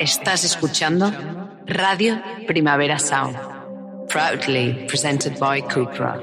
Estás 0.00 0.44
escuchando 0.44 1.12
Radio 1.66 2.22
Primavera 2.46 3.00
Sound, 3.00 3.36
proudly 4.08 4.86
presented 4.86 5.36
by 5.40 5.60
Cupra. 5.60 6.22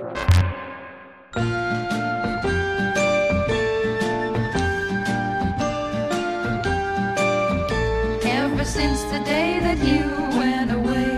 Ever 8.23 8.63
since 8.63 9.03
the 9.11 9.19
day 9.25 9.59
that 9.59 9.77
you 9.83 10.09
went 10.39 10.71
away, 10.71 11.17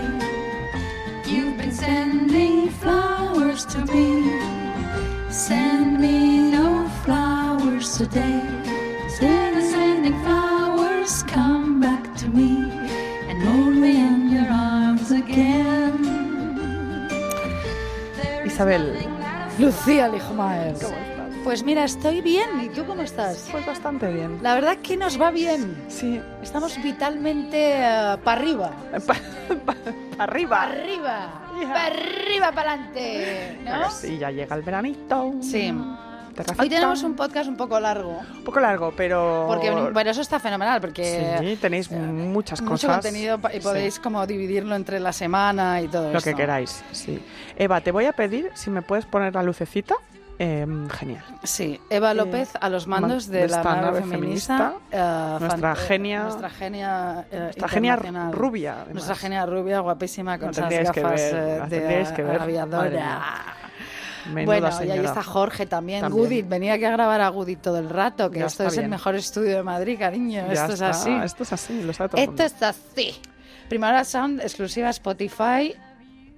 you've 1.26 1.56
been 1.56 1.72
sending 1.72 2.70
flowers 2.70 3.64
to 3.66 3.84
me. 3.86 4.32
Send 5.30 6.00
me 6.00 6.50
no 6.50 6.88
flowers 7.04 7.96
today. 7.96 8.42
Instead 9.04 9.56
of 9.56 9.62
sending 9.62 10.20
flowers, 10.24 10.47
to 12.28 12.36
me 12.36 12.70
and 13.28 13.42
hold 13.42 13.74
me 13.74 13.90
in 13.90 14.30
your 14.32 14.48
arms 14.50 15.10
again. 15.10 15.94
Isabel, 18.44 18.94
Lucía 19.58 20.08
Lijmaer. 20.08 20.74
¿cómo 20.74 20.96
estás? 20.96 21.44
Pues 21.44 21.62
mira, 21.62 21.84
estoy 21.84 22.20
bien. 22.20 22.48
¿Y 22.62 22.68
tú 22.68 22.84
cómo 22.84 23.02
estás? 23.02 23.48
Pues 23.50 23.64
bastante 23.64 24.12
bien. 24.12 24.38
La 24.42 24.54
verdad 24.54 24.78
que 24.78 24.96
nos 24.96 25.20
va 25.20 25.30
bien. 25.30 25.76
Sí, 25.88 26.20
Estamos 26.42 26.80
vitalmente 26.82 27.74
para 28.24 28.40
arriba. 28.40 28.72
para 29.06 30.24
arriba. 30.24 30.58
Para 30.58 30.72
arriba. 30.72 31.42
Ya. 31.60 31.68
Para 31.68 31.86
arriba, 31.86 32.52
para 32.52 32.72
adelante. 32.72 33.58
¿No? 33.64 33.90
Sí, 33.90 34.18
ya 34.18 34.30
llega 34.30 34.56
el 34.56 34.62
veranito. 34.62 35.34
Sí. 35.40 35.72
Terracita. 36.34 36.62
Hoy 36.62 36.68
tenemos 36.68 37.02
un 37.02 37.14
podcast 37.16 37.48
un 37.48 37.56
poco 37.56 37.78
largo. 37.80 38.18
Un 38.34 38.44
poco 38.44 38.60
largo, 38.60 38.92
pero... 38.96 39.44
Porque, 39.48 39.70
bueno, 39.70 40.10
eso 40.10 40.20
está 40.20 40.38
fenomenal, 40.38 40.80
porque 40.80 41.36
Sí, 41.40 41.56
tenéis 41.60 41.90
muchas 41.90 42.60
mucho 42.60 42.72
cosas. 42.88 42.96
contenido 43.04 43.38
pa- 43.38 43.52
y 43.52 43.56
Sí, 43.58 43.62
podéis 43.62 43.98
como 43.98 44.26
dividirlo 44.26 44.74
entre 44.76 45.00
la 45.00 45.12
semana 45.12 45.80
y 45.80 45.88
todo 45.88 46.10
Lo 46.12 46.18
esto. 46.18 46.30
que 46.30 46.36
queráis, 46.36 46.82
sí. 46.92 47.22
Eva, 47.56 47.80
te 47.80 47.90
voy 47.92 48.04
a 48.06 48.12
pedir 48.12 48.50
si 48.54 48.70
me 48.70 48.82
puedes 48.82 49.04
poner 49.06 49.34
la 49.34 49.42
lucecita. 49.42 49.94
Em, 50.40 50.88
genial. 50.88 51.24
Sí, 51.42 51.80
Eva 51.90 52.14
López 52.14 52.50
a 52.60 52.68
los 52.68 52.86
mandos 52.86 53.26
man- 53.26 53.32
de, 53.34 53.40
de 53.40 53.48
la 53.48 53.60
nave 53.64 53.80
nave 53.80 54.02
feminista. 54.02 54.72
eh, 54.92 55.36
nuestra 55.40 55.72
eh, 55.72 55.76
genia- 55.88 56.22
Nuestra 56.22 56.48
genia. 56.50 57.26
eh, 57.32 57.38
Nuestra 57.40 57.68
genia 57.68 57.96
rubia. 58.30 58.72
además. 58.74 58.94
Nuestra 58.94 59.14
genia 59.16 59.46
rubia, 59.46 59.80
guapísima, 59.80 60.38
con 60.38 60.50
esas 60.50 60.70
gafas 60.72 60.94
ver, 60.94 61.34
eh, 61.34 61.62
de 61.68 62.12
que 62.14 62.22
ver. 62.22 62.40
Aviadora. 62.40 63.20
Menuda 64.28 64.60
Bueno, 64.60 64.84
y 64.84 64.90
ahí 64.90 65.04
está 65.04 65.22
Jorge 65.22 65.66
también. 65.66 66.00
También. 66.00 66.24
Gudit, 66.24 66.48
venía 66.48 66.74
aquí 66.74 66.84
a 66.84 66.90
grabar 66.90 67.20
a 67.20 67.28
Gudit 67.28 67.60
todo 67.60 67.78
el 67.78 67.88
rato, 67.88 68.30
que 68.30 68.40
Ya 68.40 68.46
esto 68.46 68.64
es 68.66 68.76
el 68.78 68.88
mejor 68.88 69.14
estudio 69.14 69.56
de 69.56 69.62
Madrid, 69.62 69.98
cariño. 69.98 70.44
Ya 70.46 70.52
esto 70.52 70.72
está, 70.72 70.90
es 70.90 70.96
así. 70.96 71.10
Esto 71.24 71.42
es 71.42 71.52
así, 71.52 71.82
lo 71.82 71.92
sabe 71.92 72.10
todo 72.10 72.20
Esto 72.20 72.30
mundo. 72.32 72.44
es 72.44 72.62
así. 72.62 73.14
Primera 73.68 74.04
Sound, 74.04 74.40
exclusiva 74.40 74.88
Spotify 74.90 75.74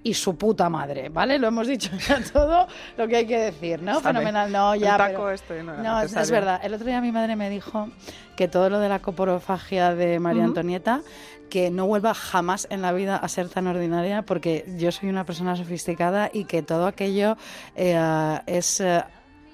y 0.03 0.13
su 0.13 0.35
puta 0.35 0.69
madre, 0.69 1.09
¿vale? 1.09 1.37
Lo 1.37 1.47
hemos 1.47 1.67
dicho 1.67 1.91
ya 2.07 2.21
todo 2.33 2.67
lo 2.97 3.07
que 3.07 3.17
hay 3.17 3.27
que 3.27 3.37
decir, 3.37 3.81
¿no? 3.81 3.99
Fenomenal, 3.99 4.51
no, 4.51 4.75
ya. 4.75 4.97
taco 4.97 5.13
pero- 5.13 5.31
este 5.31 5.63
no 5.63 5.77
no, 5.77 6.01
es, 6.01 6.31
verdad. 6.31 6.59
El 6.63 6.73
otro 6.73 6.87
día 6.87 7.01
mi 7.01 7.11
madre 7.11 7.35
me 7.35 7.49
dijo 7.49 7.89
que 8.35 8.47
todo 8.47 8.69
lo 8.69 8.79
de 8.79 8.89
la 8.89 8.99
coporofagia 8.99 9.93
de 9.95 10.19
María. 10.19 10.43
Antonieta, 10.43 11.01
que 11.49 11.69
no 11.69 11.85
vuelva 11.85 12.13
jamás 12.13 12.65
en 12.71 12.81
la 12.81 12.93
vida 12.93 13.17
a 13.17 13.27
ser 13.27 13.49
tan 13.49 13.67
ordinaria, 13.67 14.23
porque 14.23 14.65
yo 14.77 14.91
soy 14.91 15.09
una 15.09 15.25
persona 15.25 15.55
sofisticada 15.55 16.29
y 16.33 16.45
que 16.45 16.63
todo 16.63 16.87
aquello 16.87 17.37
eh, 17.75 18.39
es 18.47 18.79
eh, 18.79 19.03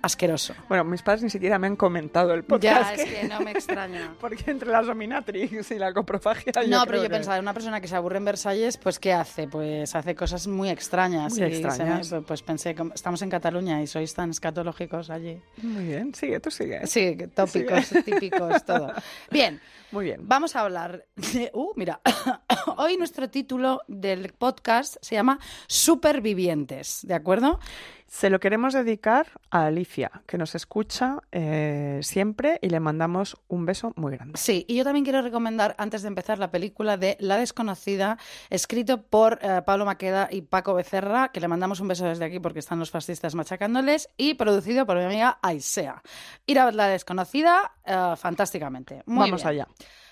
asqueroso. 0.08 0.56
Bueno, 0.68 0.84
mis 0.84 1.02
padres 1.04 1.22
ni 1.24 1.30
siquiera 1.30 1.60
me 1.60 1.68
han 1.68 1.76
comentado 1.76 2.34
el 2.34 2.42
Ya, 2.42 2.48
podcast. 2.48 3.00
es 3.00 3.06
que 3.06 3.28
no 3.28 3.40
me 3.42 3.52
extraña. 3.52 4.14
Porque 4.20 4.50
entre 4.50 4.70
la 4.72 4.82
dominatrix 4.82 5.72
y 5.72 5.76
la 5.76 5.94
coprofagia. 5.94 6.52
No, 6.68 6.84
pero 6.86 6.98
yo 6.98 7.04
que- 7.04 7.10
pensaba, 7.12 7.40
una 7.40 7.54
persona 7.54 7.80
que 7.80 7.88
se 7.88 7.96
aburre 7.96 8.18
en 8.18 8.26
Versalles, 8.26 8.78
pues 8.78 8.98
¿qué 9.00 9.14
hace? 9.14 9.48
Pues 9.48 9.94
hace 9.96 10.16
cosas 10.16 10.48
muy 10.48 10.70
extrañas. 10.70 11.34
Muy 11.34 11.44
y 11.48 11.56
se 11.56 11.62
me- 11.62 11.68
extrañas. 11.68 12.16
pues 12.26 12.42
pensé, 12.42 12.76
estamos 12.96 13.22
en 13.22 13.30
Cataluña 13.30 13.82
y 13.82 13.88
sois 13.88 14.14
tan 14.14 14.32
escatológicos 14.32 15.10
allí. 15.10 15.40
Muy 15.62 15.86
bien, 15.86 16.14
sigue, 16.16 16.40
tú 16.40 16.50
sigue. 16.52 16.86
Sí, 16.88 17.16
tópicos, 17.36 17.90
típicos, 18.06 18.66
todo. 18.66 18.92
Bien, 19.30 19.62
Muy 19.92 20.06
bien. 20.06 20.22
vamos 20.28 20.56
a 20.56 20.62
hablar 20.62 21.06
de... 21.16 21.52
Uh, 21.54 21.74
mira, 21.76 22.02
hoy 22.78 22.98
nuestro 22.98 23.30
título 23.30 23.82
del 23.88 24.34
podcast 24.34 24.96
se 25.02 25.16
llama 25.16 25.40
Supervivientes, 25.68 27.00
¿de 27.04 27.14
acuerdo? 27.14 27.60
Se 28.08 28.30
lo 28.30 28.40
queremos 28.40 28.74
dedicar 28.74 29.28
a 29.52 29.66
Alicia, 29.66 30.12
que 30.26 30.38
nos 30.38 30.56
escucha 30.56 31.18
eh, 31.32 32.00
siempre 32.04 32.58
y 32.62 32.70
le 32.70 32.80
mandamos 32.80 33.38
un 33.50 33.66
beso 33.66 33.92
muy 33.98 34.14
grande. 34.14 34.38
Sí, 34.38 34.66
y 34.68 34.76
yo 34.76 34.86
también 34.86 35.04
quiero 35.04 35.22
recomendar, 35.22 35.76
antes 35.78 36.04
de 36.04 36.08
empezar, 36.08 36.40
la 36.40 36.50
película 36.50 36.96
de 36.96 37.18
La 37.20 37.38
Desconocida, 37.38 38.18
escrito 38.50 39.02
por 39.02 39.40
eh, 39.42 39.62
Pablo 39.66 39.86
Maqueda 39.86 40.30
y 40.32 40.42
Paco 40.42 40.74
Becerra, 40.74 41.30
que 41.34 41.42
le 41.42 41.50
mandamos 41.50 41.82
un 41.82 41.90
beso 41.90 42.06
desde 42.06 42.24
aquí 42.24 42.40
porque 42.40 42.60
están 42.60 42.80
los 42.80 42.92
fascistas 42.92 43.36
machacándoles, 43.36 44.10
y 44.16 44.36
producido 44.36 44.86
por 44.86 44.98
mi 44.98 45.04
amiga 45.04 45.38
Aisea. 45.42 46.02
Ir 46.46 46.60
a 46.60 46.66
ver 46.66 46.76
La 46.76 46.88
Desconocida 46.88 47.74
eh, 47.86 48.14
fantásticamente. 48.16 49.04
Muy 49.06 49.30
Vamos 49.30 49.44
bien. 49.44 49.50
allá. 49.50 49.68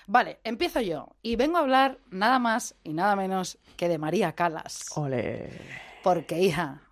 Vale, 0.06 0.38
empiezo 0.44 0.80
yo. 0.82 1.08
Y 1.22 1.36
vengo 1.36 1.56
a 1.56 1.60
hablar 1.60 1.98
nada 2.10 2.38
más 2.38 2.74
y 2.84 2.92
nada 2.92 3.16
menos 3.16 3.58
que 3.76 3.88
de 3.88 3.98
María 3.98 4.32
Calas. 4.32 4.86
Ole. 4.94 5.50
Porque, 6.06 6.38
hija, 6.38 6.82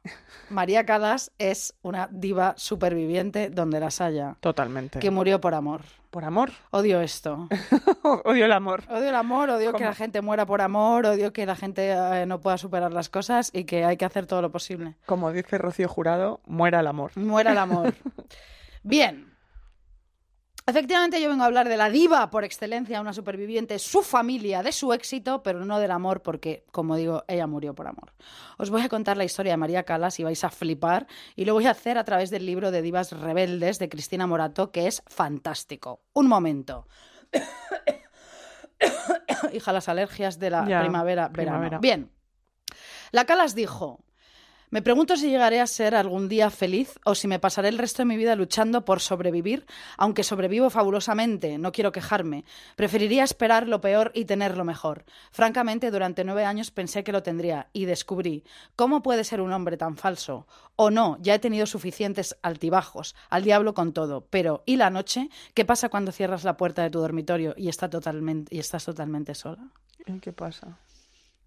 María 0.51 0.85
Calas 0.85 1.31
es 1.39 1.73
una 1.83 2.09
diva 2.11 2.55
superviviente 2.57 3.49
donde 3.49 3.79
las 3.79 4.01
haya, 4.01 4.35
Totalmente. 4.41 4.99
que 4.99 5.13
murió 5.13 5.41
por 5.41 5.55
amor. 5.55 5.83
Por 6.11 6.25
amor. 6.25 6.51
Odio 6.73 7.01
esto. 7.01 7.49
Odio 8.25 8.47
el 8.47 8.51
amor. 8.51 8.83
Odio 8.91 9.11
el 9.11 9.15
amor, 9.15 9.51
odio 9.51 9.73
que 9.73 9.85
la 9.85 9.95
gente 9.95 10.21
muera 10.21 10.47
por 10.47 10.61
amor, 10.61 11.07
odio 11.07 11.33
que 11.33 11.47
la 11.47 11.55
gente 11.55 11.93
eh, 11.93 12.27
no 12.27 12.41
pueda 12.41 12.59
superar 12.59 12.93
las 12.93 13.09
cosas 13.09 13.51
y 13.53 13.67
que 13.67 13.85
hay 13.85 13.97
que 13.97 14.05
hacer 14.05 14.27
todo 14.27 14.43
lo 14.43 14.51
posible. 14.51 14.97
Como 15.07 15.31
dice 15.31 15.59
Rocío 15.59 15.89
Jurado, 15.89 16.41
muera 16.45 16.81
el 16.81 16.89
amor. 16.89 17.13
Muera 17.15 17.53
el 17.53 17.59
amor. 17.59 17.95
Bien. 18.83 19.33
Efectivamente, 20.67 21.21
yo 21.21 21.29
vengo 21.29 21.43
a 21.43 21.47
hablar 21.47 21.69
de 21.69 21.77
la 21.77 21.91
diva 21.91 22.31
por 22.31 22.43
excelencia, 22.43 23.01
una 23.01 23.13
superviviente, 23.13 23.79
su 23.79 24.03
familia, 24.03 24.63
de 24.63 24.73
su 24.73 24.95
éxito, 24.95 25.43
pero 25.43 25.65
no 25.67 25.79
del 25.79 25.91
amor, 25.91 26.23
porque, 26.23 26.65
como 26.71 26.97
digo, 26.97 27.23
ella 27.29 27.47
murió 27.47 27.75
por 27.75 27.87
amor. 27.87 28.15
Os 28.57 28.71
voy 28.71 28.81
a 28.81 28.89
contar 28.89 29.19
la 29.19 29.25
historia 29.25 29.53
de 29.53 29.57
María 29.59 29.83
Calas 29.83 30.19
y 30.21 30.25
vais 30.25 30.43
a 30.43 30.49
flipar, 30.49 31.07
y 31.37 31.45
lo 31.45 31.53
voy 31.53 31.67
a 31.67 31.73
hacer 31.73 31.99
a 31.99 32.05
través 32.05 32.31
del 32.31 32.47
libro 32.47 32.71
de 32.71 32.81
Divas 32.81 33.13
Rebeldes 33.13 33.79
de 33.79 33.91
Cristina 33.91 34.27
Morato, 34.27 34.73
que 34.73 34.87
es 34.87 35.03
fantástico. 35.07 36.01
Un 36.15 36.29
momento. 36.29 36.89
Hija, 39.53 39.73
las 39.73 39.89
alergias 39.89 40.39
de 40.39 40.51
la 40.51 40.67
Ya, 40.67 40.81
primavera, 40.81 41.31
primavera. 41.31 41.79
Bien. 41.79 42.11
La 43.13 43.27
Calas 43.27 43.55
dijo, 43.55 44.01
me 44.75 44.83
pregunto 44.83 45.17
si 45.17 45.31
llegaré 45.31 45.61
a 45.61 45.69
ser 45.69 45.95
algún 45.95 46.29
día 46.29 46.51
feliz 46.51 46.99
o 47.05 47.15
si 47.15 47.29
me 47.29 47.39
pasaré 47.39 47.69
el 47.69 47.79
resto 47.79 48.03
de 48.03 48.07
mi 48.07 48.17
vida 48.17 48.35
luchando 48.35 48.85
por 48.85 48.99
sobrevivir, 48.99 49.67
aunque 49.97 50.25
sobrevivo 50.25 50.69
fabulosamente, 50.69 51.59
no 51.59 51.71
quiero 51.71 51.93
quejarme. 51.93 52.45
Preferiría 52.75 53.23
esperar 53.23 53.69
lo 53.69 53.81
peor 53.81 54.11
y 54.17 54.25
tener 54.25 54.57
lo 54.57 54.65
mejor. 54.65 55.05
Francamente, 55.31 55.93
durante 55.93 56.25
nueve 56.25 56.45
años 56.45 56.73
pensé 56.73 57.05
que 57.05 57.13
lo 57.13 57.23
tendría 57.23 57.69
y 57.73 57.85
descubrí 57.85 58.43
cómo 58.75 59.01
puede 59.01 59.23
ser 59.23 59.41
un 59.41 59.53
hombre 59.53 59.77
tan 59.77 59.97
falso. 59.97 60.49
O 60.75 60.91
no, 60.91 61.19
ya 61.21 61.37
he 61.37 61.39
tenido 61.39 61.67
suficientes 61.67 62.37
altibajos, 62.43 63.15
al 63.31 63.45
diablo 63.45 63.75
con 63.75 63.93
todo. 63.93 64.27
Pero, 64.29 64.65
¿y 64.67 64.75
la 64.75 64.91
noche? 64.91 65.29
¿Qué 65.55 65.65
pasa 65.65 65.89
cuando 65.89 66.11
cierras 66.11 66.43
la 66.43 66.57
puerta 66.57 66.83
de 66.83 66.91
tu 66.91 66.99
dormitorio 66.99 67.55
y, 67.57 67.69
está 67.69 67.89
totalmente, 67.89 68.53
y 68.53 68.59
estás 68.59 68.85
totalmente 68.85 69.37
sola? 69.37 69.69
¿Y 70.05 70.19
¿Qué 70.19 70.33
pasa? 70.33 70.81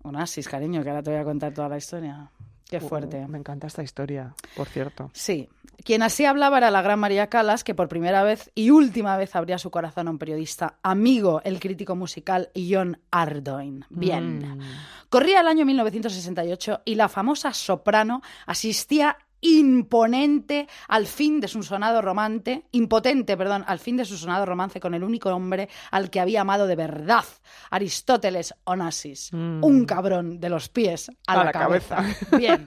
Un 0.02 0.16
asis, 0.16 0.48
cariño, 0.48 0.82
que 0.82 0.92
ahora 0.92 1.04
te 1.04 1.12
voy 1.12 1.20
a 1.20 1.26
contar 1.26 1.54
toda 1.54 1.68
la 1.68 1.76
historia. 1.76 2.32
Qué 2.70 2.82
fuerte. 2.82 3.24
Uh, 3.24 3.28
me 3.28 3.38
encanta 3.38 3.68
esta 3.68 3.84
historia, 3.84 4.34
por 4.56 4.68
cierto. 4.68 5.10
Sí. 5.14 5.50
Quien 5.84 6.02
así 6.02 6.26
hablaba 6.26 6.58
era 6.58 6.72
la 6.72 6.82
gran 6.82 7.00
María 7.00 7.28
Calas, 7.28 7.64
que 7.64 7.76
por 7.76 7.88
primera 7.88 8.24
vez 8.24 8.52
y 8.56 8.72
última 8.72 9.16
vez 9.16 9.36
abría 9.36 9.58
su 9.58 9.72
corazón 9.72 10.08
a 10.08 10.12
un 10.12 10.18
periodista 10.18 10.76
amigo, 10.84 11.42
el 11.46 11.60
crítico 11.60 11.96
musical 11.96 12.50
John 12.56 13.00
Ardoin. 13.12 13.86
Bien. 13.90 14.40
Mm. 14.40 14.62
Corría 15.10 15.42
el 15.42 15.48
año 15.48 15.66
1968 15.66 16.82
y 16.84 16.96
la 16.96 17.08
famosa 17.08 17.54
soprano 17.54 18.22
asistía 18.46 19.18
imponente 19.42 20.68
al 20.88 21.06
fin 21.08 21.40
de 21.40 21.48
su 21.48 21.64
sonado 21.64 22.02
romance, 22.02 22.66
impotente, 22.72 23.38
perdón, 23.38 23.64
al 23.68 23.80
fin 23.80 23.98
de 23.98 24.06
su 24.06 24.18
sonado 24.18 24.46
romance 24.46 24.80
con 24.80 24.94
el 24.94 25.04
único 25.04 25.30
hombre 25.30 25.70
al 25.92 26.10
que 26.10 26.20
había 26.20 26.42
amado 26.42 26.68
de 26.68 26.76
verdad, 26.76 27.26
Aristóteles 27.70 28.54
Onassis, 28.66 29.32
Mm. 29.34 29.64
un 29.64 29.86
cabrón 29.86 30.40
de 30.40 30.50
los 30.50 30.70
pies 30.70 31.10
a, 31.28 31.34
A 31.34 31.38
la, 31.38 31.44
la 31.46 31.52
cabeza. 31.52 31.96
cabeza. 31.98 32.38
Bien. 32.38 32.66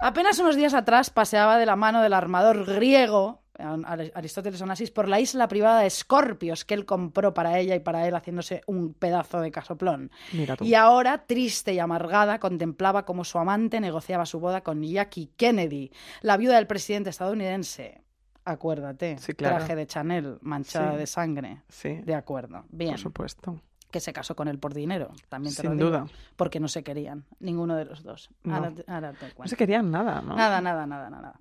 Apenas 0.00 0.38
unos 0.38 0.56
días 0.56 0.74
atrás 0.74 1.10
paseaba 1.10 1.56
de 1.58 1.66
la 1.66 1.76
mano 1.76 2.02
del 2.02 2.12
armador 2.12 2.64
griego 2.66 3.43
Aristóteles 3.64 4.60
Onassis 4.60 4.90
por 4.90 5.08
la 5.08 5.20
isla 5.20 5.48
privada 5.48 5.80
de 5.80 5.86
Escorpios 5.86 6.64
que 6.64 6.74
él 6.74 6.84
compró 6.84 7.32
para 7.34 7.58
ella 7.58 7.74
y 7.74 7.80
para 7.80 8.06
él 8.06 8.14
haciéndose 8.14 8.62
un 8.66 8.94
pedazo 8.94 9.40
de 9.40 9.50
casoplón. 9.50 10.10
Mira 10.32 10.56
tú. 10.56 10.64
Y 10.64 10.74
ahora, 10.74 11.26
triste 11.26 11.72
y 11.74 11.78
amargada, 11.78 12.38
contemplaba 12.38 13.04
cómo 13.04 13.24
su 13.24 13.38
amante 13.38 13.80
negociaba 13.80 14.26
su 14.26 14.40
boda 14.40 14.62
con 14.62 14.82
Jackie 14.82 15.30
Kennedy, 15.36 15.90
la 16.22 16.36
viuda 16.36 16.56
del 16.56 16.66
presidente 16.66 17.10
estadounidense. 17.10 18.00
Acuérdate, 18.44 19.16
Sí, 19.18 19.32
claro. 19.32 19.56
traje 19.56 19.74
de 19.74 19.86
Chanel, 19.86 20.38
manchada 20.42 20.92
Sí. 20.92 20.98
de 20.98 21.06
sangre. 21.06 21.62
Sí, 21.68 21.94
De 22.04 22.14
acuerdo, 22.14 22.64
bien. 22.70 22.90
por 22.92 23.00
supuesto. 23.00 23.60
que 23.90 24.00
se 24.00 24.12
casó 24.12 24.34
con 24.34 24.48
él 24.48 24.58
por 24.58 24.74
dinero, 24.74 25.12
también 25.28 25.54
te 25.54 25.62
lo 25.62 25.70
Sin 25.70 25.78
digo, 25.78 25.90
duda. 25.90 26.06
porque 26.34 26.58
no 26.58 26.66
se 26.66 26.82
querían, 26.82 27.26
ninguno 27.38 27.76
de 27.76 27.84
los 27.84 28.02
dos. 28.02 28.28
No. 28.42 28.56
Ahora, 28.56 28.72
te- 28.72 28.84
ahora 28.88 29.12
te 29.12 29.26
No 29.38 29.46
se 29.46 29.56
querían 29.56 29.88
nada, 29.92 30.20
¿no? 30.20 30.34
Nada, 30.34 30.60
nada, 30.60 30.84
nada, 30.84 31.08
nada. 31.10 31.38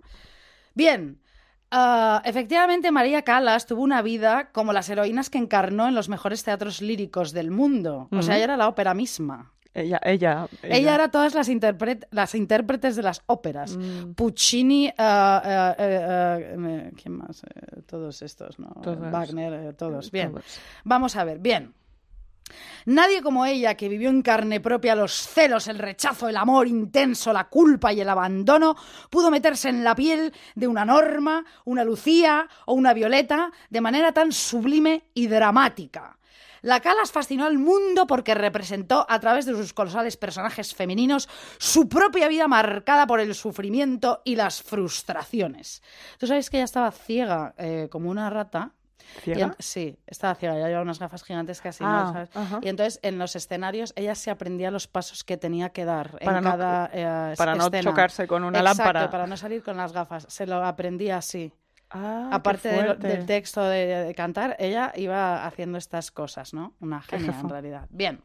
Bien. 0.75 1.19
Ah, 1.73 2.21
efectivamente, 2.23 2.91
María 2.91 3.23
Callas 3.23 3.65
tuvo 3.65 3.81
una 3.81 4.01
vida 4.01 4.49
como 4.51 4.71
las 4.71 4.89
heroínas 4.89 5.29
que 5.29 5.37
encarnó 5.37 5.87
en 5.87 5.95
los 5.95 6.07
mejores 6.07 6.43
teatros 6.43 6.81
líricos 6.81 7.33
del 7.33 7.51
mundo. 7.51 8.07
O 8.11 8.21
sea, 8.21 8.35
ella 8.35 8.45
era 8.45 8.57
la 8.57 8.67
ópera 8.67 8.93
misma. 8.93 9.53
Ella, 9.73 9.99
ella, 10.03 10.47
Ella, 10.61 10.93
era 10.93 11.09
todas 11.09 11.33
las, 11.33 11.49
intérpretes 11.49 12.95
de 12.95 13.01
las 13.01 13.23
óperas. 13.25 13.75
Mm. 13.75 14.13
Puccini, 14.13 14.87
eh, 14.87 14.93
eh, 15.79 16.91
¿quién 17.01 17.17
más? 17.17 17.43
Eh, 17.43 17.81
todos 17.87 18.21
estos, 18.21 18.59
¿no? 18.59 18.67
Todos. 18.83 19.11
Wagner, 19.11 19.53
eh, 19.53 19.73
todos. 19.73 20.11
Bien. 20.11 20.29
Todos. 20.29 20.59
Vamos 20.83 21.15
a 21.15 21.23
ver, 21.23 21.39
bien. 21.39 21.73
Nadie 22.85 23.21
como 23.21 23.45
ella, 23.45 23.75
que 23.75 23.89
vivió 23.89 24.09
en 24.09 24.21
carne 24.21 24.59
propia 24.59 24.95
los 24.95 25.13
celos, 25.13 25.67
el 25.67 25.79
rechazo, 25.79 26.27
el 26.27 26.37
amor 26.37 26.67
intenso, 26.67 27.31
la 27.31 27.49
culpa 27.49 27.93
y 27.93 28.01
el 28.01 28.09
abandono, 28.09 28.75
pudo 29.09 29.31
meterse 29.31 29.69
en 29.69 29.83
la 29.83 29.95
piel 29.95 30.33
de 30.55 30.67
una 30.67 30.85
Norma, 30.85 31.45
una 31.65 31.83
Lucía 31.83 32.47
o 32.65 32.73
una 32.73 32.93
Violeta 32.93 33.51
de 33.69 33.81
manera 33.81 34.11
tan 34.11 34.31
sublime 34.31 35.09
y 35.13 35.27
dramática. 35.27 36.17
La 36.63 36.79
Calas 36.79 37.11
fascinó 37.11 37.45
al 37.45 37.57
mundo 37.57 38.07
porque 38.07 38.33
representó 38.33 39.05
a 39.09 39.19
través 39.19 39.45
de 39.45 39.51
sus 39.51 39.73
colosales 39.73 40.15
personajes 40.15 40.73
femeninos 40.73 41.27
su 41.57 41.89
propia 41.89 42.29
vida 42.29 42.47
marcada 42.47 43.05
por 43.05 43.19
el 43.19 43.35
sufrimiento 43.35 44.21
y 44.23 44.37
las 44.37 44.63
frustraciones. 44.63 45.83
Tú 46.17 46.25
sabes 46.25 46.49
que 46.49 46.57
ella 46.57 46.63
estaba 46.63 46.91
ciega 46.91 47.53
eh, 47.57 47.89
como 47.91 48.09
una 48.09 48.29
rata. 48.29 48.71
¿Ciega? 49.21 49.55
sí, 49.59 49.97
estaba 50.07 50.35
ciega, 50.35 50.55
ya 50.57 50.65
llevaba 50.67 50.81
unas 50.83 50.99
gafas 50.99 51.23
gigantes 51.23 51.61
casi. 51.61 51.83
Ah, 51.83 52.03
¿no? 52.05 52.13
¿sabes? 52.13 52.29
ajá. 52.35 52.59
Y 52.61 52.69
entonces 52.69 52.99
en 53.03 53.17
los 53.19 53.35
escenarios 53.35 53.93
ella 53.95 54.15
se 54.15 54.31
aprendía 54.31 54.71
los 54.71 54.87
pasos 54.87 55.23
que 55.23 55.37
tenía 55.37 55.69
que 55.69 55.85
dar 55.85 56.17
Para 56.19 56.37
en 56.39 56.43
no- 56.43 56.49
cada 56.51 56.89
eh, 56.93 57.35
para 57.37 57.55
no 57.55 57.69
chocarse 57.69 58.27
con 58.27 58.43
una 58.43 58.59
Exacto, 58.59 58.83
lámpara. 58.83 59.09
para 59.09 59.27
no 59.27 59.37
salir 59.37 59.63
con 59.63 59.77
las 59.77 59.93
gafas. 59.93 60.25
Se 60.29 60.47
lo 60.47 60.63
aprendía 60.65 61.17
así. 61.17 61.53
Ah, 61.95 62.29
Aparte 62.31 62.69
de 62.69 62.95
del 62.95 63.25
texto 63.27 63.63
de, 63.63 63.85
de 63.85 64.15
cantar, 64.15 64.55
ella 64.57 64.91
iba 64.95 65.45
haciendo 65.45 65.77
estas 65.77 66.09
cosas, 66.11 66.53
¿no? 66.53 66.73
Una 66.79 67.01
genia 67.01 67.39
en 67.39 67.49
realidad. 67.49 67.87
Bien. 67.91 68.19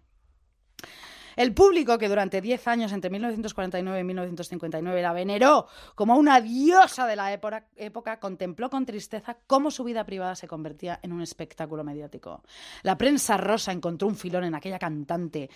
El 1.39 1.55
público 1.55 1.99
que 1.99 2.09
durante 2.09 2.41
10 2.41 2.67
años, 2.67 2.91
entre 2.91 3.11
1949 3.11 4.01
y 4.01 4.03
1959, 4.03 5.01
la 5.01 5.13
veneró 5.13 5.69
como 5.95 6.17
una 6.17 6.41
diosa 6.41 7.07
de 7.07 7.15
la 7.15 7.33
época, 7.33 8.19
contempló 8.19 8.69
con 8.69 8.85
tristeza 8.85 9.37
cómo 9.47 9.71
su 9.71 9.85
vida 9.85 10.03
privada 10.03 10.35
se 10.35 10.49
convertía 10.49 10.99
en 11.01 11.13
un 11.13 11.23
espectáculo 11.23 11.85
mediático. 11.85 12.43
La 12.83 12.99
prensa 12.99 13.37
rosa 13.37 13.71
encontró 13.71 14.09
un 14.09 14.17
filón 14.17 14.43
en 14.43 14.57
aquella 14.57 14.81
cantante. 14.81 15.49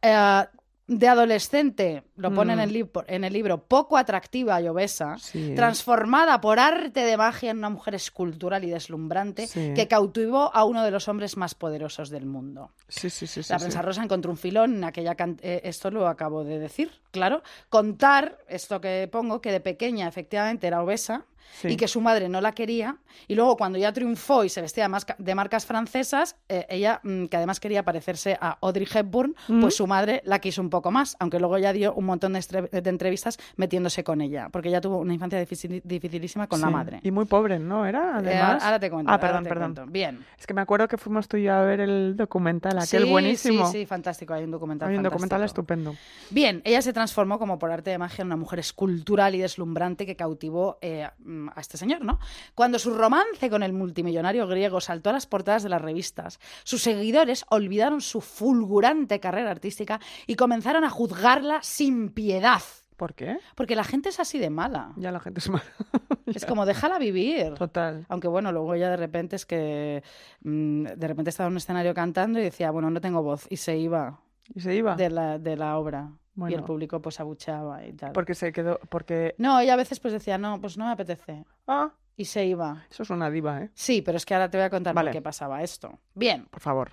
eh, 0.00 0.44
de 0.88 1.08
adolescente, 1.08 2.04
lo 2.16 2.32
pone 2.32 2.52
en, 2.52 2.58
Mm. 2.60 2.62
el 2.62 2.72
libro, 2.72 3.04
en 3.08 3.24
el 3.24 3.32
libro, 3.32 3.58
poco 3.64 3.96
atractiva 3.96 4.60
y 4.60 4.68
obesa, 4.68 5.16
Sí. 5.18 5.52
transformada 5.56 6.40
por 6.40 6.60
arte 6.60 7.00
de 7.00 7.16
magia 7.16 7.50
en 7.50 7.58
una 7.58 7.70
mujer 7.70 7.96
escultural 7.96 8.62
y 8.64 8.70
deslumbrante 8.70 9.48
Sí. 9.48 9.72
que 9.74 9.88
cautivó 9.88 10.54
a 10.54 10.64
uno 10.64 10.84
de 10.84 10.90
los 10.92 11.08
hombres 11.08 11.36
más 11.36 11.54
poderosos 11.56 12.08
del 12.10 12.26
mundo. 12.26 12.70
Sí, 12.88 13.08
La 13.48 13.58
prensa 13.58 13.82
rosa 13.82 14.04
encontró 14.04 14.30
un 14.30 14.36
filón 14.38 14.76
en 14.76 14.84
aquella 14.84 15.16
eh, 15.42 15.60
esto 15.64 15.90
lo 15.90 16.06
acabo 16.06 16.44
de 16.44 16.58
decir, 16.60 16.92
claro, 17.10 17.42
contar 17.68 18.38
esto 18.48 18.80
que 18.80 19.08
pongo 19.10 19.40
que 19.40 19.50
de 19.50 19.60
pequeña 19.60 20.06
efectivamente 20.06 20.66
era 20.68 20.82
obesa 20.82 21.24
Sí. 21.60 21.68
y 21.68 21.76
que 21.76 21.88
su 21.88 22.00
madre 22.00 22.28
no 22.28 22.40
la 22.40 22.52
quería 22.52 22.96
y 23.28 23.34
luego 23.34 23.56
cuando 23.56 23.78
ya 23.78 23.92
triunfó 23.92 24.44
y 24.44 24.48
se 24.48 24.60
vestía 24.60 24.88
de, 25.18 25.34
marcas 25.34 25.64
francesas, 25.64 26.36
eh, 26.48 26.66
ella 26.68 27.00
mm, 27.02 27.26
que 27.26 27.36
además 27.36 27.60
quería 27.60 27.82
parecerse 27.84 28.36
a 28.40 28.58
Audrey 28.60 28.86
Hepburn, 28.92 29.34
Mm. 29.48 29.60
pues 29.60 29.76
su 29.76 29.86
madre 29.86 30.20
la 30.24 30.38
quiso 30.38 30.60
un 30.60 30.68
poco 30.70 30.90
más, 30.90 31.16
aunque 31.18 31.38
luego 31.38 31.56
ya 31.58 31.72
dio 31.72 31.94
un 31.94 32.04
montón 32.04 32.34
de, 32.34 32.40
entrevistas 32.72 33.38
metiéndose 33.56 34.04
con 34.04 34.20
ella, 34.20 34.48
porque 34.50 34.68
ella 34.68 34.80
tuvo 34.80 34.98
una 34.98 35.14
infancia 35.14 35.40
difícil- 35.40 35.80
dificilísima 35.84 36.46
con 36.46 36.60
la 36.60 36.70
madre. 36.70 37.00
Y 37.02 37.10
muy 37.10 37.24
pobre, 37.24 37.58
¿no? 37.58 37.86
Era, 37.86 38.00
Eh, 38.00 38.12
además. 38.16 38.62
ahora 38.62 38.78
te 38.80 38.90
cuento. 38.90 39.10
Ah, 39.12 39.18
perdón, 39.18 39.44
perdón. 39.44 39.74
cuento. 39.74 39.92
Bien. 39.92 40.24
Es 40.38 40.46
que 40.46 40.54
me 40.54 40.60
acuerdo 40.60 40.88
que 40.88 40.98
fuimos 40.98 41.26
tú 41.28 41.36
y 41.36 41.44
yo 41.44 41.54
a 41.54 41.62
ver 41.62 41.80
el 41.80 42.16
documental, 42.16 42.78
aquel 42.78 43.04
sí, 43.04 43.10
buenísimo. 43.10 43.66
Sí, 43.70 43.80
sí, 43.80 43.86
fantástico. 43.86 44.34
Hay 44.34 44.44
un 44.44 44.50
documental. 44.50 44.90
Hay 44.90 44.96
un 44.96 45.02
documental 45.02 45.42
estupendo. 45.42 45.94
Bien, 46.30 46.60
ella 46.64 46.82
se 46.82 46.92
transformó 46.92 47.38
como 47.38 47.58
por 47.58 47.70
arte 47.70 47.90
de 47.90 47.98
magia 47.98 48.22
en 48.22 48.26
una 48.28 48.36
mujer 48.36 48.58
escultural 48.58 49.34
y 49.34 49.38
deslumbrante 49.38 50.06
que 50.06 50.16
cautivó 50.16 50.78
eh, 50.80 51.08
a 51.54 51.60
este 51.60 51.76
señor, 51.76 52.04
¿no? 52.04 52.18
Cuando 52.54 52.78
su 52.78 52.92
romance 52.94 53.50
con 53.50 53.62
el 53.62 53.72
multimillonario 53.72 54.46
griego 54.46 54.80
saltó 54.80 55.10
a 55.10 55.12
las 55.14 55.26
portadas 55.26 55.62
de 55.62 55.68
las 55.68 55.82
revistas, 55.82 56.40
sus 56.64 56.82
seguidores 56.82 57.44
olvidaron 57.48 58.00
su 58.00 58.20
fulgurante 58.20 59.20
carrera 59.20 59.50
artística 59.50 60.00
y 60.26 60.36
comenzaron 60.36 60.84
a 60.84 60.90
juzgarla 60.90 61.60
sin 61.62 62.10
piedad. 62.10 62.62
¿Por 62.96 63.14
qué? 63.14 63.38
Porque 63.54 63.76
la 63.76 63.84
gente 63.84 64.08
es 64.08 64.20
así 64.20 64.38
de 64.38 64.48
mala. 64.48 64.92
Ya 64.96 65.12
la 65.12 65.20
gente 65.20 65.40
es 65.40 65.48
mala. 65.48 65.64
Es 66.26 66.44
como 66.44 66.66
déjala 66.66 66.98
vivir. 66.98 67.54
Total. 67.54 68.04
Aunque 68.08 68.26
bueno, 68.26 68.50
luego 68.50 68.74
ella 68.74 68.90
de 68.90 68.96
repente 68.96 69.36
es 69.36 69.46
que 69.46 70.02
mm, 70.40 70.82
de 70.96 71.06
repente 71.06 71.30
estaba 71.30 71.46
en 71.46 71.52
un 71.52 71.58
escenario 71.58 71.94
cantando 71.94 72.40
y 72.40 72.42
decía, 72.42 72.72
bueno, 72.72 72.90
no 72.90 73.00
tengo 73.00 73.22
voz. 73.22 73.46
Y 73.48 73.58
se 73.58 73.76
iba 73.76 74.18
¿Y 74.52 74.60
se 74.60 74.74
iba? 74.74 74.96
de 74.96 75.08
la, 75.08 75.38
de 75.38 75.56
la 75.56 75.78
obra. 75.78 76.10
Y 76.48 76.54
el 76.54 76.62
público 76.64 77.00
pues 77.00 77.18
abucheaba 77.20 77.84
y 77.86 77.92
tal. 77.94 78.12
Porque 78.12 78.34
se 78.34 78.52
quedó. 78.52 78.78
Porque. 78.90 79.34
No, 79.38 79.58
ella 79.60 79.72
a 79.74 79.76
veces 79.76 80.00
pues 80.00 80.12
decía, 80.12 80.36
no, 80.38 80.60
pues 80.60 80.76
no 80.76 80.84
me 80.86 80.92
apetece. 80.92 81.44
Ah, 81.66 81.90
Y 82.16 82.26
se 82.26 82.44
iba. 82.44 82.84
eso 82.90 83.02
es 83.04 83.10
una 83.10 83.30
diva, 83.30 83.62
¿eh? 83.62 83.70
Sí, 83.74 84.02
pero 84.02 84.16
es 84.18 84.26
que 84.26 84.34
ahora 84.34 84.50
te 84.50 84.58
voy 84.58 84.66
a 84.66 84.70
contar 84.70 84.94
Vale. 84.94 85.08
por 85.10 85.12
qué 85.14 85.22
pasaba 85.22 85.62
esto. 85.62 85.98
Bien, 86.14 86.44
Por 86.50 86.60
favor. 86.60 86.90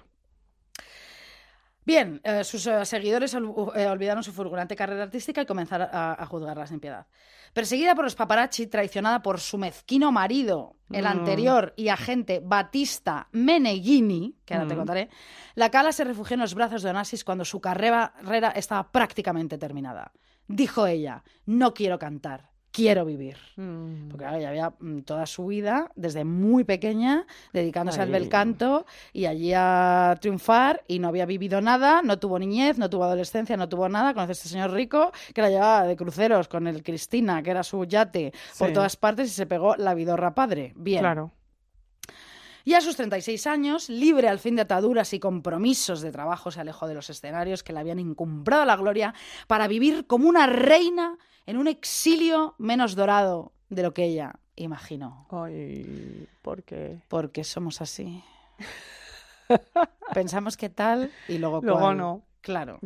bien, 1.85 2.21
eh, 2.23 2.43
sus 2.43 2.65
eh, 2.67 2.85
seguidores 2.85 3.33
ol- 3.35 3.71
eh, 3.75 3.87
olvidaron 3.87 4.23
su 4.23 4.31
fulgurante 4.31 4.75
carrera 4.75 5.03
artística 5.03 5.41
y 5.41 5.45
comenzaron 5.45 5.89
a, 5.91 6.13
a 6.21 6.25
juzgarla 6.25 6.65
sin 6.67 6.79
piedad. 6.79 7.05
Perseguida 7.53 7.93
por 7.95 8.03
los 8.03 8.15
paparazzi, 8.15 8.67
traicionada 8.67 9.21
por 9.21 9.39
su 9.39 9.57
mezquino 9.57 10.11
marido, 10.11 10.75
el 10.91 11.03
Mm. 11.03 11.07
anterior 11.07 11.73
y 11.77 11.89
agente 11.89 12.41
Batista 12.43 13.27
Meneghini, 13.31 14.35
que 14.45 14.55
ahora 14.55 14.67
te 14.67 14.73
Mm. 14.73 14.77
contaré, 14.77 15.09
la 15.55 15.69
Cala 15.69 15.91
se 15.91 16.03
refugió 16.03 16.33
en 16.33 16.39
los 16.41 16.55
brazos 16.55 16.81
de 16.81 16.89
Onassis 16.89 17.23
cuando 17.23 17.45
su 17.45 17.61
carrera 17.61 18.13
carrera 18.17 18.49
estaba 18.49 18.91
prácticamente 18.91 19.57
terminada. 19.57 20.11
Dijo 20.47 20.87
ella, 20.87 21.23
no 21.45 21.73
quiero 21.73 21.97
cantar, 21.99 22.49
quiero 22.73 23.05
vivir. 23.05 23.37
Mm. 23.55 24.09
Porque 24.09 24.25
claro, 24.25 24.37
ella 24.37 24.49
había 24.49 24.73
mm, 24.77 25.01
toda 25.01 25.25
su 25.25 25.45
vida, 25.45 25.91
desde 25.95 26.25
muy 26.25 26.65
pequeña, 26.65 27.25
dedicándose 27.53 28.01
al 28.01 28.09
bel 28.09 28.27
canto 28.27 28.85
y 29.13 29.27
allí 29.27 29.53
a 29.55 30.17
triunfar 30.19 30.83
y 30.87 30.99
no 30.99 31.07
había 31.07 31.25
vivido 31.25 31.61
nada, 31.61 32.01
no 32.01 32.19
tuvo 32.19 32.39
niñez, 32.39 32.77
no 32.77 32.89
tuvo 32.89 33.05
adolescencia, 33.05 33.55
no 33.55 33.69
tuvo 33.69 33.87
nada. 33.87 34.13
Conoce 34.13 34.31
a 34.31 34.33
este 34.33 34.49
señor 34.49 34.71
rico 34.71 35.13
que 35.33 35.41
la 35.41 35.49
llevaba 35.49 35.83
de 35.85 35.95
cruceros 35.95 36.47
con 36.47 36.67
el 36.67 36.83
Cristina, 36.83 37.43
que 37.43 37.51
era 37.51 37.63
su 37.63 37.85
yate, 37.85 38.33
por 38.57 38.73
todas 38.73 38.97
partes 38.97 39.29
y 39.29 39.33
se 39.33 39.45
pegó 39.45 39.75
la 39.75 39.93
vidorra 39.93 40.33
padre. 40.33 40.73
Bien. 40.75 40.99
Claro. 40.99 41.31
Y 42.65 42.75
a 42.75 42.81
sus 42.81 42.95
36 42.95 43.45
años, 43.47 43.89
libre 43.89 44.29
al 44.29 44.39
fin 44.39 44.55
de 44.55 44.61
ataduras 44.61 45.13
y 45.13 45.19
compromisos 45.19 46.01
de 46.01 46.11
trabajo, 46.11 46.49
se 46.49 46.61
alejó 46.61 46.87
de 46.87 46.93
los 46.93 47.09
escenarios 47.09 47.61
que 47.61 47.73
le 47.73 47.79
habían 47.79 47.99
encumbrado 47.99 48.63
la 48.65 48.77
gloria 48.77 49.13
para 49.47 49.67
vivir 49.67 50.07
como 50.07 50.29
una 50.29 50.47
reina 50.47 51.17
en 51.45 51.57
un 51.57 51.67
exilio 51.67 52.55
menos 52.57 52.95
dorado 52.95 53.51
de 53.69 53.83
lo 53.83 53.93
que 53.93 54.05
ella 54.05 54.35
imaginó. 54.55 55.27
Ay, 55.29 56.27
¿por 56.41 56.63
qué? 56.63 57.01
Porque 57.09 57.43
somos 57.43 57.81
así. 57.81 58.23
Pensamos 60.13 60.55
que 60.55 60.69
tal 60.69 61.11
y 61.27 61.37
luego 61.37 61.59
Luego 61.61 61.79
cual. 61.79 61.97
no. 61.97 62.21
Claro. 62.41 62.79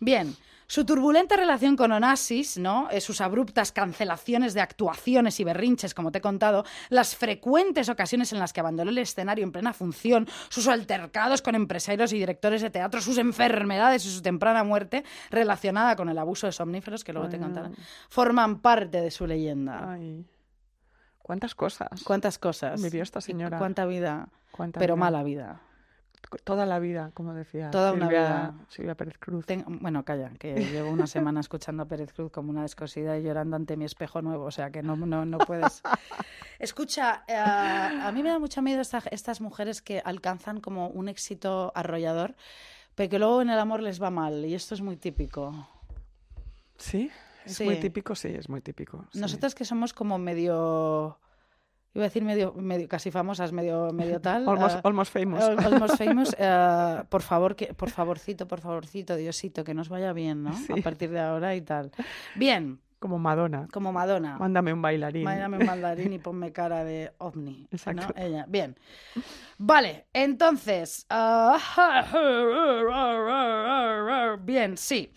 Bien, 0.00 0.34
su 0.68 0.84
turbulenta 0.84 1.34
relación 1.34 1.76
con 1.76 1.90
Onassis, 1.92 2.58
¿no? 2.58 2.88
Eh, 2.90 3.00
sus 3.00 3.20
abruptas 3.22 3.72
cancelaciones 3.72 4.52
de 4.52 4.60
actuaciones 4.60 5.40
y 5.40 5.44
berrinches, 5.44 5.94
como 5.94 6.12
te 6.12 6.18
he 6.18 6.20
contado, 6.20 6.64
las 6.90 7.16
frecuentes 7.16 7.88
ocasiones 7.88 8.32
en 8.34 8.38
las 8.38 8.52
que 8.52 8.60
abandonó 8.60 8.90
el 8.90 8.98
escenario 8.98 9.44
en 9.44 9.50
plena 9.52 9.72
función, 9.72 10.28
sus 10.50 10.68
altercados 10.68 11.40
con 11.40 11.54
empresarios 11.54 12.12
y 12.12 12.18
directores 12.18 12.60
de 12.60 12.68
teatro, 12.68 13.00
sus 13.00 13.16
enfermedades 13.16 14.04
y 14.04 14.10
su 14.10 14.20
temprana 14.20 14.62
muerte 14.62 15.04
relacionada 15.30 15.96
con 15.96 16.10
el 16.10 16.18
abuso 16.18 16.46
de 16.46 16.52
somníferos, 16.52 17.02
que 17.02 17.14
luego 17.14 17.28
te 17.30 17.36
Ay, 17.36 17.42
contaré, 17.42 17.70
no. 17.70 17.76
forman 18.10 18.60
parte 18.60 19.00
de 19.00 19.10
su 19.10 19.26
leyenda. 19.26 19.92
Ay. 19.92 20.26
¿Cuántas 21.18 21.54
cosas? 21.54 22.02
¿Cuántas 22.04 22.38
cosas? 22.38 22.82
Vivió 22.82 23.02
esta 23.02 23.20
señora. 23.20 23.56
¿Cuánta 23.58 23.86
vida? 23.86 24.28
¿Cuánta 24.50 24.78
Pero 24.80 24.94
vida? 24.96 25.00
mala 25.00 25.22
vida. 25.22 25.60
Toda 26.44 26.66
la 26.66 26.78
vida, 26.78 27.10
como 27.14 27.32
decía. 27.34 27.70
Toda 27.70 27.92
una 27.92 28.06
Silvia, 28.06 28.20
vida. 28.20 28.54
Silvia 28.68 28.94
Pérez 28.94 29.18
Cruz. 29.18 29.46
Ten- 29.46 29.64
Bueno, 29.80 30.04
calla, 30.04 30.30
que 30.38 30.54
llevo 30.54 30.90
una 30.90 31.06
semana 31.06 31.40
escuchando 31.40 31.82
a 31.82 31.86
Pérez 31.86 32.12
Cruz 32.12 32.30
como 32.30 32.50
una 32.50 32.62
descosida 32.62 33.16
y 33.18 33.22
llorando 33.22 33.56
ante 33.56 33.76
mi 33.76 33.84
espejo 33.84 34.20
nuevo, 34.22 34.44
o 34.44 34.50
sea 34.50 34.70
que 34.70 34.82
no, 34.82 34.96
no, 34.96 35.24
no 35.24 35.38
puedes. 35.38 35.82
Escucha, 36.58 37.24
eh, 37.28 37.34
a 37.36 38.10
mí 38.12 38.22
me 38.22 38.30
da 38.30 38.38
mucho 38.38 38.60
miedo 38.62 38.80
esta- 38.80 39.02
estas 39.10 39.40
mujeres 39.40 39.80
que 39.80 40.02
alcanzan 40.04 40.60
como 40.60 40.88
un 40.88 41.08
éxito 41.08 41.72
arrollador, 41.74 42.34
pero 42.94 43.08
que 43.08 43.18
luego 43.18 43.42
en 43.42 43.50
el 43.50 43.58
amor 43.58 43.80
les 43.82 44.02
va 44.02 44.10
mal, 44.10 44.44
y 44.44 44.54
esto 44.54 44.74
es 44.74 44.80
muy 44.80 44.96
típico. 44.96 45.68
¿Sí? 46.76 47.10
Es 47.44 47.56
Sí. 47.56 47.64
muy 47.64 47.76
típico, 47.80 48.14
sí, 48.14 48.28
es 48.28 48.48
muy 48.48 48.60
típico. 48.60 49.04
sí. 49.12 49.18
Nosotras 49.20 49.54
que 49.54 49.64
somos 49.64 49.92
como 49.94 50.18
medio... 50.18 51.18
iba 51.98 52.06
a 52.06 52.08
decir 52.08 52.24
medio, 52.24 52.52
medio 52.54 52.88
casi 52.88 53.10
famosas, 53.10 53.52
medio, 53.52 53.92
medio 53.92 54.20
tal. 54.26 54.48
Almost, 54.48 54.76
eh, 54.76 54.80
almost 54.84 55.12
famous. 55.12 55.42
al- 55.44 55.58
almost 55.64 55.96
famous. 56.02 56.36
eh, 56.38 57.02
por 57.08 57.22
favor, 57.22 57.54
que, 57.56 57.74
por 57.74 57.90
favorcito, 57.90 58.46
por 58.48 58.60
favorcito, 58.60 59.16
Diosito, 59.16 59.64
que 59.64 59.74
nos 59.74 59.88
vaya 59.88 60.12
bien, 60.12 60.42
¿no? 60.44 60.52
Sí. 60.66 60.72
A 60.72 60.82
partir 60.82 61.10
de 61.10 61.20
ahora 61.20 61.54
y 61.54 61.60
tal. 61.62 61.90
Bien, 62.34 62.78
Como 62.98 63.18
Madonna. 63.18 63.68
como 63.72 63.92
Madonna. 63.92 64.38
Mándame 64.38 64.72
un 64.72 64.82
bailarín. 64.82 65.22
Mándame 65.24 65.58
un 65.58 65.66
mandarín 65.66 66.12
y 66.12 66.18
ponme 66.18 66.52
cara 66.52 66.82
de 66.82 67.12
ovni. 67.18 67.60
¿no? 67.60 67.68
Exacto. 67.70 68.12
Ella. 68.16 68.44
Bien. 68.48 68.76
Vale, 69.58 70.06
entonces. 70.12 71.06
ah, 71.10 71.58
bien, 74.40 74.76
sí. 74.76 75.12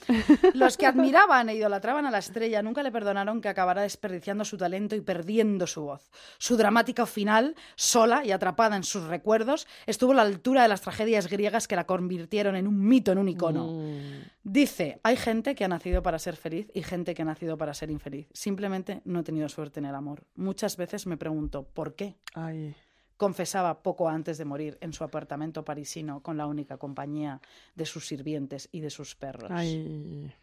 Los 0.54 0.78
que 0.78 0.86
admiraban 0.86 1.50
e 1.50 1.56
idolatraban 1.56 2.06
a 2.06 2.12
la 2.12 2.20
estrella 2.20 2.62
nunca 2.62 2.84
le 2.84 2.92
perdonaron 2.92 3.42
que 3.42 3.50
acabara 3.50 3.82
desperdiciando 3.82 4.46
su 4.46 4.58
talento 4.58 4.96
y 4.96 5.02
perdiendo 5.02 5.66
su 5.68 5.84
voz. 5.84 6.12
Su 6.38 6.58
dramática 6.58 7.06
final, 7.06 7.56
sola 7.76 8.26
y 8.26 8.32
atrapada 8.32 8.76
en 8.76 8.84
sus 8.84 9.04
recuerdos, 9.06 9.68
estuvo 9.86 10.12
a 10.12 10.16
la 10.16 10.22
altura 10.24 10.64
de 10.64 10.70
las 10.70 10.82
tragedias 10.82 11.28
griegas 11.28 11.68
que 11.68 11.76
la 11.76 11.86
convirtieron 11.86 12.56
en 12.56 12.68
un 12.68 12.80
mito, 12.80 13.12
en 13.12 13.18
un 13.18 13.30
icono. 13.30 13.68
Mm. 13.68 14.24
Dice, 14.44 15.00
hay 15.04 15.18
gente 15.18 15.54
que 15.54 15.66
ha 15.66 15.68
nacido 15.68 16.02
para 16.02 16.18
ser 16.18 16.36
feliz 16.36 16.72
y 16.74 16.82
gente 16.82 17.14
que 17.14 17.22
ha 17.22 17.26
nacido 17.26 17.58
para 17.58 17.71
ser 17.74 17.92
infeliz. 17.92 18.28
Simplemente 18.34 19.02
no 19.06 19.20
he 19.20 19.24
tenido 19.24 19.50
suerte 19.50 19.80
en 19.80 19.86
el 19.86 19.96
amor. 19.96 20.26
Muchas 20.36 20.78
veces 20.78 21.08
me 21.08 21.18
pregunto, 21.18 21.64
¿por 21.64 21.96
qué? 21.96 22.16
Ay, 22.34 22.76
Confesaba 23.18 23.84
poco 23.84 24.10
antes 24.10 24.40
de 24.40 24.46
morir 24.46 24.80
en 24.82 24.94
su 24.94 25.04
apartamento 25.04 25.64
parisino 25.64 26.24
con 26.24 26.38
la 26.38 26.48
única 26.48 26.78
compañía 26.78 27.40
de 27.76 27.86
sus 27.86 28.08
sirvientes 28.08 28.68
y 28.72 28.80
de 28.80 28.90
sus 28.90 29.16
perros. 29.16 29.52
ay, 29.52 30.34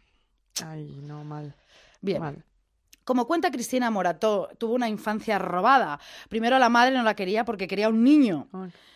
ay, 0.63 1.01
no, 1.03 1.25
mal. 1.25 1.53
Bien, 2.01 2.21
Mal. 2.21 2.45
Como 3.09 3.25
cuenta 3.25 3.49
Cristina 3.49 3.89
Morató, 3.89 4.49
tuvo 4.59 4.75
una 4.75 4.87
infancia 4.87 5.39
robada. 5.39 5.99
Primero 6.29 6.59
la 6.59 6.69
madre 6.69 6.95
no 6.95 7.01
la 7.01 7.15
quería 7.15 7.43
porque 7.43 7.67
quería 7.67 7.89
un 7.89 8.03
niño. 8.03 8.47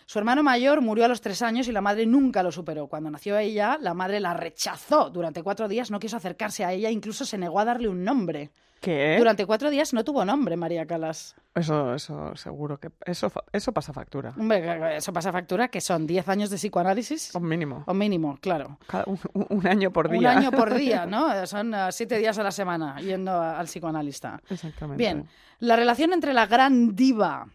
Su 0.06 0.20
hermano 0.20 0.44
mayor 0.44 0.82
murió 0.82 1.06
a 1.06 1.08
los 1.08 1.20
tres 1.20 1.42
años 1.42 1.68
y 1.68 1.72
la 1.72 1.82
madre 1.82 2.06
nunca 2.06 2.44
lo 2.44 2.52
superó. 2.52 2.86
Cuando 2.86 3.10
nació 3.10 3.40
ella, 3.40 3.80
la 3.82 3.96
madre 3.96 4.20
la 4.20 4.36
rechazó. 4.36 5.10
Durante 5.10 5.42
cuatro 5.42 5.68
días 5.68 5.90
no 5.90 5.98
quiso 5.98 6.16
acercarse 6.16 6.64
a 6.64 6.72
ella, 6.72 6.92
incluso 6.92 7.26
se 7.26 7.40
negó 7.40 7.60
a 7.60 7.66
darle 7.66 7.88
un 7.88 8.04
nombre. 8.04 8.52
¿Qué? 8.84 9.16
Durante 9.18 9.46
cuatro 9.46 9.70
días 9.70 9.94
no 9.94 10.04
tuvo 10.04 10.26
nombre 10.26 10.58
María 10.58 10.86
Calas. 10.86 11.36
Eso, 11.56 11.94
eso, 11.96 12.36
seguro 12.36 12.78
que. 12.80 12.90
Eso, 13.06 13.32
eso 13.54 13.72
pasa 13.72 13.94
factura. 13.94 14.34
Hombre, 14.38 14.98
eso 14.98 15.14
pasa 15.14 15.32
factura, 15.32 15.70
que 15.70 15.80
son 15.80 16.06
10 16.06 16.28
años 16.28 16.50
de 16.50 16.58
psicoanálisis. 16.58 17.34
Un 17.34 17.48
mínimo. 17.48 17.84
O 17.88 17.94
mínimo, 17.94 18.38
claro. 18.42 18.78
Cada- 18.88 19.06
un, 19.08 19.18
un- 19.34 19.68
año 19.68 19.92
por 19.94 20.10
día. 20.10 20.20
Un 20.20 20.26
año 20.26 20.52
por 20.52 20.74
día, 20.76 21.06
¿no? 21.06 21.46
Son 21.48 21.74
eh, 21.74 21.88
siete 21.92 22.18
días 22.18 22.38
a 22.40 22.44
la 22.44 22.52
semana 22.52 23.00
yendo 23.00 23.40
al 23.40 23.68
psicoanalista. 23.68 24.42
Exactamente. 24.50 25.02
Bien, 25.02 25.28
la 25.60 25.78
relación 25.78 26.12
entre 26.12 26.34
la 26.34 26.46
gran 26.46 26.94
diva 26.96 27.48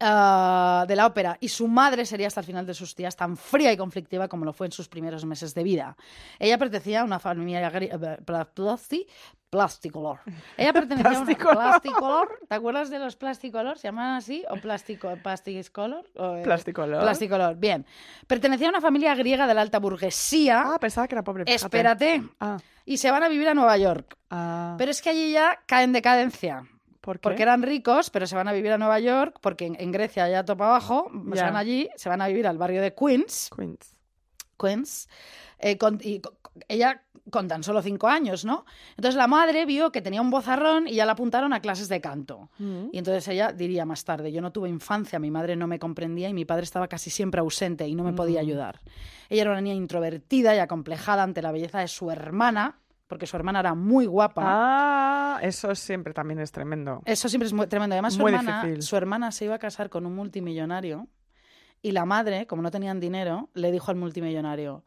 ah, 0.00 0.84
de 0.88 0.96
la 0.96 1.06
ópera 1.06 1.36
y 1.40 1.48
su 1.48 1.68
madre 1.68 2.04
sería 2.06 2.26
hasta 2.26 2.40
el 2.40 2.46
final 2.46 2.66
de 2.66 2.74
sus 2.74 2.94
días 2.94 3.16
tan 3.16 3.36
fría 3.36 3.72
y 3.72 3.76
conflictiva 3.76 4.28
como 4.28 4.44
lo 4.44 4.52
fue 4.52 4.66
en 4.66 4.72
sus 4.72 4.88
primeros 4.88 5.24
meses 5.24 5.54
de 5.54 5.62
vida. 5.62 5.96
Ella 6.38 6.58
pertenecía 6.58 7.00
a 7.00 7.04
una 7.04 7.18
familia 7.18 7.66
eh, 7.74 8.18
pla- 8.24 8.48
plasti- 8.54 9.06
plasticolor. 9.50 10.18
Ella 10.56 10.72
pertenecía 10.72 11.10
a 11.10 11.20
una 11.22 11.24
Plasticolor. 11.26 11.56
plasticolor. 11.56 12.38
¿Te 12.48 12.54
acuerdas 12.56 12.90
de 12.90 12.98
los 12.98 13.16
plasticolor? 13.16 13.78
¿Se 13.78 13.88
llaman 13.88 14.16
así? 14.16 14.44
¿O 14.50 14.56
plástico, 14.56 15.16
plasticolor? 15.22 16.04
O, 16.16 16.36
eh, 16.36 16.42
Plasticolor. 16.42 17.00
Plasticolor, 17.02 17.56
bien. 17.56 17.86
Pertenecía 18.26 18.66
a 18.66 18.70
una 18.70 18.80
familia 18.80 19.14
griega 19.14 19.46
de 19.46 19.54
la 19.54 19.60
alta 19.62 19.78
burguesía. 19.78 20.64
Ah, 20.74 20.78
pensaba 20.80 21.06
que 21.06 21.14
era 21.14 21.22
pobre. 21.24 21.44
Espérate. 21.46 22.22
Ah, 22.40 22.56
Y 22.84 22.96
se 22.96 23.10
van 23.10 23.22
a 23.22 23.28
vivir 23.28 23.48
a 23.48 23.54
Nueva 23.54 23.76
York. 23.78 24.16
ah, 24.30 24.74
Pero 24.76 24.90
es 24.90 25.00
que 25.00 25.10
allí 25.10 25.32
ya 25.32 25.60
caen 25.66 25.90
en 25.90 25.92
decadencia. 25.94 26.64
Porque 27.22 27.42
eran 27.42 27.62
ricos, 27.62 28.10
pero 28.10 28.26
se 28.26 28.34
van 28.36 28.48
a 28.48 28.52
vivir 28.52 28.72
a 28.72 28.78
Nueva 28.78 28.98
York, 29.00 29.38
porque 29.40 29.66
en, 29.66 29.76
en 29.78 29.92
Grecia 29.92 30.28
ya 30.28 30.44
topa 30.44 30.66
abajo, 30.66 31.10
se 31.34 31.42
van 31.42 31.56
allí, 31.56 31.88
se 31.96 32.08
van 32.08 32.20
a 32.22 32.28
vivir 32.28 32.46
al 32.46 32.58
barrio 32.58 32.80
de 32.82 32.94
Queens, 32.94 33.50
Queens. 33.54 33.96
Queens, 34.58 35.08
eh, 35.58 35.76
con- 35.78 36.00
y 36.02 36.20
ella 36.68 37.02
con 37.30 37.48
tan 37.48 37.62
solo 37.62 37.80
cinco 37.82 38.06
años, 38.06 38.44
¿no? 38.44 38.64
Entonces 38.90 39.16
la 39.16 39.26
madre 39.26 39.64
vio 39.66 39.90
que 39.90 40.02
tenía 40.02 40.20
un 40.20 40.30
bozarrón 40.30 40.86
y 40.86 40.94
ya 40.94 41.06
la 41.06 41.12
apuntaron 41.12 41.52
a 41.54 41.60
clases 41.60 41.88
de 41.88 42.00
canto. 42.00 42.50
Mm. 42.58 42.88
Y 42.92 42.98
entonces 42.98 43.26
ella 43.28 43.50
diría 43.52 43.84
más 43.86 44.04
tarde, 44.04 44.30
yo 44.30 44.40
no 44.42 44.52
tuve 44.52 44.68
infancia, 44.68 45.18
mi 45.18 45.30
madre 45.30 45.56
no 45.56 45.66
me 45.66 45.78
comprendía 45.78 46.28
y 46.28 46.34
mi 46.34 46.44
padre 46.44 46.64
estaba 46.64 46.86
casi 46.86 47.08
siempre 47.10 47.40
ausente 47.40 47.88
y 47.88 47.94
no 47.94 48.04
me 48.04 48.12
podía 48.12 48.40
Mm. 48.40 48.44
ayudar. 48.44 48.80
Ella 49.30 49.42
era 49.42 49.50
una 49.52 49.62
niña 49.62 49.74
introvertida 49.74 50.54
y 50.54 50.58
acomplejada 50.58 51.22
ante 51.22 51.40
la 51.42 51.50
belleza 51.50 51.80
de 51.80 51.88
su 51.88 52.10
hermana, 52.10 52.78
porque 53.06 53.26
su 53.26 53.36
hermana 53.36 53.60
era 53.60 53.74
muy 53.74 54.06
guapa. 54.06 54.42
Ah, 54.44 55.38
eso 55.42 55.74
siempre 55.74 56.14
también 56.14 56.40
es 56.40 56.50
tremendo. 56.52 57.02
Eso 57.04 57.28
siempre 57.28 57.46
es 57.46 57.52
muy 57.52 57.66
tremendo. 57.66 57.94
Además, 57.94 58.14
su 58.14 58.20
Muy 58.20 58.32
hermana, 58.32 58.62
difícil. 58.64 58.82
su 58.82 58.96
hermana 58.96 59.30
se 59.32 59.44
iba 59.44 59.54
a 59.54 59.58
casar 59.58 59.90
con 59.90 60.06
un 60.06 60.14
multimillonario 60.14 61.08
y 61.82 61.92
la 61.92 62.04
madre, 62.06 62.46
como 62.46 62.62
no 62.62 62.70
tenían 62.70 63.00
dinero, 63.00 63.50
le 63.54 63.70
dijo 63.72 63.90
al 63.90 63.96
multimillonario, 63.96 64.84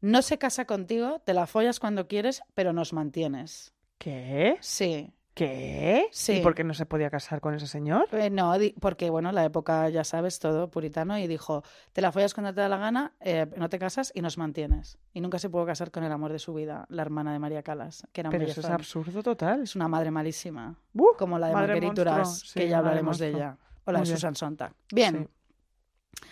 no 0.00 0.20
se 0.20 0.36
casa 0.36 0.66
contigo, 0.66 1.20
te 1.24 1.32
la 1.32 1.46
follas 1.46 1.80
cuando 1.80 2.06
quieres, 2.06 2.42
pero 2.54 2.72
nos 2.74 2.92
mantienes. 2.92 3.72
¿Qué? 3.98 4.58
Sí. 4.60 5.10
¿Qué? 5.34 6.06
Sí. 6.12 6.34
¿Y 6.34 6.42
por 6.42 6.54
qué 6.54 6.62
no 6.62 6.74
se 6.74 6.86
podía 6.86 7.10
casar 7.10 7.40
con 7.40 7.54
ese 7.54 7.66
señor? 7.66 8.06
Eh, 8.12 8.30
no, 8.30 8.54
porque 8.80 9.10
bueno, 9.10 9.32
la 9.32 9.44
época, 9.44 9.88
ya 9.88 10.04
sabes, 10.04 10.38
todo 10.38 10.70
puritano, 10.70 11.18
y 11.18 11.26
dijo, 11.26 11.64
te 11.92 12.00
la 12.00 12.12
follas 12.12 12.34
cuando 12.34 12.54
te 12.54 12.60
da 12.60 12.68
la 12.68 12.78
gana, 12.78 13.14
eh, 13.20 13.46
no 13.56 13.68
te 13.68 13.80
casas 13.80 14.12
y 14.14 14.20
nos 14.20 14.38
mantienes. 14.38 14.96
Y 15.12 15.20
nunca 15.20 15.40
se 15.40 15.50
pudo 15.50 15.66
casar 15.66 15.90
con 15.90 16.04
el 16.04 16.12
amor 16.12 16.32
de 16.32 16.38
su 16.38 16.54
vida, 16.54 16.86
la 16.88 17.02
hermana 17.02 17.32
de 17.32 17.40
María 17.40 17.64
Calas, 17.64 18.06
que 18.12 18.20
era 18.20 18.30
Pero 18.30 18.44
eso 18.44 18.60
es 18.60 18.66
absurdo 18.66 19.24
total. 19.24 19.62
Es 19.62 19.74
una 19.74 19.88
madre 19.88 20.12
malísima, 20.12 20.78
como 21.18 21.36
la 21.38 21.48
de 21.48 21.52
Marguerite 21.54 21.94
Duras, 21.94 22.16
monstruo. 22.28 22.52
Sí, 22.52 22.60
que 22.60 22.68
ya 22.68 22.78
hablaremos 22.78 23.18
de 23.18 23.28
ella. 23.30 23.58
O 23.86 23.92
la 23.92 23.98
Muy 23.98 24.06
de 24.06 24.12
bien. 24.12 24.16
Susan 24.16 24.36
Sontag. 24.36 24.72
Bien. 24.92 25.28
Sí. 25.28 26.28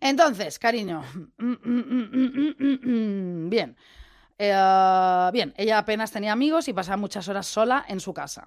Entonces, 0.00 0.58
cariño. 0.58 1.02
Bien. 3.48 3.76
Eh, 4.38 5.30
bien, 5.32 5.54
ella 5.56 5.78
apenas 5.78 6.10
tenía 6.10 6.32
amigos 6.32 6.68
y 6.68 6.72
pasaba 6.72 6.96
muchas 6.96 7.28
horas 7.28 7.46
sola 7.46 7.84
en 7.88 8.00
su 8.00 8.12
casa. 8.12 8.46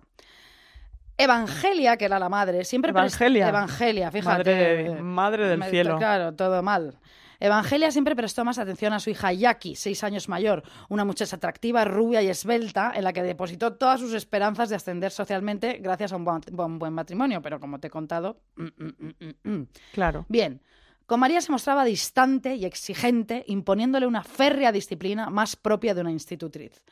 Evangelia, 1.17 1.97
que 1.97 2.05
era 2.05 2.19
la 2.19 2.29
madre, 2.29 2.63
siempre 2.63 2.91
Evangelia. 2.91 3.49
Evangelia, 3.49 4.11
fíjate. 4.11 4.83
Madre, 4.89 5.01
madre 5.01 5.47
del 5.47 5.59
Me- 5.59 5.69
cielo. 5.69 5.97
Claro, 5.97 6.33
todo 6.35 6.61
mal. 6.61 6.99
Evangelia 7.39 7.91
siempre 7.91 8.15
prestó 8.15 8.43
más 8.43 8.57
atención 8.57 8.93
a 8.93 8.99
su 8.99 9.11
hija 9.11 9.31
Jackie, 9.31 9.75
seis 9.75 10.03
años 10.03 10.27
mayor, 10.27 10.63
una 10.89 11.05
muchacha 11.05 11.35
atractiva, 11.35 11.85
rubia 11.85 12.21
y 12.23 12.29
esbelta, 12.29 12.91
en 12.95 13.03
la 13.03 13.13
que 13.13 13.21
depositó 13.23 13.73
todas 13.75 13.99
sus 13.99 14.13
esperanzas 14.13 14.69
de 14.69 14.75
ascender 14.75 15.11
socialmente 15.11 15.77
gracias 15.81 16.13
a 16.13 16.15
un 16.15 16.25
buen, 16.25 16.41
buen- 16.51 16.79
buen 16.79 16.93
matrimonio. 16.93 17.41
Pero 17.41 17.59
como 17.59 17.79
te 17.79 17.87
he 17.87 17.91
contado, 17.91 18.39
mm, 18.55 18.65
mm, 18.77 19.49
mm. 19.51 19.67
Claro. 19.93 20.25
Bien, 20.29 20.61
con 21.07 21.21
María 21.21 21.41
se 21.41 21.53
mostraba 21.53 21.85
distante 21.85 22.55
y 22.55 22.65
exigente, 22.65 23.45
imponiéndole 23.47 24.05
una 24.05 24.23
férrea 24.23 24.73
disciplina 24.73 25.29
más 25.29 25.55
propia 25.55 25.95
de 25.95 26.01
una 26.01 26.11
institutriz. 26.11 26.83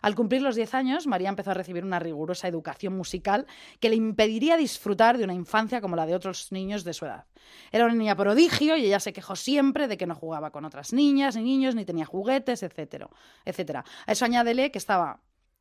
Al 0.00 0.14
cumplir 0.14 0.42
los 0.42 0.54
10 0.54 0.74
años, 0.74 1.06
María 1.06 1.28
empezó 1.28 1.50
a 1.50 1.54
recibir 1.54 1.82
una 1.82 1.98
rigurosa 1.98 2.46
educación 2.46 2.96
musical 2.96 3.46
que 3.80 3.88
le 3.88 3.96
impediría 3.96 4.56
disfrutar 4.56 5.18
de 5.18 5.24
una 5.24 5.34
infancia 5.34 5.80
como 5.80 5.96
la 5.96 6.06
de 6.06 6.14
otros 6.14 6.52
niños 6.52 6.84
de 6.84 6.92
su 6.92 7.06
edad. 7.06 7.24
Era 7.72 7.86
una 7.86 7.94
niña 7.94 8.14
prodigio 8.14 8.76
y 8.76 8.84
ella 8.84 9.00
se 9.00 9.12
quejó 9.12 9.34
siempre 9.34 9.88
de 9.88 9.96
que 9.96 10.06
no 10.06 10.14
jugaba 10.14 10.50
con 10.50 10.64
otras 10.64 10.92
niñas 10.92 11.36
ni 11.36 11.42
niños, 11.42 11.74
ni 11.74 11.84
tenía 11.84 12.04
juguetes, 12.04 12.62
etcétera, 12.62 13.08
etcétera. 13.44 13.84
A 14.06 14.12
eso 14.12 14.24
añádele 14.24 14.70
que 14.70 14.78
estaba 14.78 15.20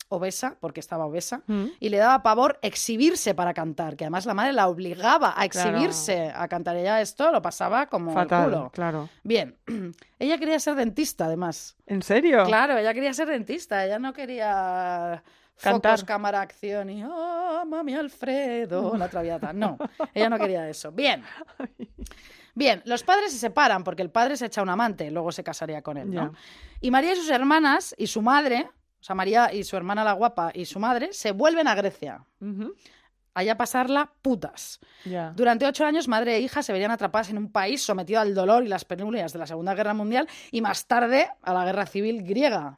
obesa, 0.09 0.57
porque 0.59 0.79
estaba 0.79 1.05
obesa, 1.05 1.41
Mm. 1.47 1.65
y 1.79 1.89
le 1.89 1.97
daba 1.97 2.23
pavor 2.23 2.59
exhibirse 2.61 3.33
para 3.35 3.53
cantar, 3.53 3.95
que 3.95 4.03
además 4.05 4.25
la 4.25 4.33
madre 4.33 4.53
la 4.53 4.67
obligaba 4.67 5.33
a 5.35 5.47
Claro. 5.49 5.69
exhibirse 5.71 6.31
a 6.35 6.47
cantar. 6.47 6.75
Ella 6.77 7.01
esto 7.01 7.31
lo 7.31 7.41
pasaba 7.41 7.87
como 7.87 8.11
el 8.11 8.15
Fatal, 8.17 8.45
culo. 8.45 8.69
claro. 8.71 9.09
Bien, 9.23 9.55
ella 10.19 10.37
quería 10.37 10.59
ser 10.59 10.75
dentista, 10.75 11.25
además. 11.25 11.75
¿En 11.87 12.01
serio? 12.01 12.43
Claro, 12.45 12.77
ella 12.77 12.93
quería 12.93 13.13
ser 13.13 13.27
dentista, 13.27 13.85
ella 13.85 13.99
no 13.99 14.13
quería 14.13 15.23
Cantar. 15.61 15.91
focos, 15.97 16.03
cámara, 16.03 16.41
acción 16.41 16.89
y 16.89 17.03
¡Oh, 17.05 17.63
mami 17.65 17.93
Alfredo! 17.95 18.93
La 18.97 19.07
traviata. 19.09 19.53
No, 19.53 19.77
ella 20.13 20.29
no 20.29 20.37
quería 20.37 20.67
eso. 20.69 20.91
Bien. 20.91 21.23
Bien, 22.55 22.81
los 22.85 23.03
padres 23.03 23.31
se 23.31 23.39
separan 23.39 23.83
porque 23.83 24.03
el 24.03 24.11
padre 24.11 24.37
se 24.37 24.45
echa 24.45 24.61
un 24.61 24.69
amante, 24.69 25.09
luego 25.09 25.31
se 25.31 25.43
casaría 25.43 25.81
con 25.81 25.97
él, 25.97 26.11
¿no? 26.13 26.33
Y 26.81 26.91
María 26.91 27.13
y 27.13 27.15
sus 27.15 27.29
hermanas 27.31 27.95
y 27.97 28.07
su 28.07 28.21
madre, 28.21 28.69
o 29.03 29.05
sea, 29.05 29.15
María 29.17 29.51
y 29.53 29.65
su 29.65 29.75
hermana 29.75 30.01
la 30.05 30.13
guapa 30.13 30.51
y 30.53 30.63
su 30.63 30.79
madre, 30.79 31.11
se 31.11 31.33
vuelven 31.33 31.67
a 31.67 31.75
Grecia, 31.75 32.23
Ujú. 32.39 32.73
allá 33.33 33.51
a 33.51 33.57
pasarla 33.57 34.13
putas. 34.21 34.79
Durante 35.35 35.65
ocho 35.65 35.85
años, 35.85 36.07
madre 36.07 36.37
e 36.37 36.39
hija 36.39 36.63
se 36.63 36.71
verían 36.71 36.89
atrapadas 36.91 37.29
en 37.29 37.37
un 37.37 37.51
país 37.51 37.83
sometido 37.83 38.21
al 38.21 38.33
dolor 38.33 38.63
y 38.63 38.69
las 38.69 38.85
penurias 38.85 39.33
de 39.33 39.39
la 39.39 39.45
Segunda 39.45 39.75
Guerra 39.75 39.93
Mundial 39.93 40.29
y 40.51 40.61
más 40.61 40.85
tarde 40.87 41.27
a 41.41 41.53
la 41.53 41.65
Guerra 41.65 41.85
Civil 41.85 42.23
griega. 42.23 42.75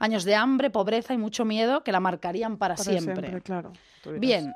Años 0.00 0.24
de 0.24 0.34
hambre, 0.34 0.70
pobreza 0.70 1.14
y 1.14 1.18
mucho 1.18 1.44
miedo 1.44 1.84
que 1.84 1.92
la 1.92 2.00
marcarían 2.00 2.56
para, 2.56 2.74
Para 2.74 2.90
siempre. 2.90 3.40
claro. 3.42 3.72
Bien, 4.18 4.52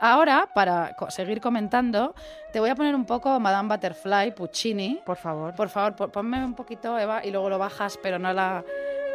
ahora, 0.00 0.50
para 0.54 0.94
seguir 1.08 1.40
comentando, 1.40 2.14
te 2.52 2.60
voy 2.60 2.68
a 2.68 2.74
poner 2.74 2.94
un 2.94 3.06
poco 3.06 3.40
Madame 3.40 3.68
Butterfly, 3.74 4.34
Puccini. 4.34 5.00
Por 5.06 5.16
favor. 5.16 5.54
Por 5.54 5.68
favor, 5.70 5.94
po- 5.96 6.08
ponme 6.08 6.44
un 6.44 6.54
poquito, 6.54 6.98
Eva, 6.98 7.24
y 7.24 7.30
luego 7.30 7.48
lo 7.48 7.58
bajas, 7.58 7.98
pero 8.02 8.18
no 8.18 8.32
la... 8.34 8.62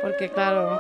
Porque, 0.02 0.30
claro... 0.30 0.80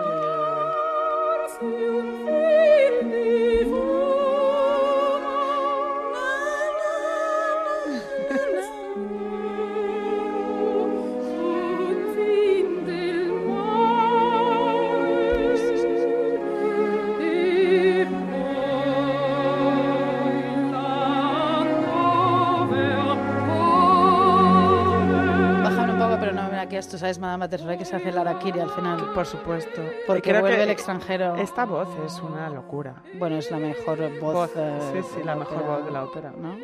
aquí, 26.62 26.77
tú 26.89 26.98
sabes, 26.98 27.20
Madame 27.20 27.46
Butterfly, 27.46 27.77
que 27.77 27.86
se 27.86 27.96
hace 27.96 28.10
el 28.10 28.18
Arakiri 28.18 28.60
al 28.60 28.70
final. 28.70 29.12
Por 29.13 29.25
supuesto. 29.25 29.82
Porque 30.08 30.30
Creo 30.30 30.41
vuelve 30.41 30.58
que 30.58 30.63
el 30.63 30.70
extranjero. 30.70 31.36
Esta 31.36 31.65
voz 31.65 31.88
es 32.06 32.20
una 32.22 32.50
locura. 32.50 32.96
Bueno, 33.15 33.38
es 33.38 33.50
la 33.51 33.58
mejor 33.58 33.98
voz. 34.20 34.34
Voz, 34.34 34.51
eh, 34.56 34.80
sí, 34.94 35.00
sí, 35.13 35.20
de 35.20 35.25
la 35.25 35.36
mejor 35.36 35.58
ópera, 35.58 35.75
voz 35.77 35.86
de 35.86 35.91
la 35.91 36.03
ópera. 36.03 36.34
¿no? 36.38 36.58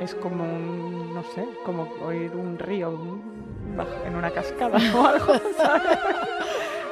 Es 0.00 0.14
como 0.14 0.44
un, 0.44 1.14
no 1.14 1.22
sé, 1.34 1.46
como 1.64 1.88
oír 2.04 2.34
un 2.34 2.58
río 2.58 2.90
en 4.06 4.16
una 4.16 4.30
cascada 4.30 4.78
o 4.96 5.06
algo, 5.06 5.34
¿sabes? 5.56 5.98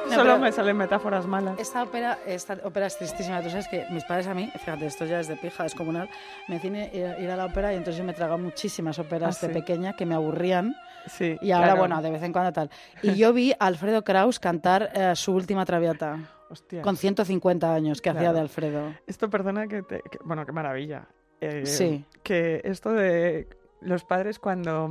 No, 0.09 0.15
Solo 0.15 0.39
me 0.39 0.51
salen 0.51 0.75
metáforas 0.75 1.27
malas. 1.27 1.59
Esta 1.59 1.83
ópera, 1.83 2.17
esta 2.25 2.57
ópera 2.63 2.87
es 2.87 2.97
tristísima. 2.97 3.41
Tú 3.43 3.49
sabes 3.51 3.67
que 3.67 3.85
mis 3.91 4.03
padres 4.05 4.25
a 4.25 4.33
mí, 4.33 4.49
fíjate, 4.57 4.87
esto 4.87 5.05
ya 5.05 5.19
es 5.19 5.27
de 5.27 5.35
pija, 5.35 5.65
es 5.67 5.75
comunal, 5.75 6.09
me 6.47 6.55
decían 6.55 6.75
ir, 6.77 7.15
ir 7.19 7.29
a 7.29 7.35
la 7.35 7.45
ópera 7.45 7.73
y 7.73 7.75
entonces 7.77 7.97
yo 7.99 8.03
me 8.03 8.13
tragaba 8.13 8.37
muchísimas 8.37 8.97
óperas 8.97 9.37
Ah, 9.43 9.47
de 9.47 9.53
sí. 9.53 9.59
pequeña 9.59 9.93
que 9.93 10.07
me 10.07 10.15
aburrían 10.15 10.75
Sí, 11.09 11.37
y 11.41 11.51
ahora, 11.51 11.67
claro. 11.67 11.79
bueno, 11.81 12.01
de 12.01 12.11
vez 12.11 12.23
en 12.23 12.31
cuando 12.31 12.51
tal. 12.53 12.69
Y 13.03 13.15
yo 13.15 13.33
vi 13.33 13.51
a 13.53 13.65
Alfredo 13.65 14.03
Kraus 14.03 14.39
cantar 14.39 14.91
eh, 14.93 15.15
su 15.15 15.33
última 15.33 15.65
traviata 15.65 16.19
Hostia. 16.49 16.81
con 16.81 16.95
150 16.97 17.73
años 17.73 18.01
que 18.01 18.09
hacía 18.09 18.31
de 18.33 18.39
Alfredo. 18.39 18.93
Esto, 19.07 19.29
perdona 19.29 19.67
que 19.67 19.81
te... 19.83 20.01
que- 20.09 20.19
bueno, 20.23 20.45
qué 20.45 20.51
maravilla. 20.51 21.07
Eh, 21.41 21.65
Sí. 21.65 22.05
Que 22.23 22.61
esto 22.63 22.93
de 22.93 23.47
los 23.81 24.03
padres 24.03 24.39
cuando... 24.39 24.89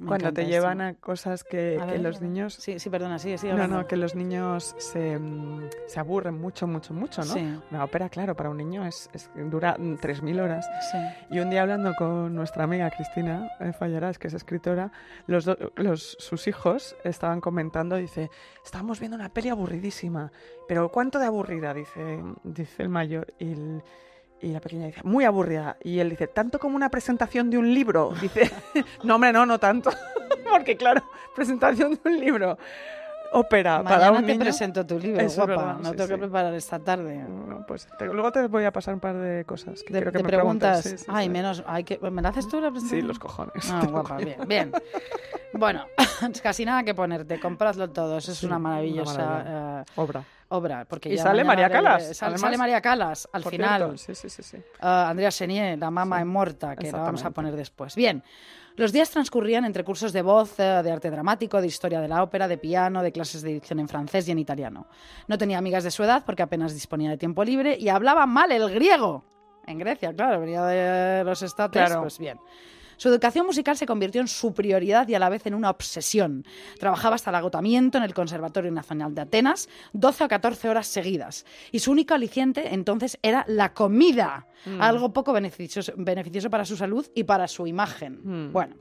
mm, 0.00 0.06
Cuando 0.06 0.32
te 0.32 0.40
esto. 0.42 0.50
llevan 0.50 0.80
a 0.80 0.94
cosas 0.94 1.44
que, 1.44 1.78
A 1.80 1.86
que 1.86 1.92
ver, 1.92 2.00
los 2.00 2.20
niños... 2.20 2.54
Sí, 2.54 2.78
sí, 2.78 2.90
perdona, 2.90 3.18
sí, 3.18 3.36
sí. 3.38 3.48
No, 3.48 3.68
no, 3.68 3.86
que 3.86 3.96
los 3.96 4.14
niños 4.14 4.74
se, 4.78 5.18
mm, 5.18 5.68
se 5.86 6.00
aburren 6.00 6.40
mucho, 6.40 6.66
mucho, 6.66 6.92
mucho, 6.94 7.20
¿no? 7.22 7.34
Sí, 7.34 7.58
Una 7.70 7.84
ópera, 7.84 8.08
claro, 8.08 8.34
para 8.34 8.50
un 8.50 8.56
niño 8.56 8.84
es, 8.86 9.08
es- 9.12 9.30
dura 9.50 9.76
mm, 9.78 9.94
3.000 9.96 10.40
horas. 10.40 10.66
sí. 10.90 10.98
Y 11.30 11.38
un 11.40 11.50
día 11.50 11.62
hablando 11.62 11.94
con 11.94 12.34
nuestra 12.34 12.64
amiga 12.64 12.90
Cristina 12.90 13.48
eh, 13.60 13.72
Fallarás, 13.72 14.18
que 14.18 14.28
es 14.28 14.34
escritora, 14.34 14.90
los, 15.26 15.44
do- 15.44 15.56
los 15.76 16.16
sus 16.18 16.46
hijos 16.48 16.96
estaban 17.04 17.40
comentando, 17.40 17.96
dice, 17.96 18.30
estábamos 18.64 18.98
viendo 19.00 19.16
una 19.16 19.28
peli 19.28 19.50
aburridísima, 19.50 20.32
pero 20.66 20.90
¿cuánto 20.90 21.18
de 21.18 21.26
aburrida? 21.26 21.74
Dice, 21.74 22.22
dice 22.42 22.82
el 22.82 22.88
mayor. 22.88 23.32
Y, 23.38 23.52
el- 23.52 23.82
y 24.42 24.48
la 24.48 24.60
pequeña 24.60 24.86
dice, 24.86 25.00
muy 25.04 25.24
aburrida. 25.24 25.76
Y 25.82 25.98
él 25.98 26.10
dice, 26.10 26.26
¿tanto 26.26 26.58
como 26.58 26.76
una 26.76 26.88
presentación 26.88 27.50
de 27.50 27.58
un 27.58 27.72
libro? 27.74 28.12
Dice, 28.20 28.50
no, 29.02 29.16
hombre, 29.16 29.32
no, 29.32 29.46
no 29.46 29.58
tanto. 29.58 29.90
Porque 30.50 30.76
claro, 30.76 31.02
presentación 31.34 31.98
de 32.02 32.10
un 32.10 32.20
libro. 32.20 32.58
Ópera 33.32 33.82
para 33.84 33.96
Mañana 33.96 34.10
un 34.18 34.26
te 34.26 34.32
niño. 34.32 34.40
presento 34.40 34.84
tu 34.84 34.98
libro, 34.98 35.20
Eso 35.20 35.28
es 35.28 35.36
guapa. 35.36 35.50
verdad, 35.56 35.76
no 35.78 35.90
sí, 35.90 35.96
tengo 35.96 36.08
que 36.08 36.14
sí. 36.14 36.20
preparar 36.20 36.54
esta 36.54 36.78
tarde. 36.80 37.24
Bueno, 37.28 37.64
pues 37.66 37.86
te- 37.96 38.06
luego 38.06 38.32
te 38.32 38.46
voy 38.48 38.64
a 38.64 38.72
pasar 38.72 38.94
un 38.94 39.00
par 39.00 39.16
de 39.16 39.44
cosas 39.44 39.80
que 39.82 39.92
Te, 39.92 39.98
quiero 39.98 40.10
que 40.12 40.18
te 40.18 40.22
me 40.24 40.28
preguntas. 40.28 40.82
Sí, 40.82 40.98
sí, 40.98 41.04
ay, 41.08 41.26
sí. 41.26 41.30
menos, 41.30 41.62
ay, 41.66 41.84
que, 41.84 41.98
¿me 42.10 42.22
la 42.22 42.30
haces 42.30 42.48
tú 42.48 42.60
la 42.60 42.68
Sí, 42.68 42.72
presentación? 42.72 43.08
los 43.08 43.18
cojones. 43.20 43.70
Ah, 43.70 43.86
guapa, 43.90 44.16
bien, 44.18 44.38
bien. 44.48 44.72
Bueno, 45.52 45.86
casi 46.42 46.64
nada 46.64 46.82
que 46.82 46.94
ponerte, 46.94 47.38
compradlo 47.38 47.88
todo, 47.90 48.18
eso 48.18 48.32
es 48.32 48.38
Sí, 48.38 48.46
una 48.46 48.56
una 48.56 48.68
maravillosa 48.68 49.22
maravilla. 49.26 49.80
eh, 49.80 49.84
Obra. 49.96 50.24
obra. 50.48 50.84
Porque 50.88 51.08
Y 51.12 51.16
ya 51.16 51.22
sale 51.22 51.44
María 51.44 51.70
Calas, 51.70 52.16
sal- 52.16 52.28
además. 52.30 52.40
sale 52.40 52.58
María 52.58 52.80
Calas 52.80 53.28
al 53.32 53.44
final. 53.44 53.96
cierto, 53.96 53.96
Sí, 53.96 54.14
sí, 54.14 54.28
sí, 54.28 54.42
sí. 54.42 54.62
Ah, 54.80 55.08
Andrea 55.08 55.30
Chenier, 55.30 55.78
la 55.78 55.90
mama 55.90 56.16
Sí, 56.16 56.22
en 56.22 56.28
Morta, 56.28 56.74
que 56.76 56.90
la 56.90 56.98
vamos 56.98 57.24
a 57.24 57.30
poner 57.30 57.54
después. 57.54 57.94
Bien, 57.94 58.22
los 58.76 58.92
días 58.92 59.10
transcurrían 59.10 59.64
entre 59.64 59.84
cursos 59.84 60.12
de 60.12 60.22
voz, 60.22 60.58
eh, 60.58 60.80
de 60.82 60.90
arte 60.90 61.10
dramático, 61.10 61.60
de 61.60 61.66
historia 61.66 62.00
de 62.00 62.08
la 62.08 62.22
ópera, 62.22 62.48
de 62.48 62.56
piano, 62.58 63.02
de 63.02 63.12
clases 63.12 63.42
de 63.42 63.54
dicción 63.54 63.78
en 63.80 63.88
francés 63.88 64.26
y 64.28 64.30
en 64.32 64.38
italiano. 64.38 64.86
No 65.28 65.36
tenía 65.38 65.58
amigas 65.58 65.84
de 65.84 65.90
su 65.90 66.02
edad 66.02 66.22
porque 66.24 66.42
apenas 66.42 66.72
disponía 66.72 67.10
de 67.10 67.18
tiempo 67.18 67.44
libre 67.44 67.76
y 67.78 67.88
hablaba 67.88 68.26
mal 68.26 68.52
el 68.52 68.70
griego. 68.70 69.24
En 69.66 69.78
Grecia, 69.78 70.12
claro, 70.14 70.40
venía 70.40 70.64
de 70.64 71.22
los 71.24 71.42
estates, 71.42 71.82
Claro. 71.84 72.02
pues 72.02 72.18
bien. 72.18 72.38
Su 73.00 73.08
educación 73.08 73.46
musical 73.46 73.78
se 73.78 73.86
convirtió 73.86 74.20
en 74.20 74.28
su 74.28 74.52
prioridad 74.52 75.08
y 75.08 75.14
a 75.14 75.18
la 75.18 75.30
vez 75.30 75.46
en 75.46 75.54
una 75.54 75.70
obsesión. 75.70 76.44
Trabajaba 76.78 77.14
hasta 77.14 77.30
el 77.30 77.36
agotamiento 77.36 77.96
en 77.96 78.04
el 78.04 78.12
Conservatorio 78.12 78.70
Nacional 78.70 79.14
de 79.14 79.22
Atenas, 79.22 79.70
12 79.94 80.24
o 80.24 80.28
14 80.28 80.68
horas 80.68 80.86
seguidas. 80.86 81.46
Y 81.72 81.78
su 81.78 81.92
único 81.92 82.12
aliciente 82.12 82.74
entonces 82.74 83.18
era 83.22 83.46
la 83.48 83.72
comida, 83.72 84.46
Mm. 84.66 84.82
algo 84.82 85.14
poco 85.14 85.32
beneficioso, 85.32 85.94
beneficioso 85.96 86.50
para 86.50 86.66
su 86.66 86.76
salud 86.76 87.06
y 87.14 87.24
para 87.24 87.48
su 87.48 87.66
imagen. 87.66 88.20
Mm. 88.22 88.52
Bueno. 88.52 88.76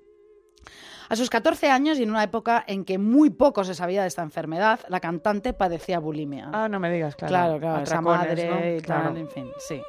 A 1.08 1.16
sus 1.16 1.30
14 1.30 1.72
años 1.72 1.98
y 1.98 2.04
en 2.04 2.10
una 2.10 2.22
época 2.24 2.66
en 2.68 2.84
que 2.84 2.98
muy 2.98 3.30
poco 3.30 3.64
se 3.64 3.74
sabía 3.74 4.02
de 4.02 4.10
esta 4.10 4.22
enfermedad, 4.22 4.82
la 4.90 5.00
cantante 5.00 5.54
padecía 5.54 5.98
bulimia. 6.00 6.50
Ah, 6.52 6.68
no 6.68 6.80
me 6.82 6.92
digas, 6.92 7.16
claro. 7.16 7.32
Claro, 7.32 7.60
claro, 7.62 7.84
esa 7.84 8.02
madre 8.02 8.50
¿no? 8.50 8.76
y 8.78 8.82
Claro. 8.82 9.04
tal, 9.06 9.18
en 9.18 9.30
fin, 9.30 9.50
sí. 9.58 9.82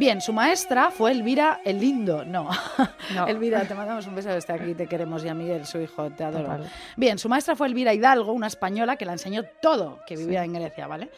Bien, 0.00 0.22
su 0.22 0.32
maestra 0.32 0.90
fue 0.90 1.10
Elvira 1.12 1.60
el 1.62 1.78
Lindo. 1.78 2.24
No, 2.24 2.48
No. 3.14 3.26
Elvira, 3.26 3.66
te 3.66 3.74
mandamos 3.74 4.06
un 4.06 4.14
beso 4.14 4.30
desde 4.30 4.50
aquí, 4.54 4.72
te 4.72 4.86
queremos 4.86 5.22
y 5.22 5.28
a 5.28 5.34
Miguel, 5.34 5.66
su 5.66 5.78
hijo, 5.78 6.08
te 6.08 6.24
adoro. 6.24 6.44
Total. 6.44 6.70
Bien, 6.96 7.18
su 7.18 7.28
maestra 7.28 7.54
fue 7.54 7.66
Elvira 7.66 7.92
Hidalgo, 7.92 8.32
una 8.32 8.46
española 8.46 8.96
que 8.96 9.04
la 9.04 9.12
enseñó 9.12 9.42
todo, 9.60 10.00
que 10.06 10.16
vivía 10.16 10.42
en 10.42 10.54
Grecia, 10.54 10.86
¿vale? 10.86 11.10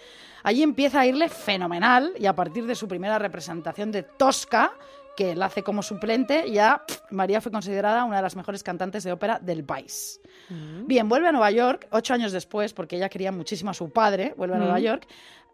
Allí 0.42 0.64
empieza 0.64 0.98
a 0.98 1.06
irle 1.06 1.28
fenomenal 1.28 2.12
y 2.18 2.26
a 2.26 2.34
partir 2.34 2.66
de 2.66 2.74
su 2.74 2.88
primera 2.88 3.20
representación 3.20 3.92
de 3.92 4.02
Tosca, 4.02 4.72
que 5.16 5.36
la 5.36 5.46
hace 5.46 5.62
como 5.62 5.84
suplente, 5.84 6.50
ya 6.50 6.82
pff, 6.84 7.02
María 7.12 7.40
fue 7.40 7.52
considerada 7.52 8.04
una 8.04 8.16
de 8.16 8.22
las 8.22 8.34
mejores 8.34 8.64
cantantes 8.64 9.04
de 9.04 9.12
ópera 9.12 9.38
del 9.40 9.62
país. 9.62 10.20
Mm. 10.48 10.88
Bien, 10.88 11.08
vuelve 11.08 11.28
a 11.28 11.32
Nueva 11.32 11.52
York 11.52 11.86
ocho 11.92 12.14
años 12.14 12.32
después, 12.32 12.72
porque 12.74 12.96
ella 12.96 13.08
quería 13.08 13.30
muchísimo 13.30 13.70
a 13.70 13.74
su 13.74 13.90
padre, 13.92 14.34
vuelve 14.36 14.56
a 14.56 14.58
Nueva 14.58 14.80
Mm. 14.80 14.82
York, 14.82 15.06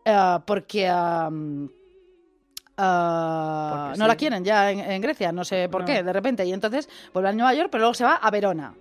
eh, 0.06 0.38
porque 0.46 0.88
am, 0.88 1.68
Porque 2.78 3.98
no 3.98 4.04
sí. 4.04 4.08
la 4.08 4.16
quieren 4.16 4.44
ya 4.44 4.70
en, 4.70 4.78
en 4.80 5.02
Grecia, 5.02 5.32
no 5.32 5.44
sé 5.44 5.68
por 5.68 5.80
No. 5.82 5.86
qué, 5.86 6.02
de 6.02 6.12
repente. 6.12 6.44
Y 6.44 6.52
entonces 6.52 6.88
vuelve 7.12 7.30
a 7.30 7.32
Nueva 7.32 7.52
York, 7.54 7.68
pero 7.70 7.80
luego 7.82 7.94
se 7.94 8.04
va 8.04 8.14
a 8.14 8.30
Verona. 8.30 8.72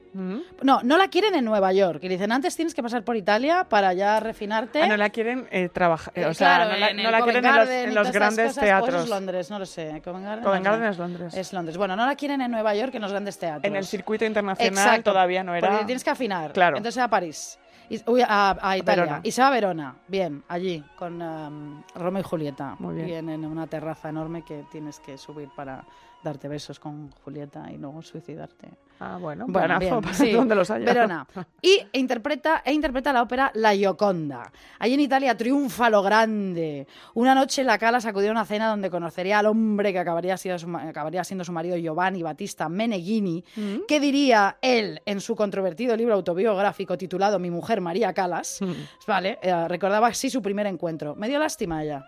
No, 0.63 0.79
no 0.83 0.97
la 0.97 1.09
quieren 1.09 1.35
en 1.35 1.45
Nueva 1.45 1.71
York. 1.73 1.99
Y 2.01 2.07
le 2.07 2.15
dicen, 2.15 2.31
antes 2.31 2.55
tienes 2.55 2.73
que 2.73 2.81
pasar 2.81 3.03
por 3.03 3.15
Italia 3.15 3.65
para 3.69 3.93
ya 3.93 4.19
refinarte. 4.19 4.81
Ah, 4.81 4.87
no 4.87 4.97
la 4.97 5.11
quieren 5.11 5.47
eh, 5.51 5.69
trabajar. 5.69 6.11
Eh, 6.17 6.25
o 6.25 6.33
sea, 6.33 6.55
claro, 6.55 6.71
no 6.73 6.79
la, 7.11 7.19
no 7.19 7.23
quieren 7.25 7.45
en 7.45 7.93
los, 7.95 8.07
en 8.07 8.13
grandes 8.13 8.47
cosas, 8.47 8.63
o 8.63 8.65
eso 8.65 8.65
es 8.65 8.65
teatros. 8.65 9.09
Londres, 9.09 9.49
no 9.51 9.59
lo 9.59 9.65
sé. 9.67 10.01
Covent 10.03 10.25
Garden, 10.25 10.43
Covent 10.43 10.65
no. 10.65 10.71
Garden 10.71 10.89
es 10.89 10.97
Londres. 10.97 11.33
Es 11.35 11.53
Londres. 11.53 11.77
Bueno, 11.77 11.95
no 11.95 12.05
la 12.05 12.15
quieren 12.15 12.41
en 12.41 12.49
Nueva 12.49 12.73
York 12.73 12.95
en 12.95 13.01
los 13.03 13.11
grandes 13.11 13.37
teatros. 13.37 13.63
En 13.65 13.75
el 13.75 13.85
circuito 13.85 14.25
internacional 14.25 14.73
Exacto, 14.73 15.11
todavía 15.11 15.43
no 15.43 15.53
era. 15.53 15.69
Porque 15.69 15.85
tienes 15.85 16.03
que 16.03 16.09
afinar. 16.09 16.51
Claro. 16.51 16.77
Entonces 16.77 17.01
a 17.01 17.07
París. 17.07 17.59
Y- 17.89 18.01
uy, 18.05 18.21
a, 18.27 18.57
a 18.61 18.77
Italia. 18.77 19.03
Verona. 19.03 19.21
Y 19.23 19.31
se 19.31 19.41
va 19.41 19.47
a 19.47 19.51
Verona. 19.51 19.95
Bien, 20.07 20.43
allí, 20.47 20.83
con 20.97 21.21
um, 21.21 21.83
Romeo 21.95 22.21
y 22.21 22.23
Julieta. 22.23 22.75
Muy 22.79 22.95
bien. 22.95 23.29
En 23.29 23.45
una 23.45 23.67
terraza 23.67 24.09
enorme 24.09 24.43
que 24.43 24.65
tienes 24.71 24.99
que 24.99 25.17
subir 25.17 25.49
para 25.55 25.83
darte 26.23 26.47
besos 26.47 26.79
con 26.79 27.11
Julieta 27.11 27.65
y 27.71 27.77
luego 27.77 28.01
suicidarte. 28.01 28.69
Ah, 28.99 29.17
bueno, 29.21 29.45
Bueno, 29.47 29.77
bien, 29.77 30.01
para 30.01 30.13
sí. 30.13 30.31
donde 30.31 30.55
los 30.55 30.71
haya. 30.71 30.85
Verona. 30.85 31.27
Y 31.61 31.79
interpreta, 31.93 32.63
e 32.65 32.73
interpreta 32.73 33.13
la 33.13 33.21
ópera 33.21 33.51
La 33.53 33.75
Gioconda. 33.75 34.51
Allí 34.79 34.95
en 34.95 35.01
Italia 35.01 35.37
triunfa 35.37 35.89
lo 35.91 36.01
grande. 36.01 36.87
Una 37.13 37.35
noche 37.35 37.63
la 37.63 37.77
Cala 37.77 37.99
acudió 38.03 38.29
a 38.29 38.31
una 38.31 38.45
cena 38.45 38.69
donde 38.69 38.89
conocería 38.89 39.37
al 39.39 39.45
hombre 39.45 39.93
que 39.93 39.99
acabaría 39.99 40.35
siendo 40.37 40.57
su, 40.57 40.75
acabaría 40.75 41.23
siendo 41.23 41.43
su 41.45 41.51
marido 41.51 41.77
Giovanni 41.77 42.23
Battista 42.23 42.67
Meneghini, 42.69 43.43
Mm. 43.55 43.85
que 43.87 43.99
diría 43.99 44.57
él 44.61 44.99
en 45.05 45.21
su 45.21 45.35
controvertido 45.35 45.95
libro 45.95 46.15
autobiográfico 46.15 46.97
titulado 46.97 47.37
Mi 47.37 47.51
mujer 47.51 47.81
María 47.81 48.13
Calas. 48.13 48.59
Mm. 48.61 48.71
Vale, 49.07 49.37
eh, 49.43 49.67
recordaba 49.67 50.07
así 50.07 50.29
su 50.31 50.41
primer 50.41 50.65
encuentro. 50.65 51.15
Me 51.15 51.27
dio 51.29 51.37
lástima 51.37 51.83
ella. 51.83 52.03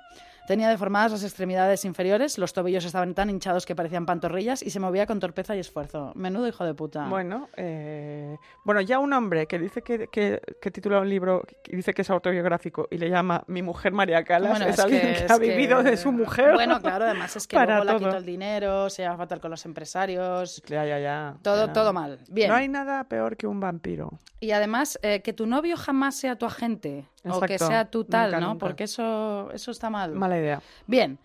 Tenía 0.50 0.68
deformadas 0.68 1.12
las 1.12 1.24
extremidades 1.24 1.86
inferiores, 1.86 2.40
los 2.40 2.54
tobillos 2.54 2.84
estaban 2.84 3.14
tan 3.14 3.30
hinchados 3.30 3.68
que 3.68 3.76
parecían 3.76 4.08
pantorrillas 4.08 4.64
y 4.64 4.72
se 4.72 4.80
movía 4.80 5.06
con 5.06 5.20
torpeza 5.20 5.56
y 5.56 5.60
esfuerzo. 5.60 6.12
Menudo 6.16 6.48
hijo 6.48 6.66
de 6.66 6.74
puta. 6.74 7.08
Bueno, 7.08 7.50
eh, 7.56 8.36
bueno, 8.66 8.82
ya 8.82 8.98
un 8.98 9.14
hombre 9.14 9.46
que 9.46 9.60
dice 9.60 9.84
que, 9.84 10.08
que, 10.08 10.42
que 10.60 10.72
titula 10.72 11.02
un 11.02 11.08
libro 11.08 11.44
y 11.68 11.76
dice 11.76 11.94
que 11.94 12.02
es 12.02 12.10
autobiográfico 12.10 12.88
y 12.90 12.98
le 12.98 13.12
llama 13.12 13.44
Mi 13.46 13.62
mujer 13.62 13.94
María 13.94 14.24
Calas, 14.24 14.50
Bueno, 14.50 14.66
es, 14.66 14.80
alguien 14.80 15.02
que, 15.02 15.28
ha 15.32 15.38
vivido 15.38 15.84
de 15.84 15.96
su 15.98 16.12
mujer. 16.12 16.56
Bueno, 16.56 16.82
claro, 16.82 17.06
además 17.06 17.36
es 17.36 17.46
que 17.46 17.56
Para 17.56 17.84
luego 17.84 17.84
le 17.84 18.00
todo. 18.00 18.10
quitó 18.10 18.18
el 18.18 18.26
dinero, 18.26 18.90
se 18.90 19.04
lleva 19.04 19.18
fatal 19.18 19.40
con 19.40 19.52
los 19.52 19.64
empresarios. 19.68 20.64
Ya, 20.66 20.84
ya, 20.84 20.98
ya. 20.98 21.38
Todo, 21.44 21.68
ya. 21.68 21.74
todo 21.74 21.94
mal. 21.94 22.22
Bien. 22.28 22.50
No 22.50 22.56
hay 22.56 22.68
nada 22.68 23.04
peor 23.04 23.38
que 23.38 23.46
un 23.46 23.60
vampiro. 23.60 24.18
Y 24.40 24.50
además, 24.50 24.98
eh, 25.04 25.22
que 25.22 25.32
tu 25.32 25.46
novio 25.46 25.78
jamás 25.78 26.16
sea 26.16 26.38
tu 26.38 26.48
agente 26.48 27.06
o 27.26 27.42
que 27.42 27.60
sea 27.60 27.90
tu 27.90 28.04
tal, 28.04 28.32
Nunca, 28.32 28.40
¿no? 28.40 28.48
nunca. 28.54 28.60
Porque 28.60 28.84
eso, 28.86 29.50
eso 29.52 29.72
está 29.72 29.90
mal. 29.90 30.14
Mala 30.14 30.38
idea. 30.38 30.62
Bien. 30.88 31.20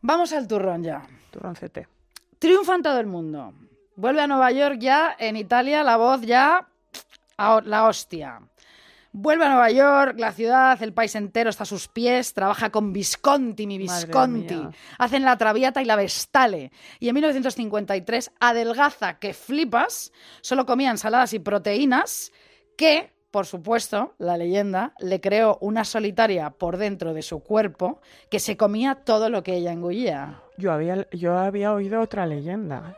Vamos 0.00 0.32
al 0.32 0.46
turrón 0.46 0.82
ya. 0.82 1.02
Turroncete. 1.30 1.88
Triunfa 2.38 2.74
en 2.74 2.82
todo 2.82 3.00
el 3.00 3.06
mundo. 3.06 3.54
Vuelve 3.96 4.22
a 4.22 4.26
Nueva 4.26 4.50
York 4.50 4.76
ya, 4.78 5.14
en 5.18 5.36
Italia, 5.36 5.82
la 5.82 5.96
voz 5.96 6.20
ya 6.22 6.66
a 7.36 7.60
la 7.64 7.86
hostia. 7.86 8.40
Vuelve 9.16 9.44
a 9.44 9.48
Nueva 9.48 9.70
York, 9.70 10.16
la 10.18 10.32
ciudad, 10.32 10.82
el 10.82 10.92
país 10.92 11.14
entero 11.14 11.48
está 11.48 11.62
a 11.62 11.66
sus 11.66 11.86
pies, 11.86 12.34
trabaja 12.34 12.70
con 12.70 12.92
Visconti, 12.92 13.64
mi 13.64 13.78
Visconti. 13.78 14.60
Hacen 14.98 15.22
la 15.22 15.38
Traviata 15.38 15.80
y 15.80 15.84
la 15.84 15.94
Vestale. 15.94 16.72
Y 16.98 17.08
en 17.08 17.14
1953 17.14 18.32
adelgaza 18.40 19.20
que 19.20 19.32
flipas, 19.32 20.12
solo 20.40 20.66
comía 20.66 20.90
ensaladas 20.90 21.32
y 21.32 21.38
proteínas, 21.38 22.32
que, 22.76 23.12
por 23.34 23.46
supuesto, 23.46 24.14
la 24.18 24.36
leyenda 24.36 24.92
le 25.00 25.20
creó 25.20 25.58
una 25.60 25.84
solitaria 25.84 26.50
por 26.50 26.76
dentro 26.76 27.12
de 27.14 27.20
su 27.22 27.40
cuerpo 27.42 27.98
que 28.30 28.38
se 28.38 28.56
comía 28.56 28.94
todo 28.94 29.28
lo 29.28 29.42
que 29.42 29.56
ella 29.56 29.72
engullía. 29.72 30.38
Yo 30.56 30.70
había, 30.70 31.10
yo 31.10 31.36
había 31.36 31.72
oído 31.72 32.00
otra 32.00 32.26
leyenda. 32.26 32.96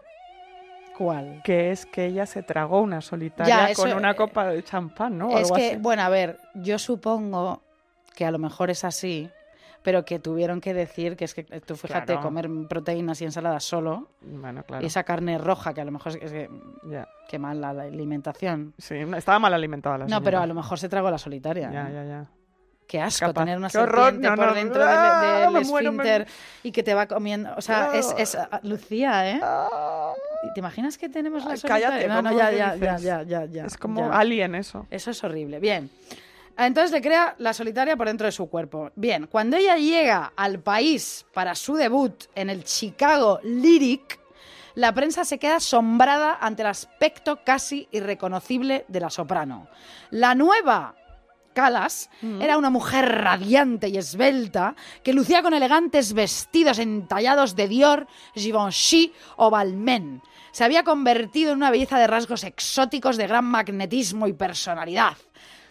¿Cuál? 0.99 1.41
que 1.43 1.71
es 1.71 1.87
que 1.87 2.05
ella 2.05 2.27
se 2.27 2.43
tragó 2.43 2.83
una 2.83 3.01
solitaria 3.01 3.65
Ya, 3.65 3.71
eso- 3.71 3.83
con 3.85 3.95
una 3.95 4.13
copa 4.15 4.47
de 4.49 4.63
champán, 4.63 5.17
¿no? 5.17 5.31
Es 5.31 5.45
algo 5.45 5.55
que, 5.57 5.71
así. 5.71 5.77
bueno, 5.79 6.03
a 6.03 6.11
ver, 6.11 6.39
yo 6.53 6.79
supongo 6.79 7.63
que 8.15 8.27
a 8.27 8.31
lo 8.31 8.39
mejor 8.39 8.69
es 8.69 8.85
así, 8.85 9.31
pero 9.87 10.05
que 10.05 10.19
tuvieron 10.19 10.61
que 10.61 10.75
decir 10.75 11.17
que 11.17 11.25
es 11.27 11.33
que 11.33 11.47
eh, 11.49 11.61
tú 11.61 11.77
fíjate, 11.77 12.07
Claro. 12.15 12.23
comer 12.23 12.51
proteínas 12.69 13.23
y 13.23 13.25
ensaladas 13.25 13.63
solo, 13.63 14.09
Bueno, 14.21 14.65
claro. 14.65 14.83
y 14.83 14.89
esa 14.89 15.05
carne 15.05 15.39
roja, 15.39 15.73
que 15.75 15.81
a 15.81 15.85
lo 15.85 15.93
mejor 15.93 16.11
es, 16.21 16.33
que, 16.33 16.51
Ya. 16.91 17.07
qué 17.29 17.39
mal 17.39 17.61
la, 17.61 17.73
la 17.73 17.85
alimentación. 17.85 18.75
Sí, 18.79 19.05
no, 19.05 19.17
estaba 19.17 19.39
mal 19.39 19.55
alimentada 19.55 19.97
la 19.99 20.05
No, 20.07 20.09
señora. 20.09 20.25
pero 20.25 20.41
a 20.41 20.47
lo 20.47 20.55
mejor 20.55 20.81
se 20.81 20.89
tragó 20.89 21.09
la 21.09 21.19
solitaria. 21.19 21.71
Ya, 21.71 21.85
¿no? 21.85 21.91
ya, 21.95 22.05
ya. 22.05 22.27
Qué 22.89 23.01
asco 23.01 23.27
Capaz. 23.27 23.43
tener 23.43 23.59
una 23.59 23.69
Qué 23.71 23.79
horror, 23.79 24.07
serpiente 24.07 24.29
no, 24.29 24.35
por 24.37 24.47
no, 24.49 24.55
dentro 24.55 24.81
del, 24.85 24.89
ah, 24.99 25.41
del 25.45 25.53
me 25.53 25.61
muero, 25.67 25.93
me- 25.93 26.03
esfínter 26.03 26.27
y 26.65 26.73
que 26.73 26.83
te 26.83 26.93
va 26.93 27.07
comiendo. 27.07 27.55
O 27.57 27.61
sea, 27.61 27.95
es, 27.95 28.13
es 28.19 28.35
ah, 28.35 28.59
Lucía, 28.65 29.31
¿eh? 29.31 29.41
Ah, 29.41 30.13
¿Te 30.53 30.59
imaginas 30.59 30.99
que 30.99 31.09
tenemos 31.09 31.45
la 31.45 31.57
solitaria? 31.57 31.89
cállate, 31.91 32.09
no, 32.09 32.23
no, 32.23 32.31
¿cómo 32.31 32.41
ya, 32.43 32.51
que 32.51 32.57
ya, 32.59 32.75
ya, 32.77 32.99
ya, 32.99 33.23
ya, 33.23 33.45
ya. 33.45 33.65
es 33.67 33.77
como 33.79 34.09
ya. 34.11 34.19
alien 34.19 34.57
eso. 34.57 34.85
Eso 34.91 35.13
es 35.13 35.23
horrible. 35.23 35.61
Bien. 35.61 35.89
Entonces 36.59 36.91
le 36.91 37.03
crea 37.03 37.35
la 37.39 37.53
solitaria 37.53 37.97
por 37.97 38.07
dentro 38.07 38.27
de 38.27 38.33
su 38.33 38.49
cuerpo. 38.49 38.91
Bien, 38.97 39.27
cuando 39.27 39.57
ella 39.57 39.77
llega 39.77 40.33
al 40.37 40.61
país 40.61 41.27
para 41.35 41.55
su 41.55 41.75
debut 41.75 42.25
en 42.35 42.49
el 42.49 42.65
Chicago 42.65 43.41
Lyric, 43.43 44.19
la 44.75 44.93
prensa 44.93 45.25
se 45.25 45.39
queda 45.39 45.57
asombrada 45.57 46.39
ante 46.41 46.63
el 46.63 46.69
aspecto 46.69 47.41
casi 47.45 47.89
irreconocible 47.93 48.85
de 48.89 49.01
la 49.01 49.11
soprano. 49.11 49.69
La 50.11 50.35
nueva 50.35 50.95
Calas 51.57 52.11
era 52.39 52.59
una 52.59 52.69
mujer 52.69 53.07
radiante 53.07 53.89
y 53.89 53.97
esbelta 53.97 54.77
que 55.03 55.15
lucía 55.15 55.43
con 55.43 55.55
elegantes 55.55 56.13
vestidos 56.13 56.79
entallados 56.79 57.57
de 57.57 57.67
Dior, 57.67 58.07
Givenchy 58.35 59.15
o 59.37 59.49
Balmain. 59.49 60.21
Se 60.53 60.65
había 60.65 60.85
convertido 60.85 61.53
en 61.53 61.57
una 61.57 61.71
belleza 61.71 61.99
de 61.99 62.07
rasgos 62.07 62.45
exóticos 62.45 63.17
de 63.17 63.27
gran 63.27 63.47
magnetismo 63.47 64.29
y 64.29 64.35
personalidad. 64.35 65.17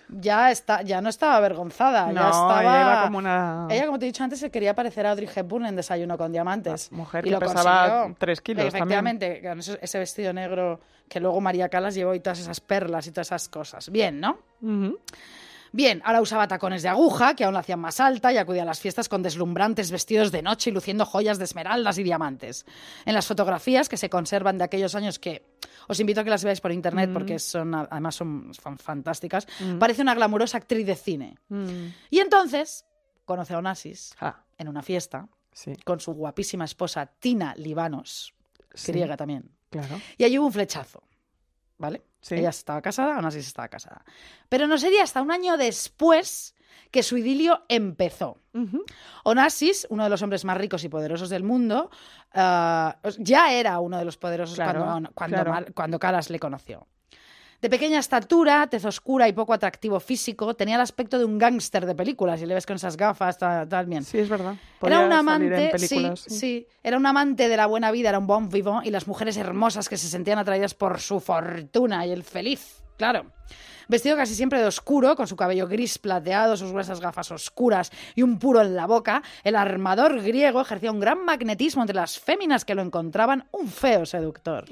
Ya, 0.09 0.51
está, 0.51 0.81
ya 0.83 1.01
no 1.01 1.09
estaba 1.09 1.35
avergonzada, 1.37 2.07
ya 2.07 2.13
No, 2.13 2.25
estaba... 2.27 2.61
ella 2.61 2.81
iba 2.81 3.03
como 3.03 3.17
una- 3.17 3.67
Ella, 3.69 3.85
como 3.87 3.97
te 3.99 4.05
he 4.05 4.07
dicho 4.07 4.23
antes, 4.23 4.39
se 4.39 4.51
quería 4.51 4.75
parecer 4.75 5.05
a 5.07 5.11
Audrey 5.11 5.27
Hepburn 5.33 5.65
en 5.65 5.75
Desayuno 5.75 6.17
con 6.17 6.31
Diamantes. 6.31 6.89
La 6.91 6.97
mujer 6.97 7.25
y 7.25 7.29
que 7.29 7.33
lo 7.33 7.39
pesaba 7.39 7.87
consiguió. 7.89 8.15
tres 8.19 8.41
kilos 8.41 8.63
también. 8.65 8.75
Efectivamente, 8.77 9.41
con 9.41 9.59
ese, 9.59 9.99
vestido 9.99 10.31
negro 10.33 10.79
que 11.09 11.19
luego 11.19 11.41
María 11.41 11.69
Calas 11.69 11.95
llevó 11.95 12.13
y 12.13 12.19
todas 12.19 12.39
esas 12.39 12.59
perlas 12.61 13.07
y 13.07 13.11
todas 13.11 13.27
esas 13.27 13.49
cosas. 13.49 13.89
Bien, 13.89 14.19
¿no? 14.19 14.37
Bien, 15.71 16.01
ahora 16.05 16.21
usaba 16.21 16.47
tacones 16.47 16.83
de 16.83 16.89
aguja, 16.89 17.35
que 17.35 17.43
aún 17.43 17.53
la 17.53 17.59
hacían 17.59 17.79
más 17.81 17.99
alta, 17.99 18.31
y 18.31 18.37
acudía 18.37 18.61
a 18.61 18.65
las 18.65 18.79
fiestas 18.79 19.09
con 19.09 19.21
deslumbrantes 19.21 19.91
vestidos 19.91 20.31
de 20.31 20.41
noche 20.41 20.69
y 20.69 20.73
luciendo 20.73 21.05
joyas 21.05 21.37
de 21.37 21.43
esmeraldas 21.43 21.97
y 21.97 22.03
diamantes. 22.03 22.65
En 23.05 23.13
las 23.13 23.27
fotografías 23.27 23.89
que 23.89 23.97
se 23.97 24.09
conservan 24.09 24.57
de 24.57 24.63
aquellos 24.63 24.95
años 24.95 25.19
que 25.19 25.43
os 25.87 25.99
invito 25.99 26.21
a 26.21 26.23
que 26.23 26.29
las 26.29 26.43
veáis 26.43 26.61
por 26.61 26.71
internet 26.71 27.09
porque 27.13 27.39
son, 27.39 27.73
además 27.75 28.15
son, 28.15 28.53
fan- 28.53 28.77
fantásticas, 28.77 29.47
parece 29.79 30.01
una 30.01 30.15
glamurosa 30.15 30.57
actriz 30.57 30.85
de 30.85 30.95
cine. 30.95 31.37
Mm. 31.49 31.87
Y 32.09 32.19
entonces 32.19 32.85
conoce 33.25 33.53
a 33.53 33.57
Onassis 33.59 34.13
Ah, 34.19 34.43
en 34.57 34.67
una 34.67 34.81
fiesta 34.81 35.27
sí, 35.51 35.73
con 35.83 35.99
su 35.99 36.13
guapísima 36.13 36.65
esposa 36.65 37.05
Tina 37.19 37.53
Libanos, 37.57 38.33
Sí. 38.73 38.91
griega 38.91 39.15
también. 39.17 39.49
claro. 39.69 39.99
Y 40.17 40.23
allí 40.25 40.37
hubo 40.37 40.47
un 40.47 40.53
flechazo, 40.53 41.03
¿vale? 41.77 42.03
Sí. 42.21 42.35
Ella 42.35 42.49
estaba 42.49 42.81
casada, 42.81 43.17
Onassis 43.17 43.47
estaba 43.47 43.67
casada. 43.67 44.03
Pero 44.49 44.67
no 44.67 44.77
sería 44.77 45.03
hasta 45.03 45.21
un 45.21 45.31
año 45.31 45.57
después 45.57 46.55
que 46.91 47.03
su 47.03 47.17
idilio 47.17 47.63
empezó. 47.67 48.39
Onassis, 49.23 49.85
uno 49.89 50.05
de 50.05 50.09
los 50.09 50.21
hombres 50.21 50.45
más 50.45 50.57
ricos 50.57 50.83
y 50.83 50.89
poderosos 50.89 51.29
del 51.29 51.43
mundo, 51.43 51.89
ah, 52.33 52.97
ya 53.19 53.51
era 53.51 53.79
uno 53.79 53.97
de 53.97 54.05
los 54.05 54.17
poderosos 54.17 54.55
Claro, 54.55 54.85
cuando, 54.85 55.11
cuando, 55.13 55.43
claro. 55.43 55.65
Cuando 55.73 55.99
Calas 55.99 56.29
le 56.29 56.39
conoció. 56.39 56.87
De 57.61 57.69
pequeña 57.69 57.99
estatura, 57.99 58.67
tez 58.67 58.85
oscura 58.85 59.27
y 59.27 59.33
poco 59.33 59.53
atractivo 59.53 59.99
físico, 59.99 60.53
tenía 60.53 60.75
el 60.75 60.81
aspecto 60.81 61.17
de 61.17 61.25
un 61.25 61.37
gángster 61.37 61.85
de 61.85 61.95
películas, 61.95 62.41
y 62.41 62.45
le 62.45 62.53
ves 62.53 62.65
con 62.65 62.75
esas 62.75 62.97
gafas, 62.97 63.37
tal, 63.37 63.67
tal, 63.67 63.85
bien. 63.85 64.03
Sí, 64.03 64.19
es 64.19 64.29
verdad. 64.29 64.55
Era 64.81 65.05
un 65.05 65.13
amante, 65.13 65.71
sí, 65.79 66.67
era 66.83 66.97
un 66.97 67.05
amante 67.05 67.47
de 67.47 67.57
la 67.57 67.65
buena 67.65 67.91
vida, 67.91 68.09
era 68.09 68.19
un 68.19 68.27
bon 68.27 68.49
vivant 68.49 68.85
y 68.85 68.91
las 68.91 69.07
mujeres 69.07 69.37
hermosas 69.37 69.89
que 69.89 69.97
se 69.97 70.07
sentían 70.07 70.37
atraídas 70.37 70.73
por 70.73 70.99
su 70.99 71.19
fortuna 71.19 72.05
y 72.05 72.11
el 72.11 72.23
feliz, 72.23 72.83
claro. 72.97 73.31
Vestido 73.87 74.15
casi 74.15 74.33
siempre 74.33 74.59
de 74.59 74.65
oscuro, 74.65 75.15
con 75.15 75.27
su 75.27 75.35
cabello 75.35 75.67
gris 75.67 75.99
plateado, 75.99 76.57
sus 76.57 76.71
gruesas 76.71 76.99
gafas 76.99 77.31
oscuras 77.31 77.91
y 78.15 78.23
un 78.23 78.39
puro 78.39 78.61
en 78.61 78.75
la 78.75 78.87
boca, 78.87 79.21
el 79.43 79.55
armador 79.55 80.21
griego 80.21 80.61
ejercía 80.61 80.91
un 80.91 80.99
gran 80.99 81.23
magnetismo 81.23 81.83
entre 81.83 81.95
las 81.95 82.19
féminas 82.19 82.65
que 82.65 82.73
lo 82.73 82.81
encontraban 82.81 83.47
un 83.51 83.67
feo 83.67 84.05
seductor. 84.05 84.65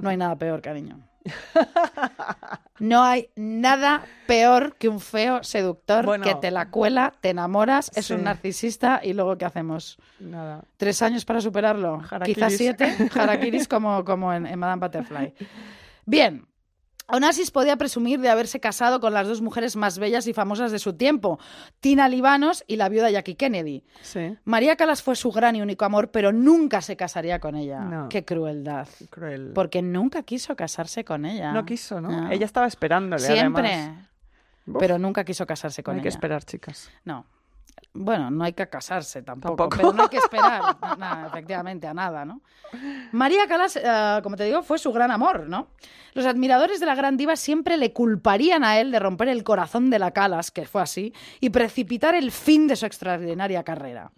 No 0.00 0.08
hay 0.08 0.16
nada 0.16 0.36
peor, 0.36 0.60
cariño. 0.62 0.98
No 2.78 3.02
hay 3.04 3.30
nada 3.36 4.04
peor 4.26 4.76
que 4.76 4.88
un 4.90 5.00
feo 5.00 5.42
seductor 5.42 6.04
Bueno. 6.04 6.24
que 6.24 6.34
te 6.34 6.50
la 6.50 6.68
cuela, 6.70 7.14
te 7.22 7.30
enamoras, 7.30 7.90
es 7.94 8.06
Sí. 8.06 8.12
un 8.12 8.24
narcisista 8.24 9.00
y 9.02 9.14
luego 9.14 9.38
¿qué 9.38 9.46
hacemos? 9.46 9.96
Nada. 10.20 10.62
¿Tres 10.76 11.00
años 11.00 11.24
para 11.24 11.40
superarlo? 11.40 12.02
Harakiris. 12.10 12.34
Quizás 12.34 12.52
siete. 12.56 12.94
Harakiris 13.14 13.66
como, 13.66 14.04
como 14.04 14.30
en, 14.32 14.46
en 14.46 14.58
Madame 14.58 14.80
Butterfly. 14.80 15.34
Bien. 16.04 16.46
Onassis 17.08 17.50
podía 17.52 17.76
presumir 17.76 18.20
de 18.20 18.28
haberse 18.28 18.58
casado 18.58 18.98
con 19.00 19.14
las 19.14 19.28
dos 19.28 19.40
mujeres 19.40 19.76
más 19.76 19.98
bellas 19.98 20.26
y 20.26 20.32
famosas 20.32 20.72
de 20.72 20.78
su 20.80 20.94
tiempo, 20.94 21.38
Tina 21.80 22.08
Libanos 22.08 22.64
y 22.66 22.76
la 22.76 22.88
viuda 22.88 23.10
Jackie 23.10 23.36
Kennedy. 23.36 23.84
Sí, 24.02 24.36
María 24.44 24.74
Calas 24.76 25.02
fue 25.02 25.14
su 25.14 25.30
gran 25.30 25.54
y 25.54 25.62
único 25.62 25.84
amor, 25.84 26.10
pero 26.10 26.32
nunca 26.32 26.80
se 26.82 26.96
casaría 26.96 27.38
con 27.38 27.54
ella. 27.54 27.80
No. 27.80 28.08
Qué 28.08 28.24
crueldad. 28.24 28.88
cruel. 29.10 29.52
Porque 29.54 29.82
nunca 29.82 30.22
quiso 30.24 30.56
casarse 30.56 31.04
con 31.04 31.24
ella. 31.24 31.52
No 31.52 31.64
quiso, 31.64 32.00
¿no? 32.00 32.10
No. 32.10 32.30
Ella 32.30 32.44
estaba 32.46 32.66
esperándole, 32.66 33.22
Siempre. 33.22 33.72
además. 33.72 34.08
Pero 34.80 34.98
nunca 34.98 35.22
quiso 35.24 35.46
casarse 35.46 35.84
con 35.84 35.94
hay 35.94 36.02
que 36.02 36.08
ella. 36.08 36.16
esperar, 36.16 36.42
chicas. 36.44 36.90
No. 37.04 37.24
Bueno, 37.98 38.30
no 38.30 38.44
hay 38.44 38.52
que 38.52 38.68
casarse 38.68 39.22
tampoco, 39.22 39.56
Tampoco. 39.56 39.76
pero 39.76 39.92
no 39.94 40.02
hay 40.02 40.08
que 40.10 40.18
esperar, 40.18 40.76
nada, 40.98 41.28
efectivamente, 41.28 41.86
a 41.86 41.94
nada, 41.94 42.26
¿no? 42.26 42.42
María 43.12 43.46
Calas, 43.46 43.76
eh, 43.82 44.20
como 44.22 44.36
te 44.36 44.44
digo, 44.44 44.62
fue 44.62 44.78
su 44.78 44.92
gran 44.92 45.10
amor, 45.10 45.48
¿no? 45.48 45.68
Los 46.12 46.26
admiradores 46.26 46.78
de 46.78 46.84
la 46.86 46.94
gran 46.94 47.16
diva 47.16 47.36
siempre 47.36 47.78
le 47.78 47.94
culparían 47.94 48.64
a 48.64 48.78
él 48.80 48.90
de 48.90 48.98
romper 48.98 49.28
el 49.28 49.42
corazón 49.44 49.88
de 49.88 49.98
la 49.98 50.10
Calas, 50.10 50.50
que 50.50 50.66
fue 50.66 50.82
así, 50.82 51.14
y 51.40 51.48
precipitar 51.50 52.14
el 52.14 52.32
fin 52.32 52.66
de 52.66 52.76
su 52.76 52.84
extraordinaria 52.84 53.62
carrera. 53.64 54.10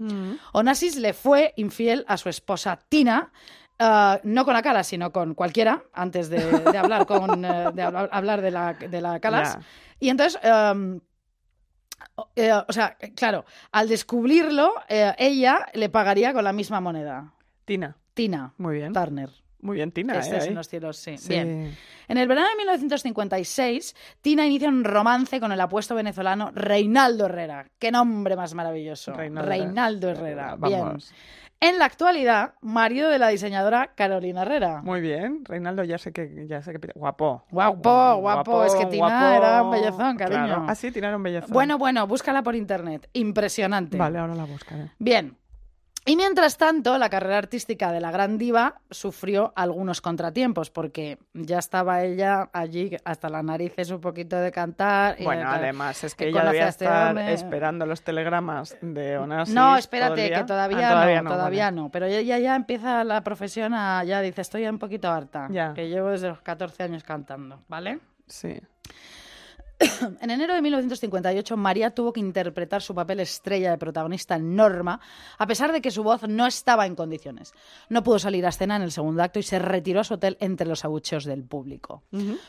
Onassis 0.52 0.96
le 0.96 1.12
fue 1.12 1.52
infiel 1.56 2.04
a 2.08 2.16
su 2.16 2.28
esposa 2.28 2.80
Tina, 2.88 3.30
eh, 3.78 4.20
no 4.24 4.44
con 4.44 4.54
la 4.54 4.62
Calas, 4.62 4.88
sino 4.88 5.12
con 5.12 5.34
cualquiera, 5.34 5.84
antes 5.92 6.28
de, 6.30 6.38
de 6.40 6.78
hablar, 6.78 7.06
con, 7.06 7.44
eh, 7.44 7.70
de 7.72 7.82
hablar, 7.82 8.40
de 8.42 8.50
la, 8.50 8.74
de 8.74 9.00
la 9.00 9.20
Calas. 9.20 9.56
Y 10.00 10.11
entonces, 10.11 10.40
em, 10.44 11.00
eh, 12.37 12.52
o 12.52 12.72
sea, 12.72 12.96
claro, 13.14 13.44
al 13.72 13.88
descubrirlo, 13.88 14.74
eh, 14.88 15.14
ella 15.18 15.66
le 15.74 15.88
pagaría 15.88 16.32
con 16.32 16.44
la 16.44 16.52
misma 16.52 16.80
moneda. 16.80 17.32
Tina. 17.64 17.96
Tina 18.14 18.52
Muy 18.58 18.76
bien. 18.76 18.92
Turner. 18.92 19.30
Muy 19.61 19.76
bien, 19.76 19.90
Tina. 19.90 20.20
¿eh? 20.20 20.46
en 20.46 20.54
los 20.54 20.68
cielos, 20.68 20.96
sí. 20.96 21.18
Sí. 21.18 21.30
Bien. 21.30 21.76
En 22.06 22.16
el 22.16 22.28
verano 22.28 22.48
de 22.48 22.56
1956, 22.56 23.94
Tina 24.20 24.46
inicia 24.46 24.68
un 24.68 24.84
romance 24.84 25.40
con 25.40 25.50
el 25.50 25.61
apuesto 25.61 25.94
venezolano 25.94 26.52
Reinaldo 26.54 27.26
Herrera. 27.26 27.68
Qué 27.78 27.90
nombre 27.90 28.37
más 28.37 28.54
maravilloso. 28.54 29.12
Reinaldo. 29.12 29.48
Reinaldo 29.48 30.08
Herrera. 30.11 30.56
Bien. 30.56 30.80
Vamos. 30.80 31.12
En 31.61 31.79
la 31.79 31.87
actualidad, 31.87 32.55
marido 32.61 33.11
de 33.11 33.18
la 33.18 33.29
diseñadora 33.29 33.92
Carolina 33.97 34.42
Herrera. 34.42 34.81
Muy 34.83 35.01
bien. 35.01 35.44
Reinaldo 35.44 35.83
ya 35.83 35.99
sé 35.99 36.12
que... 36.12 36.47
Ya 36.47 36.62
sé 36.62 36.73
que... 36.73 36.92
Guapo. 36.94 37.44
Guapo, 37.51 38.16
guapo. 38.16 38.64
Es 38.64 38.75
que 38.75 38.87
Tina 38.87 39.09
guapo. 39.09 39.44
era 39.44 39.62
un 39.64 39.71
bellezón, 39.73 40.16
cariño. 40.16 40.44
Claro. 40.44 40.66
Ah, 40.68 40.75
sí, 40.77 40.92
Tina 40.92 41.09
era 41.09 41.16
un 41.16 41.23
bellezón. 41.25 41.51
Bueno, 41.51 41.77
bueno, 41.77 42.07
búscala 42.07 42.42
por 42.44 42.55
internet. 42.55 43.09
Impresionante. 43.12 43.97
Vale, 43.97 44.18
ahora 44.18 44.37
la 44.37 44.44
buscaré. 44.44 44.92
Bien. 45.01 45.37
Y 46.06 46.16
mientras 46.16 46.56
tanto, 46.56 46.96
la 46.96 47.11
carrera 47.11 47.37
artística 47.37 47.92
de 47.92 48.00
la 48.00 48.11
gran 48.11 48.38
diva 48.38 48.80
sufrió 48.90 49.52
algunos 49.56 50.00
contratiempos, 50.00 50.70
porque 50.70 51.18
ya 51.34 51.58
estaba 51.58 52.02
ella 52.02 52.48
allí 52.54 52.96
hasta 53.04 53.28
las 53.28 53.44
narices 53.44 53.90
un 53.90 54.00
poquito 54.00 54.37
de 54.37 54.50
cantar. 54.50 55.16
y 55.20 55.24
Bueno, 55.24 55.50
de- 55.50 55.56
además 55.58 56.02
es 56.04 56.14
que 56.14 56.28
ella 56.28 56.44
debía 56.46 56.68
este 56.68 56.87
estar 56.87 57.18
esperando 57.18 57.84
los 57.84 58.00
telegramas 58.02 58.74
de 58.80 59.18
Onassis. 59.18 59.54
No, 59.54 59.76
espérate, 59.76 60.30
que 60.30 60.44
todavía, 60.44 60.88
Ah, 60.88 60.92
todavía 60.92 61.22
no, 61.22 61.28
no, 61.30 61.37
todavía 61.37 61.64
vale. 61.66 61.76
no. 61.76 61.90
Pero 61.90 62.06
ella 62.06 62.38
ya 62.38 62.56
empieza 62.56 63.04
la 63.04 63.22
profesión 63.22 63.74
a, 63.74 64.02
ya 64.04 64.22
dice, 64.22 64.40
estoy 64.40 64.66
un 64.66 64.78
poquito 64.78 65.11
harta, 65.11 65.48
Ya. 65.50 65.74
que 65.74 65.88
llevo 65.90 66.08
desde 66.08 66.28
los 66.28 66.40
14 66.40 66.84
años 66.84 67.04
cantando, 67.04 67.61
¿vale? 67.68 67.98
Sí. 68.26 68.58
En 70.20 70.30
enero 70.30 70.54
de 70.54 70.62
1958, 70.62 71.56
María 71.56 71.90
tuvo 71.90 72.12
que 72.12 72.20
interpretar 72.20 72.82
su 72.82 72.94
papel 72.94 73.20
estrella 73.20 73.70
de 73.70 73.78
protagonista 73.78 74.36
en 74.36 74.56
Norma, 74.56 75.00
a 75.38 75.46
pesar 75.46 75.72
de 75.72 75.80
que 75.80 75.90
su 75.90 76.02
voz 76.02 76.22
no 76.28 76.46
estaba 76.46 76.86
en 76.86 76.94
condiciones. 76.94 77.52
No 77.88 78.02
pudo 78.02 78.18
salir 78.18 78.44
a 78.46 78.48
escena 78.48 78.76
en 78.76 78.82
el 78.82 78.92
segundo 78.92 79.22
acto 79.22 79.38
y 79.38 79.42
se 79.42 79.58
retiró 79.58 80.00
a 80.00 80.04
su 80.04 80.14
hotel 80.14 80.36
entre 80.40 80.66
los 80.66 80.84
abucheos 80.84 81.24
del 81.24 81.44
público. 81.44 82.02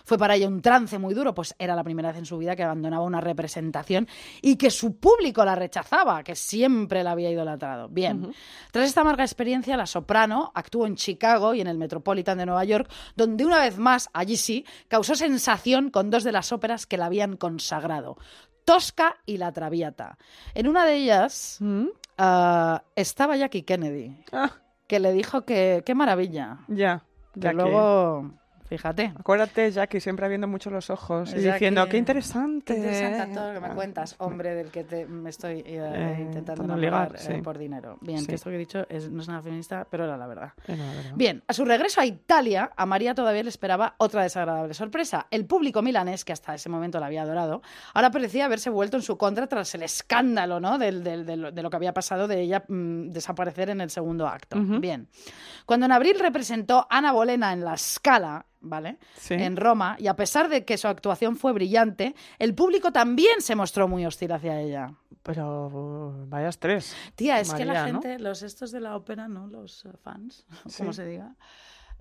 Fue 0.04 0.18
para 0.18 0.36
ella 0.36 0.48
un 0.48 0.62
trance 0.62 0.98
muy 0.98 1.14
duro, 1.14 1.34
pues 1.34 1.56
era 1.60 1.76
la 1.76 1.84
primera 1.84 2.10
vez 2.10 2.18
en 2.18 2.26
su 2.26 2.38
vida 2.38 2.56
que 2.56 2.64
abandonaba 2.64 3.04
una 3.04 3.22
representación 3.22 4.08
y 4.42 4.56
que 4.56 4.72
su 4.72 4.98
público 4.98 5.46
la 5.46 5.56
rechazaba, 5.56 6.24
que 6.24 6.36
siempre 6.36 7.04
la 7.04 7.12
había 7.12 7.30
idolatrado. 7.30 7.90
Bien, 7.90 8.34
tras 8.72 8.88
esta 8.88 9.02
amarga 9.02 9.24
experiencia, 9.24 9.78
la 9.78 9.86
soprano 9.86 10.52
actuó 10.56 10.88
en 10.88 10.96
Chicago 10.96 11.54
y 11.54 11.62
en 11.62 11.68
el 11.68 11.78
Metropolitan 11.78 12.38
de 12.38 12.46
Nueva 12.46 12.64
York, 12.64 12.90
donde 13.16 13.46
una 13.46 13.60
vez 13.60 13.78
más, 13.78 14.10
allí 14.14 14.38
sí, 14.38 14.66
causó 14.88 15.16
sensación 15.16 15.90
con 15.90 16.10
dos 16.10 16.24
de 16.24 16.32
las 16.32 16.52
óperas 16.52 16.86
que 16.86 16.98
la 16.98 17.10
habían 17.22 17.38
consagrado, 17.38 18.18
Tosca 18.66 19.16
y 19.26 19.38
La 19.38 19.52
Traviata. 19.52 20.18
En 20.54 20.68
una 20.68 20.86
de 20.86 20.96
ellas 20.96 21.58
Mm. 21.60 21.88
ah, 22.18 22.84
estaba 22.96 23.36
Jackie 23.36 23.64
Kennedy, 23.64 24.24
Ah, 24.32 24.52
que 24.88 25.00
le 25.00 25.12
dijo 25.14 25.44
que 25.46 25.84
qué 25.86 25.96
maravilla, 25.96 26.60
ya. 26.68 27.04
que 27.40 27.54
luego, 27.54 28.32
fíjate. 28.70 29.12
Acuérdate, 29.20 29.72
Jackie, 29.72 30.00
siempre 30.00 30.26
abriendo 30.26 30.48
mucho 30.48 30.70
los 30.70 30.90
ojos 30.90 31.34
y 31.34 31.40
diciendo, 31.40 31.88
qué 31.90 31.98
interesante. 31.98 32.74
Qué 32.74 32.80
interesante 32.80 33.34
todo 33.36 33.54
lo 33.54 33.60
que 33.62 33.68
me 33.68 33.74
cuentas, 33.76 34.16
hombre, 34.20 34.54
del 34.56 34.70
que 34.72 34.84
te, 34.84 35.06
me 35.06 35.30
estoy 35.32 35.60
eh, 35.66 35.80
Eh, 35.80 36.18
intentando 36.22 36.78
ligar, 36.78 37.16
eh, 37.16 37.20
sí. 37.20 37.34
por 37.42 37.58
dinero. 37.58 37.98
Bien, 38.02 38.20
Sí. 38.20 38.28
que 38.28 38.36
esto 38.36 38.50
que 38.50 38.56
he 38.56 38.60
dicho 38.60 38.86
es- 38.90 39.10
no 39.10 39.22
es 39.22 39.28
nada 39.28 39.42
feminista, 39.42 39.86
pero 39.90 40.06
era 40.06 40.16
la 40.18 40.28
verdad. 40.28 40.54
No, 40.68 40.76
la 40.78 40.86
verdad. 40.94 41.12
Bien, 41.16 41.44
a 41.48 41.54
su 41.54 41.66
regreso 41.66 42.00
a 42.00 42.06
Italia, 42.06 42.72
a 42.76 42.86
María 42.86 43.14
todavía 43.16 43.44
le 43.44 43.50
esperaba 43.50 43.96
otra 43.98 44.24
desagradable 44.24 44.74
sorpresa. 44.74 45.28
El 45.32 45.46
público 45.46 45.82
milanés, 45.82 46.24
que 46.24 46.32
hasta 46.34 46.54
ese 46.54 46.70
momento 46.70 47.00
la 47.00 47.08
había 47.08 47.24
adorado, 47.24 47.62
ahora 47.94 48.12
parecía 48.12 48.46
haberse 48.46 48.70
vuelto 48.70 48.98
en 48.98 49.04
su 49.04 49.18
contra 49.18 49.48
tras 49.48 49.74
el 49.76 49.84
escándalo 49.84 50.60
¿no? 50.60 50.78
del- 50.78 51.04
del- 51.04 51.26
de, 51.26 51.36
lo, 51.38 51.52
de 51.52 51.64
lo 51.64 51.70
que 51.70 51.76
había 51.76 51.94
pasado 51.94 52.28
de 52.28 52.42
ella 52.42 52.64
mm, 52.68 53.10
desaparecer 53.10 53.70
en 53.72 53.82
el 53.82 53.90
segundo 53.90 54.28
acto. 54.28 54.58
Bien. 54.60 55.08
Cuando 55.66 55.86
en 55.86 55.92
abril 55.92 56.18
representó 56.20 56.86
Ana 56.90 57.12
Bolena 57.12 57.54
en 57.54 57.64
La 57.64 57.78
Scala, 57.78 58.46
¿vale? 58.62 58.98
Sí. 59.18 59.36
En 59.36 59.56
Roma, 59.58 59.96
y 60.00 60.08
a 60.08 60.16
pesar 60.16 60.50
de 60.50 60.66
que 60.66 60.78
su 60.78 60.88
actuación 60.88 61.36
fue 61.36 61.54
brillante, 61.54 62.16
el 62.40 62.54
público 62.56 62.92
también 62.92 63.42
se 63.42 63.56
mostró 63.56 63.88
muy 63.88 64.06
hostil 64.06 64.32
hacia 64.32 64.60
ella. 64.60 64.94
Pero 65.24 66.26
vaya 66.28 66.50
estrés. 66.50 66.96
Tía, 67.16 67.40
es 67.40 67.54
que 67.54 67.66
la 67.66 67.86
gente, 67.86 68.20
los 68.20 68.42
estos 68.42 68.72
de 68.72 68.80
la 68.80 68.96
ópera, 68.96 69.28
¿no? 69.28 69.48
Los 69.48 69.86
eh, 69.86 69.90
fans, 70.02 70.46
como 70.78 70.94
Sí. 70.94 70.98
se 70.98 71.06
diga. 71.06 71.36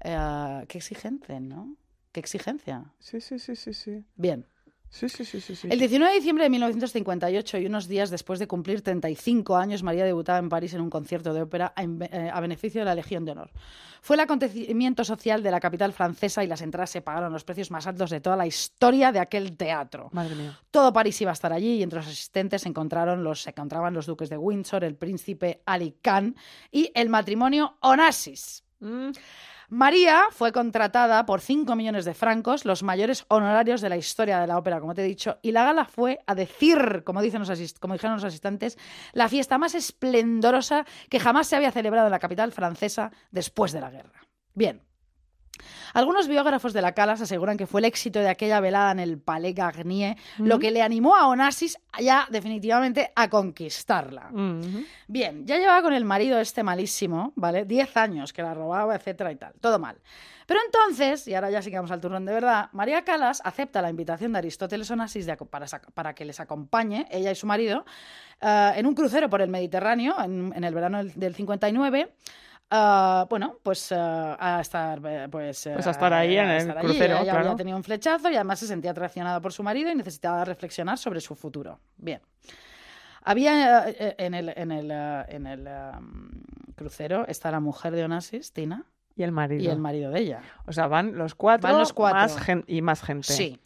eh, 0.04 0.64
qué 0.68 0.78
exigencia, 0.78 1.40
¿no? 1.40 1.76
Qué 2.12 2.20
exigencia. 2.20 2.84
Sí, 2.98 3.20
sí, 3.20 3.38
sí, 3.38 3.54
sí, 3.56 3.74
sí. 3.74 4.04
Bien. 4.16 4.46
Sí, 4.90 5.08
sí, 5.08 5.24
sí. 5.24 5.68
El 5.70 5.78
19 5.78 6.12
de 6.12 6.18
diciembre 6.18 6.44
de 6.44 6.50
1958 6.50 7.58
y 7.58 7.66
unos 7.66 7.88
días 7.88 8.10
después 8.10 8.38
de 8.38 8.48
cumplir 8.48 8.80
35 8.80 9.56
años, 9.56 9.82
María 9.82 10.04
debutaba 10.04 10.38
en 10.38 10.48
París 10.48 10.74
en 10.74 10.80
un 10.80 10.90
concierto 10.90 11.34
de 11.34 11.42
ópera 11.42 11.72
eh, 11.76 12.30
a 12.32 12.40
beneficio 12.40 12.80
de 12.80 12.86
la 12.86 12.94
Legión 12.94 13.24
de 13.24 13.32
Honor. 13.32 13.50
Fue 14.00 14.16
el 14.16 14.20
acontecimiento 14.20 15.04
social 15.04 15.42
de 15.42 15.50
la 15.50 15.60
capital 15.60 15.92
francesa 15.92 16.42
y 16.42 16.46
las 16.46 16.62
entradas 16.62 16.90
se 16.90 17.02
pagaron 17.02 17.32
los 17.32 17.44
precios 17.44 17.70
más 17.70 17.86
altos 17.86 18.10
de 18.10 18.20
toda 18.20 18.36
la 18.36 18.46
historia 18.46 19.12
de 19.12 19.18
aquel 19.18 19.56
teatro. 19.56 20.08
Madre 20.12 20.34
mía. 20.34 20.58
Todo 20.70 20.92
París 20.92 21.20
iba 21.20 21.30
a 21.30 21.34
estar 21.34 21.52
allí 21.52 21.74
y 21.74 21.82
entre 21.82 21.98
los 21.98 22.06
asistentes 22.06 22.62
se 22.62 22.68
encontraron 22.68 23.22
los, 23.22 23.42
se 23.42 23.50
encontraban 23.50 23.94
los 23.94 24.06
duques 24.06 24.30
de 24.30 24.38
Windsor, 24.38 24.84
el 24.84 24.94
príncipe 24.94 25.62
Ali 25.66 25.96
Khan 26.00 26.34
y 26.70 26.90
el 26.94 27.08
matrimonio 27.08 27.76
Onassis. 27.80 28.64
Mm, 28.80 29.10
María 29.70 30.28
fue 30.30 30.50
contratada 30.50 31.26
por 31.26 31.42
5 31.42 31.76
millones 31.76 32.06
de 32.06 32.14
francos, 32.14 32.64
los 32.64 32.82
mayores 32.82 33.26
honorarios 33.28 33.82
de 33.82 33.90
la 33.90 33.98
historia 33.98 34.40
de 34.40 34.46
la 34.46 34.56
ópera, 34.56 34.80
como 34.80 34.94
te 34.94 35.02
he 35.02 35.08
dicho, 35.08 35.38
y 35.42 35.52
la 35.52 35.62
gala 35.62 35.84
fue, 35.84 36.20
a 36.26 36.34
decir, 36.34 37.02
como, 37.04 37.20
dicen 37.20 37.40
los 37.40 37.74
como 37.78 37.92
dijeron 37.92 38.16
los 38.16 38.24
asistentes, 38.24 38.78
la 39.12 39.28
fiesta 39.28 39.58
más 39.58 39.74
esplendorosa 39.74 40.86
que 41.10 41.20
jamás 41.20 41.48
se 41.48 41.56
había 41.56 41.70
celebrado 41.70 42.06
en 42.06 42.12
la 42.12 42.18
capital 42.18 42.50
francesa 42.52 43.12
después 43.30 43.72
de 43.72 43.82
la 43.82 43.90
guerra. 43.90 44.26
Bien. 44.54 44.87
Algunos 45.94 46.28
biógrafos 46.28 46.72
de 46.72 46.82
la 46.82 46.92
Calas 46.92 47.20
aseguran 47.20 47.56
que 47.56 47.66
fue 47.66 47.80
el 47.80 47.86
éxito 47.86 48.20
de 48.20 48.28
aquella 48.28 48.60
velada 48.60 48.92
en 48.92 49.00
el 49.00 49.18
Palais 49.18 49.54
Garnier 49.54 50.16
lo 50.38 50.58
que 50.58 50.70
le 50.70 50.82
animó 50.82 51.16
a 51.16 51.28
Onassis 51.28 51.78
ya 52.00 52.26
definitivamente 52.30 53.12
a 53.14 53.28
conquistarla. 53.28 54.30
Bien, 55.06 55.46
ya 55.46 55.56
llevaba 55.56 55.82
con 55.82 55.92
el 55.92 56.04
marido 56.04 56.38
este 56.38 56.62
malísimo, 56.62 57.32
¿vale? 57.36 57.64
Diez 57.64 57.96
años 57.96 58.32
que 58.32 58.42
la 58.42 58.54
robaba, 58.54 58.94
etcétera 58.94 59.32
y 59.32 59.36
tal. 59.36 59.54
Todo 59.60 59.78
mal. 59.78 59.96
Pero 60.46 60.60
entonces, 60.64 61.28
y 61.28 61.34
ahora 61.34 61.50
ya 61.50 61.60
sí 61.60 61.68
que 61.68 61.76
vamos 61.76 61.90
al 61.90 62.00
turrón 62.00 62.24
de 62.24 62.32
verdad, 62.32 62.70
María 62.72 63.04
Calas 63.04 63.42
acepta 63.44 63.82
la 63.82 63.90
invitación 63.90 64.32
de 64.32 64.38
Aristóteles 64.38 64.90
Onassis 64.90 65.26
de 65.26 65.36
para, 65.36 66.14
que 66.14 66.24
les 66.24 66.40
acompañe, 66.40 67.06
ella 67.10 67.30
y 67.30 67.34
su 67.34 67.46
marido, 67.46 67.84
eh, 68.40 68.72
en 68.76 68.86
un 68.86 68.94
crucero 68.94 69.28
por 69.28 69.42
el 69.42 69.50
Mediterráneo 69.50 70.14
en, 70.22 70.54
en 70.56 70.64
el 70.64 70.74
verano 70.74 70.98
del, 70.98 71.12
del 71.12 71.34
59. 71.34 72.14
Eh, 72.70 73.24
bueno, 73.30 73.56
pues 73.62 73.92
eh, 73.92 73.96
a 73.98 74.58
estar 74.60 75.00
eh, 75.04 75.28
pues, 75.30 75.68
Pues 75.72 75.86
a 75.86 75.90
estar 75.90 76.12
ahí 76.12 76.36
en 76.36 76.48
el 76.48 76.70
allí. 76.70 76.80
crucero, 76.80 77.14
Ella 77.16 77.24
ya 77.24 77.32
claro. 77.32 77.46
había 77.46 77.56
tenido 77.56 77.76
un 77.76 77.84
flechazo 77.84 78.30
y 78.30 78.34
además 78.34 78.58
se 78.58 78.66
sentía 78.66 78.90
atraccionada 78.90 79.40
por 79.40 79.52
su 79.52 79.62
marido 79.62 79.90
y 79.90 79.94
necesitaba 79.94 80.44
reflexionar 80.44 80.98
sobre 80.98 81.20
su 81.20 81.34
futuro. 81.34 81.78
Bien. 81.96 82.20
Había 83.24 83.88
eh, 83.90 84.14
en 84.18 84.34
el, 84.34 84.48
en 84.56 84.70
el, 84.72 84.90
en 84.90 85.46
el 85.46 85.68
crucero 86.76 87.26
está 87.26 87.50
la 87.50 87.60
mujer 87.60 87.92
de 87.94 88.04
Onassis, 88.04 88.52
Tina, 88.52 88.84
Y 89.16 89.22
el 89.22 89.32
marido. 89.32 89.62
y 89.62 89.66
el 89.68 89.78
marido 89.78 90.10
de 90.10 90.20
ella. 90.20 90.40
O 90.66 90.72
sea, 90.72 90.86
van 90.86 91.16
los 91.18 91.34
cuatro, 91.34 91.68
Van 91.68 91.78
los 91.78 91.92
cuatro. 91.92 92.18
Más 92.20 92.38
gen- 92.38 92.64
y 92.66 92.80
más 92.82 93.02
gente. 93.02 93.32
Sí. 93.32 93.60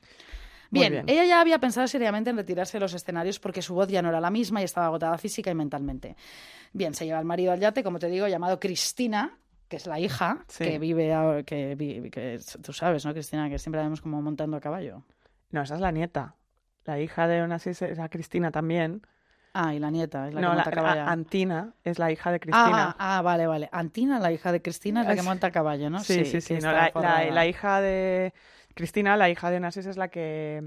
Bien, 0.80 0.90
bien. 0.92 1.04
ella 1.08 1.24
ya 1.24 1.40
había 1.40 1.58
pensado 1.58 1.86
seriamente 1.86 2.30
en 2.30 2.36
retirarse 2.36 2.78
de 2.78 2.80
los 2.80 2.94
escenarios 2.94 3.38
porque 3.38 3.62
su 3.62 3.74
voz 3.74 3.88
ya 3.88 4.00
no 4.02 4.08
era 4.08 4.20
la 4.20 4.30
misma 4.30 4.60
y 4.60 4.64
estaba 4.64 4.86
agotada 4.86 5.18
física 5.18 5.50
y 5.50 5.54
mentalmente. 5.54 6.16
Bien, 6.72 6.94
se 6.94 7.04
lleva 7.04 7.18
al 7.18 7.24
marido 7.26 7.52
al 7.52 7.60
yate, 7.60 7.82
como 7.84 7.98
te 7.98 8.08
digo, 8.08 8.26
llamado 8.26 8.58
Cristina, 8.58 9.36
que 9.68 9.76
es 9.76 9.86
la 9.86 10.00
hija, 10.00 10.44
Sí. 10.48 10.64
que 10.64 10.78
vive, 10.78 11.12
ahora- 11.12 11.42
que, 11.42 11.76
que 12.10 12.40
tú 12.62 12.72
sabes, 12.72 13.04
¿no, 13.04 13.12
Cristina? 13.12 13.48
Que 13.50 13.58
siempre 13.58 13.78
la 13.78 13.84
vemos 13.84 14.00
como 14.00 14.20
montando 14.22 14.56
a 14.56 14.60
caballo. 14.60 15.02
No, 15.50 15.62
esa 15.62 15.74
es 15.74 15.80
la 15.80 15.92
nieta. 15.92 16.34
La 16.84 16.98
hija 16.98 17.28
de 17.28 17.42
Onassis 17.42 17.80
era 17.82 18.08
Cristina 18.08 18.50
también. 18.50 19.02
Ah, 19.54 19.74
y 19.74 19.78
la 19.78 19.90
nieta, 19.90 20.28
es 20.28 20.34
la 20.34 20.40
no, 20.40 20.46
que 20.52 20.56
la, 20.56 20.64
monta 20.64 20.70
a 20.70 20.72
caballo. 20.72 21.02
Antina 21.10 21.74
es 21.84 21.98
la 21.98 22.10
hija 22.10 22.32
de 22.32 22.40
Cristina. 22.40 22.96
Ah, 22.98 23.18
ah, 23.18 23.20
vale, 23.22 23.46
vale. 23.46 23.68
Antina, 23.70 24.18
la 24.18 24.32
hija 24.32 24.50
de 24.50 24.62
Cristina, 24.62 25.02
es 25.02 25.06
la 25.08 25.14
que 25.14 25.20
monta 25.22 25.48
a 25.48 25.50
caballo, 25.50 25.90
¿no? 25.90 26.00
sí, 26.00 26.24
sí, 26.24 26.40
sí. 26.40 26.54
no, 26.54 26.72
la, 26.72 26.90
la- 26.94 27.24
la 27.30 27.46
hija 27.46 27.82
de 27.82 28.32
Cristina, 28.74 29.16
la 29.16 29.28
hija 29.30 29.50
de 29.50 29.56
Onassis 29.58 29.86
es 29.86 29.96
la 29.96 30.08
que 30.08 30.62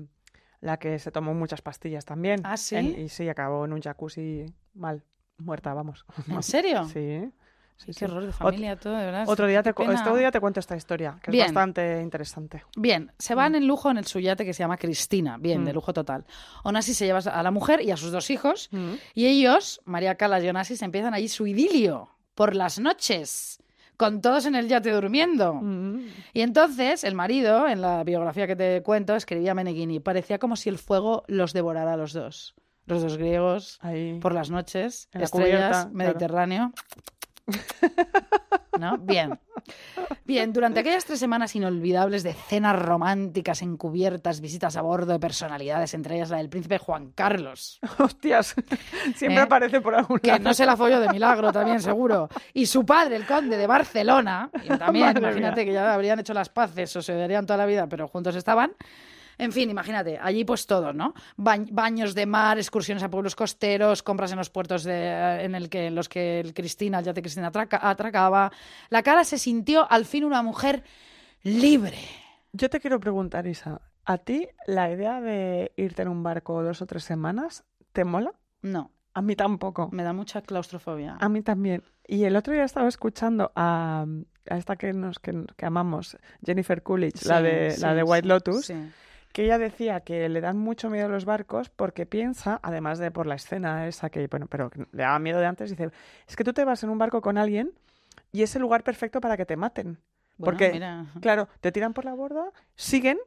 la 0.61 0.77
que 0.77 0.97
se 0.99 1.11
tomó 1.11 1.33
muchas 1.33 1.61
pastillas 1.61 2.05
también. 2.05 2.41
Ah, 2.43 2.57
¿sí? 2.57 2.75
En- 2.75 2.99
y 3.05 3.09
sí, 3.09 3.29
acabó 3.29 3.65
en 3.65 3.73
un 3.73 3.81
jacuzzi 3.81 4.45
mal, 4.73 5.03
muerta, 5.37 5.73
vamos. 5.73 6.05
¿En 6.27 6.41
serio? 6.41 6.85
Sí. 6.85 7.29
sí, 7.77 7.85
Qué 7.87 7.93
sí. 7.93 8.05
horror 8.05 8.23
de 8.23 8.29
Ot- 8.29 8.33
familia, 8.33 8.75
todo, 8.75 8.95
de 8.95 9.05
verdad. 9.05 9.25
Otro 9.27 9.45
día, 9.47 9.61
te, 9.61 9.69
otro 9.71 10.15
día 10.15 10.31
te 10.31 10.39
cuento 10.39 10.59
esta 10.59 10.75
historia, 10.75 11.19
que 11.21 11.29
Bien. 11.29 11.45
es 11.47 11.51
bastante 11.53 12.01
interesante. 12.01 12.63
Bien, 12.77 13.11
se 13.19 13.35
van 13.35 13.53
en 13.53 13.67
lujo 13.67 13.91
en 13.91 13.97
el 13.97 14.05
suyate 14.07 14.43
que 14.45 14.53
se 14.53 14.63
llama 14.63 14.77
Cristina. 14.77 15.37
Bien, 15.37 15.61
Mm. 15.61 15.65
de 15.65 15.73
lujo 15.73 15.93
total. 15.93 16.25
Onassis 16.63 16.97
se 16.97 17.05
lleva 17.05 17.19
a 17.19 17.43
la 17.43 17.51
mujer 17.51 17.81
y 17.81 17.91
a 17.91 17.97
sus 17.97 18.11
dos 18.11 18.29
hijos. 18.31 18.69
Mm. 18.71 18.93
Y 19.13 19.27
ellos, 19.27 19.81
María 19.85 20.15
Calas 20.15 20.43
y 20.43 20.49
Onassis, 20.49 20.81
empiezan 20.81 21.13
allí 21.13 21.27
su 21.27 21.45
idilio 21.45 22.09
por 22.33 22.55
las 22.55 22.79
noches, 22.79 23.59
con 23.97 24.21
todos 24.21 24.45
en 24.45 24.55
el 24.55 24.67
yate 24.67 24.91
durmiendo. 24.91 25.53
Mm. 25.55 26.07
Y 26.33 26.41
entonces 26.41 27.03
el 27.03 27.15
marido, 27.15 27.67
en 27.67 27.81
la 27.81 28.03
biografía 28.03 28.47
que 28.47 28.55
te 28.55 28.81
cuento, 28.83 29.15
escribía 29.15 29.51
a 29.51 29.55
Meneghini, 29.55 29.99
parecía 29.99 30.39
como 30.39 30.55
si 30.55 30.69
el 30.69 30.77
fuego 30.77 31.23
los 31.27 31.53
devorara 31.53 31.93
a 31.93 31.97
los 31.97 32.13
dos. 32.13 32.55
Los 32.87 33.01
dos 33.01 33.17
griegos, 33.17 33.79
Ahí. 33.81 34.19
por 34.19 34.33
las 34.33 34.51
noches, 34.51 35.09
En 35.11 35.21
la 35.21 35.25
estrellas, 35.25 35.87
cubierta, 35.87 36.13
claro. 36.13 36.71
¿No? 38.79 38.97
Bien. 38.97 39.39
Bien, 40.25 40.51
durante 40.51 40.81
aquellas 40.81 41.05
tres 41.05 41.19
semanas 41.19 41.55
inolvidables 41.55 42.23
de 42.23 42.33
cenas 42.33 42.77
románticas 42.77 43.61
encubiertas, 43.61 44.41
visitas 44.41 44.75
a 44.75 44.81
bordo 44.81 45.13
de 45.13 45.19
personalidades, 45.19 45.93
entre 45.93 46.15
ellas 46.15 46.29
la 46.29 46.37
del 46.37 46.49
príncipe 46.49 46.77
Juan 46.77 47.11
Carlos, 47.11 47.79
Hostias, 47.97 48.53
siempre 49.15 49.39
¿Eh? 49.41 49.45
aparece 49.45 49.81
por 49.81 49.95
algún 49.95 50.19
que 50.19 50.27
lado. 50.31 50.43
no 50.43 50.53
se 50.53 50.65
la 50.65 50.75
folló 50.75 50.99
de 50.99 51.09
milagro 51.09 51.51
también, 51.51 51.79
seguro. 51.81 52.29
Y 52.53 52.65
su 52.65 52.85
padre, 52.85 53.15
el 53.15 53.25
conde 53.25 53.57
de 53.57 53.65
Barcelona, 53.65 54.49
y 54.63 54.67
también, 54.77 55.05
Madre 55.13 55.19
imagínate 55.21 55.61
mía. 55.61 55.65
que 55.65 55.73
ya 55.73 55.93
habrían 55.93 56.19
hecho 56.19 56.33
las 56.33 56.49
paces 56.49 56.95
o 56.95 57.01
se 57.01 57.13
verían 57.15 57.45
toda 57.45 57.57
la 57.57 57.65
vida, 57.65 57.87
pero 57.87 58.07
juntos 58.07 58.35
estaban. 58.35 58.73
En 59.37 59.51
fin, 59.51 59.69
imagínate, 59.69 60.17
allí 60.21 60.45
pues 60.45 60.65
todo, 60.65 60.93
¿no? 60.93 61.13
Ba- 61.37 61.57
baños 61.71 62.15
de 62.15 62.25
mar, 62.25 62.57
excursiones 62.57 63.03
a 63.03 63.09
pueblos 63.09 63.35
costeros, 63.35 64.01
compras 64.03 64.31
en 64.31 64.37
los 64.37 64.49
puertos 64.49 64.83
de, 64.83 65.43
en, 65.43 65.55
el 65.55 65.69
que, 65.69 65.87
en 65.87 65.95
los 65.95 66.07
que 66.09 66.39
el 66.39 66.53
Cristina, 66.53 66.99
el 66.99 67.05
yate 67.05 67.21
Cristina 67.21 67.51
atraca- 67.51 67.79
atracaba. 67.81 68.51
La 68.89 69.03
cara 69.03 69.23
se 69.23 69.37
sintió 69.37 69.89
al 69.91 70.05
fin 70.05 70.23
una 70.23 70.41
mujer 70.41 70.83
libre. 71.43 71.97
Yo 72.53 72.69
te 72.69 72.79
quiero 72.79 72.99
preguntar, 72.99 73.47
Isa, 73.47 73.81
¿a 74.05 74.17
ti 74.17 74.47
la 74.67 74.89
idea 74.91 75.19
de 75.21 75.71
irte 75.75 76.01
en 76.03 76.07
un 76.07 76.23
barco 76.23 76.63
dos 76.63 76.81
o 76.81 76.85
tres 76.85 77.03
semanas 77.03 77.63
te 77.91 78.05
mola? 78.05 78.33
No, 78.61 78.91
A 79.13 79.21
mí 79.21 79.35
tampoco. 79.35 79.89
me 79.91 80.03
da 80.03 80.13
mucha 80.13 80.41
claustrofobia. 80.41 81.17
A 81.19 81.29
mí 81.29 81.41
también. 81.41 81.83
Y 82.07 82.23
el 82.23 82.35
otro 82.35 82.53
día 82.53 82.63
estaba 82.63 82.87
escuchando 82.87 83.51
a, 83.55 84.05
a 84.49 84.57
esta 84.57 84.75
que 84.75 84.93
nos 84.93 85.19
que, 85.19 85.45
que 85.57 85.65
amamos, 85.65 86.17
Jennifer 86.45 86.81
Coolidge, 86.83 87.25
la 87.25 87.37
Sí, 87.39 87.43
de 87.43 87.77
la 87.79 87.93
de 87.93 88.03
White 88.03 88.23
sí, 88.23 88.27
Lotus, 88.27 88.65
sí. 88.67 88.73
Que 89.35 89.43
ella 89.43 89.57
decía 89.57 89.99
que 89.99 90.29
le 90.29 90.39
dan 90.39 90.57
mucho 90.57 90.89
miedo 90.89 91.07
a 91.07 91.09
los 91.09 91.25
barcos 91.25 91.69
porque 91.69 92.05
piensa, 92.05 92.57
además 92.63 92.99
de 92.99 93.11
por 93.11 93.27
la 93.27 93.35
escena 93.35 93.85
esa 93.85 94.09
que, 94.09 94.25
bueno, 94.27 94.47
pero 94.47 94.71
le 94.93 95.03
daba 95.03 95.19
miedo 95.19 95.41
de 95.41 95.45
antes, 95.45 95.69
dice, 95.69 95.89
es 96.25 96.35
que 96.37 96.45
tú 96.45 96.53
te 96.53 96.63
vas 96.63 96.81
en 96.83 96.89
un 96.89 96.97
barco 96.97 97.19
con 97.21 97.37
alguien 97.37 97.73
y 98.31 98.43
es 98.43 98.55
el 98.55 98.61
lugar 98.61 98.85
perfecto 98.85 99.19
para 99.19 99.35
que 99.35 99.45
te 99.45 99.57
maten. 99.57 99.97
Bueno, 100.37 100.45
porque, 100.57 100.71
mira. 100.71 101.07
claro, 101.19 101.49
te 101.59 101.73
tiran 101.73 101.93
por 101.93 102.05
la 102.05 102.13
borda, 102.13 102.45
siguen 102.75 103.17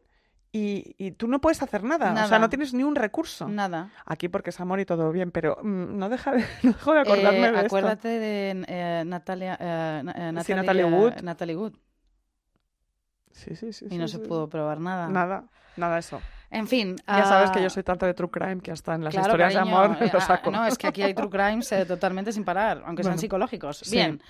y, 0.51 0.95
y 0.97 1.11
tú 1.11 1.29
no 1.29 1.43
puedes 1.43 1.63
hacer 1.63 1.85
nada. 1.85 2.25
O 2.25 2.27
sea, 2.27 2.39
no 2.39 2.49
tienes 2.49 2.73
ni 2.73 2.85
un 2.85 2.95
recurso. 2.97 3.47
Nada. 3.47 3.91
Aquí 4.07 4.29
porque 4.31 4.49
es 4.49 4.61
amor 4.61 4.81
y 4.81 4.87
todo 4.87 5.13
bien, 5.13 5.31
pero 5.31 5.59
mm, 5.63 5.99
no, 5.99 6.09
deja 6.09 6.33
de, 6.33 6.39
no 6.63 6.73
dejo 6.73 6.95
de 6.95 7.01
acordarme 7.01 7.39
Eh, 7.49 7.53
de 7.53 7.57
esto. 7.59 7.67
acuérdate 7.67 8.09
de 8.09 8.65
eh, 8.67 9.03
Natalia, 9.05 9.59
eh, 9.61 10.01
na- 10.05 10.13
eh, 10.13 10.43
Sí, 10.43 10.53
eh, 10.53 10.85
Wood. 10.85 11.21
Natalie 11.23 11.55
Wood. 11.57 11.75
Sí, 13.39 13.55
sí, 13.55 13.73
sí. 13.73 13.87
Y 13.87 13.91
sí, 13.91 13.99
no 13.99 14.09
se 14.09 14.19
sí. 14.19 14.25
pudo 14.27 14.49
probar 14.49 14.81
nada. 14.81 15.09
Nada, 15.09 15.45
nada 15.77 15.99
eso. 15.99 16.21
En 16.51 16.67
fin. 16.67 16.97
Ya 17.07 17.25
sabes 17.25 17.51
que 17.51 17.59
ah, 17.59 17.63
yo 17.63 17.71
soy 17.71 17.83
tanto 17.83 18.07
de 18.07 18.15
true 18.15 18.31
crime 18.31 18.61
que 18.61 18.73
hasta 18.73 18.95
en 18.95 19.05
las 19.05 19.13
claro, 19.13 19.29
historias 19.29 19.55
cariño, 19.55 19.79
de 19.79 19.85
amor 19.85 19.97
eh, 20.03 20.11
lo 20.13 20.19
ah, 20.19 20.23
saco. 20.23 20.51
No, 20.51 20.67
es 20.67 20.79
que 20.79 20.87
aquí 20.87 21.03
hay 21.03 21.15
true 21.15 21.31
crimes 21.31 21.71
eh, 21.73 21.85
totalmente 21.85 22.33
sin 22.33 22.45
parar, 22.45 22.83
aunque 22.87 23.05
sean 23.05 23.19
psicológicos. 23.19 23.89
Bien. 23.91 24.21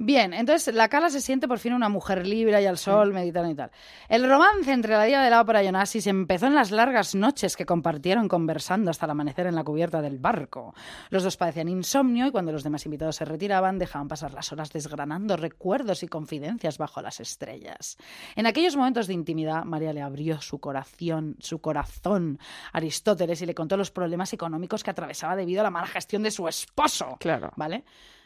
Bien, 0.00 0.32
entonces 0.32 0.72
la 0.72 0.88
Cala 0.88 1.10
se 1.10 1.20
siente 1.20 1.48
por 1.48 1.58
fin 1.58 1.72
una 1.72 1.88
mujer 1.88 2.24
libre 2.24 2.62
y 2.62 2.66
al 2.66 2.78
sol, 2.78 3.12
meditando 3.12 3.50
y 3.50 3.56
tal. 3.56 3.72
El 4.08 4.28
romance 4.28 4.70
entre 4.70 4.92
la 4.92 5.02
diva 5.02 5.24
de 5.24 5.30
la 5.30 5.40
ópera 5.40 5.64
y 5.64 5.66
Onassis 5.66 6.06
empezó 6.06 6.46
en 6.46 6.54
las 6.54 6.70
largas 6.70 7.16
noches 7.16 7.56
que 7.56 7.66
compartieron 7.66 8.28
conversando 8.28 8.92
hasta 8.92 9.06
el 9.06 9.10
amanecer 9.10 9.48
en 9.48 9.56
la 9.56 9.64
cubierta 9.64 10.00
del 10.00 10.20
barco. 10.20 10.72
Los 11.10 11.24
dos 11.24 11.36
padecían 11.36 11.68
insomnio 11.68 12.28
y 12.28 12.30
cuando 12.30 12.52
los 12.52 12.62
demás 12.62 12.84
invitados 12.84 13.16
se 13.16 13.24
retiraban 13.24 13.80
dejaban 13.80 14.06
pasar 14.06 14.34
las 14.34 14.52
horas 14.52 14.70
desgranando 14.72 15.36
recuerdos 15.36 16.04
y 16.04 16.06
confidencias 16.06 16.78
bajo 16.78 17.02
las 17.02 17.18
estrellas. 17.18 17.96
En 18.36 18.46
aquellos 18.46 18.76
momentos 18.76 19.08
de 19.08 19.14
intimidad, 19.14 19.64
María 19.64 19.92
le 19.92 20.02
abrió 20.02 20.40
su 20.40 20.60
corazón, 20.60 21.34
su 21.40 21.60
corazón 21.60 22.38
a 22.72 22.78
Aristóteles 22.78 23.42
y 23.42 23.46
le 23.46 23.54
contó 23.54 23.76
los 23.76 23.90
problemas 23.90 24.32
económicos 24.32 24.84
que 24.84 24.90
atravesaba 24.90 25.34
debido 25.34 25.60
a 25.62 25.64
la 25.64 25.70
mala 25.70 25.88
gestión 25.88 26.22
de 26.22 26.30
su 26.30 26.46
esposo. 26.46 27.16
Claro. 27.18 27.50
¿Vale? 27.56 27.82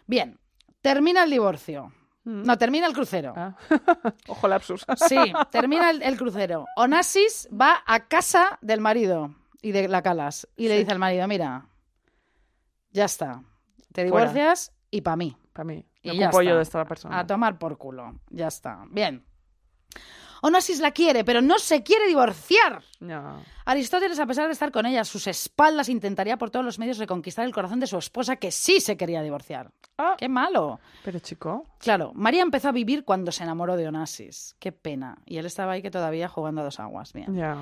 Bien, 0.07 0.39
termina 0.83 1.25
el 1.25 1.31
divorcio. 1.31 1.93
No, 2.25 2.57
termina 2.57 2.87
el 2.87 2.93
crucero. 2.93 3.33
Ah. 3.37 3.57
Ojo 4.29 4.47
lapsus. 4.47 4.87
Sí, 5.09 5.17
termina 5.51 5.91
el, 5.91 6.03
el 6.03 6.17
crucero. 6.17 6.67
Onassis 6.77 7.49
va 7.53 7.83
a 7.87 8.07
casa 8.07 8.59
del 8.63 8.81
marido 8.81 9.35
y 9.61 9.73
de 9.73 9.89
la 9.89 10.03
Calas 10.03 10.47
y 10.57 10.69
le 10.69 10.79
dice 10.79 10.93
al 10.93 10.99
marido, 11.01 11.27
mira, 11.27 11.67
ya 12.91 13.07
está, 13.07 13.43
te 13.93 14.09
Fuera. 14.09 14.27
divorcias 14.31 14.73
y 14.91 15.01
para 15.01 15.17
mí. 15.17 15.37
Para 15.53 15.65
mí. 15.65 15.85
Y 16.03 16.17
ya 16.19 16.31
está. 16.31 16.41
de 16.43 16.63
esta 16.63 16.85
persona. 16.85 17.19
A 17.19 17.27
tomar 17.27 17.59
por 17.59 17.77
culo. 17.79 18.15
Ya 18.31 18.49
está. 18.49 18.85
Bien. 18.91 19.25
Onassis 20.45 20.81
la 20.81 20.91
quiere, 20.91 21.25
pero 21.25 21.41
no 21.41 21.59
se 21.59 21.83
quiere 21.85 22.07
divorciar. 22.09 22.83
No. 23.01 23.43
Aristóteles, 23.65 24.19
a 24.19 24.27
pesar 24.27 24.47
de 24.47 24.53
estar 24.53 24.73
con 24.73 24.87
ella 24.87 25.03
a 25.03 25.05
sus 25.05 25.29
espaldas, 25.29 25.89
intentaría 25.89 26.37
por 26.37 26.51
todos 26.51 26.65
los 26.65 26.81
medios 26.81 26.99
reconquistar 26.99 27.47
el 27.47 27.55
corazón 27.55 27.79
de 27.79 27.87
su 27.87 27.97
esposa, 27.97 28.37
que 28.37 28.51
sí 28.51 28.81
se 28.81 28.97
quería 28.97 29.23
divorciar. 29.23 29.71
Ah, 29.99 30.17
¡Qué 30.19 30.29
malo! 30.29 30.81
pero 31.05 31.21
chico, 31.21 31.67
Claro, 31.79 32.11
María 32.15 32.43
empezó 32.43 32.69
a 32.69 32.73
vivir 32.73 33.05
cuando 33.05 33.31
se 33.31 33.45
enamoró 33.45 33.77
de 33.77 33.87
Onassis. 33.87 34.57
Qué 34.59 34.73
pena. 34.73 35.19
Y 35.27 35.39
él 35.39 35.47
estaba 35.47 35.73
ahí 35.73 35.83
que 35.83 35.91
todavía 35.93 36.29
jugando 36.29 36.61
a 36.61 36.65
dos 36.65 36.81
aguas. 36.81 37.13
Bien. 37.13 37.35
ya. 37.35 37.57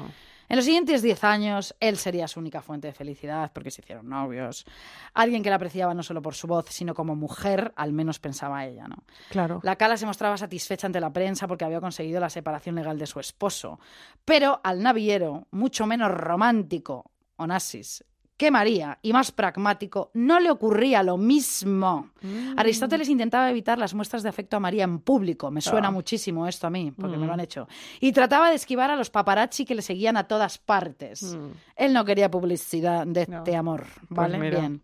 En 0.51 0.57
los 0.57 0.65
siguientes 0.65 1.01
10 1.01 1.23
años, 1.23 1.77
él 1.79 1.97
sería 1.97 2.27
su 2.27 2.41
única 2.41 2.61
fuente 2.61 2.89
de 2.89 2.93
felicidad 2.93 3.53
porque 3.55 3.71
se 3.71 3.83
hicieron 3.83 4.09
novios. 4.09 4.67
Alguien 5.15 5.45
que 5.45 5.49
la 5.49 5.55
apreciaba 5.55 5.95
no 5.95 6.03
solo 6.03 6.21
por 6.21 6.35
su 6.35 6.49
voz, 6.49 6.67
sino 6.71 6.93
como 6.93 7.15
mujer, 7.15 7.73
al 7.77 7.93
menos 7.93 8.19
pensaba 8.19 8.67
ella, 8.67 8.89
¿no? 8.89 9.05
Claro. 9.29 9.61
La 9.63 9.77
Cala 9.77 9.97
se 9.97 10.07
mostraba 10.07 10.37
satisfecha 10.37 10.89
ante 10.89 10.99
la 10.99 11.13
prensa 11.13 11.47
porque 11.47 11.65
había 11.65 11.81
conseguido 11.81 12.19
la 12.19 12.29
separación 12.29 12.75
legal 12.75 12.99
de 12.99 13.07
su 13.07 13.21
esposo. 13.21 13.79
Pero 14.25 14.61
al 14.65 14.83
navillero, 14.83 15.47
mucho 15.53 15.87
menos 15.87 16.11
romántico, 16.11 17.13
Onassis, 17.37 18.05
que 18.40 18.50
María, 18.50 18.98
y 19.03 19.12
más 19.12 19.33
pragmático, 19.33 20.11
no 20.14 20.40
le 20.40 20.50
ocurría 20.50 21.03
lo 21.03 21.18
mismo. 21.18 22.09
Mm. 22.22 22.55
Aristóteles 22.59 23.11
intentaba 23.11 23.50
evitar 23.50 23.76
las 23.79 23.92
muestras 23.92 24.22
de 24.22 24.31
afecto 24.31 24.57
a 24.57 24.61
María 24.61 24.85
en 24.85 25.00
público. 25.00 25.50
Me 25.50 25.61
suena 25.61 25.88
Ah. 25.88 25.90
muchísimo 25.90 26.46
esto 26.46 26.66
a 26.66 26.70
mí, 26.70 26.90
porque 26.90 27.18
me 27.18 27.26
lo 27.26 27.33
Mm. 27.33 27.35
han 27.35 27.40
hecho. 27.40 27.68
Y 28.00 28.12
trataba 28.12 28.48
de 28.48 28.57
esquivar 28.57 28.90
a 28.90 28.96
los 28.96 29.11
paparazzi 29.11 29.66
que 29.66 29.74
le 29.74 29.83
seguían 29.83 30.16
a 30.16 30.24
todas 30.24 30.57
partes. 30.57 31.22
Mm. 31.35 31.48
Él 31.76 31.92
no 31.92 32.03
quería 32.07 32.31
publicidad 32.31 33.07
de 33.07 33.26
No. 33.26 33.37
este 33.38 33.55
amor, 33.57 33.85
¿vale? 34.09 34.38
mira. 34.38 34.61
Bien. 34.61 34.81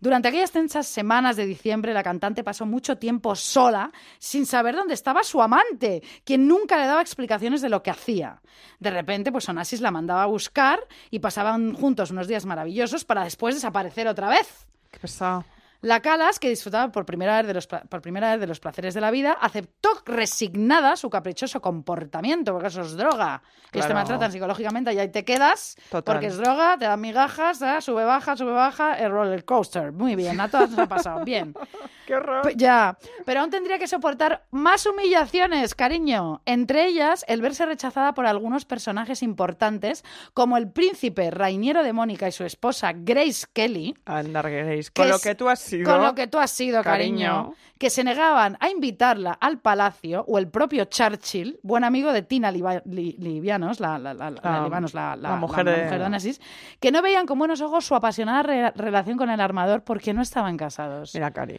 Durante 0.00 0.28
aquellas 0.28 0.52
tensas 0.52 0.86
semanas 0.86 1.36
de 1.36 1.44
diciembre, 1.44 1.92
la 1.92 2.04
cantante 2.04 2.44
pasó 2.44 2.64
mucho 2.66 2.98
tiempo 2.98 3.34
sola, 3.34 3.90
sin 4.18 4.46
saber 4.46 4.76
dónde 4.76 4.94
estaba 4.94 5.24
su 5.24 5.42
amante, 5.42 6.02
quien 6.24 6.46
nunca 6.46 6.76
le 6.76 6.86
daba 6.86 7.02
explicaciones 7.02 7.62
de 7.62 7.68
lo 7.68 7.82
que 7.82 7.90
hacía. 7.90 8.40
De 8.78 8.90
repente, 8.90 9.32
pues 9.32 9.48
Onassis 9.48 9.80
la 9.80 9.90
mandaba 9.90 10.22
a 10.22 10.26
buscar 10.26 10.78
y 11.10 11.18
pasaban 11.18 11.74
juntos 11.74 12.12
unos 12.12 12.28
días 12.28 12.46
maravillosos 12.46 13.04
para 13.04 13.24
después 13.24 13.56
desaparecer 13.56 14.06
otra 14.06 14.28
vez. 14.28 14.68
Qué 14.92 15.00
pesado. 15.00 15.44
La 15.80 16.00
Calas, 16.00 16.40
que 16.40 16.48
disfrutaba 16.48 16.90
por 16.90 17.06
primera, 17.06 17.36
vez 17.36 17.46
de 17.46 17.54
los, 17.54 17.66
por 17.66 18.02
primera 18.02 18.32
vez 18.32 18.40
de 18.40 18.48
los 18.48 18.58
placeres 18.58 18.94
de 18.94 19.00
la 19.00 19.12
vida, 19.12 19.32
aceptó 19.32 19.90
resignada 20.06 20.96
su 20.96 21.08
caprichoso 21.08 21.60
comportamiento, 21.60 22.52
porque 22.52 22.66
eso 22.66 22.80
es 22.80 22.96
droga. 22.96 23.42
Y 23.72 23.80
te 23.80 23.94
maltratan 23.94 24.32
psicológicamente 24.32 24.92
y 24.92 24.98
ahí 24.98 25.08
te 25.08 25.24
quedas, 25.24 25.76
Total. 25.90 26.14
porque 26.14 26.26
es 26.26 26.36
droga, 26.36 26.76
te 26.78 26.86
dan 26.86 27.00
migajas, 27.00 27.62
¿eh? 27.62 27.80
sube, 27.80 28.04
baja, 28.04 28.36
sube, 28.36 28.52
baja, 28.52 28.94
el 28.94 29.12
roller 29.12 29.44
coaster. 29.44 29.92
Muy 29.92 30.16
bien, 30.16 30.40
a 30.40 30.48
todos 30.50 30.70
nos 30.70 30.80
ha 30.80 30.86
pasado. 30.88 31.24
Bien. 31.24 31.54
Qué 32.06 32.14
horror. 32.16 32.56
Ya, 32.56 32.96
pero 33.26 33.40
aún 33.40 33.50
tendría 33.50 33.78
que 33.78 33.86
soportar 33.86 34.46
más 34.50 34.86
humillaciones, 34.86 35.74
cariño. 35.74 36.40
Entre 36.46 36.86
ellas, 36.86 37.22
el 37.28 37.42
verse 37.42 37.66
rechazada 37.66 38.14
por 38.14 38.24
algunos 38.24 38.64
personajes 38.64 39.22
importantes, 39.22 40.02
como 40.32 40.56
el 40.56 40.70
príncipe 40.70 41.30
Rainiero 41.30 41.82
de 41.82 41.92
Mónica 41.92 42.26
y 42.26 42.32
su 42.32 42.44
esposa 42.44 42.92
Grace 42.94 43.46
Kelly, 43.52 43.94
Andar, 44.06 44.50
Grace. 44.50 44.90
que 44.90 45.02
Con 45.02 45.10
lo 45.10 45.18
que 45.18 45.34
tú 45.34 45.50
has 45.50 45.67
sido. 45.68 45.90
con 45.92 46.02
lo 46.02 46.14
que 46.14 46.26
tú 46.26 46.38
has 46.38 46.50
sido, 46.50 46.82
cariño, 46.82 47.28
cariño. 47.28 47.54
que 47.78 47.90
se 47.90 48.02
negaban 48.04 48.56
a 48.60 48.68
invitarla 48.70 49.32
al 49.32 49.58
palacio, 49.60 50.24
o 50.26 50.38
el 50.38 50.48
propio 50.48 50.86
Churchill, 50.86 51.60
buen 51.62 51.84
amigo 51.84 52.12
de 52.12 52.22
Tina 52.22 52.50
Liba- 52.50 52.82
Li- 52.86 53.16
Livianos, 53.18 53.78
la, 53.80 53.98
la, 53.98 54.14
la- 54.14 54.30
la- 54.30 54.62
Libanos, 54.64 54.92
mujer 55.38 55.64
de- 55.66 55.84
mujer 55.84 55.98
de 56.00 56.04
Onassis, 56.04 56.40
que 56.80 56.90
no 56.90 57.02
veían 57.02 57.26
con 57.26 57.38
buenos 57.38 57.60
ojos 57.60 57.84
su 57.86 57.94
apasionada 57.94 58.42
re- 58.42 58.70
relación 58.72 59.16
con 59.16 59.30
el 59.30 59.40
armador 59.40 59.84
porque 59.84 60.12
no 60.12 60.22
estaban 60.22 60.56
casados. 60.56 61.14
Mira, 61.14 61.30
Cari. 61.30 61.56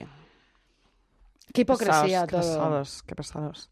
Qué 1.54 1.62
hipocresía 1.62 2.26
pesados, 2.26 2.28
Qué 2.28 2.32
todo. 2.32 2.42
pesados, 2.42 3.04
qué 3.04 3.16
pesados. 3.16 3.70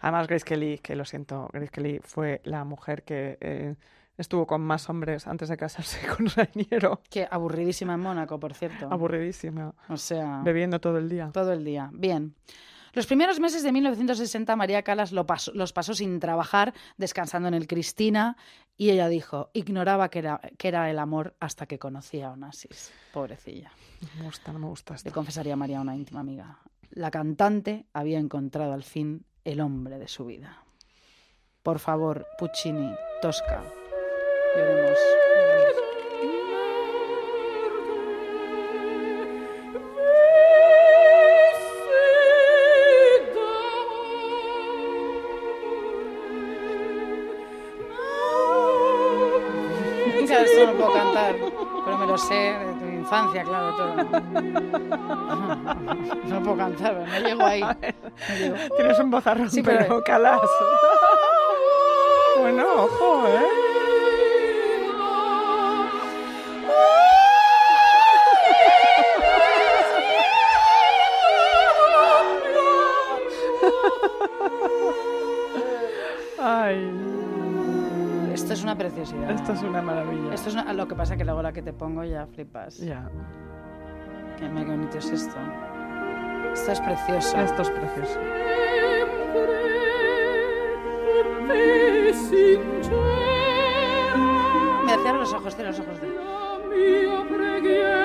Además, 0.00 0.26
Grace 0.26 0.44
Kelly, 0.44 0.78
que 0.78 0.94
lo 0.96 1.04
siento, 1.06 1.48
Grace 1.52 1.70
Kelly 1.70 2.00
fue 2.04 2.42
la 2.44 2.64
mujer 2.64 3.02
que 3.04 3.38
eh, 3.40 3.74
estuvo 4.16 4.46
con 4.46 4.60
más 4.60 4.88
hombres 4.88 5.26
antes 5.26 5.48
de 5.48 5.56
casarse 5.56 6.00
con 6.16 6.26
Rainiero. 6.26 7.00
Qué 7.10 7.26
aburridísima 7.30 7.94
en 7.94 8.00
Mónaco, 8.00 8.38
por 8.40 8.54
cierto. 8.54 8.88
Aburridísima. 8.90 9.74
o 9.88 9.96
sea, 9.96 10.40
Bebiendo 10.44 10.80
todo 10.80 10.98
el 10.98 11.08
día. 11.08 11.30
todo 11.32 11.52
el 11.52 11.64
día. 11.64 11.90
Bien. 11.92 12.34
Los 12.92 13.06
primeros 13.06 13.40
meses 13.40 13.64
de 13.64 13.72
1960 13.72 14.54
María 14.54 14.82
Calas 14.82 15.10
lo 15.10 15.26
pasó- 15.26 15.50
los 15.52 15.72
pasó 15.72 15.94
sin 15.94 16.20
trabajar, 16.20 16.72
descansando 16.96 17.48
en 17.48 17.54
el 17.54 17.66
Cristina, 17.66 18.36
y 18.76 18.90
ella 18.90 19.08
dijo, 19.08 19.50
ignoraba 19.52 20.10
que 20.10 20.20
era, 20.20 20.40
que 20.58 20.68
era 20.68 20.88
el 20.90 21.00
amor 21.00 21.34
hasta 21.40 21.66
que 21.66 21.78
conocía 21.80 22.28
a 22.28 22.32
Onassis. 22.32 22.92
Pobrecilla. 23.12 23.72
No 24.00 24.08
me 24.20 24.24
gusta, 24.26 24.52
no 24.52 24.58
me 24.60 24.66
gusta 24.68 24.92
Le 24.94 24.96
esto. 24.98 25.12
confesaría 25.12 25.54
a 25.54 25.56
María 25.56 25.80
una 25.80 25.96
íntima 25.96 26.20
amiga. 26.20 26.58
La 26.90 27.10
cantante 27.10 27.86
había 27.92 28.20
encontrado 28.20 28.72
al 28.72 28.84
fin 28.84 29.24
el 29.44 29.60
hombre 29.60 29.98
de 29.98 30.06
su 30.06 30.24
vida. 30.26 30.62
Por 31.64 31.80
favor, 31.80 32.26
Puccini, 32.38 32.94
Tosca. 33.20 33.64
Lloremos. 34.56 34.98
Esto 50.24 50.66
no 50.66 50.72
puedo 50.74 50.92
cantar, 50.92 51.34
pero 51.84 51.98
me 51.98 52.06
lo 52.06 52.18
sé 52.18 52.34
de 52.34 52.74
tu 52.80 52.84
infancia, 52.86 53.42
claro, 53.44 53.74
todo. 53.76 53.94
No 56.24 56.42
puedo 56.42 56.56
cantar, 56.56 56.94
pero 56.98 57.06
no 57.06 57.18
llego 57.28 57.44
ahí. 57.44 57.62
Llego. 58.38 58.56
Tienes 58.76 58.98
un 58.98 59.10
bozarrón, 59.10 59.50
Sí, 59.50 59.62
pero, 59.62 59.78
pero- 59.80 60.04
calas. 60.04 60.40
bueno, 62.38 62.64
ojo, 62.84 63.26
¿eh? 63.28 63.63
Preciosidad. 78.88 79.30
esto 79.30 79.52
es 79.52 79.62
una 79.62 79.82
maravilla. 79.82 80.34
Esto 80.34 80.48
es 80.48 80.54
una- 80.54 80.72
Lo 80.72 80.88
que 80.88 80.94
pasa 80.94 81.16
que 81.16 81.24
luego 81.24 81.42
la 81.42 81.52
que 81.52 81.62
te 81.62 81.72
pongo 81.72 82.04
ya 82.04 82.26
flipas. 82.26 82.78
Ya, 82.78 83.08
Qué, 84.38 84.48
bonito 84.64 84.98
es 84.98 85.10
esto. 85.10 85.36
Esto 86.52 86.72
es 86.72 86.80
precioso. 86.80 87.38
esto 87.40 87.62
es 87.62 87.70
precioso. 87.70 88.20
In 94.82 94.88
cielo 95.02 95.18
los 95.18 95.32
ojos, 95.32 95.54
cierra 95.54 95.70
los 95.70 95.80
ojos. 95.80 95.98
cierra. 95.98 98.03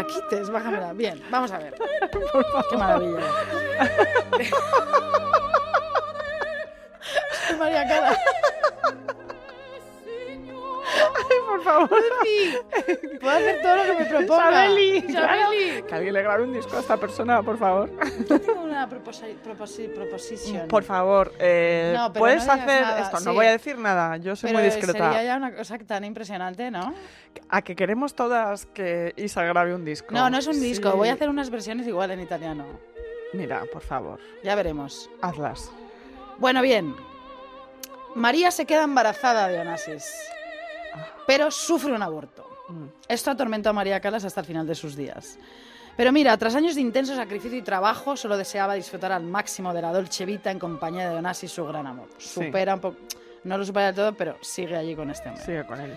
La 0.00 0.06
quites, 0.06 0.50
bájamela. 0.50 0.92
Bien, 0.92 1.22
vamos 1.30 1.50
a 1.52 1.58
ver. 1.58 1.74
Qué 2.70 2.76
maravilla. 2.76 3.20
María 7.58 7.86
Cara. 7.86 8.16
Por 11.46 11.62
favor. 11.62 11.88
Puedo 13.20 13.36
hacer 13.36 13.62
todo 13.62 13.76
lo 13.76 13.82
que 13.84 13.92
me 13.92 14.04
proponga. 14.06 14.66
Isabeli, 14.66 15.02
claro. 15.02 15.52
Isabeli. 15.52 15.82
Que 15.82 15.94
alguien 15.94 16.14
le 16.14 16.22
grabe 16.22 16.44
un 16.44 16.52
disco 16.52 16.76
a 16.76 16.80
esta 16.80 16.96
persona, 16.96 17.42
por 17.42 17.58
favor. 17.58 17.90
Tengo 18.26 18.62
una 18.62 18.88
proposi 18.88 18.99
proposi 18.99 18.99
proposition. 19.42 20.68
Por 20.68 20.82
favor, 20.84 21.32
eh, 21.38 21.92
No, 21.96 22.12
puedes 22.12 22.46
no 22.46 22.52
hacer 22.52 22.82
nada, 22.82 23.00
esto. 23.00 23.16
sí. 23.18 23.24
No 23.24 23.34
voy 23.34 23.46
a 23.46 23.50
decir 23.52 23.78
nada. 23.78 24.16
Yo 24.18 24.36
soy 24.36 24.48
Pero 24.50 24.58
muy 24.60 24.68
discreta. 24.68 24.92
sería 25.12 25.22
ya 25.24 25.36
una 25.36 25.54
cosa 25.54 25.78
tan 25.78 26.04
impresionante, 26.04 26.70
¿no? 26.70 26.94
A 27.48 27.62
que 27.62 27.74
queremos 27.76 28.14
todas 28.14 28.66
que 28.66 29.12
Isa 29.16 29.42
grabe 29.44 29.74
un 29.74 29.84
disco. 29.84 30.14
No, 30.14 30.28
no 30.30 30.38
es 30.38 30.46
un 30.46 30.60
disco. 30.60 30.90
Sí. 30.90 30.96
Voy 30.96 31.08
a 31.08 31.14
hacer 31.14 31.28
unas 31.28 31.50
versiones 31.50 31.86
igual 31.86 32.10
en 32.10 32.20
italiano. 32.20 32.64
Mira, 33.32 33.62
por 33.72 33.82
favor, 33.82 34.18
Ya 34.42 34.54
veremos. 34.54 35.08
hazlas. 35.22 35.70
Bueno, 36.38 36.62
bien. 36.62 36.94
María 38.14 38.50
se 38.50 38.66
queda 38.66 38.82
embarazada 38.82 39.46
de 39.48 39.60
Onassis, 39.60 40.12
pero 41.26 41.50
sufre 41.50 41.92
un 41.92 42.02
aborto. 42.02 42.44
Mm. 42.68 42.86
Esto 43.08 43.30
atormentó 43.30 43.70
a 43.70 43.72
María 43.72 44.00
Calas 44.00 44.24
hasta 44.24 44.40
el 44.40 44.46
final 44.46 44.66
de 44.66 44.74
sus 44.74 44.96
días. 44.96 45.38
Pero 46.00 46.12
mira, 46.12 46.34
tras 46.38 46.54
años 46.54 46.76
de 46.76 46.80
intenso 46.80 47.14
sacrificio 47.14 47.58
y 47.58 47.60
trabajo, 47.60 48.16
solo 48.16 48.38
deseaba 48.38 48.72
disfrutar 48.72 49.12
al 49.12 49.22
máximo 49.22 49.74
de 49.74 49.82
la 49.82 49.92
Dolce 49.92 50.24
Vita 50.24 50.50
en 50.50 50.58
compañía 50.58 51.10
de 51.10 51.16
Onassis, 51.16 51.52
su 51.52 51.66
gran 51.66 51.86
amor. 51.86 52.08
Sí. 52.16 52.46
Supera 52.46 52.72
un 52.76 52.80
poco, 52.80 52.96
no 53.44 53.58
lo 53.58 53.66
supera 53.66 53.84
del 53.88 53.94
todo, 53.94 54.14
pero 54.14 54.38
sigue 54.40 54.78
allí 54.78 54.96
con 54.96 55.10
este 55.10 55.28
hombre. 55.28 55.44
Sigue 55.44 55.66
con 55.66 55.78
él. 55.78 55.94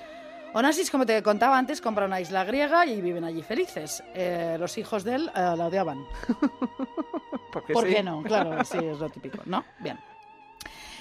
Onassis, 0.56 0.92
como 0.92 1.06
te 1.06 1.24
contaba 1.24 1.58
antes, 1.58 1.80
compra 1.80 2.06
una 2.06 2.20
isla 2.20 2.44
griega 2.44 2.86
y 2.86 3.00
viven 3.00 3.24
allí 3.24 3.42
felices. 3.44 4.04
Eh, 4.14 4.58
los 4.60 4.78
hijos 4.78 5.06
de 5.06 5.16
él 5.16 5.32
eh, 5.34 5.54
la 5.56 5.68
odiaban. 5.68 6.06
Porque 7.54 7.72
¿Por 7.72 7.88
sí. 7.88 7.94
qué 7.94 8.04
no? 8.04 8.24
Claro, 8.24 8.62
sí, 8.66 8.80
es 8.80 9.00
lo 9.00 9.10
típico, 9.10 9.38
¿no? 9.46 9.64
Bien. 9.80 9.98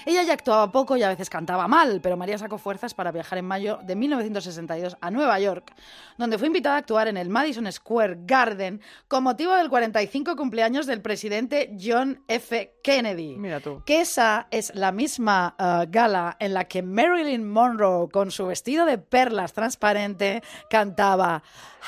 Ella 0.05 0.23
ya 0.23 0.33
actuaba 0.33 0.71
poco 0.71 0.97
y 0.97 1.03
a 1.03 1.09
veces 1.09 1.29
cantaba 1.29 1.67
mal, 1.67 1.99
pero 2.01 2.17
María 2.17 2.37
sacó 2.37 2.57
fuerzas 2.57 2.93
para 2.93 3.11
viajar 3.11 3.39
en 3.39 3.45
mayo 3.45 3.79
de 3.83 3.95
1962 3.95 4.97
a 4.99 5.11
Nueva 5.11 5.39
York, 5.39 5.73
donde 6.17 6.37
fue 6.37 6.47
invitada 6.47 6.75
a 6.75 6.79
actuar 6.79 7.07
en 7.07 7.17
el 7.17 7.29
Madison 7.29 7.71
Square 7.71 8.19
Garden 8.25 8.81
con 9.07 9.23
motivo 9.23 9.53
del 9.53 9.69
45 9.69 10.35
cumpleaños 10.35 10.85
del 10.85 11.01
presidente 11.01 11.75
John 11.81 12.23
F. 12.27 12.73
Kennedy. 12.83 13.35
Mira 13.37 13.59
tú. 13.59 13.83
Que 13.85 14.01
esa 14.01 14.47
es 14.51 14.73
la 14.75 14.91
misma 14.91 15.55
eh, 15.57 15.87
gala 15.89 16.35
en 16.39 16.53
la 16.53 16.65
que 16.65 16.83
Marilyn 16.83 17.49
Monroe, 17.49 18.09
con 18.09 18.31
su 18.31 18.47
vestido 18.47 18.85
de 18.85 18.97
perlas 18.97 19.53
transparente, 19.53 20.43
cantaba 20.69 21.43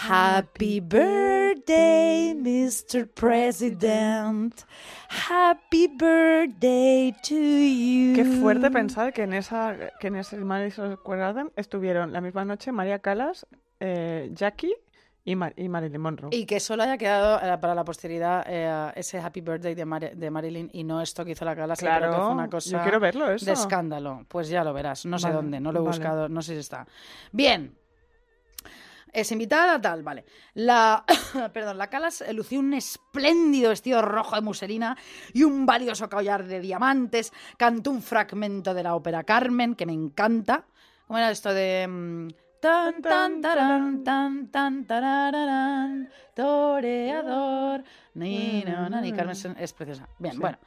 Happy 0.07 0.81
birthday, 0.81 1.44
Mr. 1.65 3.07
President. 3.07 4.53
Happy 5.29 5.87
birthday 5.87 7.13
to 7.23 7.35
you. 7.35 8.15
Qué 8.15 8.25
fuerte 8.41 8.69
pensar 8.71 9.13
que 9.13 9.23
en 9.23 9.33
esa 9.33 9.75
que 9.99 10.07
en 10.07 10.15
ese 10.17 10.37
Madison 10.37 10.95
Square 10.97 11.19
Garden 11.21 11.51
estuvieron 11.55 12.11
la 12.11 12.21
misma 12.21 12.45
noche 12.45 12.71
María 12.71 12.99
Calas, 12.99 13.45
eh, 13.79 14.29
Jackie 14.33 14.73
y, 15.23 15.35
Mar- 15.35 15.53
y 15.57 15.69
Marilyn 15.69 16.01
Monroe. 16.01 16.29
Y 16.35 16.45
que 16.45 16.59
solo 16.59 16.83
haya 16.83 16.97
quedado 16.97 17.37
eh, 17.37 17.57
para 17.57 17.73
la 17.73 17.83
posteridad 17.83 18.43
eh, 18.47 18.91
ese 18.95 19.19
Happy 19.19 19.41
Birthday 19.41 19.73
de, 19.75 19.85
Mar- 19.85 20.15
de 20.15 20.29
Marilyn 20.31 20.69
y 20.73 20.83
no 20.83 21.01
esto 21.01 21.23
que 21.25 21.31
hizo 21.31 21.45
la 21.45 21.55
que 21.55 21.61
que 21.65 21.73
Claro, 21.77 22.13
fue 22.13 22.29
una 22.33 22.49
cosa 22.49 22.69
yo 22.77 22.83
quiero 22.83 22.99
verlo 22.99 23.31
eso. 23.31 23.45
de 23.45 23.53
escándalo. 23.53 24.25
Pues 24.27 24.49
ya 24.49 24.63
lo 24.63 24.73
verás. 24.73 25.05
No 25.05 25.17
sé 25.17 25.27
Vale, 25.27 25.35
dónde, 25.35 25.59
no 25.59 25.71
lo 25.71 25.79
he 25.79 25.81
vale. 25.83 25.97
buscado, 25.97 26.29
no 26.29 26.41
sé 26.41 26.53
si 26.53 26.59
está. 26.59 26.85
Bien. 27.31 27.75
Es 29.15 29.31
invitada 29.31 29.79
tal, 29.81 30.03
vale. 30.03 30.25
La, 30.55 31.05
perdón, 31.53 31.77
la 31.77 31.89
Calas 31.89 32.23
lució 32.33 32.59
un 32.59 32.73
espléndido 32.73 33.69
vestido 33.69 34.01
rojo 34.01 34.35
de 34.35 34.41
muselina 34.41 34.97
y 35.33 35.43
un 35.43 35.65
valioso 35.65 36.09
collar 36.09 36.43
de 36.45 36.59
diamantes. 36.59 37.31
Cantó 37.57 37.91
un 37.91 38.01
fragmento 38.01 38.73
de 38.73 38.83
la 38.83 38.93
ópera 38.93 39.23
Carmen, 39.23 39.75
que 39.75 39.85
me 39.85 39.93
encanta. 39.93 40.65
¿Cómo 41.07 41.17
era 41.17 41.31
esto 41.31 41.53
de...? 41.53 41.87
mm, 41.87 42.27
Tan, 42.59 42.99
tan, 42.99 43.41
tarán, 43.41 44.03
tan, 44.03 44.47
tan, 44.49 44.85
tarararán, 44.85 46.09
toreador, 46.33 47.83
ni, 48.15 48.63
no, 48.65 48.89
no, 48.89 49.01
ni 49.01 49.11
Carmen 49.13 49.33
es, 49.33 49.45
es 49.45 49.73
preciosa. 49.73 50.07
Bien, 50.17 50.33
Sí. 50.33 50.39
bueno. 50.39 50.57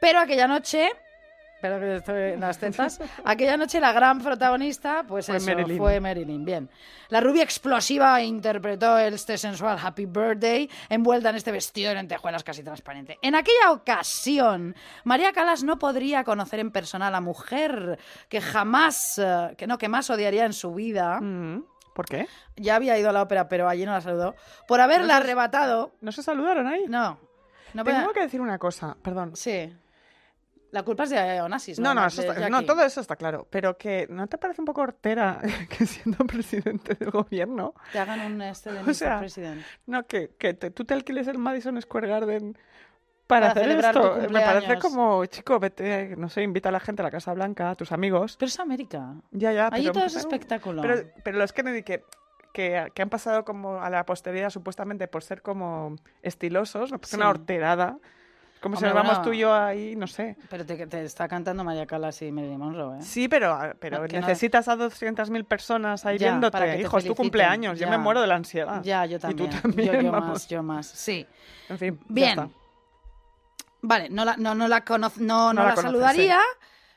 Pero 0.00 0.20
aquella 0.20 0.46
noche, 0.46 0.88
espero 1.56 1.80
que 1.80 1.96
estoy 1.96 2.32
en 2.32 2.40
las 2.40 2.58
tetas, 2.58 3.00
aquella 3.24 3.56
noche 3.56 3.80
la 3.80 3.92
gran 3.92 4.20
protagonista, 4.20 5.04
pues 5.08 5.26
Fue 5.26 5.36
eso, 5.38 5.46
Marilyn. 5.46 5.78
fue 5.78 6.00
Marilyn, 6.00 6.44
bien. 6.44 6.70
La 7.08 7.20
rubia 7.20 7.42
explosiva 7.42 8.20
interpretó 8.22 8.98
este 8.98 9.38
sensual 9.38 9.78
Happy 9.82 10.06
Birthday 10.06 10.68
envuelta 10.88 11.30
en 11.30 11.36
este 11.36 11.52
vestido 11.52 11.88
de 11.88 11.94
lentejuelas 11.96 12.44
casi 12.44 12.62
transparente. 12.62 13.18
En 13.22 13.34
aquella 13.34 13.70
ocasión, 13.72 14.74
María 15.04 15.32
Calas 15.32 15.64
no 15.64 15.78
podría 15.78 16.24
conocer 16.24 16.60
en 16.60 16.70
persona 16.70 17.06
a 17.08 17.10
la 17.10 17.20
mujer 17.20 17.98
que 18.28 18.40
jamás, 18.40 19.18
eh, 19.18 19.54
que 19.56 19.66
no, 19.66 19.78
que 19.78 19.88
más 19.88 20.10
odiaría 20.10 20.44
en 20.44 20.52
su 20.52 20.74
vida. 20.74 21.20
Mm, 21.20 21.64
¿Por 21.94 22.04
qué? 22.06 22.26
Ya 22.56 22.76
había 22.76 22.98
ido 22.98 23.08
a 23.08 23.12
la 23.12 23.22
ópera, 23.22 23.48
pero 23.48 23.68
allí 23.68 23.86
no 23.86 23.92
la 23.92 24.02
saludó. 24.02 24.34
Por 24.68 24.80
haberla 24.80 25.14
No 25.14 25.20
se- 25.20 25.24
arrebatado. 25.24 25.92
¿No 26.02 26.12
se 26.12 26.22
saludaron 26.22 26.66
ahí? 26.66 26.84
No. 26.88 27.18
No, 27.72 27.84
Tengo 27.84 28.12
que 28.12 28.20
decir 28.20 28.40
una 28.40 28.58
cosa, 28.58 28.96
perdón. 29.02 29.34
Sí. 29.36 29.74
La 30.76 30.82
culpa 30.82 31.04
es 31.04 31.10
de 31.10 31.40
Onassis, 31.40 31.78
No, 31.80 31.94
no, 31.94 32.02
De 32.02 32.08
eso 32.08 32.20
está- 32.20 32.48
no, 32.50 32.62
todo 32.66 32.82
eso 32.84 33.00
está 33.00 33.16
claro. 33.16 33.46
Pero 33.48 33.78
que 33.78 34.06
¿no 34.10 34.26
te 34.26 34.36
parece 34.36 34.60
un 34.60 34.66
poco 34.66 34.82
hortera 34.82 35.40
que 35.70 35.86
siendo 35.86 36.18
presidente 36.26 36.94
del 36.94 37.10
gobierno? 37.10 37.72
Te 37.92 37.98
hagan 37.98 38.20
un 38.20 38.42
este 38.42 38.72
de 38.72 38.80
O 38.80 38.82
Mr. 38.84 38.94
sea, 38.94 39.18
President. 39.20 39.62
No, 39.86 40.06
que, 40.06 40.32
que 40.38 40.52
te- 40.52 40.70
tú 40.70 40.84
te 40.84 40.92
alquiles 40.92 41.28
el 41.28 41.38
Madison 41.38 41.80
Square 41.80 42.08
Garden 42.08 42.58
para, 43.26 43.54
Para 43.54 43.60
hacer 43.62 43.78
esto. 43.78 44.16
Me 44.30 44.40
parece 44.40 44.78
como, 44.78 45.24
chico, 45.24 45.58
vete, 45.58 46.14
no 46.18 46.28
sé, 46.28 46.42
invita 46.42 46.68
a 46.68 46.72
la 46.72 46.80
gente 46.80 47.00
a 47.00 47.04
la 47.04 47.10
Casa 47.10 47.32
Blanca, 47.32 47.70
a 47.70 47.74
tus 47.74 47.90
amigos. 47.90 48.36
Pero 48.38 48.48
es 48.48 48.60
América. 48.60 49.14
Ya, 49.30 49.52
ya. 49.52 49.68
Allí 49.72 49.84
pero, 49.84 49.92
todo 49.94 50.04
es 50.04 50.14
espectáculo. 50.16 50.82
Pero, 50.82 51.08
pero 51.24 51.38
los 51.38 51.54
Kennedy 51.54 51.82
que, 51.84 52.04
que, 52.52 52.92
que 52.94 53.02
han 53.02 53.08
pasado 53.08 53.46
como 53.46 53.80
a 53.80 53.88
la 53.88 54.04
posteridad 54.04 54.50
supuestamente 54.50 55.08
por 55.08 55.22
ser 55.22 55.40
como 55.40 55.96
estilosos, 56.22 56.90
parece 56.90 57.08
Sí. 57.12 57.16
una 57.16 57.30
horterada. 57.30 57.98
Como 58.60 58.76
si 58.76 58.84
nos 58.84 58.94
vamos 58.94 59.10
bueno. 59.18 59.22
tú 59.24 59.32
y 59.32 59.38
yo 59.38 59.54
ahí, 59.54 59.94
no 59.96 60.06
sé. 60.06 60.36
Pero 60.48 60.64
te, 60.66 60.86
te 60.86 61.04
está 61.04 61.28
cantando 61.28 61.62
María 61.62 61.86
Calas 61.86 62.20
y 62.22 62.32
Marilyn 62.32 62.58
Monroe, 62.58 62.98
¿eh? 62.98 63.02
Sí, 63.02 63.28
pero, 63.28 63.56
pero 63.78 63.98
No, 64.02 64.08
que 64.08 64.18
no- 64.20 64.26
necesitas 64.26 64.66
a 64.68 64.76
200.000 64.76 65.44
personas 65.44 66.04
ahí 66.06 66.18
Ya, 66.18 66.30
viéndote. 66.30 66.52
para 66.52 66.74
que 66.74 66.80
Hijo, 66.80 66.98
es 66.98 67.04
tu 67.04 67.14
cumpleaños. 67.14 67.78
Yo 67.78 67.86
me 67.86 67.92
ya. 67.92 67.98
muero 67.98 68.20
de 68.20 68.26
la 68.26 68.34
ansiedad. 68.36 68.82
Ya, 68.82 69.04
yo 69.06 69.18
Y 69.18 69.20
también. 69.20 69.50
tú 69.50 69.56
también, 69.62 70.00
yo, 70.02 70.10
más, 70.12 70.48
yo 70.48 70.62
más. 70.62 70.86
Sí. 70.86 71.26
En 71.68 71.78
fin, 71.78 71.98
ya 72.00 72.04
Bien. 72.08 72.28
está. 72.30 72.48
Vale, 73.82 74.08
no 74.08 74.24
la, 74.24 74.36
no, 74.36 74.54
no 74.54 74.66
la, 74.68 74.84
cono- 74.84 75.12
no, 75.18 75.52
no 75.52 75.62
la 75.62 75.76
saludaría, 75.76 76.40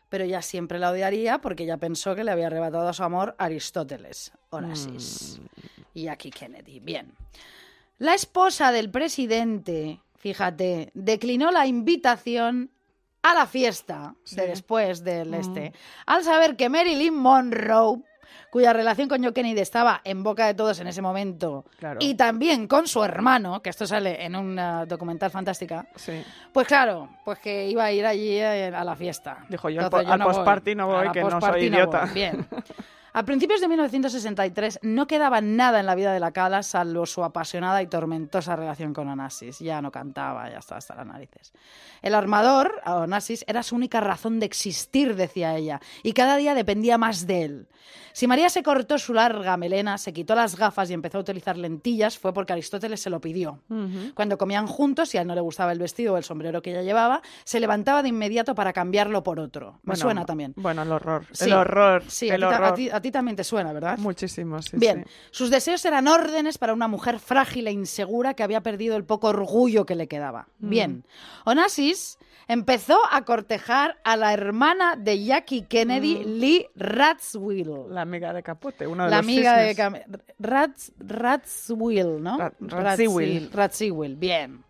pero 0.07 0.24
ella 0.24 0.41
siempre 0.41 0.80
la 0.80 0.89
odiaría 0.91 1.38
porque 1.39 1.64
ella 1.64 1.78
pensó 1.78 2.16
que 2.16 2.24
le 2.24 2.32
había 2.32 2.47
arrebatado 2.47 2.88
a 2.88 2.93
su 2.93 3.03
amor 3.03 3.36
Aristóteles, 3.38 4.32
Onassis 4.49 5.39
Mm. 5.39 5.82
y 5.93 6.03
Jackie 6.05 6.32
Kennedy. 6.32 6.80
Bien. 6.80 7.14
La 7.99 8.14
esposa 8.16 8.72
del 8.72 8.89
presidente, 8.89 9.99
fíjate, 10.20 10.91
declinó 10.93 11.51
la 11.51 11.65
invitación 11.65 12.72
a 13.24 13.34
la 13.34 13.45
fiesta 13.47 14.15
de 14.32 14.47
después 14.47 15.03
del 15.03 15.30
Mm. 15.32 15.34
este, 15.34 15.74
al 16.05 16.24
saber 16.24 16.55
que 16.55 16.70
Marilyn 16.70 17.13
Monroe, 17.15 18.01
cuya 18.51 18.74
relación 18.74 19.09
con 19.09 19.24
John 19.24 19.34
Kennedy 19.34 19.59
estaba 19.59 20.01
en 20.03 20.24
boca 20.24 20.45
de 20.47 20.53
todos 20.53 20.80
en 20.80 20.88
ese 20.88 21.01
momento, 21.01 21.65
Claro. 21.78 21.99
y 22.01 22.15
también 22.15 22.67
con 22.67 22.88
su 22.88 23.03
hermano, 23.03 23.61
que 23.61 23.70
esto 23.70 23.86
sale 23.86 24.24
en 24.24 24.36
un 24.36 24.57
eh, 24.57 24.86
documental 24.88 25.30
fantástica, 25.32 25.86
Sí. 25.95 26.24
pues 26.53 26.65
claro, 26.67 27.09
pues 27.26 27.39
que 27.39 27.67
iba 27.67 27.84
a 27.84 27.91
ir 27.91 28.05
allí 28.05 28.38
eh, 28.38 28.72
a 28.74 28.84
la 28.84 28.95
fiesta. 28.95 29.45
Dijo, 29.49 29.70
yo 29.70 29.82
al 29.82 29.89
po- 29.89 29.97
al 29.97 30.17
no 30.17 30.26
voy. 30.26 30.34
postparty 30.36 30.76
no 30.76 30.88
voy, 30.88 30.95
A 31.01 31.03
la 31.05 31.11
que 31.11 31.24
no 31.24 31.41
soy 31.41 31.65
idiota. 31.65 32.05
voy. 32.05 32.13
Bien. 32.13 32.47
A 33.14 33.24
principios 33.26 33.60
de 33.62 33.68
1963 33.68 34.80
no 34.84 35.07
quedaba 35.07 35.41
nada 35.41 35.80
en 35.80 35.86
la 35.86 35.95
vida 35.95 36.14
de 36.14 36.20
la 36.20 36.32
Cala 36.32 36.64
salvo 36.64 37.05
su 37.05 37.24
apasionada 37.24 37.82
y 37.82 37.88
tormentosa 37.88 38.55
relación 38.55 38.93
con 38.93 39.07
Onassis. 39.07 39.60
Ya 39.60 39.82
no 39.82 39.91
cantaba, 39.91 40.49
ya 40.49 40.60
estaba 40.60 40.78
hasta 40.78 40.95
las 40.95 41.05
narices. 41.07 41.53
El 42.01 42.14
armador, 42.16 42.80
Onassis, 42.86 43.43
era 43.47 43.64
su 43.64 43.76
única 43.76 43.99
razón 43.99 44.39
de 44.39 44.45
existir, 44.45 45.16
decía 45.16 45.55
ella, 45.55 45.82
y 46.03 46.14
cada 46.14 46.38
día 46.38 46.53
dependía 46.53 46.97
más 46.97 47.26
de 47.28 47.43
él. 47.43 47.68
Si 48.14 48.28
María 48.28 48.49
se 48.49 48.64
cortó 48.64 48.97
su 48.97 49.14
larga 49.14 49.55
melena, 49.55 49.97
se 49.97 50.12
quitó 50.14 50.36
las 50.36 50.55
gafas 50.57 50.89
y 50.89 50.93
empezó 50.93 51.20
a 51.20 51.22
utilizar 51.22 51.57
lentillas, 51.57 52.18
fue 52.18 52.34
porque 52.34 52.53
Aristóteles 52.53 52.99
se 53.01 53.10
lo 53.10 53.22
pidió. 53.22 53.62
Cuando 54.14 54.38
comían 54.38 54.68
juntos, 54.68 55.10
si 55.10 55.18
a 55.18 55.22
él 55.22 55.28
no 55.28 55.36
le 55.36 55.41
gustaba 55.41 55.72
el 55.72 55.80
vestido 55.80 56.14
o 56.14 56.18
el 56.18 56.24
sombrero 56.24 56.62
que 56.62 56.72
ella 56.72 56.82
llevaba, 56.82 57.22
se 57.45 57.60
levantaba 57.60 58.01
de 58.03 58.10
inmediato 58.10 58.55
para 58.55 58.74
cambiarlo 58.74 59.24
por 59.24 59.39
otro. 59.39 59.74
Me 59.84 59.91
Bueno, 59.91 60.01
suena 60.01 60.26
también. 60.26 60.53
Bueno, 60.57 60.82
el 60.82 60.91
horror. 60.91 61.26
Sí. 61.32 61.45
El 61.45 61.53
horror. 61.53 62.03
Sí, 62.07 62.30
el 62.30 62.43
a 62.43 62.49
horror. 62.49 62.74
ti- 62.74 62.89
a 62.89 62.99
ti 63.02 63.12
también 63.12 63.36
te 63.36 63.43
suena, 63.43 63.72
¿verdad? 63.74 63.97
Muchísimo, 63.97 64.62
sí. 64.62 64.78
Bien, 64.78 65.04
sí. 65.08 65.14
sus 65.32 65.50
deseos 65.50 65.84
eran 65.86 66.08
órdenes 66.08 66.58
para 66.58 66.74
una 66.74 66.88
mujer 66.88 67.20
frágil 67.20 67.68
e 67.68 67.72
insegura 67.72 68.34
que 68.34 68.43
había 68.43 68.62
perdido 68.62 68.95
el 68.97 69.04
poco 69.06 69.28
orgullo 69.28 69.86
que 69.86 69.95
le 69.95 70.08
quedaba. 70.08 70.47
Mm. 70.60 70.70
Bien, 70.70 71.04
Onassis 71.45 72.18
empezó 72.47 72.97
a 73.12 73.24
cortejar 73.26 74.00
a 74.04 74.16
la 74.18 74.34
hermana 74.34 74.95
de 74.95 75.24
Jackie 75.24 75.64
Kennedy, 75.64 76.24
Lee 76.24 76.68
Radziwill. 76.76 77.72
La 77.89 78.02
amiga 78.02 78.34
de 78.34 78.41
Capote, 78.43 78.88
Mm. 78.88 78.91
de 78.91 78.97
La 78.97 79.06
los 79.10 79.14
amiga 79.20 79.58
de. 79.58 79.76
Cam- 79.76 80.02
Radz- 80.39 80.91
Radziwill, 80.97 82.22
¿no? 82.24 82.38
Ra- 82.38 82.54
Radziwill. 82.60 83.50
Radzi- 83.50 83.54
Radziwill, 83.54 84.16
bien. 84.16 84.64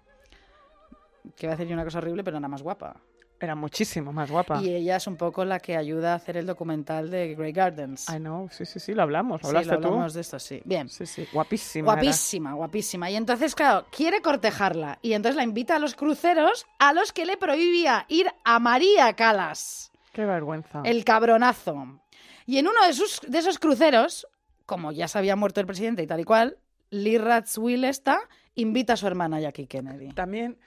Que 1.36 1.46
iba 1.46 1.54
a 1.54 1.56
decir 1.56 1.68
yo 1.70 1.74
una 1.74 1.84
cosa 1.86 2.00
horrible, 2.00 2.24
pero 2.24 2.38
nada 2.40 2.50
más 2.50 2.62
guapa. 2.62 2.96
Era 3.42 3.56
muchísimo 3.56 4.12
más 4.12 4.30
guapa. 4.30 4.62
Y 4.62 4.70
ella 4.76 4.98
es 4.98 5.08
un 5.08 5.16
poco 5.16 5.46
la 5.46 5.60
que 5.60 5.78
ayuda 5.78 6.12
a 6.12 6.16
hacer 6.16 6.36
el 6.36 6.46
documental 6.46 7.10
de 7.10 7.36
Grey 7.36 7.54
Gardens. 7.54 8.10
I 8.10 8.18
know, 8.18 8.50
sí, 8.50 8.66
sí, 8.66 8.80
sí, 8.80 8.94
lo 8.94 9.04
hablamos. 9.04 9.40
Sí, 9.42 9.48
¿Lo 9.48 9.54
lo 9.54 9.60
hablaste 9.60 9.76
hablamos 9.88 10.12
tú? 10.12 10.16
de 10.18 10.22
esto, 10.22 10.40
sí. 10.40 10.62
Bien. 10.66 10.90
Sí, 10.90 11.06
sí, 11.06 11.26
guapísima. 11.32 11.94
era. 11.94 12.02
Guapísima, 12.02 12.54
guapísima. 12.54 13.10
Y 13.10 13.16
entonces, 13.16 13.56
claro, 13.56 13.86
quiere 13.96 14.22
cortejarla. 14.22 15.00
Y 15.02 15.14
entonces 15.14 15.38
la 15.38 15.44
invita 15.44 15.78
a 15.78 15.80
los 15.80 15.96
cruceros 15.96 16.66
a 16.80 16.92
los 16.92 17.14
que 17.14 17.26
le 17.26 17.38
prohibía 17.38 18.06
ir 18.10 18.28
a 18.44 18.60
María 18.60 19.14
Calas, 19.14 19.92
Qué 20.12 20.26
vergüenza. 20.26 20.82
el 20.84 21.06
cabronazo. 21.06 22.02
Y 22.46 22.58
en 22.58 22.68
uno 22.68 22.86
de, 22.86 22.94
sus, 22.94 23.22
de 23.26 23.38
esos 23.38 23.58
cruceros, 23.58 24.28
como 24.66 24.92
ya 24.92 25.08
se 25.08 25.18
había 25.18 25.36
muerto 25.38 25.62
el 25.62 25.66
presidente 25.68 26.04
y 26.04 26.08
tal 26.08 26.20
y 26.20 26.24
cual, 26.26 26.58
Lee 26.90 27.18
Radziwill 27.20 27.86
esta 27.86 28.20
invita 28.56 28.94
a 28.94 28.98
su 28.98 29.08
hermana 29.08 29.40
Jackie 29.40 29.68
Kennedy. 29.68 30.12
También, 30.14 30.58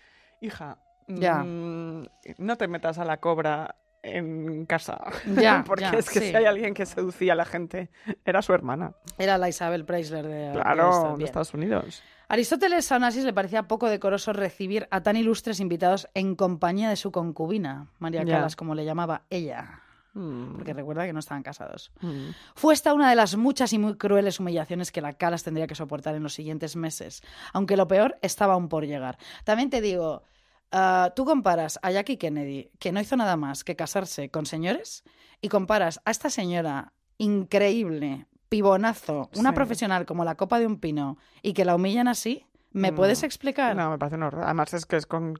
hija, 0.40 0.78
Ya. 1.20 1.42
mm, 1.42 2.06
no 2.38 2.56
te 2.56 2.68
metas 2.68 2.98
a 2.98 3.04
la 3.04 3.18
cobra 3.18 3.76
en 4.02 4.66
casa. 4.66 4.98
Ya, 5.36 5.62
Porque 5.66 5.84
ya, 5.84 5.90
es 5.92 6.10
que 6.10 6.20
sí. 6.20 6.30
si 6.30 6.36
hay 6.36 6.44
alguien 6.44 6.74
que 6.74 6.86
seducía 6.86 7.34
a 7.34 7.36
la 7.36 7.44
gente, 7.44 7.90
era 8.24 8.42
su 8.42 8.52
hermana. 8.52 8.94
Era 9.18 9.38
la 9.38 9.48
Isabel 9.48 9.84
Preisler 9.84 10.26
de, 10.26 10.52
Claro. 10.52 11.16
Estados 11.20 11.54
Unidos. 11.54 12.02
Aristóteles 12.28 12.90
aún 12.90 13.04
así 13.04 13.20
le 13.22 13.32
parecía 13.32 13.68
poco 13.68 13.88
decoroso 13.88 14.32
recibir 14.32 14.88
a 14.90 15.02
tan 15.02 15.16
ilustres 15.16 15.60
invitados 15.60 16.08
en 16.14 16.34
compañía 16.34 16.88
de 16.88 16.96
su 16.96 17.12
concubina, 17.12 17.88
María 17.98 18.24
Ya. 18.24 18.36
Calas, 18.36 18.56
como 18.56 18.74
le 18.74 18.84
llamaba 18.84 19.22
ella. 19.30 19.80
Mm, 20.14 20.56
porque 20.56 20.72
recuerda 20.74 21.06
que 21.06 21.12
no 21.12 21.20
estaban 21.20 21.42
casados. 21.42 21.92
mm. 22.00 22.30
Fue 22.54 22.74
esta 22.74 22.92
una 22.94 23.08
de 23.08 23.16
las 23.16 23.36
muchas 23.36 23.72
y 23.72 23.78
muy 23.78 23.96
crueles 23.96 24.40
humillaciones 24.40 24.92
que 24.92 25.00
la 25.00 25.12
Calas 25.14 25.42
tendría 25.44 25.66
que 25.66 25.74
soportar 25.74 26.14
en 26.14 26.22
los 26.22 26.34
siguientes 26.34 26.74
meses, 26.76 27.22
aunque 27.52 27.76
lo 27.76 27.86
peor 27.86 28.18
estaba 28.20 28.54
aún 28.54 28.68
por 28.68 28.84
llegar. 28.86 29.16
También 29.44 29.70
te 29.70 29.80
digo, 29.80 30.24
ah, 30.72 31.12
tú 31.14 31.24
comparas 31.24 31.78
a 31.82 31.90
Jackie 31.90 32.16
Kennedy, 32.16 32.70
que 32.78 32.90
no 32.92 33.00
hizo 33.00 33.16
nada 33.16 33.36
más 33.36 33.62
que 33.64 33.76
casarse 33.76 34.30
con 34.30 34.46
señores, 34.46 35.04
y 35.40 35.48
comparas 35.48 36.00
a 36.04 36.10
esta 36.10 36.30
señora 36.30 36.92
increíble, 37.18 38.26
pibonazo, 38.48 39.30
una 39.36 39.50
Sí. 39.50 39.54
profesional 39.54 40.06
como 40.06 40.24
la 40.24 40.34
copa 40.36 40.58
de 40.58 40.66
un 40.66 40.78
pino, 40.78 41.18
y 41.42 41.52
que 41.52 41.64
la 41.64 41.74
humillan 41.74 42.08
así, 42.08 42.46
¿me 42.70 42.90
No. 42.90 42.96
puedes 42.96 43.22
explicar? 43.22 43.76
No, 43.76 43.90
me 43.90 43.98
parece 43.98 44.16
un 44.16 44.22
horror. 44.24 44.44
Además 44.44 44.72
es 44.74 44.86
que 44.86 44.96
es 44.96 45.06
con, 45.06 45.38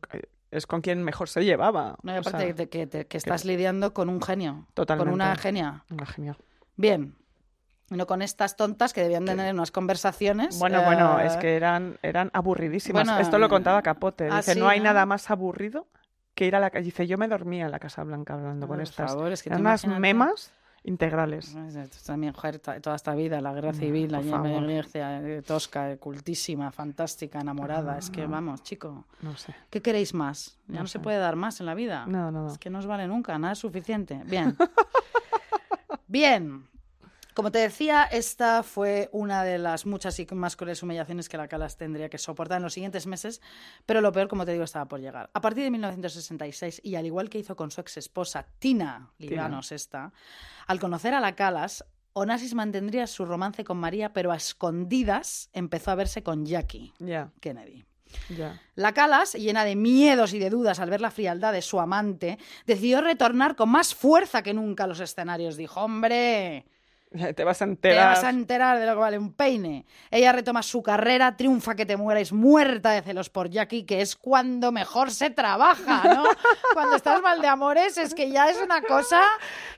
es 0.51 0.67
con 0.67 0.81
quien 0.81 1.03
mejor 1.03 1.29
se 1.29 1.45
llevaba. 1.45 1.97
No, 2.03 2.13
y 2.13 2.17
O 2.17 2.21
aparte 2.21 2.39
sea, 2.47 2.55
que, 2.55 2.69
que- 2.69 2.89
que- 2.89 3.07
que 3.07 3.17
estás 3.17 3.45
lidiando 3.45 3.93
con 3.95 4.09
un 4.09 4.21
genio, 4.21 4.67
Totalmente. 4.75 5.07
con 5.11 5.15
una 5.15 5.37
genia. 5.37 5.85
una 5.91 6.07
genia. 6.07 6.37
Bien. 6.77 7.15
No 7.97 8.07
con 8.07 8.23
estas 8.23 8.57
tontas 8.57 8.93
que 8.93 9.03
debían 9.03 9.25
de 9.25 9.33
tener 9.37 9.55
unas 9.55 9.71
conversaciones. 9.71 10.59
Bueno, 10.59 10.83
bueno, 10.83 11.21
eh, 11.21 11.27
es 11.27 11.37
que 11.37 11.57
eran, 11.57 11.99
eran 12.03 12.31
aburridísimas. 12.33 13.05
bueno, 13.07 13.21
Esto 13.21 13.39
lo 13.39 13.49
contaba 13.49 13.83
Capote. 13.83 14.29
ah, 14.31 14.39
Dice, 14.39 14.55
sí, 14.55 14.61
no 14.61 14.69
hay 14.69 14.79
¿no? 14.79 14.85
nada 14.85 15.05
más 15.07 15.31
aburrido 15.31 15.87
que 16.35 16.47
ir 16.47 16.57
a 16.57 16.61
la 16.61 16.71
calle. 16.71 16.87
Dice, 16.87 17.07
yo 17.07 17.19
me 17.19 17.29
dormía 17.29 17.67
en 17.67 17.71
la 17.71 17.79
Casa 17.79 18.03
Blanca 18.03 18.35
hablando 18.35 18.67
con 18.67 18.77
por 18.79 18.83
estas. 18.83 19.11
favor, 19.13 19.31
es 19.33 19.43
que 19.43 19.51
eran 19.51 19.61
unas 19.61 19.87
memas 19.87 20.53
integrales. 20.85 21.55
También, 22.07 22.33
joder, 22.33 22.59
toda 22.59 22.97
esta 22.97 23.15
vida, 23.15 23.41
la 23.41 23.53
guerra 23.53 23.73
civil, 23.75 24.11
la 24.11 24.21
por 24.21 24.31
favor. 24.31 24.63
Grecia, 24.65 25.21
eh, 25.21 25.43
tosca, 25.43 25.97
cultísima, 25.99 26.73
fantástica, 26.73 27.41
enamorada. 27.41 27.99
Es 27.99 28.09
que, 28.11 28.27
vamos, 28.27 28.63
chico, 28.63 29.05
No 29.21 29.37
sé. 29.37 29.55
¿qué 29.71 29.81
queréis 29.83 30.15
más? 30.15 30.59
Ya 30.67 30.77
no, 30.77 30.81
No 30.81 30.87
se 30.87 30.99
puede 30.99 31.19
dar 31.19 31.37
más 31.37 31.61
en 31.61 31.67
la 31.67 31.75
vida. 31.75 32.05
Nada, 32.07 32.31
nada. 32.31 32.51
Es 32.51 32.59
que 32.59 32.71
no 32.71 32.79
os 32.79 32.87
vale 32.87 33.07
nunca, 33.07 33.39
nada 33.39 33.53
es 33.53 33.59
suficiente. 33.59 34.21
Bien. 34.25 34.57
Bien. 36.09 36.67
Como 37.35 37.51
te 37.51 37.61
decía, 37.61 38.05
esta 38.05 38.63
fue 38.63 39.09
una 39.13 39.43
de 39.43 39.59
las 39.59 39.87
muchas 39.87 40.19
y 40.19 40.27
más 40.33 40.57
crueles 40.57 40.83
humillaciones 40.83 41.29
que 41.29 41.37
la 41.37 41.49
Calas 41.49 41.77
tendría 41.77 42.09
que 42.09 42.19
soportar 42.19 42.59
en 42.59 42.65
los 42.65 42.75
siguientes 42.75 43.07
meses, 43.07 43.41
pero 43.87 44.01
lo 44.01 44.13
peor, 44.13 44.29
como 44.29 44.45
te 44.45 44.53
digo, 44.53 44.65
estaba 44.65 44.87
por 44.87 45.01
llegar. 45.01 45.31
A 45.33 45.41
partir 45.41 45.65
de 45.65 45.71
1966, 45.71 46.81
y 46.85 46.97
al 46.97 47.07
igual 47.07 47.31
que 47.31 47.39
hizo 47.39 47.57
con 47.57 47.71
su 47.71 47.81
ex 47.81 47.97
esposa 47.97 48.47
Tina 48.59 49.11
Libanos, 49.19 49.73
esta, 49.73 50.13
al 50.67 50.79
conocer 50.79 51.15
a 51.15 51.21
la 51.21 51.35
Calas, 51.35 51.85
Onassis 52.13 52.55
mantendría 52.55 53.07
su 53.07 53.25
romance 53.25 53.65
con 53.65 53.79
María, 53.79 54.13
pero 54.13 54.33
a 54.33 54.37
escondidas 54.37 55.49
empezó 55.53 55.91
a 55.91 55.95
verse 55.95 56.23
con 56.23 56.45
Jackie 56.45 56.93
Kennedy. 57.41 57.87
La 58.75 58.93
Calas, 58.93 59.33
llena 59.33 59.65
de 59.65 59.75
miedos 59.75 60.35
y 60.35 60.39
de 60.39 60.51
dudas 60.51 60.81
al 60.81 60.91
ver 60.91 61.01
la 61.01 61.11
frialdad 61.11 61.53
de 61.53 61.63
su 61.63 61.81
amante, 61.81 62.39
decidió 62.67 63.01
retornar 63.01 63.57
con 63.57 63.71
más 63.71 63.95
fuerza 63.95 64.43
que 64.43 64.53
nunca 64.53 64.85
a 64.85 64.87
los 64.87 65.01
escenarios. 65.01 65.57
Dijo, 65.57 65.81
hombre, 65.81 66.67
Te 67.37 67.45
vas 67.45 67.61
a 67.63 67.65
te 67.67 67.71
enterar. 67.71 68.15
vas 68.15 68.25
a 68.25 68.31
enterar 68.31 68.79
de 68.79 68.87
lo 68.87 68.93
que 68.95 68.99
vale 69.01 69.19
un 69.19 69.33
peine. 69.33 69.85
Ella 70.11 70.33
retoma 70.33 70.63
su 70.63 70.83
carrera, 70.83 71.37
triunfa 71.37 71.75
que 71.75 71.87
te 71.87 71.97
mueres, 71.97 72.33
muerta 72.33 72.91
de 72.91 73.03
celos 73.03 73.31
por 73.31 73.51
Jackie, 73.51 73.85
que 73.85 74.01
es 74.01 74.17
cuando 74.17 74.73
mejor 74.73 75.11
se 75.11 75.31
trabaja, 75.31 76.15
¿no? 76.15 76.25
cuando 76.75 76.97
estás 76.97 77.21
mal 77.23 77.41
de 77.41 77.49
amores 77.49 77.99
es 77.99 78.15
que 78.15 78.31
ya 78.31 78.49
es 78.51 78.59
una 78.63 78.81
cosa 78.83 79.21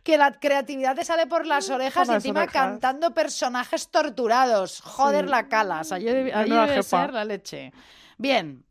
que 0.02 0.16
la 0.18 0.32
creatividad 0.32 0.94
te 0.94 1.04
sale 1.04 1.26
por 1.26 1.46
las 1.46 1.68
orejas 1.70 2.08
y 2.08 2.12
encima 2.12 2.42
orejas. 2.42 2.62
cantando 2.62 3.12
personajes 3.14 3.88
torturados. 3.88 4.80
Joder, 4.82 5.24
Sí. 5.24 5.30
la 5.30 5.48
Calas. 5.48 5.92
Allí 5.92 6.06
Menuda 6.06 6.66
debe 6.66 6.82
ser 6.82 7.12
la 7.12 7.24
leche. 7.24 7.72
Bien. 8.18 8.64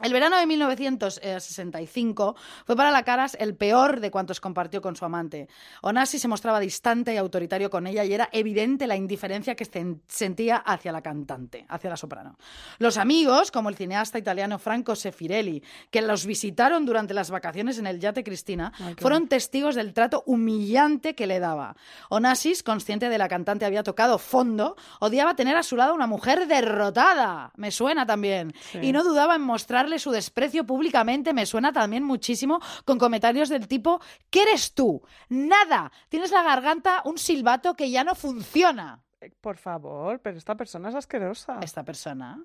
El 0.00 0.10
verano 0.14 0.38
de 0.38 0.46
1965 0.46 2.34
fue 2.64 2.76
para 2.76 2.90
la 2.90 3.02
Caras 3.02 3.36
el 3.38 3.54
peor 3.54 4.00
de 4.00 4.10
cuantos 4.10 4.40
compartió 4.40 4.80
con 4.80 4.96
su 4.96 5.04
amante. 5.04 5.48
Onassi 5.82 6.18
se 6.18 6.28
mostraba 6.28 6.60
distante 6.60 7.12
y 7.12 7.18
autoritario 7.18 7.68
con 7.68 7.86
ella 7.86 8.02
y 8.02 8.14
era 8.14 8.30
evidente 8.32 8.86
la 8.86 8.96
indiferencia 8.96 9.54
que 9.54 9.66
sen- 9.70 10.00
sentía 10.08 10.56
hacia 10.56 10.92
la 10.92 11.02
cantante, 11.02 11.66
hacia 11.68 11.90
la 11.90 11.98
soprano. 11.98 12.38
Los 12.78 12.96
amigos, 12.96 13.50
como 13.50 13.68
el 13.68 13.76
cineasta 13.76 14.18
italiano 14.18 14.58
Franco 14.58 14.96
Sefirelli, 14.96 15.62
que 15.90 16.00
los 16.00 16.24
visitaron 16.24 16.86
durante 16.86 17.12
las 17.12 17.30
vacaciones 17.30 17.78
en 17.78 17.86
el 17.86 18.00
yate 18.00 18.24
Cristina, 18.24 18.72
fueron 18.98 19.28
testigos 19.28 19.74
del 19.74 19.92
trato 19.92 20.22
humillante 20.24 21.14
que 21.14 21.26
le 21.26 21.38
daba. 21.38 21.76
Onassis, 22.08 22.62
consciente 22.62 23.10
de 23.10 23.18
la 23.18 23.28
cantante 23.28 23.66
había 23.66 23.82
tocado 23.82 24.16
fondo, 24.18 24.74
odiaba 25.00 25.36
tener 25.36 25.54
a 25.58 25.62
su 25.62 25.76
lado 25.76 25.94
una 25.94 26.06
mujer 26.06 26.46
derrotada. 26.46 27.52
Me 27.56 27.70
suena 27.70 28.06
también. 28.06 28.54
Sí. 28.72 28.78
Y 28.80 28.92
no 28.92 29.04
dudaba 29.04 29.34
en 29.36 29.42
mostrarle 29.82 29.98
su 29.98 30.10
desprecio 30.10 30.64
públicamente. 30.64 31.32
Me 31.32 31.44
suena 31.46 31.72
también 31.72 32.04
muchísimo 32.04 32.60
con 32.84 32.98
comentarios 32.98 33.48
del 33.48 33.66
tipo, 33.66 34.00
¿qué 34.30 34.42
eres 34.42 34.74
tú? 34.74 35.02
Nada. 35.28 35.90
Tienes 36.08 36.30
la 36.30 36.42
garganta 36.42 37.02
un 37.04 37.18
silbato 37.18 37.74
que 37.74 37.90
ya 37.90 38.04
no 38.04 38.14
funciona. 38.14 39.02
Eh, 39.20 39.30
Por 39.40 39.56
favor, 39.56 40.20
pero 40.20 40.38
esta 40.38 40.54
persona 40.56 40.88
es 40.90 40.94
asquerosa. 40.94 41.58
Esta 41.62 41.82
persona 41.84 42.44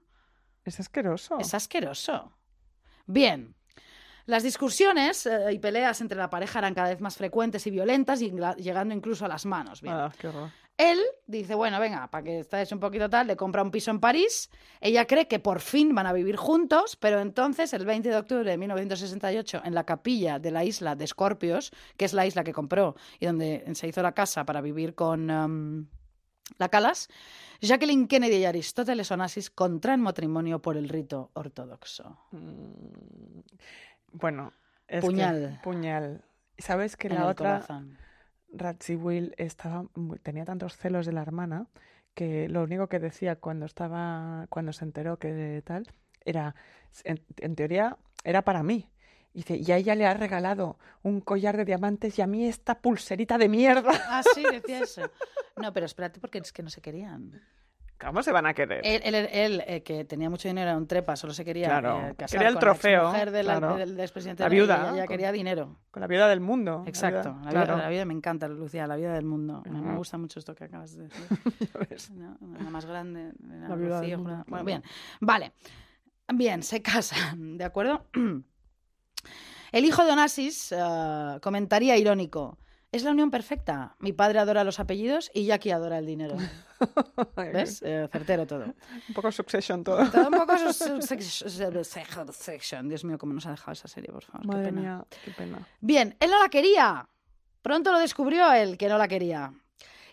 Es 0.66 0.80
asqueroso. 0.80 1.38
es 1.40 1.54
asqueroso. 1.54 2.32
Bien. 3.06 3.54
Las 4.28 4.44
discusiones 4.44 5.26
eh, 5.26 5.54
y 5.54 5.60
peleas 5.60 6.02
entre 6.02 6.18
la 6.18 6.30
pareja 6.30 6.60
eran 6.60 6.74
cada 6.74 6.90
vez 6.90 7.00
más 7.00 7.16
frecuentes 7.16 7.66
y 7.66 7.72
violentas, 7.72 8.22
y 8.22 8.32
llegando 8.58 8.94
incluso 8.94 9.26
a 9.26 9.30
las 9.30 9.46
manos. 9.46 9.82
Bien. 9.82 9.96
Ah, 9.96 10.12
qué 10.20 10.28
horror. 10.28 10.50
Él 10.78 11.00
dice, 11.26 11.56
bueno, 11.56 11.80
venga, 11.80 12.08
para 12.12 12.24
que 12.24 12.40
estés 12.42 12.72
un 12.72 12.80
poquito 12.80 13.10
tal, 13.10 13.26
le 13.26 13.36
compra 13.36 13.64
un 13.64 13.72
piso 13.72 13.90
en 13.90 14.00
París. 14.00 14.52
Ella 14.80 15.08
cree 15.08 15.28
que 15.28 15.40
por 15.40 15.60
fin 15.60 15.96
van 15.96 16.06
a 16.06 16.14
vivir 16.14 16.36
juntos, 16.36 16.96
pero 16.98 17.20
entonces, 17.20 17.74
el 17.74 17.86
20 17.86 18.10
de 18.10 18.16
octubre 18.18 18.52
de 18.52 18.58
1968, 18.58 19.62
en 19.64 19.74
la 19.74 19.86
capilla 19.86 20.38
de 20.38 20.52
la 20.52 20.64
isla 20.64 20.96
de 20.96 21.06
Escorpios, 21.06 21.72
que 21.96 22.06
es 22.06 22.14
la 22.14 22.28
isla 22.28 22.44
que 22.44 22.54
compró 22.54 22.96
y 23.20 23.26
donde 23.26 23.64
se 23.74 23.88
hizo 23.88 24.04
la 24.04 24.12
casa 24.12 24.46
para 24.46 24.62
vivir 24.62 24.94
con 24.94 25.30
em, 25.32 25.88
la 26.60 26.70
Calas, 26.70 27.10
Jacqueline 27.60 28.08
Kennedy 28.08 28.36
y 28.36 28.46
Aristóteles 28.46 29.10
Onassis 29.10 29.50
contraen 29.50 30.02
matrimonio 30.02 30.62
por 30.62 30.78
el 30.78 30.90
rito 30.90 31.32
ortodoxo. 31.34 32.20
Bueno, 34.12 34.54
es 34.88 35.02
que- 35.02 35.08
Puñal. 35.08 35.60
puñal. 35.64 36.24
¿Sabes 36.58 36.96
que 36.98 37.08
en 37.08 37.16
la 37.16 37.28
otra 37.28 37.54
corazón. 37.62 37.98
Radziwill 38.52 39.36
estaba, 39.38 39.86
tenía 40.24 40.46
tantos 40.46 40.78
celos 40.78 41.06
de 41.06 41.12
la 41.14 41.22
hermana 41.22 41.68
que 42.16 42.48
lo 42.50 42.64
único 42.64 42.88
que 42.88 43.00
decía 43.00 43.36
cuando 43.36 43.66
estaba, 43.66 44.48
cuando 44.50 44.74
se 44.74 44.86
enteró 44.86 45.18
que 45.20 45.62
tal, 45.66 45.86
era, 46.26 46.56
en, 47.04 47.22
en 47.38 47.56
teoría, 47.56 47.98
era 48.24 48.42
para 48.44 48.64
mí. 48.64 48.90
Y 49.34 49.40
Dice, 49.42 49.58
y 49.58 49.72
a 49.72 49.78
ella 49.78 49.94
le 49.94 50.08
ha 50.08 50.16
regalado 50.16 50.80
un 51.04 51.22
collar 51.22 51.58
de 51.58 51.66
diamantes 51.66 52.18
y 52.18 52.24
a 52.24 52.28
mí 52.28 52.48
esta 52.48 52.80
pulserita 52.82 53.38
de 53.38 53.50
mierda. 53.50 53.92
Ah, 54.08 54.24
sí, 54.34 54.44
decía 54.52 54.80
eso. 54.82 55.02
No, 55.58 55.74
pero 55.74 55.88
espérate 55.88 56.20
porque 56.20 56.38
es 56.38 56.54
que 56.54 56.62
no 56.62 56.70
se 56.70 56.82
querían. 56.82 57.42
¿Cómo 58.00 58.22
se 58.22 58.32
van 58.32 58.46
a 58.46 58.54
querer? 58.54 58.82
Él, 58.84 59.02
él- 59.04 59.30
él, 59.32 59.64
eh, 59.66 59.82
que 59.82 60.06
tenía 60.06 60.30
mucho 60.30 60.48
dinero, 60.48 60.70
era 60.70 60.78
un 60.78 60.86
trepa, 60.88 61.16
solo 61.16 61.34
se 61.34 61.44
quería 61.44 61.66
Claro, 61.68 61.98
eh, 62.10 62.16
casar 62.16 62.38
quería 62.38 62.48
el 62.50 62.54
con 62.54 62.60
trofeo, 62.62 63.04
la 63.04 63.10
mujer 63.10 63.32
del, 63.32 63.46
claro. 63.48 63.76
del, 63.76 63.90
del 63.96 64.00
expresidente. 64.02 64.44
La 64.44 64.50
de- 64.50 64.56
viuda, 64.56 64.76
Ella, 64.78 64.90
ella 64.94 65.06
con- 65.06 65.14
quería 65.16 65.32
dinero. 65.32 65.78
Con 65.90 66.02
la 66.02 66.08
vida 66.08 66.28
del 66.28 66.40
mundo. 66.40 66.82
la 66.84 66.90
Exacto. 66.90 67.30
La 67.30 67.40
vida, 67.40 67.50
claro. 67.50 67.78
la 67.78 67.90
vida 67.90 68.06
me 68.06 68.14
encanta, 68.14 68.48
Lucía, 68.48 68.86
la 68.86 68.96
vida 68.98 69.14
del 69.14 69.26
mundo. 69.26 69.64
Me- 69.68 69.96
gusta 69.96 70.18
mucho 70.20 70.38
esto 70.38 70.54
que 70.54 70.66
acabas 70.66 70.96
de 70.96 71.04
decir. 71.06 71.26
Ya 71.74 71.80
ves. 71.90 72.12
¿no? 72.12 72.38
La 72.64 72.70
más 72.70 72.86
grande. 72.86 73.32
La, 73.40 73.70
La 73.70 73.76
viuda 73.76 74.00
del 74.02 74.18
mundo. 74.18 74.44
Bueno, 74.48 74.64
bien. 74.66 74.84
Vale. 75.20 75.54
Bien, 76.34 76.62
se 76.62 76.82
casan, 76.84 77.58
¿de 77.58 77.64
acuerdo? 77.64 78.06
El 79.72 79.86
hijo 79.86 80.06
de 80.06 80.12
Onassis 80.12 80.72
eh, 80.72 81.40
comentaría 81.42 81.98
irónico. 81.98 82.58
Es 82.92 83.04
la 83.04 83.12
unión 83.12 83.30
perfecta. 83.32 83.96
Mi 84.00 84.14
padre 84.14 84.40
adora 84.40 84.64
los 84.64 84.80
apellidos 84.80 85.30
y 85.34 85.46
Jackie 85.46 85.72
adora 85.72 85.98
el 85.98 86.06
dinero. 86.06 86.38
¿Ves? 87.36 87.82
Eh, 87.84 88.08
certero 88.12 88.48
todo. 88.48 88.66
Un 89.10 89.14
poco 89.14 89.32
Succession 89.32 89.84
todo. 89.84 90.10
Todo 90.10 90.28
un 90.30 90.34
poco 90.38 90.58
su- 90.58 90.74
su- 90.74 91.02
sex- 91.02 91.44
sex- 91.48 92.32
section. 92.32 92.88
Dios 92.88 93.04
mío, 93.04 93.18
cómo 93.18 93.34
nos 93.34 93.46
ha 93.46 93.52
dejado 93.52 93.74
esa 93.74 93.88
serie, 93.88 94.12
por 94.12 94.24
favor. 94.24 94.42
qué 94.42 94.48
Madre 94.48 94.64
pena. 94.66 94.82
mía, 94.82 95.06
qué 95.26 95.32
pena. 95.32 95.60
Bien, 95.82 96.16
él 96.20 96.30
no 96.32 96.42
la 96.42 96.50
quería. 96.50 97.08
Pronto 97.62 97.92
lo 97.92 98.00
descubrió 98.00 98.52
él 98.54 98.78
que 98.78 98.88
no 98.88 98.98
la 98.98 99.08
quería. 99.08 99.52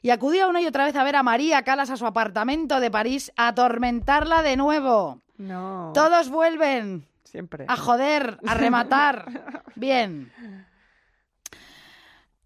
Y 0.02 0.10
acudió 0.10 0.48
una 0.48 0.60
y 0.60 0.66
otra 0.66 0.84
vez 0.84 0.96
a 0.96 1.04
ver 1.04 1.16
a 1.16 1.22
María 1.22 1.62
Calas 1.62 1.90
a 1.90 1.96
su 1.96 2.04
apartamento 2.06 2.80
de 2.80 2.90
París 2.90 3.32
a 3.36 3.48
atormentarla 3.48 4.42
de 4.42 4.56
nuevo. 4.56 5.22
No. 5.38 5.92
Todos 5.94 6.28
vuelven 6.28 7.06
Siempre. 7.22 7.64
a 7.68 7.76
joder, 7.76 8.38
a 8.46 8.54
rematar. 8.54 9.62
Bien. 9.76 10.32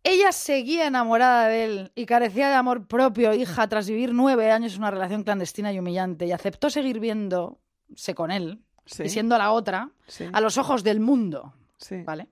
Ella 0.08 0.32
seguía 0.32 0.86
enamorada 0.86 1.48
de 1.48 1.64
él 1.64 1.92
y 1.94 2.06
carecía 2.06 2.48
de 2.48 2.54
amor 2.54 2.86
propio, 2.86 3.34
hija, 3.34 3.68
tras 3.68 3.88
vivir 3.88 4.12
nueve 4.14 4.50
años 4.50 4.72
en 4.74 4.78
una 4.80 4.90
relación 4.90 5.22
clandestina 5.22 5.72
y 5.72 5.78
humillante, 5.78 6.26
y 6.26 6.32
aceptó 6.32 6.70
seguir 6.70 6.98
viéndose 7.00 8.14
con 8.14 8.30
él 8.30 8.62
Sí, 8.86 9.02
y 9.02 9.08
siendo 9.10 9.36
la 9.36 9.52
otra 9.52 9.90
sí, 10.06 10.24
a 10.32 10.40
los 10.40 10.56
ojos 10.56 10.82
del 10.82 10.98
mundo. 11.00 11.52
sí. 11.76 12.02
¿Vale? 12.04 12.28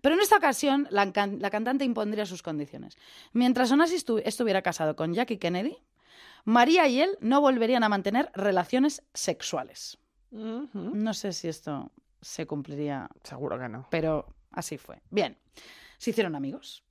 Pero 0.00 0.14
en 0.14 0.20
esta 0.20 0.36
ocasión 0.36 0.86
la, 0.92 1.10
can- 1.12 1.40
la 1.40 1.50
cantante 1.50 1.84
impondría 1.84 2.24
sus 2.24 2.40
condiciones. 2.40 2.96
Mientras 3.32 3.72
Onassis 3.72 4.06
estu- 4.06 4.22
estuviera 4.24 4.62
casado 4.62 4.94
con 4.94 5.12
Jackie 5.12 5.38
Kennedy, 5.38 5.76
María 6.44 6.86
y 6.86 7.00
él 7.00 7.18
no 7.20 7.40
volverían 7.40 7.82
a 7.82 7.88
mantener 7.88 8.30
relaciones 8.32 9.02
sexuales. 9.12 9.98
No 10.30 11.14
sé 11.14 11.32
si 11.32 11.48
esto 11.48 11.90
se 12.20 12.46
cumpliría, 12.46 13.08
Seguro 13.24 13.58
que 13.58 13.68
no. 13.68 13.88
pero 13.90 14.26
así 14.52 14.78
fue. 14.78 15.00
Bien, 15.10 15.36
se 15.98 16.10
hicieron 16.10 16.36
amigos. 16.36 16.84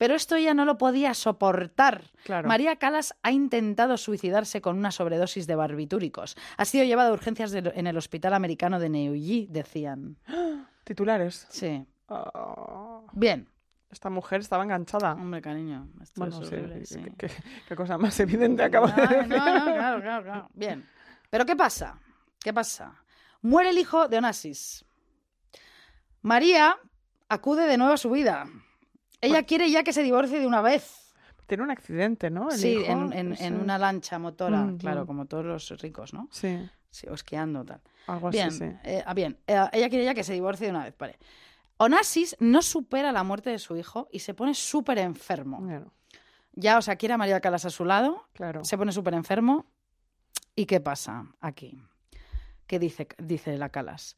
Pero 0.00 0.14
esto 0.14 0.34
ella 0.36 0.54
no 0.54 0.64
lo 0.64 0.78
podía 0.78 1.12
soportar. 1.12 2.04
Claro. 2.24 2.48
María 2.48 2.76
Calas 2.76 3.14
ha 3.22 3.32
intentado 3.32 3.98
suicidarse 3.98 4.62
con 4.62 4.78
una 4.78 4.92
sobredosis 4.92 5.46
de 5.46 5.54
barbitúricos. 5.56 6.38
Ha 6.56 6.64
sido 6.64 6.84
llevada 6.86 7.10
a 7.10 7.12
urgencias 7.12 7.50
de- 7.50 7.70
en 7.74 7.86
el 7.86 7.98
Hospital 7.98 8.32
Americano 8.32 8.80
de 8.80 8.88
Neuilly, 8.88 9.46
decían. 9.50 10.16
Titulares. 10.84 11.46
Sí. 11.50 11.84
Ah, 12.08 13.02
Bien. 13.12 13.46
esta 13.90 14.08
mujer 14.08 14.40
estaba 14.40 14.64
enganchada. 14.64 15.12
Hombre, 15.12 15.42
cariño, 15.42 15.90
esto 16.00 16.14
Bueno, 16.22 16.40
es 16.40 16.48
sí, 16.48 16.54
horrible, 16.54 16.78
qué- 16.78 16.86
sí. 16.86 17.00
qué, 17.18 17.30
qué 17.68 17.76
cosa 17.76 17.98
más 17.98 18.18
evidente 18.20 18.62
acabo 18.62 18.86
de 18.86 18.94
Ay, 19.02 19.06
decir. 19.16 19.28
no, 19.28 19.36
no, 19.58 19.64
claro, 19.74 20.00
claro, 20.00 20.22
claro. 20.24 20.48
Bien. 20.54 20.88
Pero 21.28 21.44
¿qué 21.44 21.56
pasa? 21.56 21.98
¿Qué 22.42 22.54
pasa? 22.54 22.94
Muere 23.42 23.68
el 23.68 23.76
hijo 23.76 24.08
de 24.08 24.16
Onassis. 24.16 24.82
María 26.22 26.78
acude 27.28 27.66
de 27.66 27.76
nuevo 27.76 27.92
a 27.92 27.98
su 27.98 28.08
vida. 28.10 28.46
Ella 29.20 29.42
quiere 29.44 29.70
ya 29.70 29.82
que 29.82 29.92
se 29.92 30.02
divorcie 30.02 30.40
de 30.40 30.46
una 30.46 30.60
vez. 30.62 31.12
Tiene 31.46 31.64
un 31.64 31.70
accidente, 31.70 32.30
¿no? 32.30 32.50
El 32.50 32.58
Sí, 32.58 32.68
hijo, 32.78 32.84
en, 32.92 33.12
en- 33.12 33.32
ese- 33.32 33.46
en 33.46 33.60
una 33.60 33.76
lancha 33.78 34.18
motora, 34.18 34.62
Mm, 34.62 34.78
claro, 34.78 35.02
mm. 35.04 35.06
como 35.06 35.26
todos 35.26 35.44
los 35.44 35.68
ricos, 35.80 36.14
¿no? 36.14 36.28
Sí, 36.30 36.68
Sí, 36.90 37.06
o 37.08 37.14
esquiando, 37.14 37.64
tal. 37.64 37.80
algo 38.08 38.28
así, 38.28 38.38
Bien, 38.38 38.50
sí. 38.50 38.64
eh, 38.84 39.02
ah, 39.06 39.14
bien. 39.14 39.38
Eh, 39.46 39.56
ella 39.72 39.88
quiere 39.88 40.04
ya 40.04 40.14
que 40.14 40.24
se 40.24 40.32
divorcie 40.32 40.66
de 40.66 40.72
una 40.72 40.84
vez, 40.84 40.94
vale. 40.98 41.18
Onassis 41.76 42.36
no 42.40 42.62
supera 42.62 43.10
la 43.12 43.22
muerte 43.22 43.50
de 43.50 43.58
su 43.58 43.76
hijo 43.76 44.08
y 44.12 44.18
se 44.20 44.34
pone 44.34 44.54
súper 44.54 44.98
enfermo. 44.98 45.58
Bueno, 45.60 45.92
Ya, 46.52 46.78
o 46.78 46.82
sea, 46.82 46.96
quiere 46.96 47.14
a 47.14 47.16
María 47.18 47.40
Calas 47.40 47.64
a 47.64 47.70
su 47.70 47.84
lado, 47.84 48.26
claro. 48.32 48.64
se 48.64 48.76
pone 48.76 48.90
súper 48.92 49.14
enfermo. 49.14 49.66
¿Y 50.56 50.66
qué 50.66 50.80
pasa 50.80 51.26
aquí? 51.40 51.80
¿Qué 52.66 52.78
dice, 52.80 53.06
dice 53.18 53.56
la 53.56 53.68
Calas? 53.68 54.16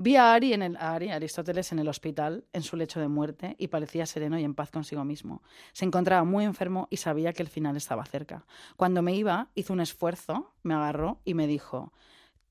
Vi 0.00 0.14
a 0.14 0.32
Ari, 0.32 0.52
en 0.52 0.62
el, 0.62 0.76
a 0.76 0.94
Ari, 0.94 1.10
Aristóteles, 1.10 1.72
en 1.72 1.80
el 1.80 1.88
hospital, 1.88 2.44
en 2.52 2.62
su 2.62 2.76
lecho 2.76 3.00
de 3.00 3.08
muerte, 3.08 3.56
y 3.58 3.66
parecía 3.66 4.06
sereno 4.06 4.38
y 4.38 4.44
en 4.44 4.54
paz 4.54 4.70
consigo 4.70 5.04
mismo. 5.04 5.42
Se 5.72 5.84
encontraba 5.84 6.22
muy 6.22 6.44
enfermo 6.44 6.86
y 6.88 6.98
sabía 6.98 7.32
que 7.32 7.42
el 7.42 7.48
final 7.48 7.76
estaba 7.76 8.04
cerca. 8.04 8.46
Cuando 8.76 9.02
me 9.02 9.16
iba, 9.16 9.48
hizo 9.56 9.72
un 9.72 9.80
esfuerzo, 9.80 10.54
me 10.62 10.74
agarró 10.74 11.20
y 11.24 11.34
me 11.34 11.48
dijo, 11.48 11.92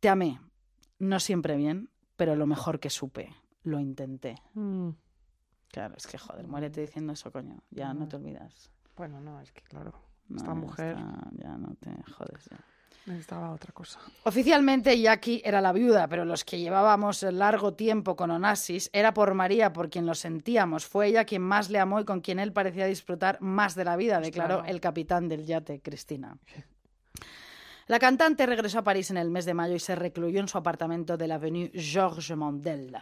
te 0.01 0.09
amé, 0.09 0.41
no 0.99 1.21
siempre 1.21 1.55
bien, 1.55 1.89
pero 2.17 2.35
lo 2.35 2.47
mejor 2.47 2.81
que 2.81 2.89
supe, 2.89 3.33
lo 3.63 3.79
intenté. 3.79 4.35
Mm, 4.53 4.89
Claro, 5.69 5.95
es 5.97 6.07
que 6.07 6.17
joder, 6.17 6.47
muérete 6.47 6.81
diciendo 6.81 7.13
eso, 7.13 7.31
coño, 7.31 7.59
ya 7.71 7.93
no 7.93 8.07
te 8.07 8.15
olvidas. 8.15 8.71
Bueno, 8.95 9.19
no, 9.21 9.39
es 9.41 9.51
que 9.51 9.61
claro, 9.61 9.93
No, 10.27 10.37
esta 10.37 10.53
mujer 10.53 10.97
está, 10.97 11.29
ya 11.33 11.57
no 11.57 11.75
te 11.79 11.91
jodes. 12.11 12.45
ya. 12.49 12.57
Necesitaba 13.05 13.51
otra 13.51 13.71
cosa. 13.71 13.99
Oficialmente 14.23 14.99
Jackie 14.99 15.41
era 15.43 15.61
la 15.61 15.71
viuda, 15.71 16.07
pero 16.07 16.25
los 16.25 16.43
que 16.43 16.59
llevábamos 16.59 17.23
largo 17.23 17.73
tiempo 17.73 18.15
con 18.15 18.31
Onassis 18.31 18.89
era 18.93 19.13
por 19.13 19.33
María, 19.33 19.73
por 19.73 19.89
quien 19.89 20.05
lo 20.05 20.15
sentíamos. 20.15 20.85
Fue 20.85 21.07
ella 21.07 21.25
quien 21.25 21.41
más 21.41 21.69
le 21.69 21.79
amó 21.79 21.99
y 21.99 22.05
con 22.05 22.21
quien 22.21 22.39
él 22.39 22.51
parecía 22.51 22.85
disfrutar 22.85 23.37
más 23.41 23.75
de 23.75 23.85
la 23.85 23.95
vida, 23.95 24.19
declaró 24.19 24.57
claro. 24.59 24.69
el 24.69 24.81
capitán 24.81 25.27
del 25.27 25.45
yate, 25.45 25.79
Cristina. 25.79 26.37
La 27.87 27.99
cantante 27.99 28.45
regresó 28.45 28.79
a 28.79 28.83
París 28.83 29.11
en 29.11 29.17
el 29.17 29.29
mes 29.29 29.45
de 29.45 29.53
mayo 29.53 29.73
y 29.73 29.79
se 29.79 29.95
recluyó 29.95 30.41
en 30.41 30.49
su 30.49 30.57
apartamento 30.57 31.15
de 31.15 31.27
la 31.27 31.35
avenue 31.35 31.71
Georges 31.73 32.35
Mondel. 32.35 32.93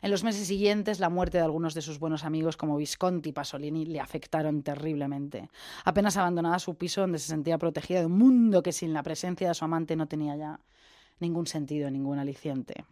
En 0.00 0.10
los 0.10 0.24
meses 0.24 0.46
siguientes, 0.46 0.98
la 0.98 1.10
muerte 1.10 1.36
de 1.36 1.44
algunos 1.44 1.74
de 1.74 1.82
sus 1.82 1.98
buenos 1.98 2.24
amigos 2.24 2.56
como 2.56 2.78
Visconti 2.78 3.28
y 3.28 3.32
Pasolini 3.32 3.84
le 3.84 4.00
afectaron 4.00 4.62
terriblemente. 4.62 5.50
Apenas 5.84 6.16
abandonaba 6.16 6.58
su 6.58 6.74
piso 6.74 7.02
donde 7.02 7.18
se 7.18 7.28
sentía 7.28 7.58
protegida 7.58 8.00
de 8.00 8.06
un 8.06 8.16
mundo 8.16 8.62
que 8.62 8.72
sin 8.72 8.94
la 8.94 9.02
presencia 9.02 9.48
de 9.48 9.54
su 9.54 9.64
amante 9.66 9.94
no 9.94 10.06
tenía 10.06 10.34
ya 10.36 10.60
ningún 11.18 11.46
sentido, 11.46 11.90
ningún 11.90 12.18
aliciente. 12.18 12.84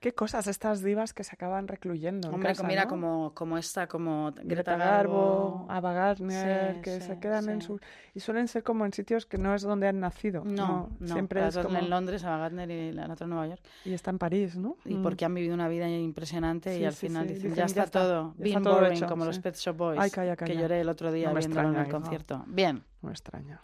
Qué 0.00 0.12
cosas 0.12 0.46
estas 0.46 0.80
divas 0.82 1.12
que 1.12 1.24
se 1.24 1.34
acaban 1.34 1.66
recluyendo. 1.66 2.28
en 2.28 2.34
Hombre, 2.34 2.50
casa, 2.50 2.62
mira 2.68 2.84
¿no? 2.84 2.88
como, 2.90 3.34
como 3.34 3.58
esta, 3.58 3.88
como 3.88 4.32
Greta, 4.44 4.76
Garbo. 4.76 5.66
Ava 5.68 5.92
Gardner, 5.92 6.76
Sí, 6.76 6.80
que 6.82 7.00
sí, 7.00 7.06
se 7.08 7.18
quedan 7.18 7.48
en 7.48 7.60
sí. 7.60 7.66
su... 7.66 7.80
Y 8.14 8.20
suelen 8.20 8.46
ser 8.46 8.62
como 8.62 8.86
en 8.86 8.92
sitios 8.92 9.26
que 9.26 9.38
no 9.38 9.56
es 9.56 9.62
donde 9.62 9.88
han 9.88 9.98
nacido. 9.98 10.44
No, 10.44 10.88
no, 11.00 11.06
Siempre 11.14 11.44
es 11.48 11.58
como... 11.58 11.76
en 11.76 11.90
Londres, 11.90 12.22
a 12.22 12.36
Gardner 12.38 12.70
y 12.70 12.92
la 12.92 13.10
otra 13.12 13.24
en 13.24 13.30
Nueva 13.30 13.48
York. 13.48 13.62
Y 13.84 13.92
está 13.92 14.10
en 14.12 14.18
París, 14.18 14.56
¿no? 14.56 14.76
Y 14.84 14.94
Mm. 14.94 15.02
porque 15.02 15.24
han 15.24 15.34
vivido 15.34 15.54
una 15.54 15.66
vida 15.68 15.88
impresionante 15.88 16.78
y 16.78 16.84
al 16.84 16.92
final 16.92 17.26
dicen, 17.26 17.50
dicen, 17.50 17.56
ya 17.56 17.62
"Ya 17.62 17.66
está, 17.66 17.82
está, 17.84 18.00
todo, 18.00 18.34
ya 18.38 18.44
bien 18.44 18.58
está 18.58 18.70
todo 18.70 18.80
boring, 18.80 18.96
hecho", 18.98 19.06
como 19.08 19.24
los 19.24 19.38
Pet 19.40 19.56
Shop 19.56 19.76
Boys, 19.76 19.98
Ay, 20.00 20.10
calla, 20.10 20.36
que 20.36 20.44
calla. 20.44 20.60
lloré 20.60 20.80
el 20.80 20.88
otro 20.88 21.10
día 21.10 21.30
No 21.32 21.34
viéndolo 21.40 21.70
en 21.70 21.76
el 21.76 21.88
concierto. 21.88 22.44
Bien. 22.46 22.84
No 23.02 23.08
me 23.08 23.12
extraña. 23.12 23.60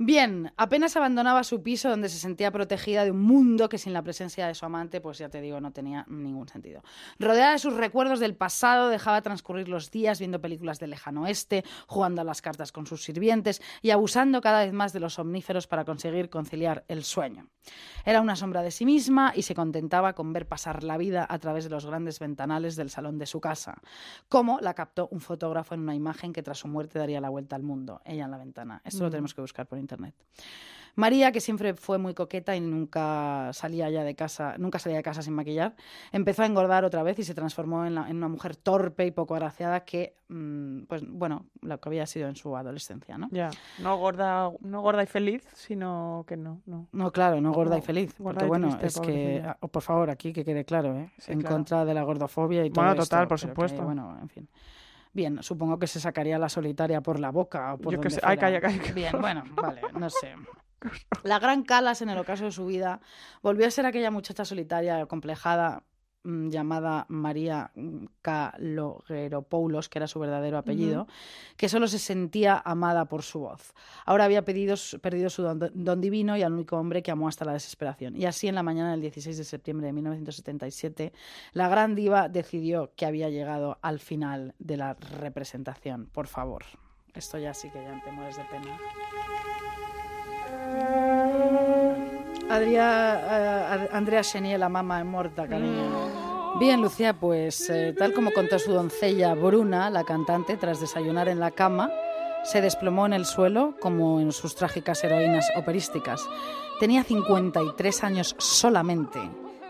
Bien, 0.00 0.52
apenas 0.56 0.96
abandonaba 0.96 1.42
su 1.42 1.60
piso 1.60 1.90
donde 1.90 2.08
se 2.08 2.20
sentía 2.20 2.52
protegida 2.52 3.02
de 3.02 3.10
un 3.10 3.20
mundo 3.20 3.68
que 3.68 3.78
sin 3.78 3.92
la 3.92 4.02
presencia 4.02 4.46
de 4.46 4.54
su 4.54 4.64
amante, 4.64 5.00
pues 5.00 5.18
ya 5.18 5.28
te 5.28 5.40
digo, 5.40 5.60
no 5.60 5.72
tenía 5.72 6.06
ningún 6.08 6.46
sentido. 6.46 6.84
Rodeada 7.18 7.50
de 7.50 7.58
sus 7.58 7.74
recuerdos 7.74 8.20
del 8.20 8.36
pasado, 8.36 8.90
dejaba 8.90 9.22
transcurrir 9.22 9.68
los 9.68 9.90
días 9.90 10.20
viendo 10.20 10.40
películas 10.40 10.78
del 10.78 10.90
lejano 10.90 11.22
oeste, 11.22 11.64
jugando 11.88 12.20
a 12.20 12.24
las 12.24 12.42
cartas 12.42 12.70
con 12.70 12.86
sus 12.86 13.02
sirvientes 13.02 13.60
y 13.82 13.90
abusando 13.90 14.40
cada 14.40 14.64
vez 14.64 14.72
más 14.72 14.92
de 14.92 15.00
los 15.00 15.14
somníferos 15.14 15.66
para 15.66 15.84
conseguir 15.84 16.30
conciliar 16.30 16.84
el 16.86 17.02
sueño. 17.02 17.48
Era 18.04 18.20
una 18.20 18.36
sombra 18.36 18.62
de 18.62 18.70
sí 18.70 18.84
misma 18.84 19.32
y 19.34 19.42
se 19.42 19.56
contentaba 19.56 20.12
con 20.12 20.32
ver 20.32 20.46
pasar 20.46 20.84
la 20.84 20.96
vida 20.96 21.26
a 21.28 21.40
través 21.40 21.64
de 21.64 21.70
los 21.70 21.86
grandes 21.86 22.20
ventanales 22.20 22.76
del 22.76 22.90
salón 22.90 23.18
de 23.18 23.26
su 23.26 23.40
casa. 23.40 23.82
Como 24.28 24.60
la 24.60 24.74
captó 24.74 25.08
un 25.10 25.20
fotógrafo 25.20 25.74
en 25.74 25.80
una 25.80 25.96
imagen 25.96 26.32
que 26.32 26.44
tras 26.44 26.58
su 26.58 26.68
muerte 26.68 27.00
daría 27.00 27.20
la 27.20 27.30
vuelta 27.30 27.56
al 27.56 27.64
mundo, 27.64 28.00
ella 28.04 28.26
en 28.26 28.30
la 28.30 28.38
ventana. 28.38 28.80
Esto 28.84 29.02
lo 29.02 29.10
tenemos 29.10 29.34
que 29.34 29.40
buscar 29.40 29.66
por 29.66 29.76
internet. 29.76 29.87
María, 30.94 31.30
que 31.30 31.40
siempre 31.40 31.74
fue 31.74 31.96
muy 31.98 32.12
coqueta 32.12 32.56
y 32.56 32.60
nunca 32.60 33.50
salía 33.52 33.88
ya 33.88 34.02
de 34.02 34.16
casa, 34.16 34.56
nunca 34.58 34.80
salía 34.80 34.96
de 34.96 35.04
casa 35.04 35.22
sin 35.22 35.32
maquillar, 35.32 35.76
empezó 36.10 36.42
a 36.42 36.46
engordar 36.46 36.84
otra 36.84 37.04
vez 37.04 37.18
y 37.20 37.22
se 37.24 37.34
transformó 37.34 37.86
en, 37.86 37.94
la- 37.94 38.08
en 38.10 38.16
una 38.16 38.26
mujer 38.28 38.56
torpe 38.56 39.06
y 39.06 39.12
poco 39.12 39.34
agraciada 39.36 39.84
que, 39.84 40.16
mm, 40.28 40.82
pues 40.88 41.04
bueno, 41.08 41.46
lo 41.62 41.78
que 41.80 41.88
había 41.88 42.04
sido 42.06 42.28
en 42.28 42.34
su 42.34 42.56
adolescencia, 42.56 43.16
¿no? 43.16 43.28
Ya, 43.30 43.50
no 43.78 43.96
gorda, 43.96 44.50
no 44.60 44.80
gorda 44.80 45.04
y 45.04 45.06
feliz, 45.06 45.46
sino 45.54 46.24
que 46.26 46.36
no, 46.36 46.62
no. 46.66 46.88
No, 46.90 47.12
claro, 47.12 47.40
no 47.40 47.52
gorda 47.52 47.78
y 47.78 47.82
feliz. 47.82 48.12
gorda 48.18 48.40
Porque 48.40 48.46
y 48.46 48.48
bueno, 48.48 48.68
triste, 48.76 48.86
es 48.88 48.98
que, 49.00 49.42
ah, 49.44 49.56
por 49.68 49.82
favor, 49.82 50.10
aquí 50.10 50.32
que 50.32 50.44
quede 50.44 50.64
claro, 50.64 50.96
¿eh? 50.98 51.10
Sí, 51.18 51.30
en 51.32 51.40
claro. 51.40 51.56
contra 51.56 51.84
de 51.84 51.94
la 51.94 52.02
gordofobia 52.02 52.64
y 52.64 52.70
todo 52.70 52.82
Bueno, 52.84 52.96
total, 52.96 53.22
esto, 53.22 53.28
por 53.28 53.38
que, 53.40 53.46
supuesto. 53.46 53.84
bueno, 53.84 54.18
en 54.20 54.28
fin. 54.28 54.48
Bien, 55.12 55.42
supongo 55.42 55.78
que 55.78 55.86
se 55.86 56.00
sacaría 56.00 56.38
la 56.38 56.48
solitaria 56.48 57.00
por 57.00 57.18
la 57.18 57.30
boca 57.30 57.74
o 57.74 57.78
por 57.78 57.92
Yo 57.92 58.00
que 58.00 58.08
donde 58.08 58.14
sé. 58.16 58.20
Ay, 58.22 58.36
fuera. 58.38 58.60
calla, 58.60 58.78
calla. 58.78 58.92
Bien, 58.92 59.20
bueno, 59.20 59.44
vale, 59.54 59.82
no 59.94 60.10
sé. 60.10 60.34
La 61.24 61.38
gran 61.38 61.64
Calas 61.64 62.02
en 62.02 62.08
el 62.08 62.18
ocaso 62.18 62.44
de 62.44 62.52
su 62.52 62.66
vida 62.66 63.00
volvió 63.42 63.66
a 63.66 63.70
ser 63.70 63.84
aquella 63.84 64.10
muchacha 64.12 64.44
solitaria, 64.44 65.06
complejada, 65.06 65.82
llamada 66.24 67.06
María 67.08 67.70
mm, 67.74 68.04
Kalogeropoulos, 68.22 69.88
que 69.88 69.98
era 69.98 70.06
su 70.06 70.18
verdadero 70.18 70.58
apellido, 70.58 71.06
que 71.56 71.68
solo 71.68 71.88
se 71.88 71.98
sentía 71.98 72.60
amada 72.64 73.06
por 73.06 73.22
su 73.22 73.40
voz. 73.40 73.74
Ahora 74.04 74.24
había 74.24 74.44
pedido 74.44 74.76
perdido 75.00 75.30
su 75.30 75.42
don, 75.42 75.70
don 75.74 76.00
divino 76.00 76.36
y 76.36 76.42
al 76.42 76.52
único 76.52 76.76
hombre 76.76 77.02
que 77.02 77.10
amó 77.10 77.28
hasta 77.28 77.44
la 77.44 77.52
desesperación. 77.52 78.16
Y 78.16 78.26
así, 78.26 78.48
en 78.48 78.54
la 78.54 78.62
mañana 78.62 78.90
del 78.92 79.00
16 79.00 79.36
de 79.36 79.44
septiembre 79.44 79.86
de 79.86 79.92
1977, 79.92 81.12
la 81.52 81.68
gran 81.68 81.94
diva 81.94 82.28
decidió 82.28 82.92
que 82.96 83.06
había 83.06 83.30
llegado 83.30 83.78
al 83.82 83.98
final 84.00 84.54
de 84.58 84.76
la 84.76 84.94
representación. 84.94 86.06
Por 86.06 86.26
favor. 86.26 86.64
Esto 87.14 87.38
ya 87.38 87.54
sí 87.54 87.70
que 87.70 87.82
ya 87.82 88.00
te 88.04 88.12
mueres 88.12 88.36
de 88.36 88.44
pena. 88.44 88.78
Adria, 92.50 93.76
eh, 93.84 93.88
Andrea 93.92 94.22
Chenier, 94.22 94.58
la 94.58 94.68
mamá 94.68 95.02
muerta, 95.04 95.46
cariño. 95.46 96.18
Bien, 96.58 96.80
Lucía, 96.80 97.12
pues 97.12 97.68
eh, 97.70 97.94
tal 97.96 98.12
como 98.12 98.32
contó 98.32 98.58
su 98.58 98.72
doncella 98.72 99.34
Bruna, 99.34 99.90
la 99.90 100.04
cantante, 100.04 100.56
tras 100.56 100.80
desayunar 100.80 101.28
en 101.28 101.38
la 101.38 101.50
cama, 101.50 101.90
se 102.42 102.60
desplomó 102.60 103.06
en 103.06 103.12
el 103.12 103.26
suelo 103.26 103.76
como 103.80 104.20
en 104.20 104.32
sus 104.32 104.54
trágicas 104.54 105.04
heroínas 105.04 105.48
operísticas. 105.56 106.26
Tenía 106.80 107.04
53 107.04 108.04
años 108.04 108.34
solamente 108.38 109.20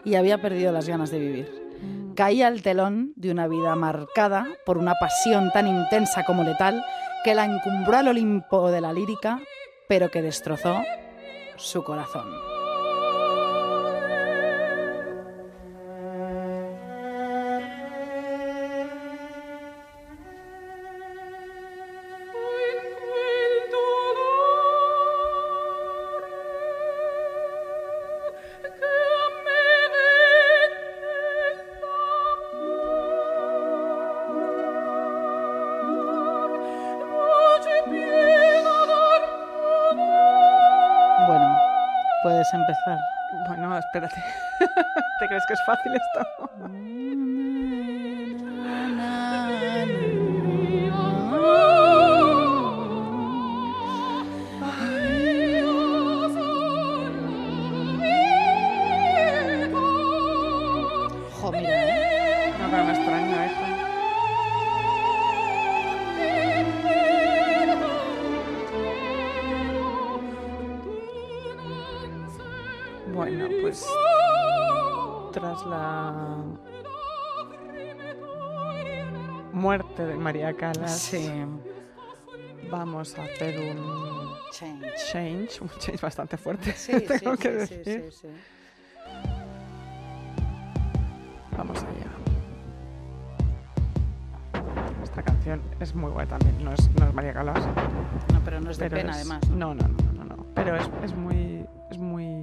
y 0.05 0.15
había 0.15 0.41
perdido 0.41 0.73
las 0.73 0.89
ganas 0.89 1.11
de 1.11 1.19
vivir. 1.19 1.69
Caía 2.15 2.47
al 2.47 2.63
telón 2.63 3.13
de 3.17 3.31
una 3.31 3.49
vida 3.49 3.75
marcada 3.77 4.47
por 4.65 4.79
una 4.79 4.95
pasión 5.01 5.51
tan 5.53 5.67
intensa 5.67 6.25
como 6.25 6.43
letal 6.43 6.85
que 7.25 7.35
la 7.35 7.45
encumbró 7.45 7.99
al 7.99 8.09
Olimpo 8.09 8.71
de 8.71 8.81
la 8.81 8.93
lírica, 8.93 9.41
pero 9.89 10.11
que 10.11 10.23
destrozó 10.23 10.81
su 11.57 11.85
corazón. 11.85 12.48
¿Te 45.19 45.27
crees 45.27 45.47
que 45.47 45.55
es 45.55 45.63
fácil 45.65 45.93
esto? 45.95 46.51
Calas, 80.59 80.99
Sí. 80.99 81.31
vamos 82.71 83.17
a 83.19 83.23
hacer 83.25 83.59
un 83.61 84.29
Change. 84.51 84.93
change, 85.13 85.61
un 85.63 85.69
change 85.79 86.01
bastante 86.01 86.37
fuerte, 86.37 86.73
Sí, 86.73 86.93
tengo 87.09 87.37
sí, 87.37 87.43
que 87.43 87.51
decir. 87.51 88.11
Vamos 91.57 91.79
allá. 91.83 92.07
Esta 95.03 95.23
canción 95.23 95.61
es 95.81 95.95
muy 95.95 96.11
buena 96.11 96.29
también, 96.39 96.65
no 96.65 96.73
es, 96.73 96.91
no 96.99 97.07
es 97.07 97.15
María 97.15 97.33
Calas. 97.33 97.67
No, 98.33 98.41
pero 98.45 98.61
no 98.61 98.71
es 98.71 98.79
de 98.79 98.89
pero 98.89 98.97
pena, 99.03 99.11
es- 99.13 99.17
además. 99.19 99.49
No, 99.51 99.75
no, 99.75 99.89
no, 99.89 100.13
no, 100.13 100.25
no. 100.37 100.47
Pero 100.55 100.77
es, 100.77 100.89
es 101.05 101.15
muy. 101.15 101.67
Es 101.91 101.99
muy. 101.99 102.43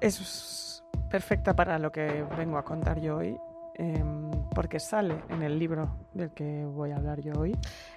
Es 0.00 0.82
perfecta 1.10 1.54
para 1.54 1.78
lo 1.78 1.90
que 1.92 2.24
vengo 2.36 2.58
a 2.58 2.64
contar 2.64 3.00
yo 3.00 3.16
hoy. 3.18 3.36
em, 3.78 4.15
porque 4.56 4.80
sale 4.80 5.22
en 5.28 5.42
el 5.42 5.58
libro 5.58 5.90
del 6.14 6.30
que 6.30 6.64
voy 6.64 6.90
a 6.90 6.96
hablar 6.96 7.20
yo 7.20 7.34
hoy. 7.34 7.54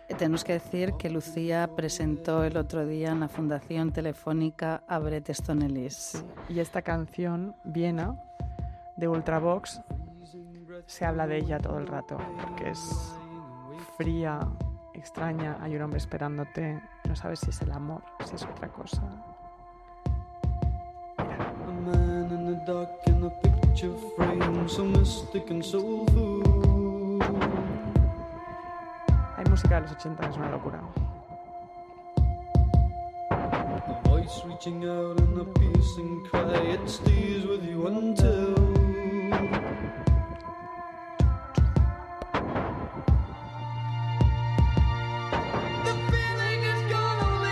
Eh, 0.09 0.15
Tenemos 0.15 0.43
que 0.43 0.51
decir 0.51 0.91
que 0.99 1.09
Lucía 1.09 1.69
presentó 1.73 2.43
el 2.43 2.57
otro 2.57 2.85
día 2.85 3.11
en 3.11 3.21
la 3.21 3.29
Fundación 3.29 3.93
Telefónica 3.93 4.83
a 4.85 4.99
Bret 4.99 5.29
Easton 5.29 5.61
Ellis. 5.61 6.21
Y 6.49 6.59
esta 6.59 6.81
canción, 6.81 7.55
Viena, 7.63 8.21
de 8.97 9.07
Ultravox, 9.07 9.79
se 10.85 11.05
habla 11.05 11.27
de 11.27 11.37
ella 11.37 11.59
todo 11.59 11.77
el 11.77 11.87
rato. 11.87 12.17
Porque 12.41 12.71
es 12.71 13.15
fría, 13.95 14.41
extraña, 14.93 15.55
hay 15.61 15.77
un 15.77 15.83
hombre 15.83 15.99
esperándote, 15.99 16.81
no 17.07 17.15
sabes 17.15 17.39
si 17.39 17.51
es 17.51 17.61
el 17.61 17.71
amor, 17.71 18.03
si 18.25 18.35
es 18.35 18.43
otra 18.43 18.67
cosa. 18.67 19.01
A 21.17 21.71
man 21.71 22.29
in 22.31 22.53
the 22.53 22.65
dark 22.69 22.89
in 23.07 23.23
a 23.23 23.29
picture 23.41 23.93
frame, 24.17 24.67
so 24.67 24.83
mystic 24.83 25.49
and 25.51 25.63
soulful. 25.63 26.28
Música 29.59 29.75
de 29.75 29.81
los 29.81 29.91
80, 29.91 30.29
es 30.29 30.37
una 30.37 30.49
locura. 30.51 30.79
A 33.29 34.01
voice 34.05 34.41
reaching 34.47 34.85
out 34.85 35.19
in 35.19 35.37
a 35.37 35.43
piercing 35.59 36.25
cry, 36.31 36.71
it 36.71 36.87
stays 36.87 37.45
with 37.45 37.61
you 37.69 37.85
until. 37.87 38.55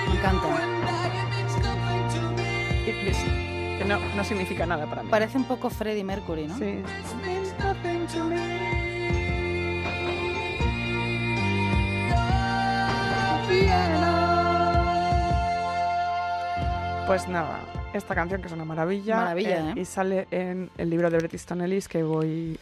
Me 0.07 0.15
encanta. 0.15 0.47
Que 2.85 3.85
no, 3.85 3.99
no 4.15 4.23
significa 4.23 4.65
nada 4.65 4.85
para 4.87 5.03
mí. 5.03 5.09
Parece 5.09 5.37
un 5.37 5.43
poco 5.43 5.69
Freddie 5.69 6.05
Mercury, 6.05 6.47
¿no? 6.47 6.57
Sí. 6.57 6.83
Pues 17.05 17.27
nada, 17.29 17.61
esta 17.93 18.13
canción 18.15 18.41
que 18.41 18.47
es 18.47 18.53
una 18.53 18.65
maravilla, 18.65 19.15
Maravilla, 19.15 19.69
¿eh? 19.71 19.73
y 19.77 19.85
sale 19.85 20.27
en 20.29 20.69
el 20.77 20.89
libro 20.89 21.09
de 21.09 21.17
Bret 21.17 21.33
Easton 21.33 21.61
Ellis 21.61 21.87
que 21.87 22.03
voy 22.03 22.59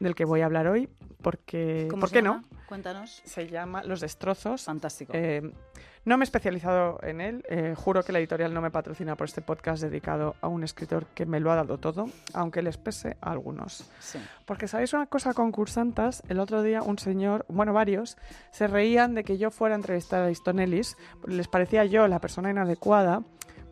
del 0.00 0.16
que 0.16 0.24
voy 0.24 0.40
a 0.40 0.46
hablar 0.46 0.66
hoy, 0.66 0.88
porque 1.22 1.86
¿Cómo 1.88 2.00
¿por 2.00 2.08
se 2.08 2.16
qué 2.16 2.22
llama? 2.22 2.42
no? 2.50 2.58
Cuéntanos. 2.66 3.22
Se 3.24 3.46
llama 3.46 3.84
Los 3.84 4.00
destrozos. 4.00 4.64
Fantástico. 4.64 5.12
Eh, 5.14 5.48
no 6.04 6.16
me 6.18 6.22
he 6.22 6.26
especializado 6.26 6.98
en 7.02 7.20
él. 7.20 7.44
eh, 7.48 7.74
juro 7.76 8.02
que 8.02 8.12
la 8.12 8.18
editorial 8.18 8.52
no 8.52 8.60
me 8.60 8.70
patrocina 8.70 9.16
por 9.16 9.26
este 9.26 9.40
podcast 9.40 9.82
dedicado 9.82 10.36
a 10.40 10.48
un 10.48 10.64
escritor 10.64 11.06
que 11.14 11.26
me 11.26 11.40
lo 11.40 11.50
ha 11.50 11.56
dado 11.56 11.78
todo, 11.78 12.08
aunque 12.32 12.62
les 12.62 12.76
pese 12.76 13.16
a 13.20 13.30
algunos. 13.32 13.88
Sí. 14.00 14.18
Porque 14.44 14.68
sabéis 14.68 14.92
una 14.92 15.06
cosa, 15.06 15.34
concursantas, 15.34 16.22
el 16.28 16.40
otro 16.40 16.62
día 16.62 16.82
un 16.82 16.98
señor, 16.98 17.44
bueno, 17.48 17.72
varios, 17.72 18.16
se 18.50 18.66
reían 18.66 19.14
de 19.14 19.24
que 19.24 19.38
yo 19.38 19.50
fuera 19.50 19.74
a 19.74 19.78
entrevistar 19.78 20.22
a 20.22 20.28
Easton 20.28 20.60
Ellis, 20.60 20.96
les 21.26 21.48
parecía 21.48 21.84
yo 21.84 22.06
la 22.08 22.20
persona 22.20 22.50
inadecuada, 22.50 23.22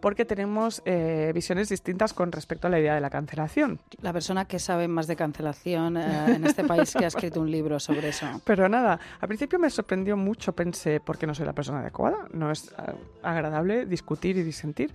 porque 0.03 0.25
tenemos 0.25 0.83
eh, 0.85 1.31
visiones 1.33 1.69
distintas 1.69 2.13
con 2.13 2.33
respecto 2.33 2.67
a 2.67 2.71
la 2.71 2.81
idea 2.81 2.97
de 2.97 3.01
la 3.01 3.09
cancelación. 3.09 3.79
La 4.01 4.13
persona 4.13 4.47
que 4.47 4.59
sabe 4.59 4.89
más 4.89 5.07
de 5.07 5.15
cancelación 5.15 5.97
eh, 5.97 6.35
en 6.35 6.45
este 6.45 6.65
país 6.65 6.93
que 6.93 7.05
ha 7.05 7.09
escrito 7.09 7.41
un 7.41 7.51
libro 7.51 7.79
sobre 7.79 8.09
eso. 8.09 8.27
Pero 8.45 8.69
nada, 8.69 8.99
al 9.21 9.29
principio 9.29 9.61
me 9.61 9.71
sorprendió 9.71 10.17
mucho, 10.17 10.53
pensé, 10.55 10.99
¿por 10.99 11.19
qué 11.19 11.27
no 11.29 11.37
soy 11.37 11.47
la 11.47 11.53
persona 11.53 11.79
adecuada? 11.79 12.27
No 12.33 12.51
es 12.51 12.75
ah, 12.77 12.95
agradable 13.23 13.87
discutir 13.87 14.37
y 14.37 14.43
disentir. 14.43 14.93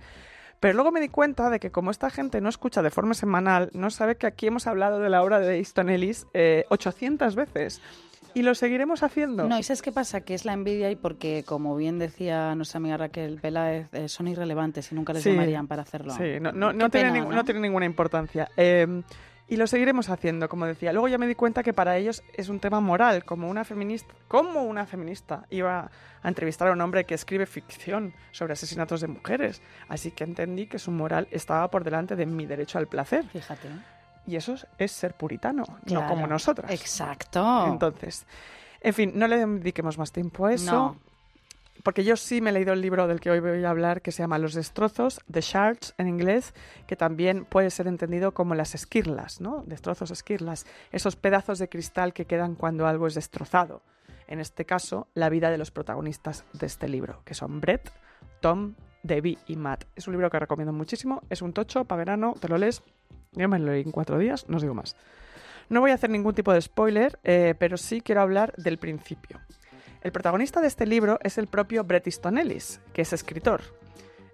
Pero 0.60 0.74
luego 0.74 0.92
me 0.92 1.00
di 1.00 1.08
cuenta 1.08 1.48
de 1.48 1.58
que 1.58 1.70
como 1.70 1.90
esta 1.90 2.10
gente 2.10 2.42
no 2.42 2.50
escucha 2.50 2.82
de 2.82 2.90
forma 2.90 3.14
semanal, 3.14 3.70
no 3.72 3.90
sabe 3.90 4.16
que 4.16 4.26
aquí 4.26 4.48
hemos 4.48 4.66
hablado 4.66 5.00
de 5.00 5.08
la 5.08 5.22
obra 5.22 5.38
de 5.38 5.56
Easton 5.56 5.88
Ellis 5.88 6.26
eh, 6.34 6.66
800 6.68 7.34
veces. 7.34 7.80
Y 8.34 8.42
lo 8.42 8.54
seguiremos 8.54 9.02
haciendo. 9.02 9.48
No, 9.48 9.58
¿y 9.58 9.62
sabes 9.62 9.82
qué 9.82 9.92
pasa? 9.92 10.20
Que 10.20 10.34
es 10.34 10.44
la 10.44 10.52
envidia 10.52 10.90
y 10.90 10.96
porque, 10.96 11.44
como 11.46 11.74
bien 11.76 11.98
decía 11.98 12.54
nuestra 12.54 12.78
amiga 12.78 12.96
Raquel 12.96 13.38
Peláez, 13.40 13.88
eh, 13.92 14.08
son 14.08 14.28
irrelevantes 14.28 14.90
y 14.92 14.94
nunca 14.94 15.12
les 15.12 15.22
Sí. 15.22 15.30
llamarían 15.30 15.66
para 15.66 15.82
hacerlo. 15.82 16.12
Sí, 16.14 16.38
no, 16.40 16.52
no, 16.52 16.72
tiene, 16.72 16.90
pena, 16.90 17.12
ning- 17.14 17.28
¿no? 17.28 17.36
no 17.36 17.44
tiene 17.44 17.60
ninguna 17.60 17.86
importancia. 17.86 18.48
Eh, 18.56 19.02
Y 19.50 19.56
lo 19.56 19.66
seguiremos 19.66 20.10
haciendo, 20.10 20.46
como 20.46 20.66
decía. 20.66 20.92
Luego 20.92 21.08
ya 21.08 21.16
me 21.16 21.26
di 21.26 21.34
cuenta 21.34 21.62
que 21.62 21.72
para 21.72 21.96
ellos 21.96 22.22
es 22.34 22.50
un 22.50 22.60
tema 22.60 22.80
moral, 22.80 23.24
como 23.24 23.48
una 23.48 23.64
feminista, 23.64 24.12
como 24.28 24.62
una 24.64 24.84
feminista 24.84 25.46
iba 25.48 25.90
a 26.22 26.28
entrevistar 26.28 26.68
a 26.68 26.72
un 26.72 26.80
hombre 26.82 27.04
que 27.04 27.14
escribe 27.14 27.46
ficción 27.46 28.12
sobre 28.30 28.52
asesinatos 28.52 29.00
de 29.00 29.06
mujeres. 29.08 29.62
Así 29.88 30.10
que 30.10 30.24
entendí 30.24 30.66
que 30.66 30.78
su 30.78 30.90
moral 30.90 31.28
estaba 31.30 31.70
por 31.70 31.82
delante 31.82 32.14
de 32.14 32.26
mi 32.26 32.44
derecho 32.44 32.76
al 32.76 32.88
placer. 32.88 33.24
Fíjate. 33.28 33.68
Y 34.28 34.36
eso 34.36 34.56
es, 34.76 34.92
ser 34.92 35.14
puritano, 35.14 35.64
no 35.86 36.06
como 36.06 36.26
nosotras. 36.26 36.70
Exacto. 36.70 37.66
Entonces, 37.66 38.26
en 38.82 38.92
fin, 38.92 39.12
no 39.14 39.26
le 39.26 39.38
dediquemos 39.38 39.96
más 39.96 40.12
tiempo 40.12 40.44
a 40.44 40.52
eso. 40.52 40.70
No. 40.70 40.96
Porque 41.82 42.04
yo 42.04 42.14
sí 42.14 42.42
me 42.42 42.50
he 42.50 42.52
leído 42.52 42.74
el 42.74 42.82
libro 42.82 43.06
del 43.06 43.20
que 43.20 43.30
hoy 43.30 43.40
voy 43.40 43.64
a 43.64 43.70
hablar, 43.70 44.02
que 44.02 44.12
se 44.12 44.22
llama 44.22 44.36
Los 44.36 44.52
destrozos, 44.52 45.20
The 45.32 45.40
Shards 45.40 45.94
en 45.96 46.08
inglés, 46.08 46.52
que 46.86 46.94
también 46.94 47.46
puede 47.46 47.70
ser 47.70 47.86
entendido 47.86 48.34
como 48.34 48.54
las 48.54 48.74
esquirlas, 48.74 49.40
¿no? 49.40 49.62
Destrozos, 49.66 50.10
esquirlas, 50.10 50.66
esos 50.92 51.16
pedazos 51.16 51.58
de 51.58 51.70
cristal 51.70 52.12
que 52.12 52.26
quedan 52.26 52.54
cuando 52.54 52.86
algo 52.86 53.06
es 53.06 53.14
destrozado. 53.14 53.80
En 54.26 54.40
este 54.40 54.66
caso, 54.66 55.08
la 55.14 55.30
vida 55.30 55.50
de 55.50 55.56
los 55.56 55.70
protagonistas 55.70 56.44
de 56.52 56.66
este 56.66 56.86
libro, 56.86 57.22
que 57.24 57.32
son 57.32 57.62
Brett, 57.62 57.90
Tom, 58.40 58.74
Debbie 59.02 59.38
y 59.46 59.56
Matt. 59.56 59.84
Es 59.96 60.06
un 60.06 60.12
libro 60.12 60.28
que 60.28 60.38
recomiendo 60.38 60.74
muchísimo, 60.74 61.22
es 61.30 61.40
un 61.40 61.54
tocho 61.54 61.86
para 61.86 62.00
verano, 62.00 62.34
te 62.38 62.48
lo 62.48 62.58
lees. 62.58 62.82
Yo 63.38 63.48
me 63.48 63.60
lo 63.60 63.70
leí 63.70 63.82
en 63.82 63.92
cuatro 63.92 64.18
días, 64.18 64.46
no 64.48 64.56
os 64.56 64.62
digo 64.62 64.74
más. 64.74 64.96
No 65.68 65.80
voy 65.80 65.92
a 65.92 65.94
hacer 65.94 66.10
ningún 66.10 66.34
tipo 66.34 66.52
de 66.52 66.60
spoiler, 66.60 67.20
eh, 67.22 67.54
pero 67.56 67.76
sí 67.76 68.00
quiero 68.00 68.20
hablar 68.20 68.52
del 68.56 68.78
principio. 68.78 69.38
El 70.00 70.10
protagonista 70.10 70.60
de 70.60 70.66
este 70.66 70.86
libro 70.86 71.20
es 71.22 71.38
el 71.38 71.46
propio 71.46 71.84
Bret 71.84 72.06
Easton 72.06 72.36
Ellis, 72.36 72.80
que 72.92 73.02
es 73.02 73.12
escritor. 73.12 73.60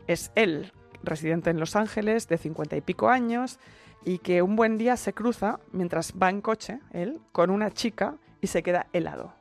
Es 0.06 0.32
él, 0.36 0.72
residente 1.02 1.50
en 1.50 1.60
Los 1.60 1.76
Ángeles, 1.76 2.28
de 2.28 2.38
cincuenta 2.38 2.76
y 2.76 2.80
pico 2.80 3.10
años, 3.10 3.58
y 4.06 4.18
que 4.18 4.40
un 4.40 4.56
buen 4.56 4.78
día 4.78 4.96
se 4.96 5.12
cruza, 5.12 5.60
mientras 5.72 6.14
va 6.14 6.30
en 6.30 6.40
coche, 6.40 6.80
él, 6.92 7.20
con 7.32 7.50
una 7.50 7.70
chica 7.70 8.16
y 8.40 8.46
se 8.46 8.62
queda 8.62 8.86
helado. 8.94 9.34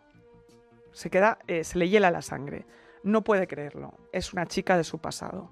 Se 0.91 1.09
queda, 1.09 1.39
eh, 1.47 1.63
se 1.63 1.77
le 1.77 1.87
hiela 1.87 2.11
la 2.11 2.21
sangre. 2.21 2.65
No 3.03 3.23
puede 3.23 3.47
creerlo. 3.47 3.93
Es 4.11 4.33
una 4.33 4.45
chica 4.45 4.75
de 4.75 4.83
su 4.83 4.99
pasado. 4.99 5.51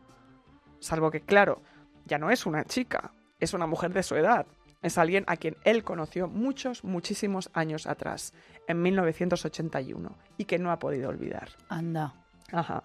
Salvo 0.80 1.12
que, 1.12 1.22
claro, 1.22 1.62
ya 2.05 2.18
no 2.18 2.30
es 2.30 2.45
una 2.45 2.66
chica, 2.66 3.14
es 3.42 3.54
una 3.54 3.68
mujer 3.68 3.92
de 3.92 4.04
su 4.04 4.16
edad. 4.16 4.46
Es 4.82 4.98
alguien 4.98 5.26
a 5.28 5.38
quien 5.38 5.58
él 5.64 5.84
conoció 5.84 6.28
muchos, 6.28 6.84
muchísimos 6.84 7.50
años 7.54 7.86
atrás, 7.86 8.34
en 8.68 8.82
1981, 8.82 10.16
y 10.38 10.46
que 10.46 10.58
no 10.58 10.72
ha 10.72 10.80
podido 10.80 11.10
olvidar. 11.10 11.50
Anda. 11.70 12.14
Ajá. 12.52 12.84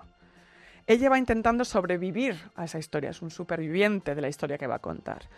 Ella 0.87 1.09
va 1.09 1.19
intentando 1.19 1.65
sobrevivir 1.65 2.37
a 2.55 2.65
esa 2.65 2.79
historia, 2.79 3.11
es 3.11 3.23
un 3.23 3.31
superviviente 3.31 4.15
de 4.15 4.21
la 4.21 4.29
historia 4.29 4.59
que 4.59 4.67
va 4.67 4.77
a 4.77 4.81
contar. 4.81 5.29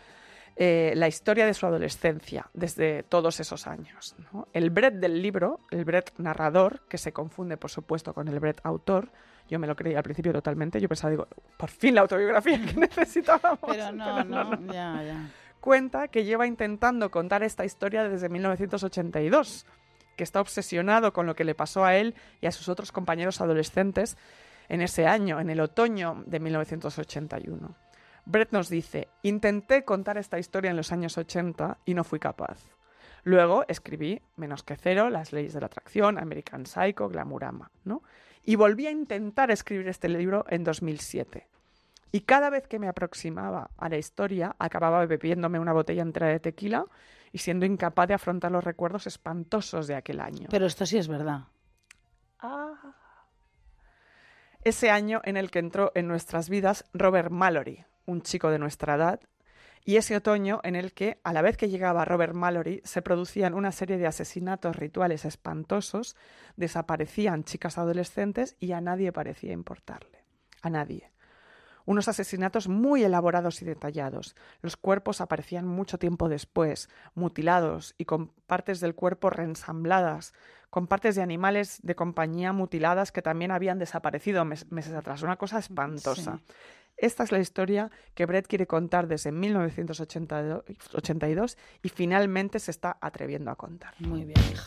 Eh, 0.57 0.93
la 0.97 1.07
historia 1.07 1.47
de 1.47 1.55
su 1.55 1.67
adolescencia, 1.67 2.51
desde 2.53 3.05
todos 3.05 3.39
esos 3.39 3.69
años. 3.69 4.17
¿no? 4.33 4.49
El 4.53 4.71
Brett 4.71 4.95
del 4.95 5.23
libro, 5.23 5.61
el 5.71 5.85
Brett 5.85 6.13
narrador, 6.19 6.81
que 6.89 6.99
se 6.99 7.13
confunde 7.13 7.57
por 7.57 7.71
supuesto 7.71 8.13
con 8.13 8.27
el 8.27 8.41
Brett 8.41 8.61
autor, 8.65 9.13
yo 9.49 9.59
me 9.59 9.67
lo 9.67 9.75
creí 9.75 9.95
al 9.95 10.03
principio 10.03 10.33
totalmente, 10.33 10.81
yo 10.81 10.89
pensaba, 10.89 11.11
digo, 11.11 11.27
por 11.57 11.71
fin 11.71 11.95
la 11.95 12.03
autobiografía 12.03 12.61
que 12.65 12.75
necesitábamos. 12.77 13.61
Pero 13.67 13.93
no, 13.93 14.25
no, 14.25 14.73
ya, 14.73 15.03
ya. 15.03 15.31
cuenta 15.61 16.09
que 16.09 16.25
lleva 16.25 16.47
intentando 16.47 17.11
contar 17.11 17.43
esta 17.43 17.65
historia 17.65 18.09
desde 18.09 18.29
1982, 18.29 19.67
que 20.17 20.25
está 20.25 20.41
obsesionado 20.41 21.13
con 21.13 21.27
lo 21.27 21.35
que 21.35 21.45
le 21.45 21.55
pasó 21.55 21.85
a 21.85 21.97
él 21.97 22.15
y 22.41 22.47
a 22.47 22.53
sus 22.53 22.69
otros 22.69 22.93
compañeros 22.93 23.41
adolescentes 23.41 24.17
en 24.69 24.83
ese 24.83 25.07
año, 25.07 25.41
en 25.41 25.51
el 25.51 25.61
otoño 25.61 26.23
de 26.27 26.41
1981. 26.41 27.75
Brett 28.27 28.53
nos 28.53 28.69
dice, 28.69 29.09
intenté 29.23 29.85
contar 29.85 30.19
esta 30.19 30.39
historia 30.39 30.71
en 30.71 30.77
los 30.77 30.93
años 30.93 31.17
80 31.17 31.79
y 31.87 31.95
no 31.95 32.05
fui 32.05 32.19
capaz. 32.19 32.67
Luego 33.25 33.65
escribí 33.69 34.21
Menos 34.37 34.63
que 34.63 34.77
cero, 34.77 35.11
Las 35.11 35.33
leyes 35.33 35.55
de 35.55 35.61
la 35.61 35.67
atracción, 35.67 36.19
American 36.19 36.67
Psycho, 36.67 37.09
Glamurama, 37.09 37.71
¿no? 37.85 38.03
Y 38.45 38.57
volví 38.57 38.87
a 38.87 38.91
intentar 38.91 39.51
escribir 39.51 39.89
este 39.89 40.09
libro 40.09 40.45
en 40.49 40.65
2007. 40.65 41.47
Y 42.11 42.21
cada 42.21 42.51
vez 42.51 42.67
que 42.67 42.79
me 42.79 42.89
aproximaba 42.89 43.71
a 43.77 43.89
la 43.89 43.99
historia, 43.99 44.57
acababa 44.59 45.05
bebiéndome 45.05 45.59
una 45.59 45.73
botella 45.73 46.03
entera 46.03 46.29
de 46.29 46.41
tequila 46.41 46.87
y 47.33 47.39
siendo 47.39 47.67
incapaz 47.67 48.09
de 48.09 48.15
afrontar 48.15 48.51
los 48.51 48.65
recuerdos 48.65 49.07
espantosos 49.07 49.87
de 49.87 49.95
aquel 49.95 50.21
año. 50.21 50.49
Pero 50.51 50.67
esto 50.67 50.87
sí 50.87 50.97
es 50.97 51.09
verdad. 51.09 51.45
Ah. 52.41 52.95
Ese 54.65 54.91
año 54.91 55.21
en 55.25 55.37
el 55.37 55.51
que 55.51 55.59
entró 55.59 55.93
en 55.95 56.09
nuestras 56.09 56.49
vidas 56.49 56.85
Robert 56.95 57.31
Mallory, 57.31 57.85
un 58.07 58.23
chico 58.23 58.51
de 58.51 58.59
nuestra 58.59 58.95
edad, 58.95 59.21
y 59.89 59.97
ese 59.97 60.15
otoño 60.17 60.61
en 60.65 60.77
el 60.77 60.93
que, 60.93 61.19
a 61.25 61.33
la 61.33 61.41
vez 61.41 61.57
que 61.57 61.71
llegaba 61.71 62.05
Robert 62.05 62.35
Mallory, 62.35 62.83
se 62.85 63.01
producían 63.01 63.55
una 63.55 63.73
serie 63.73 63.97
de 63.97 64.07
asesinatos 64.07 64.77
rituales 64.77 65.25
espantosos, 65.25 66.15
desaparecían 66.57 67.43
chicas 67.45 67.79
adolescentes 67.79 68.55
y 68.61 68.73
a 68.73 68.83
nadie 68.83 69.13
parecía 69.13 69.55
importarle. 69.55 70.23
A 70.61 70.69
nadie. 70.69 71.11
Unos 71.87 72.07
asesinatos 72.07 72.69
muy 72.69 73.03
elaborados 73.03 73.63
y 73.63 73.65
detallados. 73.65 74.37
Los 74.61 74.77
cuerpos 74.77 75.23
aparecían 75.23 75.67
mucho 75.67 75.97
tiempo 75.97 76.29
después, 76.29 76.91
mutilados 77.15 77.95
y 77.97 78.05
con 78.05 78.29
partes 78.47 78.81
del 78.81 78.95
cuerpo 78.95 79.31
reensambladas, 79.31 80.35
con 80.69 80.87
partes 80.87 81.15
de 81.17 81.23
animales 81.23 81.79
de 81.83 81.95
compañía 81.95 82.53
mutiladas 82.53 83.11
que 83.11 83.23
también 83.23 83.53
habían 83.53 83.79
desaparecido 83.79 84.45
mes- 84.45 84.71
meses 84.71 84.93
atrás. 84.93 85.23
Una 85.23 85.37
cosa 85.37 85.59
espantosa. 85.59 86.41
Esta 87.01 87.23
es 87.23 87.31
la 87.31 87.39
historia 87.39 87.93
que 88.17 88.27
Brett 88.27 88.49
quiere 88.49 88.67
contar 88.67 89.07
desde 89.07 89.31
1982 89.31 91.57
y 91.81 91.89
finalmente 91.91 92.59
se 92.59 92.73
está 92.73 92.99
atreviendo 93.01 93.53
a 93.53 93.57
contar. 93.57 93.95
Muy 94.01 94.25
bien, 94.25 94.37
hija. 94.51 94.65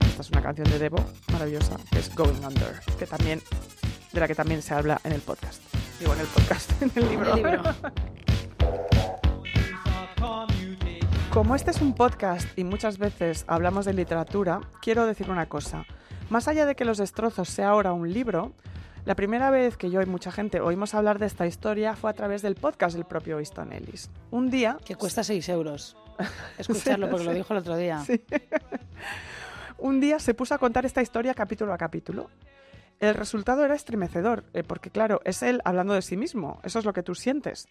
Esta 0.00 0.22
es 0.22 0.30
una 0.30 0.42
canción 0.42 0.68
de 0.68 0.80
Devo 0.80 0.96
maravillosa, 1.30 1.76
que 1.92 2.00
es 2.00 2.12
Going 2.16 2.44
Under, 2.44 2.80
que 2.98 3.06
también, 3.06 3.40
de 4.12 4.18
la 4.18 4.26
que 4.26 4.34
también 4.34 4.62
se 4.62 4.74
habla 4.74 5.00
en 5.04 5.12
el 5.12 5.20
podcast. 5.20 5.62
Digo, 6.00 6.14
en 6.14 6.20
el 6.20 6.26
podcast, 6.26 6.82
en 6.82 6.90
el 6.96 7.08
libro. 7.08 7.34
El 7.34 7.36
libro. 7.36 7.62
Como 11.32 11.54
este 11.54 11.70
es 11.70 11.80
un 11.80 11.94
podcast 11.94 12.48
y 12.58 12.64
muchas 12.64 12.98
veces 12.98 13.44
hablamos 13.46 13.84
de 13.84 13.94
literatura, 13.94 14.60
quiero 14.82 15.06
decir 15.06 15.30
una 15.30 15.46
cosa. 15.46 15.86
Más 16.30 16.48
allá 16.48 16.66
de 16.66 16.74
que 16.74 16.84
Los 16.84 16.98
destrozos 16.98 17.48
sea 17.48 17.68
ahora 17.68 17.92
un 17.92 18.12
libro, 18.12 18.56
la 19.04 19.14
primera 19.16 19.50
vez 19.50 19.76
que 19.76 19.90
yo 19.90 20.00
y 20.00 20.06
mucha 20.06 20.30
gente 20.30 20.60
oímos 20.60 20.94
hablar 20.94 21.18
de 21.18 21.26
esta 21.26 21.46
historia 21.46 21.96
fue 21.96 22.10
a 22.10 22.14
través 22.14 22.42
del 22.42 22.54
podcast 22.54 22.94
del 22.94 23.04
propio 23.04 23.38
Easton 23.38 23.72
Ellis. 23.72 24.10
Un 24.30 24.50
día 24.50 24.78
Que 24.84 24.94
cuesta 24.94 25.24
6 25.24 25.48
euros. 25.48 25.96
Escucharlo, 26.58 27.10
porque 27.10 27.24
lo 27.24 27.34
dijo 27.34 27.52
el 27.52 27.60
otro 27.60 27.76
día. 27.76 28.00
Sí. 28.00 28.22
Un 29.78 29.98
día 30.00 30.20
se 30.20 30.34
puso 30.34 30.54
a 30.54 30.58
contar 30.58 30.86
esta 30.86 31.02
historia 31.02 31.34
capítulo 31.34 31.72
a 31.72 31.78
capítulo. 31.78 32.30
El 33.00 33.14
resultado 33.14 33.64
era 33.64 33.74
estremecedor, 33.74 34.44
eh, 34.54 34.62
porque 34.62 34.90
claro, 34.90 35.20
es 35.24 35.42
él 35.42 35.60
hablando 35.64 35.94
de 35.94 36.02
sí 36.02 36.16
mismo, 36.16 36.60
eso 36.62 36.78
es 36.78 36.84
lo 36.84 36.92
que 36.92 37.02
tú 37.02 37.16
sientes, 37.16 37.66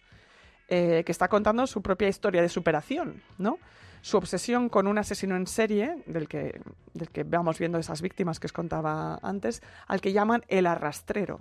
eh, 0.68 1.04
que 1.06 1.12
está 1.12 1.28
contando 1.28 1.66
su 1.66 1.80
propia 1.80 2.08
historia 2.08 2.42
de 2.42 2.50
superación, 2.50 3.22
¿no? 3.38 3.58
Su 4.02 4.18
obsesión 4.18 4.68
con 4.68 4.86
un 4.86 4.98
asesino 4.98 5.36
en 5.36 5.46
serie, 5.46 6.02
del 6.06 6.28
que, 6.28 6.60
del 6.92 7.08
que 7.08 7.24
vamos 7.24 7.58
viendo 7.58 7.78
esas 7.78 8.02
víctimas 8.02 8.38
que 8.38 8.46
os 8.46 8.52
contaba 8.52 9.18
antes, 9.22 9.62
al 9.86 10.00
que 10.00 10.12
llaman 10.12 10.44
el 10.48 10.66
arrastrero. 10.66 11.40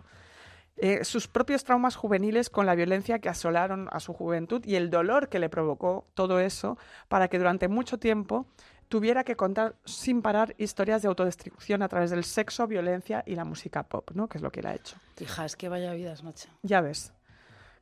Eh, 0.78 1.04
sus 1.04 1.28
propios 1.28 1.64
traumas 1.64 1.96
juveniles 1.96 2.50
con 2.50 2.66
la 2.66 2.76
violencia 2.76 3.20
que 3.20 3.30
asolaron 3.30 3.90
a 3.92 4.00
su 4.00 4.14
juventud 4.14 4.64
y 4.66 4.76
el 4.76 4.90
dolor 4.90 5.28
que 5.28 5.40
le 5.40 5.50
provocó 5.50 6.08
todo 6.14 6.40
eso 6.40 6.78
para 7.08 7.28
que 7.28 7.38
durante 7.38 7.68
mucho 7.68 8.00
tiempo 8.00 8.48
tuviera 8.88 9.24
que 9.24 9.36
contar 9.36 9.76
sin 9.86 10.22
parar 10.22 10.56
historias 10.58 11.02
de 11.02 11.08
autodestrucción 11.08 11.82
a 11.82 11.88
través 11.88 12.10
del 12.10 12.24
sexo, 12.24 12.68
violencia 12.68 13.24
y 13.26 13.36
la 13.36 13.46
música 13.46 13.84
pop, 13.84 14.12
¿no? 14.14 14.28
que 14.28 14.38
es 14.38 14.42
lo 14.42 14.52
que 14.52 14.60
él 14.60 14.68
ha 14.68 14.76
hecho. 14.76 14.98
Hija, 15.20 15.46
es 15.46 15.56
que 15.56 15.70
vaya 15.70 15.94
vidas, 15.94 16.24
macho. 16.24 16.50
Ya 16.62 16.82
ves. 16.82 17.14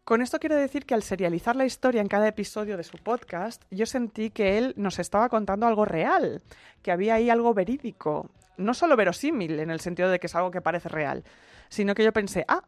Con 0.09 0.23
esto 0.23 0.39
quiero 0.39 0.55
decir 0.55 0.87
que 0.87 0.95
al 0.95 1.03
serializar 1.03 1.55
la 1.55 1.65
historia 1.65 2.01
en 2.01 2.07
cada 2.07 2.27
episodio 2.27 2.77
de 2.77 2.83
su 2.83 2.97
podcast, 2.97 3.61
yo 3.69 3.85
sentí 3.85 4.31
que 4.31 4.57
él 4.57 4.73
nos 4.75 4.97
estaba 4.97 5.29
contando 5.29 5.67
algo 5.67 5.85
real, 5.85 6.41
que 6.81 6.91
había 6.91 7.13
ahí 7.13 7.29
algo 7.29 7.53
verídico, 7.53 8.27
no 8.57 8.73
solo 8.73 8.95
verosímil 8.95 9.59
en 9.59 9.69
el 9.69 9.81
sentido 9.81 10.09
de 10.09 10.19
que 10.19 10.25
es 10.25 10.33
algo 10.33 10.49
que 10.49 10.61
parece 10.61 10.89
real, 10.89 11.23
sino 11.69 11.93
que 11.93 12.03
yo 12.03 12.11
pensé, 12.11 12.43
ah, 12.47 12.63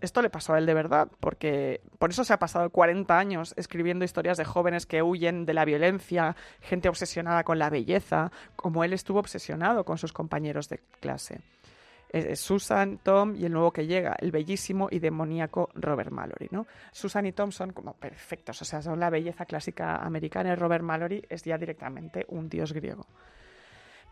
esto, 0.00 0.20
le 0.20 0.30
pasó 0.30 0.54
a 0.54 0.58
él 0.58 0.66
de 0.66 0.74
verdad, 0.74 1.06
porque 1.20 1.80
por 2.00 2.10
eso 2.10 2.24
se 2.24 2.32
ha 2.32 2.40
pasado 2.40 2.70
40 2.70 3.16
años 3.16 3.54
escribiendo 3.56 4.04
historias 4.04 4.36
de 4.36 4.44
jóvenes 4.44 4.84
que 4.84 5.00
huyen 5.00 5.46
de 5.46 5.54
la 5.54 5.64
violencia, 5.64 6.34
gente 6.60 6.88
obsesionada 6.88 7.44
con 7.44 7.60
la 7.60 7.70
belleza, 7.70 8.32
como 8.56 8.82
él 8.82 8.94
estuvo 8.94 9.20
obsesionado 9.20 9.84
con 9.84 9.96
sus 9.96 10.12
compañeros 10.12 10.68
de 10.68 10.80
clase. 10.98 11.40
Susan, 12.34 12.98
Tom 13.02 13.36
y 13.36 13.44
el 13.44 13.52
nuevo 13.52 13.72
que 13.72 13.86
llega, 13.86 14.16
el 14.18 14.32
bellísimo 14.32 14.88
y 14.90 14.98
demoníaco 14.98 15.70
Robert 15.74 16.10
Mallory, 16.10 16.48
¿no? 16.50 16.66
Susan 16.92 17.26
y 17.26 17.32
Tom 17.32 17.52
son 17.52 17.72
como 17.72 17.94
perfectos, 17.94 18.60
o 18.62 18.64
sea, 18.64 18.82
son 18.82 18.98
la 18.98 19.10
belleza 19.10 19.46
clásica 19.46 19.96
americana 19.96 20.52
y 20.52 20.54
Robert 20.56 20.82
Mallory 20.82 21.22
es 21.28 21.44
ya 21.44 21.56
directamente 21.56 22.26
un 22.28 22.48
dios 22.48 22.72
griego. 22.72 23.06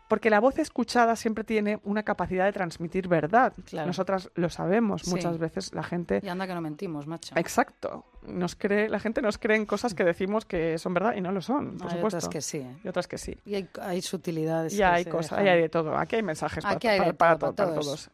Porque 0.09 0.29
la 0.29 0.41
voz 0.41 0.57
escuchada 0.59 1.15
siempre 1.15 1.43
tiene 1.45 1.79
una 1.85 2.03
capacidad 2.03 2.43
de 2.43 2.51
transmitir 2.51 3.07
verdad. 3.07 3.53
Claro. 3.65 3.87
Nosotras 3.87 4.29
lo 4.35 4.49
sabemos. 4.49 5.03
Sí. 5.03 5.11
Muchas 5.11 5.37
veces 5.37 5.73
la 5.73 5.83
gente... 5.83 6.19
Y 6.23 6.27
anda 6.27 6.45
que 6.47 6.53
no 6.55 6.61
mentimos, 6.61 7.07
macho. 7.07 7.33
Exacto. 7.37 8.05
Nos 8.23 8.55
cree, 8.55 8.89
la 8.89 8.99
gente 8.99 9.21
nos 9.21 9.37
cree 9.37 9.55
en 9.55 9.65
cosas 9.67 9.93
que 9.93 10.03
decimos 10.03 10.45
que 10.45 10.77
son 10.79 10.93
verdad 10.95 11.13
y 11.15 11.21
no 11.21 11.31
lo 11.31 11.41
son, 11.41 11.77
por 11.77 11.87
hay 11.87 11.93
supuesto. 11.97 12.17
otras 12.17 12.27
que 12.29 12.41
sí. 12.41 12.57
¿eh? 12.57 12.75
Y 12.83 12.87
otras 12.87 13.07
que 13.07 13.17
sí. 13.17 13.37
Y 13.45 13.53
hay, 13.55 13.69
hay 13.81 14.01
sutilidades. 14.01 14.73
Y 14.73 14.81
hay 14.81 15.05
cosas, 15.05 15.37
hay 15.39 15.61
de 15.61 15.69
todo. 15.69 15.95
Aquí 15.95 16.15
hay 16.17 16.23
mensajes 16.23 16.65
Aquí 16.65 16.87
para, 16.87 16.93
hay 16.93 16.99
para- 16.99 17.13
para 17.17 17.37
todo, 17.37 17.49
to- 17.51 17.55
para 17.55 17.67
para 17.69 17.79
todos. 17.81 17.85
todos. 18.05 18.09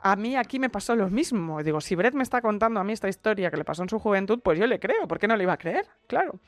A 0.00 0.16
mí 0.16 0.34
aquí 0.34 0.58
me 0.58 0.70
pasó 0.70 0.96
lo 0.96 1.08
mismo. 1.08 1.62
Digo, 1.62 1.80
si 1.80 1.94
Brett 1.94 2.14
me 2.14 2.24
está 2.24 2.40
contando 2.40 2.80
a 2.80 2.84
mí 2.84 2.92
esta 2.92 3.08
historia 3.08 3.48
que 3.48 3.56
le 3.56 3.64
pasó 3.64 3.84
en 3.84 3.88
su 3.88 4.00
juventud, 4.00 4.40
pues 4.42 4.58
yo 4.58 4.66
le 4.66 4.80
creo. 4.80 5.06
¿Por 5.06 5.20
qué 5.20 5.28
no 5.28 5.36
le 5.36 5.44
iba 5.44 5.52
a 5.52 5.56
creer? 5.58 5.86
Claro. 6.08 6.40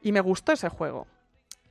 Y 0.00 0.12
me 0.12 0.20
gustó 0.20 0.52
ese 0.52 0.68
juego. 0.68 1.08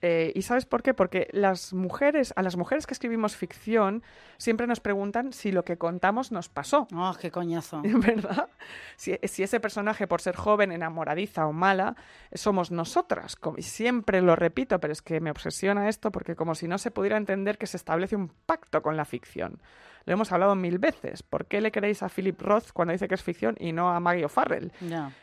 Eh, 0.02 0.32
¿Y 0.36 0.41
sabes 0.41 0.66
por 0.66 0.82
qué? 0.82 0.93
Porque 0.93 1.28
las 1.32 1.74
mujeres, 1.74 2.34
a 2.36 2.41
las 2.41 2.58
mujeres 2.58 2.88
que 2.88 2.93
escribimos 2.93 3.36
ficción, 3.36 4.02
siempre 4.38 4.66
nos 4.66 4.80
preguntan 4.80 5.32
si 5.32 5.52
lo 5.52 5.64
que 5.64 5.78
contamos 5.78 6.32
nos 6.32 6.49
pasó. 6.49 6.88
Oh, 6.95 7.14
qué 7.22 7.30
coñazo. 7.30 7.82
¿Verdad? 7.86 8.49
Si, 8.95 9.18
si 9.24 9.43
ese 9.43 9.60
personaje, 9.60 10.08
por 10.08 10.22
ser 10.22 10.36
joven, 10.36 10.72
enamoradiza 10.72 11.45
o 11.45 11.54
mala, 11.54 11.95
somos 12.34 12.72
nosotras. 12.72 13.36
Como- 13.36 13.58
y 13.58 13.64
siempre 13.64 14.22
lo 14.22 14.36
repito, 14.36 14.80
pero 14.80 14.91
es 14.93 15.02
que 15.02 15.20
me 15.20 15.30
obsesiona 15.32 15.88
esto 15.89 16.12
porque 16.12 16.36
como 16.36 16.56
si 16.56 16.68
no 16.68 16.78
se 16.78 16.91
pudiera 16.91 17.18
entender 17.18 17.58
que 17.58 17.68
se 17.68 17.78
establece 17.78 18.16
un 18.16 18.30
pacto 18.45 18.82
con 18.82 18.97
la 18.97 19.06
ficción. 19.06 19.62
Lo 20.06 20.14
hemos 20.14 20.32
hablado 20.32 20.56
mil 20.56 20.80
veces. 20.80 21.22
¿Por 21.22 21.45
qué 21.45 21.62
le 21.62 21.72
queréis 21.72 22.02
a 22.02 22.10
Philip 22.10 22.41
Roth 22.41 22.72
cuando 22.74 22.91
dice 22.91 23.08
que 23.08 23.14
es 23.14 23.22
ficción 23.22 23.56
y 23.60 23.72
no 23.72 23.91
a 23.91 23.99
Maggie 23.99 24.26
O'Farrell? 24.26 24.72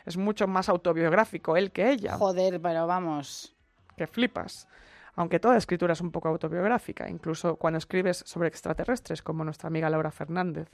Es 0.05 0.15
mucho 0.15 0.47
más 0.47 0.69
autobiográfico 0.69 1.57
él 1.57 1.71
que 1.71 1.89
ella 1.91 2.13
Joder, 2.17 2.61
pero 2.61 2.87
vamos. 2.87 3.53
Que 3.99 4.07
flipas. 4.07 4.67
Aunque 5.15 5.39
toda 5.39 5.57
escritura 5.57 5.93
es 5.93 6.01
un 6.01 6.11
poco 6.11 6.29
autobiográfica, 6.29 7.09
incluso 7.09 7.57
cuando 7.57 7.77
escribes 7.77 8.23
sobre 8.25 8.47
extraterrestres, 8.47 9.21
como 9.21 9.43
nuestra 9.43 9.67
amiga 9.67 9.89
Laura 9.89 10.11
Fernández. 10.11 10.69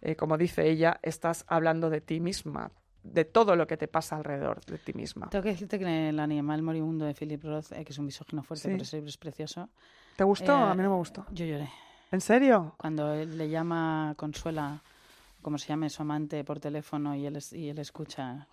Eh, 0.00 0.16
como 0.16 0.36
dice 0.36 0.68
ella, 0.68 0.98
estás 1.02 1.44
hablando 1.48 1.88
de 1.90 2.00
ti 2.00 2.20
misma, 2.20 2.70
de 3.04 3.24
todo 3.24 3.54
lo 3.56 3.66
que 3.66 3.76
te 3.76 3.86
pasa 3.88 4.16
alrededor 4.16 4.64
de 4.64 4.78
ti 4.78 4.92
misma. 4.92 5.28
Tengo 5.30 5.42
que 5.44 5.50
decirte 5.50 5.78
que 5.78 6.08
el 6.08 6.18
animal 6.20 6.62
moribundo 6.62 7.04
de 7.04 7.14
Philip 7.14 7.42
Roth, 7.44 7.72
eh, 7.72 7.84
que 7.84 7.92
es 7.92 7.98
un 7.98 8.06
misógino 8.06 8.42
fuerte, 8.42 8.62
Sí. 8.64 8.68
pero 8.70 8.82
ese 8.82 8.96
libro 8.96 9.08
es 9.10 9.16
precioso. 9.16 9.68
¿Te 10.16 10.24
gustó? 10.24 10.52
Eh, 10.52 10.70
A 10.70 10.74
mí 10.74 10.82
no 10.82 10.90
me 10.90 10.96
gustó. 10.96 11.24
Yo 11.32 11.44
lloré. 11.46 11.68
¿En 12.10 12.20
serio? 12.20 12.74
Cuando 12.78 13.12
él 13.14 13.36
le 13.38 13.48
llama 13.48 14.14
Consuela, 14.16 14.82
como 15.42 15.58
se 15.58 15.68
llame 15.68 15.88
su 15.90 16.02
amante, 16.02 16.42
por 16.42 16.58
teléfono 16.58 17.14
y 17.14 17.26
él, 17.26 17.36
es- 17.36 17.52
y 17.52 17.68
él 17.68 17.78
escucha 17.78 18.46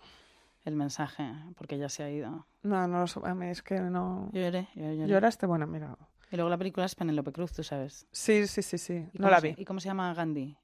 el 0.66 0.76
mensaje 0.76 1.32
porque 1.56 1.76
ella 1.76 1.88
se 1.88 2.02
ha 2.02 2.10
ido. 2.10 2.46
No, 2.62 2.86
no, 2.88 3.04
lo 3.04 3.26
a 3.26 3.34
mí 3.34 3.46
es 3.46 3.62
que 3.62 3.80
no... 3.80 4.28
Yo 4.32 4.40
lloré, 4.42 4.68
yo 4.74 4.92
lloré. 4.92 5.08
¿Lloraste? 5.08 5.46
Bueno, 5.46 5.66
mira. 5.66 5.96
Y 6.30 6.36
luego 6.36 6.50
la 6.50 6.58
película 6.58 6.86
es 6.86 6.94
Penélope 6.94 7.32
Cruz, 7.32 7.52
tú 7.52 7.62
sabes. 7.62 8.06
Sí, 8.10 8.46
sí, 8.46 8.62
sí, 8.62 8.78
sí. 8.78 9.08
¿Y 9.12 9.18
No 9.18 9.30
la 9.30 9.40
se- 9.40 9.48
vi. 9.48 9.54
¿Y 9.62 9.64
cómo 9.64 9.80
se 9.80 9.88
llama 9.88 10.12
Gandhi? 10.14 10.56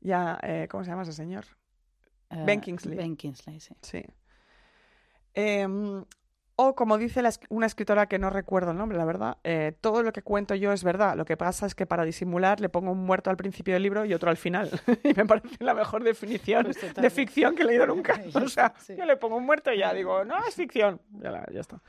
Ya, 0.00 0.38
eh, 0.42 0.68
¿cómo 0.70 0.84
se 0.84 0.90
llama 0.90 1.02
ese 1.02 1.12
señor? 1.12 1.44
Eh, 2.30 2.42
Ben 2.46 2.60
Kingsley. 2.60 2.96
Ben 2.96 3.16
Kingsley, 3.16 3.60
sí. 3.60 3.74
Sí. 3.82 4.04
Em, 5.34 6.04
o 6.68 6.74
como 6.74 6.98
dice 6.98 7.22
la 7.22 7.30
una 7.48 7.66
escritora 7.66 8.06
que 8.06 8.18
no 8.18 8.30
recuerdo 8.30 8.70
el 8.72 8.76
nombre, 8.76 8.96
la 8.98 9.04
verdad, 9.04 9.38
eh, 9.44 9.72
todo 9.80 10.02
lo 10.02 10.12
que 10.12 10.22
cuento 10.22 10.54
yo 10.54 10.72
es 10.72 10.84
verdad. 10.84 11.16
Lo 11.16 11.24
que 11.24 11.36
pasa 11.36 11.66
es 11.66 11.74
que 11.74 11.86
para 11.86 12.04
disimular 12.04 12.60
le 12.60 12.68
pongo 12.68 12.92
un 12.92 13.04
muerto 13.04 13.30
al 13.30 13.36
principio 13.36 13.74
del 13.74 13.82
libro 13.82 14.04
y 14.04 14.14
otro 14.14 14.30
al 14.30 14.36
final. 14.36 14.70
y 15.04 15.14
me 15.14 15.26
parece 15.26 15.56
la 15.60 15.74
mejor 15.74 16.04
definición 16.04 16.64
Pues 16.64 16.94
de 16.94 17.10
ficción 17.10 17.54
que 17.54 17.62
he 17.62 17.66
leído 17.66 17.86
nunca. 17.86 18.20
O 18.34 18.48
sea, 18.48 18.74
sí. 18.78 18.94
yo 18.96 19.04
le 19.04 19.16
pongo 19.16 19.36
un 19.36 19.44
muerto 19.46 19.72
y 19.72 19.78
ya 19.78 19.92
digo, 19.94 20.24
no, 20.24 20.36
es 20.46 20.54
ficción. 20.54 21.00
Ya, 21.20 21.30
la- 21.30 21.46
ya 21.52 21.60
está. 21.60 21.80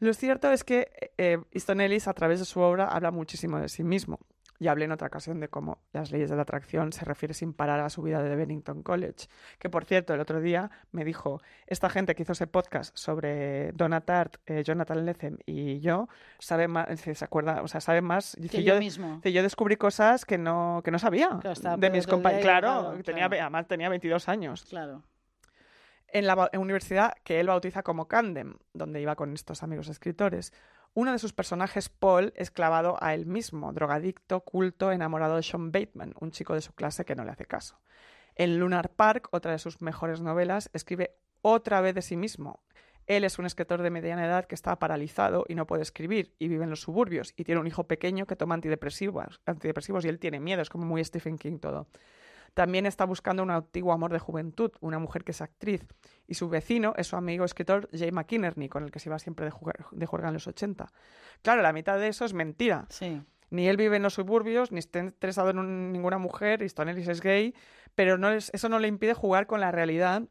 Lo 0.00 0.12
cierto 0.14 0.50
es 0.52 0.62
que 0.62 0.90
eh, 1.18 1.38
Easton 1.52 1.80
Ellis, 1.80 2.06
a 2.06 2.12
través 2.14 2.38
de 2.38 2.44
su 2.44 2.60
obra, 2.60 2.86
habla 2.86 3.10
muchísimo 3.10 3.58
de 3.58 3.68
sí 3.68 3.82
mismo. 3.82 4.20
Ya 4.60 4.72
hablé 4.72 4.86
en 4.86 4.92
otra 4.92 5.06
ocasión 5.06 5.38
de 5.38 5.48
cómo 5.48 5.78
las 5.92 6.10
leyes 6.10 6.30
de 6.30 6.36
la 6.36 6.42
atracción 6.42 6.92
se 6.92 7.04
refiere 7.04 7.32
sin 7.32 7.52
parar 7.52 7.78
a 7.80 7.90
su 7.90 8.02
vida 8.02 8.22
de 8.22 8.34
Bennington 8.34 8.82
College. 8.82 9.28
Que 9.60 9.70
por 9.70 9.84
cierto, 9.84 10.14
el 10.14 10.20
otro 10.20 10.40
día 10.40 10.70
me 10.90 11.04
dijo, 11.04 11.40
esta 11.66 11.88
gente 11.88 12.14
que 12.16 12.24
hizo 12.24 12.32
ese 12.32 12.48
podcast 12.48 12.96
sobre 12.96 13.70
Donna 13.72 14.00
Tartt, 14.00 14.36
eh, 14.46 14.64
Jonathan 14.64 15.06
Lethem 15.06 15.38
y 15.46 15.78
yo, 15.80 16.08
sabe 16.40 16.66
más, 16.66 16.88
se 16.98 17.24
acuerda, 17.24 17.62
o 17.62 17.68
sea, 17.68 17.80
sabe 17.80 18.00
más. 18.00 18.36
Dice, 18.38 18.56
Que 18.58 18.64
yo 18.64 18.78
mismo. 18.80 19.16
dice, 19.16 19.32
yo 19.32 19.42
descubrí 19.44 19.76
cosas 19.76 20.24
que 20.24 20.38
no, 20.38 20.80
que 20.84 20.90
no 20.90 20.98
sabía 20.98 21.38
Claro, 21.40 21.76
de 21.76 21.90
mis 21.90 22.06
compañeros. 22.08 22.42
Claro, 22.44 22.94
tenía, 23.04 23.28
claro. 23.28 23.42
además 23.42 23.68
tenía 23.68 23.88
22 23.88 24.28
años 24.28 24.64
Claro. 24.68 25.04
en 26.08 26.26
la 26.26 26.50
universidad 26.54 27.12
que 27.22 27.38
él 27.38 27.46
bautiza 27.48 27.82
como 27.82 28.08
Candem, 28.08 28.54
donde 28.72 29.00
iba 29.00 29.14
con 29.14 29.34
estos 29.34 29.62
amigos 29.62 29.88
escritores. 29.88 30.52
Uno 30.98 31.12
de 31.12 31.20
sus 31.20 31.32
personajes, 31.32 31.88
Paul, 31.90 32.32
es 32.34 32.50
clavado 32.50 32.96
a 33.00 33.14
él 33.14 33.24
mismo, 33.24 33.72
drogadicto, 33.72 34.40
culto, 34.40 34.90
enamorado 34.90 35.36
de 35.36 35.44
Sean 35.44 35.70
Bateman, 35.70 36.12
un 36.18 36.32
chico 36.32 36.54
de 36.54 36.60
su 36.60 36.72
clase 36.72 37.04
que 37.04 37.14
no 37.14 37.24
le 37.24 37.30
hace 37.30 37.44
caso. 37.44 37.78
En 38.34 38.58
Lunar 38.58 38.90
Park, 38.90 39.28
otra 39.30 39.52
de 39.52 39.60
sus 39.60 39.80
mejores 39.80 40.20
novelas, 40.20 40.70
escribe 40.72 41.14
otra 41.40 41.80
vez 41.80 41.94
de 41.94 42.02
sí 42.02 42.16
mismo. 42.16 42.64
Él 43.06 43.22
es 43.22 43.38
un 43.38 43.46
escritor 43.46 43.80
de 43.80 43.90
mediana 43.90 44.26
edad 44.26 44.46
que 44.46 44.56
está 44.56 44.76
paralizado 44.80 45.44
y 45.46 45.54
no 45.54 45.68
puede 45.68 45.82
escribir 45.82 46.34
y 46.40 46.48
vive 46.48 46.64
en 46.64 46.70
los 46.70 46.80
suburbios 46.80 47.32
y 47.36 47.44
tiene 47.44 47.60
un 47.60 47.68
hijo 47.68 47.84
pequeño 47.84 48.26
que 48.26 48.34
toma 48.34 48.56
antidepresivos, 48.56 49.40
antidepresivos 49.46 50.04
y 50.04 50.08
él 50.08 50.18
tiene 50.18 50.40
miedo, 50.40 50.62
es 50.62 50.68
como 50.68 50.84
muy 50.84 51.04
Stephen 51.04 51.38
King 51.38 51.60
todo. 51.60 51.86
También 52.58 52.86
está 52.86 53.04
buscando 53.04 53.44
un 53.44 53.52
antiguo 53.52 53.92
amor 53.92 54.12
de 54.12 54.18
juventud, 54.18 54.72
una 54.80 54.98
mujer 54.98 55.22
que 55.22 55.30
es 55.30 55.40
actriz, 55.40 55.86
y 56.26 56.34
su 56.34 56.48
vecino 56.48 56.92
es 56.96 57.06
su 57.06 57.14
amigo 57.14 57.44
escritor 57.44 57.88
Jay 57.96 58.10
McInerney, 58.10 58.68
con 58.68 58.82
el 58.82 58.90
que 58.90 58.98
se 58.98 59.08
iba 59.08 59.16
siempre 59.20 59.44
de, 59.44 59.52
jugar- 59.52 59.86
de 59.92 60.06
juerga 60.06 60.26
en 60.26 60.34
los 60.34 60.48
80. 60.48 60.88
Claro, 61.42 61.62
la 61.62 61.72
mitad 61.72 62.00
de 62.00 62.08
eso 62.08 62.24
es 62.24 62.34
mentira. 62.34 62.86
Sí. 62.90 63.22
Ni 63.50 63.68
él 63.68 63.76
vive 63.76 63.96
en 63.98 64.02
los 64.02 64.14
suburbios, 64.14 64.72
ni 64.72 64.80
está 64.80 64.98
interesado 64.98 65.50
en 65.50 65.60
un- 65.60 65.92
ninguna 65.92 66.18
mujer, 66.18 66.62
y 66.62 66.64
Stone 66.64 66.90
Ellis 66.90 67.06
es 67.06 67.20
gay, 67.20 67.54
pero 67.94 68.18
no 68.18 68.28
es- 68.30 68.50
eso 68.52 68.68
no 68.68 68.80
le 68.80 68.88
impide 68.88 69.14
jugar 69.14 69.46
con 69.46 69.60
la 69.60 69.70
realidad 69.70 70.24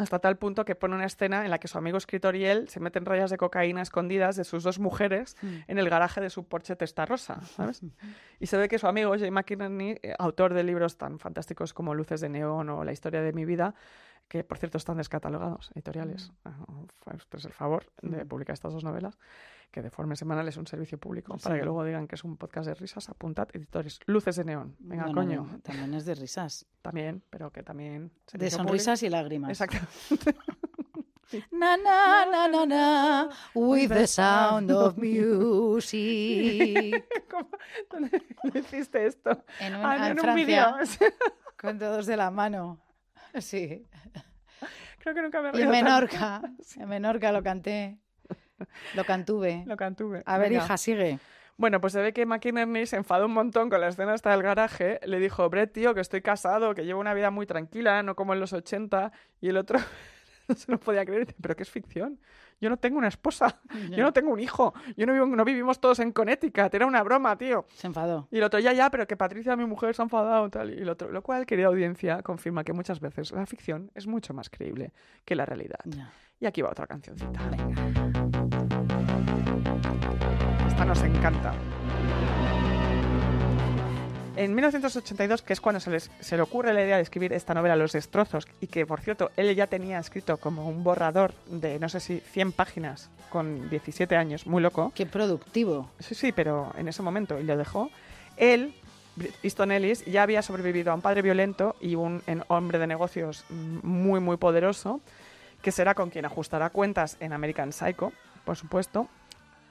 hasta 0.00 0.18
tal 0.18 0.36
punto 0.36 0.64
que 0.64 0.74
pone 0.74 0.94
una 0.94 1.04
escena 1.04 1.44
en 1.44 1.50
la 1.50 1.58
que 1.58 1.68
su 1.68 1.78
amigo 1.78 1.98
escritor 1.98 2.34
y 2.36 2.46
él 2.46 2.68
se 2.68 2.80
meten 2.80 3.04
rayas 3.04 3.30
de 3.30 3.36
cocaína 3.36 3.82
escondidas 3.82 4.36
de 4.36 4.44
sus 4.44 4.62
dos 4.62 4.78
mujeres 4.78 5.36
en 5.42 5.78
el 5.78 5.90
garaje 5.90 6.20
de 6.20 6.30
su 6.30 6.44
Porsche 6.44 6.76
Testarossa, 6.76 7.40
¿sabes? 7.42 7.82
Y 8.40 8.46
se 8.46 8.56
ve 8.56 8.68
que 8.68 8.78
su 8.78 8.86
amigo 8.86 9.14
Jay 9.18 9.30
McInerney, 9.30 9.98
eh, 10.02 10.14
autor 10.18 10.54
de 10.54 10.64
libros 10.64 10.96
tan 10.96 11.18
fantásticos 11.18 11.74
como 11.74 11.94
Luces 11.94 12.22
de 12.22 12.30
Neón 12.30 12.70
o 12.70 12.84
La 12.84 12.92
historia 12.92 13.20
de 13.20 13.34
mi 13.34 13.44
vida, 13.44 13.74
que 14.30 14.44
por 14.44 14.58
cierto 14.58 14.78
están 14.78 14.96
descatalogados, 14.96 15.72
editoriales, 15.74 16.30
ah, 16.44 16.54
esto 17.16 17.36
es 17.36 17.44
el 17.46 17.52
favor 17.52 17.84
de 18.00 18.24
publicar 18.24 18.54
estas 18.54 18.72
dos 18.72 18.84
novelas, 18.84 19.18
que 19.72 19.82
de 19.82 19.90
forma 19.90 20.14
semanal 20.14 20.46
es 20.46 20.56
un 20.56 20.68
servicio 20.68 20.98
público, 20.98 21.36
para 21.36 21.56
Sí. 21.56 21.58
que 21.58 21.64
luego 21.64 21.82
digan 21.84 22.06
que 22.06 22.14
es 22.14 22.22
un 22.22 22.36
podcast 22.36 22.68
de 22.68 22.74
risas, 22.74 23.08
apuntad, 23.08 23.48
editores, 23.52 23.98
Luces 24.06 24.36
de 24.36 24.44
Neón, 24.44 24.76
venga, 24.78 25.12
coño, 25.12 25.48
no, 25.50 25.58
también 25.60 25.92
es 25.94 26.04
de 26.04 26.14
risas. 26.14 26.64
también, 26.80 27.22
pero 27.28 27.50
que 27.50 27.64
también... 27.64 28.08
De 28.08 28.12
servicio 28.30 28.58
público. 28.58 28.68
sonrisas 28.68 29.02
y 29.02 29.08
lágrimas. 29.10 29.60
Exacto. 29.60 29.84
Na, 31.52 31.76
na, 31.76 32.26
na, 32.26 32.48
na, 32.48 32.66
na, 32.66 33.28
with 33.54 33.88
the 33.88 34.04
sound 34.08 34.68
of 34.72 34.96
music. 34.96 37.04
¿Cómo 37.30 37.48
¿Dónde 37.88 38.20
hiciste 38.58 39.06
esto? 39.06 39.44
En, 39.60 39.76
un- 39.76 39.84
Ah, 39.84 40.10
en 40.10 40.18
en 40.18 40.28
un 40.28 40.34
vídeo. 40.34 40.74
con 41.60 41.78
todos 41.78 42.06
de 42.06 42.16
la 42.16 42.32
mano. 42.32 42.78
Sí. 43.40 43.86
Creo 44.98 45.14
que 45.14 45.22
nunca 45.22 45.40
me 45.40 45.50
he 45.50 45.58
Y 45.58 45.62
en. 45.62 45.70
Menorca. 45.70 46.42
En 46.76 46.88
Menorca 46.88 47.32
lo 47.32 47.42
canté. 47.42 47.98
Lo 48.94 49.04
cantuve. 49.04 49.64
Lo 49.66 49.76
cantuve. 49.76 50.22
A 50.26 50.36
ver, 50.36 50.50
Venga. 50.50 50.64
hija, 50.64 50.76
sigue. 50.76 51.18
Bueno, 51.56 51.80
pues 51.80 51.92
se 51.92 52.00
ve 52.00 52.12
que 52.12 52.24
McInerney 52.26 52.86
se 52.86 52.96
enfadó 52.96 53.26
un 53.26 53.32
montón 53.32 53.68
con 53.70 53.80
la 53.80 53.88
escena 53.88 54.14
hasta 54.14 54.30
del 54.30 54.42
garaje. 54.42 55.00
Le 55.04 55.18
dijo, 55.18 55.48
Brett, 55.48 55.72
tío, 55.72 55.94
que 55.94 56.00
estoy 56.00 56.22
casado, 56.22 56.74
que 56.74 56.84
llevo 56.84 57.00
una 57.00 57.14
vida 57.14 57.30
muy 57.30 57.46
tranquila, 57.46 58.02
no 58.02 58.16
como 58.16 58.32
en 58.34 58.40
los 58.40 58.52
80. 58.52 59.12
Y 59.40 59.48
el 59.48 59.56
otro 59.56 59.78
no 60.48 60.54
se 60.54 60.70
lo 60.70 60.80
podía 60.80 61.04
creer. 61.04 61.34
Pero 61.40 61.56
que 61.56 61.62
es 61.62 61.70
ficción. 61.70 62.18
Yo 62.60 62.68
no 62.68 62.76
tengo 62.76 62.98
una 62.98 63.08
esposa. 63.08 63.60
Yo 63.90 64.02
no 64.02 64.12
tengo 64.12 64.30
un 64.30 64.40
hijo. 64.40 64.74
Yo 64.96 65.06
no, 65.06 65.12
vivo, 65.12 65.26
no 65.26 65.44
vivimos 65.44 65.80
todos 65.80 65.98
en 66.00 66.12
Connecticut. 66.12 66.72
Era 66.74 66.86
una 66.86 67.02
broma, 67.02 67.36
tío. 67.36 67.64
Se 67.74 67.86
enfadó. 67.86 68.28
Y 68.30 68.38
el 68.38 68.44
otro, 68.44 68.60
ya, 68.60 68.72
ya, 68.72 68.90
pero 68.90 69.06
que 69.06 69.16
Patricia, 69.16 69.56
mi 69.56 69.64
mujer, 69.64 69.94
se 69.94 70.02
ha 70.02 70.04
enfadado 70.04 70.50
tal. 70.50 70.70
Y 70.78 70.82
el 70.82 70.88
otro, 70.88 71.10
lo 71.10 71.22
cual, 71.22 71.46
querida 71.46 71.68
audiencia, 71.68 72.22
confirma 72.22 72.62
que 72.62 72.72
muchas 72.72 73.00
veces 73.00 73.32
la 73.32 73.46
ficción 73.46 73.90
es 73.94 74.06
mucho 74.06 74.34
más 74.34 74.50
creíble 74.50 74.92
que 75.24 75.34
la 75.34 75.46
realidad. 75.46 75.80
Y 76.38 76.46
aquí 76.46 76.62
va 76.62 76.70
otra 76.70 76.86
cancioncita. 76.86 77.40
Venga. 77.50 77.80
Esta 80.68 80.84
nos 80.84 81.02
encanta. 81.02 81.54
En 84.40 84.54
1982, 84.54 85.42
que 85.42 85.52
es 85.52 85.60
cuando 85.60 85.80
se, 85.80 85.90
les- 85.90 86.10
se 86.18 86.34
le 86.36 86.40
ocurre 86.42 86.72
la 86.72 86.82
idea 86.82 86.96
de 86.96 87.02
escribir 87.02 87.30
esta 87.34 87.52
novela 87.52 87.76
Los 87.76 87.92
destrozos, 87.92 88.48
y 88.62 88.68
que, 88.68 88.86
por 88.86 89.00
cierto, 89.02 89.30
él 89.36 89.54
ya 89.54 89.66
tenía 89.66 89.98
escrito 89.98 90.38
como 90.38 90.66
un 90.66 90.82
borrador 90.82 91.34
de, 91.44 91.78
no 91.78 91.90
sé 91.90 92.00
si 92.00 92.20
100 92.20 92.52
páginas 92.52 93.10
con 93.28 93.68
17 93.68 94.16
años, 94.16 94.46
muy 94.46 94.62
loco. 94.62 94.92
Qué 94.94 95.04
productivo. 95.04 95.90
Sí, 95.98 96.14
sí, 96.14 96.32
pero 96.32 96.72
en 96.78 96.88
ese 96.88 97.02
momento, 97.02 97.38
y 97.38 97.42
lo 97.44 97.54
dejó. 97.58 97.90
Él, 98.38 98.74
Easton 99.42 99.72
Ellis, 99.72 100.06
ya 100.06 100.22
había 100.22 100.40
sobrevivido 100.40 100.90
a 100.90 100.94
un 100.94 101.02
padre 101.02 101.20
violento 101.20 101.76
y 101.78 101.94
un 101.96 102.22
hombre 102.48 102.78
de 102.78 102.86
negocios 102.86 103.44
muy, 103.50 104.20
muy 104.20 104.38
poderoso, 104.38 105.02
que 105.60 105.70
será 105.70 105.94
con 105.94 106.08
quien 106.08 106.24
ajustará 106.24 106.70
cuentas 106.70 107.18
en 107.20 107.34
American 107.34 107.74
Psycho, 107.74 108.14
por 108.46 108.56
supuesto. 108.56 109.06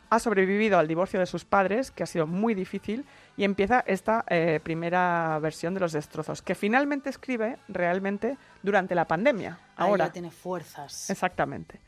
Ha 0.10 0.20
sobrevivido 0.20 0.80
al 0.80 0.88
divorcio 0.88 1.20
de 1.20 1.26
sus 1.26 1.45
padres, 1.45 1.91
que 1.91 2.03
ha 2.03 2.07
sido 2.07 2.26
muy 2.26 2.55
difícil, 2.55 3.05
y 3.38 3.43
empieza 3.43 3.84
esta 3.86 4.26
eh, 4.28 4.60
primera 4.64 5.38
versión 5.39 5.74
de 5.74 5.80
Los 5.80 5.91
destrozos, 5.91 6.41
que 6.41 6.55
finalmente 6.55 7.10
escribe 7.10 7.57
realmente 7.68 8.38
durante 8.64 8.95
la 8.95 9.05
pandemia. 9.05 9.60
Ahí 9.76 9.89
Ahora, 9.89 10.07
ya 10.07 10.14
tiene 10.14 10.32
fuerzas. 10.32 11.10
Exactamente. 11.10 11.80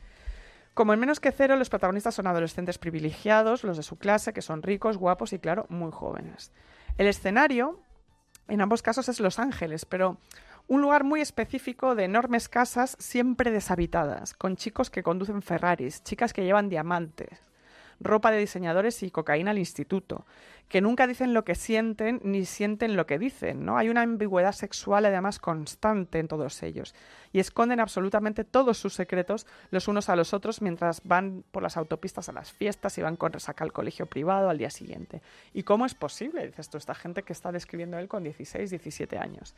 Como 0.74 0.94
en 0.94 1.00
menos 1.00 1.20
que 1.20 1.32
cero, 1.32 1.56
los 1.58 1.70
protagonistas 1.70 2.16
son 2.16 2.28
adolescentes 2.28 2.78
privilegiados, 2.78 3.64
los 3.64 3.78
de 3.78 3.84
su 3.84 3.98
clase, 3.98 4.34
que 4.34 4.42
son 4.42 4.62
ricos, 4.62 4.98
guapos 4.98 5.34
y, 5.34 5.40
claro, 5.40 5.66
muy 5.70 5.92
jóvenes. 5.92 6.52
El 6.98 7.08
escenario, 7.08 7.80
en 8.48 8.62
ambos 8.62 8.82
casos, 8.82 9.10
es 9.10 9.20
Los 9.20 9.40
Ángeles, 9.40 9.86
pero 9.86 10.18
un 10.68 10.82
lugar 10.82 11.04
muy 11.04 11.20
específico 11.20 11.96
de 11.96 12.06
enormes 12.06 12.48
casas 12.48 12.96
siempre 13.00 13.52
deshabitadas, 13.52 14.34
con 14.34 14.56
chicos 14.56 14.90
que 14.90 15.04
conducen 15.04 15.42
Ferraris, 15.42 16.04
chicas 16.04 16.32
que 16.32 16.46
llevan 16.46 16.70
diamantes, 16.70 17.42
ropa 18.02 18.32
de 18.32 18.40
diseñadores 18.40 19.04
y 19.04 19.12
cocaína 19.12 19.52
al 19.52 19.60
instituto, 19.60 20.26
que 20.68 20.82
nunca 20.82 21.06
dicen 21.06 21.34
lo 21.34 21.44
que 21.44 21.56
sienten 21.56 22.22
ni 22.24 22.46
sienten 22.46 22.96
lo 22.96 23.06
que 23.06 23.20
dicen, 23.20 23.66
¿no? 23.66 23.78
Hay 23.78 23.90
una 23.90 24.04
ambigüedad 24.04 24.54
sexual 24.54 25.06
además 25.06 25.38
constante 25.38 26.20
en 26.20 26.28
todos 26.28 26.64
ellos 26.64 26.96
y 27.34 27.40
esconden 27.40 27.80
absolutamente 27.80 28.44
todos 28.44 28.78
sus 28.78 28.94
secretos 28.94 29.46
los 29.70 29.88
unos 29.88 30.10
a 30.10 30.16
los 30.16 30.34
otros 30.34 30.62
mientras 30.62 31.02
van 31.04 31.44
por 31.52 31.62
las 31.62 31.78
autopistas 31.78 32.30
a 32.30 32.32
las 32.32 32.52
fiestas 32.52 32.98
y 32.98 33.02
van 33.02 33.18
con 33.18 33.34
resaca 33.34 33.64
al 33.64 33.74
colegio 33.74 34.06
privado 34.06 34.50
al 34.50 34.58
día 34.58 34.70
siguiente. 34.70 35.22
¿Y 35.54 35.64
cómo 35.64 35.86
es 35.86 35.94
posible? 35.94 36.46
Dices 36.48 36.70
tú, 36.70 36.78
esta 36.78 36.96
gente 36.96 37.24
que 37.24 37.34
está 37.34 37.52
describiendo 37.52 37.98
él 37.98 38.08
con 38.08 38.24
16, 38.24 38.70
17 38.70 39.18
años. 39.18 39.54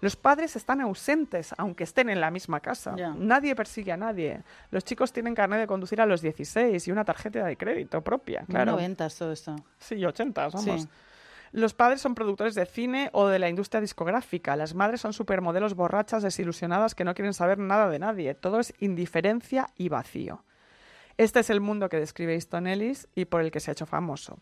Los 0.00 0.16
padres 0.16 0.56
están 0.56 0.80
ausentes, 0.80 1.54
aunque 1.58 1.84
estén 1.84 2.08
en 2.10 2.20
la 2.20 2.30
misma 2.30 2.60
casa. 2.60 2.94
Nadie 3.16 3.54
persigue 3.54 3.92
a 3.92 3.96
nadie. 3.96 4.42
Los 4.70 4.84
chicos 4.84 5.12
tienen 5.12 5.34
carnet 5.34 5.60
de 5.60 5.66
conducir 5.66 6.00
a 6.00 6.06
los 6.06 6.20
16 6.20 6.86
y 6.86 6.92
una 6.92 7.04
tarjeta 7.04 7.44
de 7.44 7.56
crédito 7.56 8.02
propia, 8.02 8.44
claro. 8.48 8.78
todo 9.16 9.32
esto. 9.32 9.56
Sí, 9.78 10.04
80, 10.04 10.48
vamos. 10.48 10.62
Sí. 10.62 10.88
Los 11.54 11.72
padres 11.72 12.00
son 12.00 12.16
productores 12.16 12.56
de 12.56 12.66
cine 12.66 13.10
o 13.12 13.28
de 13.28 13.38
la 13.38 13.48
industria 13.48 13.80
discográfica. 13.80 14.56
Las 14.56 14.74
madres 14.74 15.00
son 15.00 15.12
supermodelos 15.12 15.74
borrachas, 15.74 16.24
desilusionadas, 16.24 16.96
que 16.96 17.04
no 17.04 17.14
quieren 17.14 17.32
saber 17.32 17.58
nada 17.58 17.88
de 17.88 18.00
nadie. 18.00 18.34
Todo 18.34 18.58
es 18.58 18.74
indiferencia 18.80 19.68
y 19.76 19.88
vacío. 19.88 20.42
Este 21.16 21.38
es 21.38 21.50
el 21.50 21.60
mundo 21.60 21.88
que 21.88 22.00
describe 22.00 22.34
Easton 22.34 22.66
Ellis 22.66 23.06
y 23.14 23.26
por 23.26 23.40
el 23.40 23.52
que 23.52 23.60
se 23.60 23.70
ha 23.70 23.72
hecho 23.72 23.86
famoso. 23.86 24.40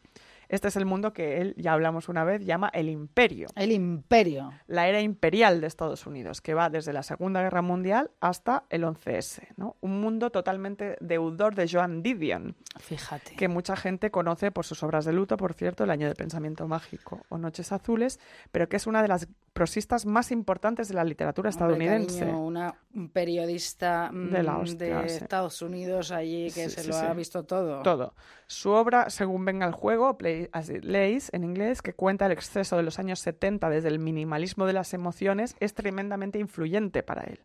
Este 0.52 0.68
es 0.68 0.76
el 0.76 0.84
mundo 0.84 1.12
que 1.14 1.40
él, 1.40 1.54
ya 1.56 1.72
hablamos 1.72 2.08
una 2.10 2.24
vez, 2.24 2.44
llama 2.44 2.68
el 2.74 2.88
imperio, 2.90 3.48
El 3.56 3.72
imperio. 3.72 4.52
la 4.66 4.86
era 4.86 5.00
imperial 5.00 5.60
de 5.62 5.66
Estados 5.66 6.06
Unidos, 6.06 6.40
que 6.42 6.52
va 6.52 6.68
desde 6.68 6.92
la 6.92 7.02
Segunda 7.02 7.40
Guerra 7.42 7.62
Mundial 7.62 8.10
hasta 8.20 8.64
el 8.68 8.84
11S. 8.84 9.48
¿no? 9.56 9.76
Un 9.80 10.00
mundo 10.00 10.30
totalmente 10.30 10.96
deudor 11.00 11.54
de 11.54 11.66
Joan 11.68 12.02
Didion, 12.02 12.54
Fíjate. 12.78 13.34
que 13.34 13.48
mucha 13.48 13.76
gente 13.76 14.10
conoce 14.10 14.50
por 14.52 14.66
sus 14.66 14.82
obras 14.82 15.06
de 15.06 15.12
luto, 15.14 15.38
por 15.38 15.54
cierto, 15.54 15.84
El 15.84 15.90
año 15.90 16.06
de 16.06 16.14
pensamiento 16.14 16.68
mágico 16.68 17.22
o 17.30 17.38
Noches 17.38 17.72
azules, 17.72 18.20
pero 18.52 18.68
que 18.68 18.76
es 18.76 18.86
una 18.86 19.00
de 19.00 19.08
las 19.08 19.26
prosistas 19.52 20.06
más 20.06 20.30
importantes 20.32 20.88
de 20.88 20.94
la 20.94 21.04
literatura 21.04 21.50
Hombre, 21.50 21.50
estadounidense. 21.50 22.20
cariño, 22.20 22.44
una 22.44 22.74
un 22.94 23.08
periodista 23.10 24.10
mm, 24.12 24.30
De 24.30 24.42
la 24.42 24.58
hostia, 24.58 25.00
de 25.00 25.08
sí. 25.08 25.16
Estados 25.16 25.62
Unidos 25.62 26.10
allí 26.10 26.50
que 26.50 26.68
Sí, 26.68 26.74
se 26.76 26.82
sí, 26.82 26.88
lo 26.88 26.96
ha 26.96 27.14
visto 27.14 27.44
todo. 27.44 27.82
Todo. 27.82 28.14
Su 28.46 28.70
obra, 28.70 29.10
según 29.10 29.44
venga 29.44 29.66
el 29.66 29.72
juego, 29.72 30.16
Play 30.18 30.48
as 30.52 30.68
it 30.70 30.84
lays, 30.84 31.30
en 31.32 31.44
inglés, 31.44 31.82
que 31.82 31.94
cuenta 31.94 32.26
el 32.26 32.32
exceso 32.32 32.76
de 32.76 32.82
los 32.82 32.98
años 32.98 33.20
70 33.20 33.68
desde 33.70 33.88
el 33.88 33.98
minimalismo 33.98 34.66
de 34.66 34.72
las 34.74 34.94
emociones, 34.94 35.56
es 35.60 35.74
tremendamente 35.74 36.38
influyente 36.38 37.02
para 37.02 37.22
él. 37.24 37.40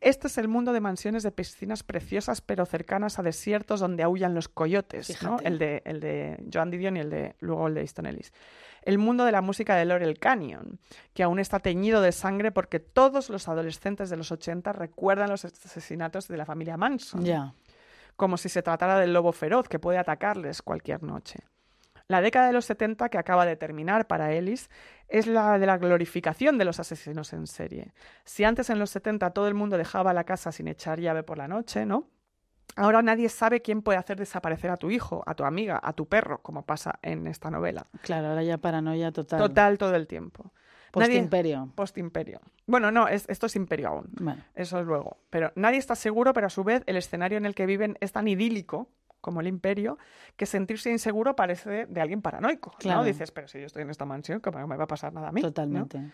Este 0.00 0.28
es 0.28 0.38
el 0.38 0.48
mundo 0.48 0.72
de 0.72 0.80
mansiones 0.80 1.22
de 1.22 1.30
piscinas 1.30 1.82
preciosas 1.82 2.40
pero 2.40 2.64
cercanas 2.64 3.18
a 3.18 3.22
desiertos 3.22 3.80
donde 3.80 4.02
aullan 4.02 4.34
los 4.34 4.48
coyotes, 4.48 5.22
¿no? 5.22 5.38
El 5.40 5.58
de, 5.58 5.82
el 5.84 6.00
de 6.00 6.42
Joan 6.52 6.70
Didion 6.70 6.96
y 6.96 7.00
el 7.00 7.10
de, 7.10 7.34
luego 7.40 7.68
el 7.68 7.74
de 7.74 7.82
Easton 7.82 8.06
Ellis. 8.06 8.32
El 8.82 8.96
mundo 8.96 9.26
de 9.26 9.32
la 9.32 9.42
música 9.42 9.76
de 9.76 9.84
Laurel 9.84 10.18
Canyon, 10.18 10.80
que 11.12 11.22
aún 11.22 11.38
está 11.38 11.58
teñido 11.58 12.00
de 12.00 12.12
sangre 12.12 12.50
porque 12.50 12.80
todos 12.80 13.28
los 13.28 13.46
adolescentes 13.46 14.08
de 14.08 14.16
los 14.16 14.32
80 14.32 14.72
recuerdan 14.72 15.28
los 15.28 15.44
asesinatos 15.44 16.28
de 16.28 16.38
la 16.38 16.46
familia 16.46 16.78
Manson 16.78 17.22
Ya. 17.22 17.52
como 18.16 18.38
si 18.38 18.48
se 18.48 18.62
tratara 18.62 18.98
del 18.98 19.12
lobo 19.12 19.32
feroz 19.32 19.68
que 19.68 19.78
puede 19.78 19.98
atacarles 19.98 20.62
cualquier 20.62 21.02
noche. 21.02 21.40
La 22.10 22.20
década 22.20 22.48
de 22.48 22.52
los 22.52 22.64
70 22.64 23.08
que 23.08 23.18
acaba 23.18 23.46
de 23.46 23.54
terminar 23.54 24.08
para 24.08 24.32
Ellis 24.32 24.68
es 25.06 25.28
la 25.28 25.60
de 25.60 25.66
la 25.66 25.78
glorificación 25.78 26.58
de 26.58 26.64
los 26.64 26.80
asesinos 26.80 27.32
en 27.32 27.46
serie. 27.46 27.92
Si 28.24 28.42
antes 28.42 28.68
en 28.68 28.80
los 28.80 28.90
70 28.90 29.30
todo 29.30 29.46
el 29.46 29.54
mundo 29.54 29.78
dejaba 29.78 30.12
la 30.12 30.24
casa 30.24 30.50
sin 30.50 30.66
echar 30.66 30.98
llave 30.98 31.22
por 31.22 31.38
la 31.38 31.46
noche, 31.46 31.86
¿no? 31.86 32.08
Ahora 32.74 33.00
nadie 33.02 33.28
sabe 33.28 33.62
quién 33.62 33.80
puede 33.82 33.98
hacer 33.98 34.16
desaparecer 34.18 34.70
a 34.72 34.76
tu 34.76 34.90
hijo, 34.90 35.22
a 35.24 35.34
tu 35.36 35.44
amiga, 35.44 35.78
a 35.80 35.92
tu 35.92 36.06
perro, 36.08 36.42
como 36.42 36.66
pasa 36.66 36.98
en 37.02 37.28
esta 37.28 37.48
novela. 37.48 37.86
Claro, 38.02 38.26
ahora 38.28 38.42
ya 38.42 38.58
paranoia 38.58 39.12
total. 39.12 39.38
Total 39.38 39.78
todo 39.78 39.94
el 39.94 40.08
tiempo. 40.08 40.52
Post-imperio. 40.90 41.70
Post-imperio. 41.76 42.40
Bueno, 42.66 42.90
no, 42.90 43.06
es- 43.06 43.28
esto 43.28 43.46
es 43.46 43.54
imperio 43.54 43.86
aún. 43.88 44.08
Bueno, 44.20 44.42
Eso 44.56 44.80
es 44.80 44.84
luego. 44.86 45.18
Pero 45.30 45.52
nadie 45.54 45.78
está 45.78 45.94
seguro, 45.94 46.32
pero 46.32 46.48
a 46.48 46.50
su 46.50 46.64
vez 46.64 46.82
el 46.86 46.96
escenario 46.96 47.38
en 47.38 47.46
el 47.46 47.54
que 47.54 47.66
viven 47.66 47.96
es 48.00 48.10
tan 48.10 48.26
idílico 48.26 48.88
como 49.20 49.40
el 49.40 49.46
imperio, 49.46 49.98
que 50.36 50.46
sentirse 50.46 50.90
inseguro 50.90 51.36
parece 51.36 51.86
de 51.86 52.00
alguien 52.00 52.22
paranoico. 52.22 52.72
Claro. 52.78 53.00
¿no? 53.00 53.04
Dices, 53.04 53.30
pero 53.30 53.48
si 53.48 53.60
yo 53.60 53.66
estoy 53.66 53.82
en 53.82 53.90
esta 53.90 54.04
mansión, 54.04 54.40
¿cómo 54.40 54.66
me 54.66 54.76
va 54.76 54.84
a 54.84 54.88
pasar 54.88 55.12
nada 55.12 55.28
a 55.28 55.32
mí? 55.32 55.42
¿no? 55.42 55.48
totalmente. 55.48 56.10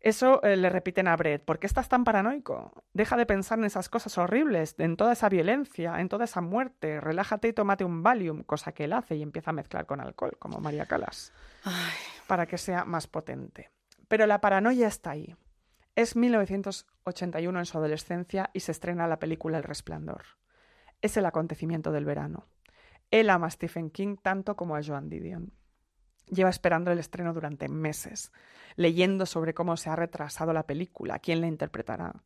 Eso 0.00 0.42
eh, 0.42 0.56
le 0.56 0.70
repiten 0.70 1.08
a 1.08 1.16
Brett. 1.16 1.44
¿Por 1.44 1.58
qué 1.58 1.66
estás 1.66 1.90
tan 1.90 2.04
paranoico? 2.04 2.72
Deja 2.94 3.18
de 3.18 3.26
pensar 3.26 3.58
en 3.58 3.66
esas 3.66 3.90
cosas 3.90 4.16
horribles, 4.16 4.74
en 4.78 4.96
toda 4.96 5.12
esa 5.12 5.28
violencia, 5.28 6.00
en 6.00 6.08
toda 6.08 6.24
esa 6.24 6.40
muerte. 6.40 7.00
Relájate 7.00 7.48
y 7.48 7.52
tómate 7.52 7.84
un 7.84 8.02
Valium, 8.02 8.42
cosa 8.42 8.72
que 8.72 8.84
él 8.84 8.94
hace 8.94 9.16
y 9.16 9.22
empieza 9.22 9.50
a 9.50 9.52
mezclar 9.52 9.84
con 9.84 10.00
alcohol, 10.00 10.36
como 10.38 10.58
María 10.58 10.86
Calas, 10.86 11.34
Ay, 11.64 11.92
para 12.26 12.46
que 12.46 12.56
sea 12.56 12.86
más 12.86 13.06
potente. 13.06 13.70
Pero 14.08 14.26
la 14.26 14.40
paranoia 14.40 14.88
está 14.88 15.10
ahí. 15.10 15.36
Es 15.96 16.16
1981 16.16 17.58
en 17.58 17.66
su 17.66 17.76
adolescencia 17.76 18.48
y 18.54 18.60
se 18.60 18.72
estrena 18.72 19.06
la 19.06 19.18
película 19.18 19.58
El 19.58 19.64
Resplandor. 19.64 20.22
Es 21.02 21.16
el 21.16 21.26
acontecimiento 21.26 21.92
del 21.92 22.04
verano. 22.04 22.46
Él 23.10 23.30
ama 23.30 23.46
a 23.46 23.50
Stephen 23.50 23.90
King 23.90 24.16
tanto 24.20 24.56
como 24.56 24.76
a 24.76 24.82
Joan 24.82 25.08
Didion. 25.08 25.52
Lleva 26.26 26.50
esperando 26.50 26.92
el 26.92 26.98
estreno 26.98 27.32
durante 27.32 27.68
meses, 27.68 28.30
leyendo 28.76 29.26
sobre 29.26 29.54
cómo 29.54 29.76
se 29.76 29.90
ha 29.90 29.96
retrasado 29.96 30.52
la 30.52 30.66
película, 30.66 31.18
quién 31.18 31.40
la 31.40 31.48
interpretará. 31.48 32.22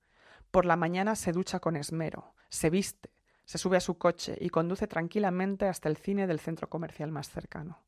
Por 0.51 0.67
la 0.67 0.77
mañana 0.77 1.17
se 1.17 1.33
ducha 1.33 1.59
con 1.61 1.75
esmero, 1.77 2.35
se 2.51 2.69
viste, 2.69 3.11
se 3.45 3.59
sube 3.59 3.79
a 3.79 3.81
su 3.81 3.97
coche 3.97 4.37
y 4.41 4.51
conduce 4.51 4.87
tranquilamente 4.87 5.67
hasta 5.67 5.89
el 5.89 5.97
cine 5.97 6.27
del 6.27 6.41
centro 6.41 6.69
comercial 6.69 7.11
más 7.11 7.31
cercano. 7.31 7.83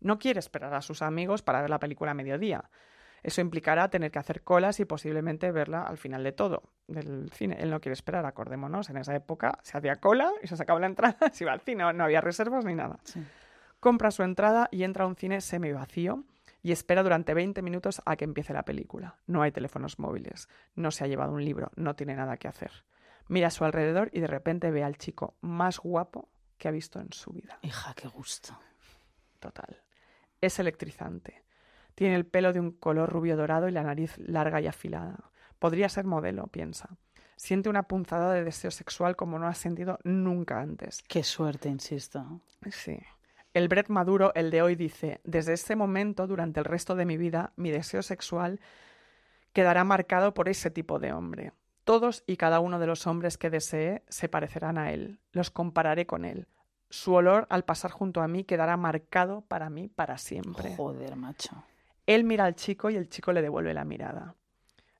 No 0.00 0.18
quiere 0.18 0.40
esperar 0.40 0.74
a 0.74 0.82
sus 0.82 1.00
amigos 1.00 1.42
para 1.42 1.60
ver 1.60 1.70
la 1.70 1.78
película 1.78 2.10
a 2.10 2.14
mediodía. 2.14 2.70
Eso 3.22 3.40
implicará 3.40 3.88
tener 3.88 4.10
que 4.10 4.18
hacer 4.18 4.42
colas 4.42 4.80
y 4.80 4.84
posiblemente 4.84 5.50
verla 5.52 5.82
al 5.82 5.96
final 5.96 6.24
de 6.24 6.32
todo, 6.32 6.62
del 6.88 7.30
cine. 7.32 7.56
Él 7.60 7.70
no 7.70 7.80
quiere 7.80 7.94
esperar, 7.94 8.26
acordémonos. 8.26 8.90
En 8.90 8.96
esa 8.96 9.14
época 9.14 9.58
se 9.62 9.78
hacía 9.78 9.96
cola 9.96 10.32
y 10.42 10.48
se 10.48 10.56
sacaba 10.56 10.80
la 10.80 10.86
entrada, 10.86 11.16
se 11.32 11.44
iba 11.44 11.52
al 11.52 11.60
cine, 11.60 11.92
no 11.92 12.04
había 12.04 12.20
reservas 12.20 12.64
ni 12.64 12.74
nada. 12.74 12.98
sí. 13.04 13.24
Compra 13.80 14.12
su 14.12 14.22
entrada 14.22 14.68
y 14.70 14.84
entra 14.84 15.04
a 15.04 15.08
un 15.08 15.16
cine 15.16 15.40
semi 15.40 15.72
vacío 15.72 16.24
y 16.62 16.70
espera 16.70 17.02
durante 17.02 17.34
20 17.34 17.62
minutos 17.62 18.00
a 18.06 18.14
que 18.14 18.24
empiece 18.24 18.52
la 18.52 18.64
película. 18.64 19.16
No 19.26 19.42
hay 19.42 19.50
teléfonos 19.50 19.98
móviles, 19.98 20.48
no 20.76 20.92
se 20.92 21.02
ha 21.02 21.08
llevado 21.08 21.32
un 21.32 21.44
libro, 21.44 21.72
no 21.74 21.96
tiene 21.96 22.14
nada 22.14 22.36
que 22.36 22.46
hacer. 22.46 22.84
Mira 23.26 23.48
a 23.48 23.50
su 23.50 23.64
alrededor 23.64 24.10
y 24.12 24.20
de 24.20 24.28
repente 24.28 24.70
ve 24.70 24.84
al 24.84 24.98
chico 24.98 25.36
más 25.40 25.80
guapo 25.80 26.28
que 26.58 26.68
ha 26.68 26.70
visto 26.70 27.00
en 27.00 27.12
su 27.12 27.32
vida. 27.32 27.58
Hija, 27.62 27.92
qué 27.94 28.06
gusto. 28.06 28.56
Total. 29.40 29.82
Es 30.40 30.60
electrizante. 30.60 31.41
Tiene 31.94 32.14
el 32.14 32.26
pelo 32.26 32.52
de 32.52 32.60
un 32.60 32.72
color 32.72 33.10
rubio 33.10 33.36
dorado 33.36 33.68
y 33.68 33.72
la 33.72 33.82
nariz 33.82 34.16
larga 34.18 34.60
y 34.60 34.66
afilada. 34.66 35.30
Podría 35.58 35.88
ser 35.88 36.04
modelo, 36.04 36.46
piensa. 36.48 36.96
Siente 37.36 37.68
una 37.68 37.84
punzada 37.84 38.32
de 38.32 38.44
deseo 38.44 38.70
sexual 38.70 39.16
como 39.16 39.38
no 39.38 39.46
ha 39.46 39.54
sentido 39.54 39.98
nunca 40.04 40.60
antes. 40.60 41.02
Qué 41.08 41.24
suerte, 41.24 41.68
insisto. 41.68 42.40
Sí. 42.70 42.98
El 43.54 43.68
Brett 43.68 43.88
Maduro, 43.88 44.32
el 44.34 44.50
de 44.50 44.62
hoy, 44.62 44.76
dice, 44.76 45.20
desde 45.24 45.52
este 45.52 45.76
momento, 45.76 46.26
durante 46.26 46.60
el 46.60 46.64
resto 46.64 46.94
de 46.94 47.04
mi 47.04 47.16
vida, 47.16 47.52
mi 47.56 47.70
deseo 47.70 48.02
sexual 48.02 48.60
quedará 49.52 49.84
marcado 49.84 50.34
por 50.34 50.48
ese 50.48 50.70
tipo 50.70 50.98
de 50.98 51.12
hombre. 51.12 51.52
Todos 51.84 52.22
y 52.26 52.36
cada 52.36 52.60
uno 52.60 52.78
de 52.78 52.86
los 52.86 53.06
hombres 53.06 53.36
que 53.36 53.50
desee 53.50 54.04
se 54.08 54.28
parecerán 54.28 54.78
a 54.78 54.92
él. 54.92 55.18
Los 55.32 55.50
compararé 55.50 56.06
con 56.06 56.24
él. 56.24 56.46
Su 56.90 57.14
olor 57.14 57.46
al 57.50 57.64
pasar 57.64 57.90
junto 57.90 58.22
a 58.22 58.28
mí 58.28 58.44
quedará 58.44 58.76
marcado 58.76 59.42
para 59.42 59.68
mí 59.68 59.88
para 59.88 60.16
siempre. 60.18 60.76
Joder, 60.76 61.16
macho. 61.16 61.64
Él 62.06 62.24
mira 62.24 62.44
al 62.44 62.54
chico 62.54 62.90
y 62.90 62.96
el 62.96 63.08
chico 63.08 63.32
le 63.32 63.42
devuelve 63.42 63.74
la 63.74 63.84
mirada. 63.84 64.34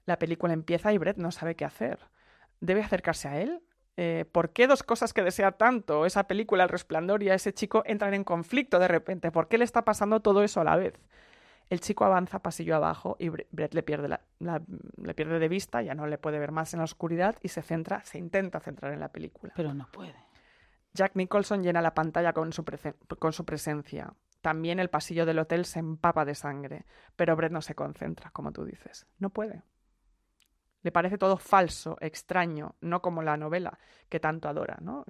La 0.04 0.18
película 0.18 0.52
empieza 0.52 0.92
y 0.92 0.98
Brett 0.98 1.16
no 1.16 1.30
sabe 1.30 1.54
qué 1.56 1.64
hacer. 1.64 1.98
¿Debe 2.60 2.82
acercarse 2.82 3.28
a 3.28 3.40
él? 3.40 3.62
Eh, 3.96 4.24
¿Por 4.30 4.50
qué 4.52 4.66
dos 4.66 4.82
cosas 4.82 5.12
que 5.12 5.22
desea 5.22 5.52
tanto, 5.52 6.06
esa 6.06 6.26
película, 6.26 6.62
El 6.64 6.68
Resplandor 6.70 7.22
y 7.22 7.28
a 7.30 7.34
ese 7.34 7.52
chico, 7.52 7.82
entran 7.86 8.14
en 8.14 8.24
conflicto 8.24 8.78
de 8.78 8.88
repente? 8.88 9.30
¿Por 9.30 9.48
qué 9.48 9.58
le 9.58 9.64
está 9.64 9.84
pasando 9.84 10.20
todo 10.20 10.42
eso 10.42 10.60
a 10.60 10.64
la 10.64 10.76
vez? 10.76 10.94
El 11.70 11.80
chico 11.80 12.04
avanza 12.04 12.40
pasillo 12.40 12.76
abajo 12.76 13.16
y 13.18 13.28
Bre- 13.28 13.46
Brett 13.50 13.74
le 13.74 13.82
pierde, 13.82 14.08
la- 14.08 14.20
la- 14.40 14.62
le 14.96 15.14
pierde 15.14 15.38
de 15.38 15.48
vista, 15.48 15.82
ya 15.82 15.94
no 15.94 16.06
le 16.06 16.18
puede 16.18 16.38
ver 16.38 16.52
más 16.52 16.72
en 16.74 16.78
la 16.78 16.84
oscuridad 16.84 17.36
y 17.42 17.48
se 17.48 17.62
centra, 17.62 18.02
se 18.04 18.18
intenta 18.18 18.60
centrar 18.60 18.92
en 18.92 19.00
la 19.00 19.10
película. 19.10 19.52
Pero 19.56 19.72
no 19.74 19.88
puede. 19.90 20.14
Jack 20.94 21.12
Nicholson 21.16 21.62
llena 21.62 21.80
la 21.80 21.94
pantalla 21.94 22.32
con 22.32 22.52
su, 22.52 22.64
prese- 22.64 22.94
con 23.18 23.32
su 23.32 23.44
presencia. 23.44 24.12
También 24.42 24.80
el 24.80 24.90
pasillo 24.90 25.24
del 25.24 25.38
hotel 25.38 25.64
se 25.64 25.78
empapa 25.78 26.24
de 26.24 26.34
sangre, 26.34 26.84
pero 27.16 27.36
Brett 27.36 27.52
no 27.52 27.62
se 27.62 27.76
concentra, 27.76 28.30
como 28.30 28.52
tú 28.52 28.64
dices. 28.64 29.06
No 29.18 29.30
puede. 29.30 29.62
Le 30.82 30.90
parece 30.90 31.16
todo 31.16 31.36
falso, 31.36 31.96
extraño, 32.00 32.74
no 32.80 33.00
como 33.00 33.22
la 33.22 33.36
novela 33.36 33.78
que 34.08 34.18
tanto 34.18 34.48
adora, 34.48 34.78
¿no? 34.80 35.04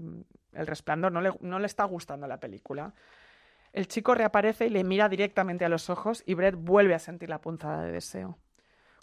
El 0.53 0.67
resplandor 0.67 1.11
no 1.13 1.23
le, 1.23 1.33
no 1.41 1.59
le 1.59 1.67
está 1.67 1.85
gustando 1.85 2.27
la 2.27 2.39
película. 2.39 2.93
El 3.73 3.89
chico 3.89 4.15
reaparece 4.15 4.67
y 4.67 4.71
le 4.71 4.85
mira 4.85 5.09
directamente 5.09 5.65
a 5.65 5.71
los 5.71 5.89
ojos 5.89 6.23
y 6.27 6.35
Brett 6.35 6.57
vuelve 6.57 6.95
a 6.95 6.99
sentir 6.99 7.31
la 7.31 7.41
punzada 7.41 7.85
de 7.85 7.93
deseo. 7.93 8.39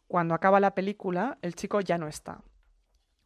Cuando 0.07 0.35
acaba 0.35 0.59
la 0.59 0.75
película, 0.75 1.39
el 1.41 1.55
chico 1.55 1.81
ya 1.81 1.97
no 1.97 2.07
está. 2.07 2.43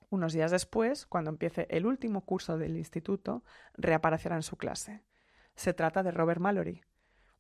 Unos 0.09 0.31
días 0.31 0.51
después, 0.51 1.05
cuando 1.05 1.31
empiece 1.31 1.67
el 1.69 1.85
último 1.85 2.21
curso 2.21 2.57
del 2.57 2.77
instituto, 2.77 3.43
reaparecerá 3.73 4.38
en 4.38 4.43
su 4.43 4.55
clase. 4.55 5.03
Se 5.55 5.73
trata 5.73 6.01
de 6.01 6.11
Robert 6.11 6.39
Mallory, 6.39 6.81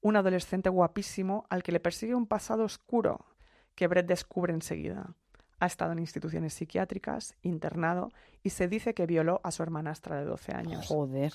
un 0.03 0.17
adolescente 0.17 0.69
guapísimo 0.69 1.45
al 1.49 1.63
que 1.63 1.71
le 1.71 1.79
persigue 1.79 2.13
un 2.13 2.27
pasado 2.27 2.63
oscuro 2.65 3.25
que 3.73 3.87
Brett 3.87 4.05
descubre 4.05 4.53
enseguida. 4.53 5.15
Ha 5.59 5.65
estado 5.65 5.93
en 5.93 5.99
instituciones 5.99 6.53
psiquiátricas, 6.53 7.35
internado 7.41 8.11
y 8.43 8.51
se 8.51 8.67
dice 8.67 8.93
que 8.93 9.07
violó 9.07 9.39
a 9.43 9.51
su 9.51 9.63
hermanastra 9.63 10.17
de 10.19 10.25
12 10.25 10.51
años. 10.53 10.85
Joder. 10.87 11.33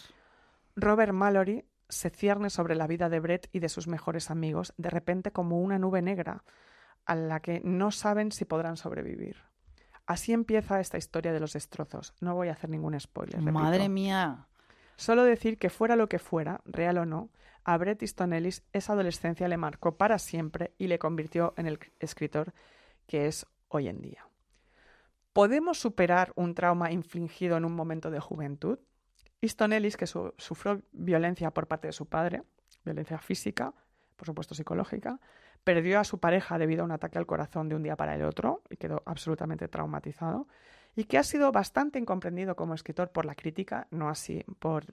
Robert 0.77 1.13
Mallory 1.13 1.65
se 1.89 2.11
cierne 2.11 2.51
sobre 2.51 2.75
la 2.75 2.87
vida 2.87 3.09
de 3.09 3.21
Brett 3.21 3.49
y 3.53 3.61
de 3.61 3.71
sus 3.71 3.89
mejores 3.89 4.31
amigos, 4.31 4.75
de 4.77 4.91
repente 4.91 5.33
como 5.33 5.61
una 5.61 5.79
nube 5.79 6.03
negra, 6.03 6.45
a 7.07 7.15
la 7.15 7.41
que 7.41 7.63
no 7.65 7.91
saben 7.91 8.31
si 8.33 8.45
podrán 8.45 8.77
sobrevivir. 8.77 9.37
Así 10.07 10.35
empieza 10.35 10.79
esta 10.79 10.99
historia 10.99 11.33
de 11.33 11.41
los 11.41 11.55
destrozos. 11.55 12.15
No 12.21 12.35
voy 12.35 12.49
a 12.49 12.53
hacer 12.53 12.69
ningún 12.69 12.99
spoiler. 13.01 13.37
repito. 13.37 13.53
Madre 13.53 13.89
mía. 13.89 14.47
Solo 14.97 15.25
decir 15.25 15.59
que 15.59 15.71
fuera 15.71 15.97
lo 15.97 16.09
que 16.09 16.19
fuera, 16.19 16.61
real 16.67 16.99
o 16.99 17.07
no, 17.07 17.31
a 17.69 17.77
Bret 17.77 18.01
Easton 18.01 18.33
esa 18.33 18.95
adolescencia 18.95 19.47
le 19.47 19.59
marcó 19.59 19.99
para 19.99 20.19
siempre 20.19 20.73
y 20.79 20.87
le 20.87 20.99
convirtió 20.99 21.53
en 21.59 21.67
el 21.67 21.79
escritor 22.01 22.55
que 23.07 23.27
es 23.27 23.47
hoy 23.69 23.89
en 23.89 24.01
día. 24.01 24.27
¿Podemos 25.35 25.79
superar 25.79 26.33
un 26.35 26.55
trauma 26.55 26.91
infligido 26.93 27.59
en 27.59 27.67
un 27.67 27.75
momento 27.75 28.11
de 28.11 28.21
juventud? 28.21 28.79
Easton 29.43 29.75
Ellis, 29.75 29.99
que 29.99 30.07
su- 30.07 30.33
sufrió 30.39 30.81
violencia 30.93 31.51
por 31.51 31.67
parte 31.67 31.89
de 31.89 31.93
su 31.93 32.07
padre, 32.07 32.43
violencia 32.87 33.19
física, 33.19 33.75
por 34.17 34.25
supuesto 34.25 34.55
psicológica, 34.55 35.21
perdió 35.63 36.01
a 36.01 36.05
su 36.05 36.19
pareja 36.19 36.57
debido 36.57 36.81
a 36.81 36.85
un 36.87 36.93
ataque 36.93 37.19
al 37.19 37.27
corazón 37.27 37.69
de 37.69 37.75
un 37.75 37.83
día 37.83 37.97
para 37.97 38.15
el 38.15 38.23
otro 38.23 38.63
y 38.71 38.79
quedó 38.79 39.03
absolutamente 39.05 39.69
traumatizado, 39.69 40.49
y 40.99 41.05
que 41.05 41.17
ha 41.17 41.23
sido 41.23 41.53
bastante 41.53 42.01
incomprendido 42.01 42.57
como 42.57 42.75
escritor 42.75 43.13
por 43.13 43.25
la 43.25 43.37
crítica, 43.37 43.87
no 43.93 44.09
así 44.09 44.45
por, 44.59 44.85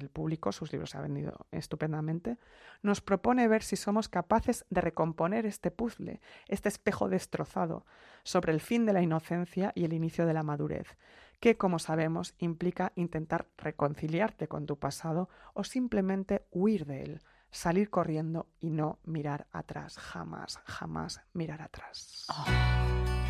el 0.00 0.08
público, 0.08 0.50
sus 0.50 0.72
libros 0.72 0.88
se 0.88 0.96
han 0.96 1.02
vendido 1.02 1.46
estupendamente, 1.50 2.38
nos 2.80 3.02
propone 3.02 3.46
ver 3.48 3.62
si 3.62 3.76
somos 3.76 4.08
capaces 4.08 4.64
de 4.70 4.80
recomponer 4.80 5.44
este 5.44 5.70
puzzle, 5.70 6.22
este 6.48 6.70
espejo 6.70 7.10
destrozado, 7.10 7.84
sobre 8.22 8.54
el 8.54 8.62
fin 8.62 8.86
de 8.86 8.94
la 8.94 9.02
inocencia 9.02 9.72
y 9.74 9.84
el 9.84 9.92
inicio 9.92 10.24
de 10.24 10.32
la 10.32 10.42
madurez, 10.42 10.96
que, 11.38 11.58
como 11.58 11.78
sabemos, 11.78 12.34
implica 12.38 12.92
intentar 12.94 13.46
reconciliarte 13.58 14.48
con 14.48 14.64
tu 14.64 14.78
pasado 14.78 15.28
o 15.52 15.64
simplemente 15.64 16.46
huir 16.50 16.86
de 16.86 17.02
él, 17.02 17.20
salir 17.50 17.90
corriendo 17.90 18.48
y 18.58 18.70
no 18.70 19.00
mirar 19.04 19.48
atrás, 19.52 19.98
jamás, 19.98 20.60
jamás 20.64 21.20
mirar 21.34 21.60
atrás. 21.60 22.26
Es 22.26 23.21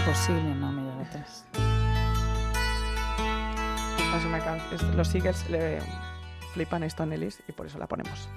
imposible 0.00 0.54
no 0.54 0.72
mirar 0.72 1.00
atrás. 1.06 1.44
Esta 3.98 4.16
es 4.18 4.24
una 4.24 4.38
can- 4.40 4.60
es- 4.72 4.82
los 4.82 5.14
Eagles 5.14 5.48
le 5.50 5.80
flipan 6.54 6.82
a 6.82 6.86
Stone 6.86 7.14
Ellis 7.14 7.42
y 7.48 7.52
por 7.52 7.66
eso 7.66 7.78
la 7.78 7.86
ponemos. 7.86 8.28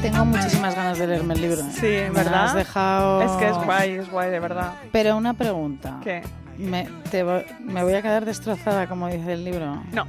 Tengo 0.00 0.24
muchísimas 0.24 0.74
ganas 0.74 0.98
de 0.98 1.06
leerme 1.06 1.34
el 1.34 1.40
libro. 1.42 1.60
¿eh? 1.60 1.70
Sí, 1.74 1.86
Me 1.86 2.10
¿verdad? 2.10 2.44
has 2.46 2.54
dejado... 2.54 3.22
Es 3.22 3.30
que 3.32 3.48
es 3.48 3.56
guay, 3.64 3.90
es 3.92 4.10
guay, 4.10 4.30
de 4.30 4.40
verdad. 4.40 4.72
Pero 4.90 5.16
una 5.16 5.34
pregunta. 5.34 6.00
¿Qué? 6.02 6.22
Me, 6.58 6.88
te 7.10 7.24
vo- 7.24 7.44
me 7.60 7.84
voy 7.84 7.94
a 7.94 8.02
quedar 8.02 8.24
destrozada, 8.24 8.88
como 8.88 9.06
dice 9.08 9.32
el 9.34 9.44
libro. 9.44 9.82
No. 9.92 10.06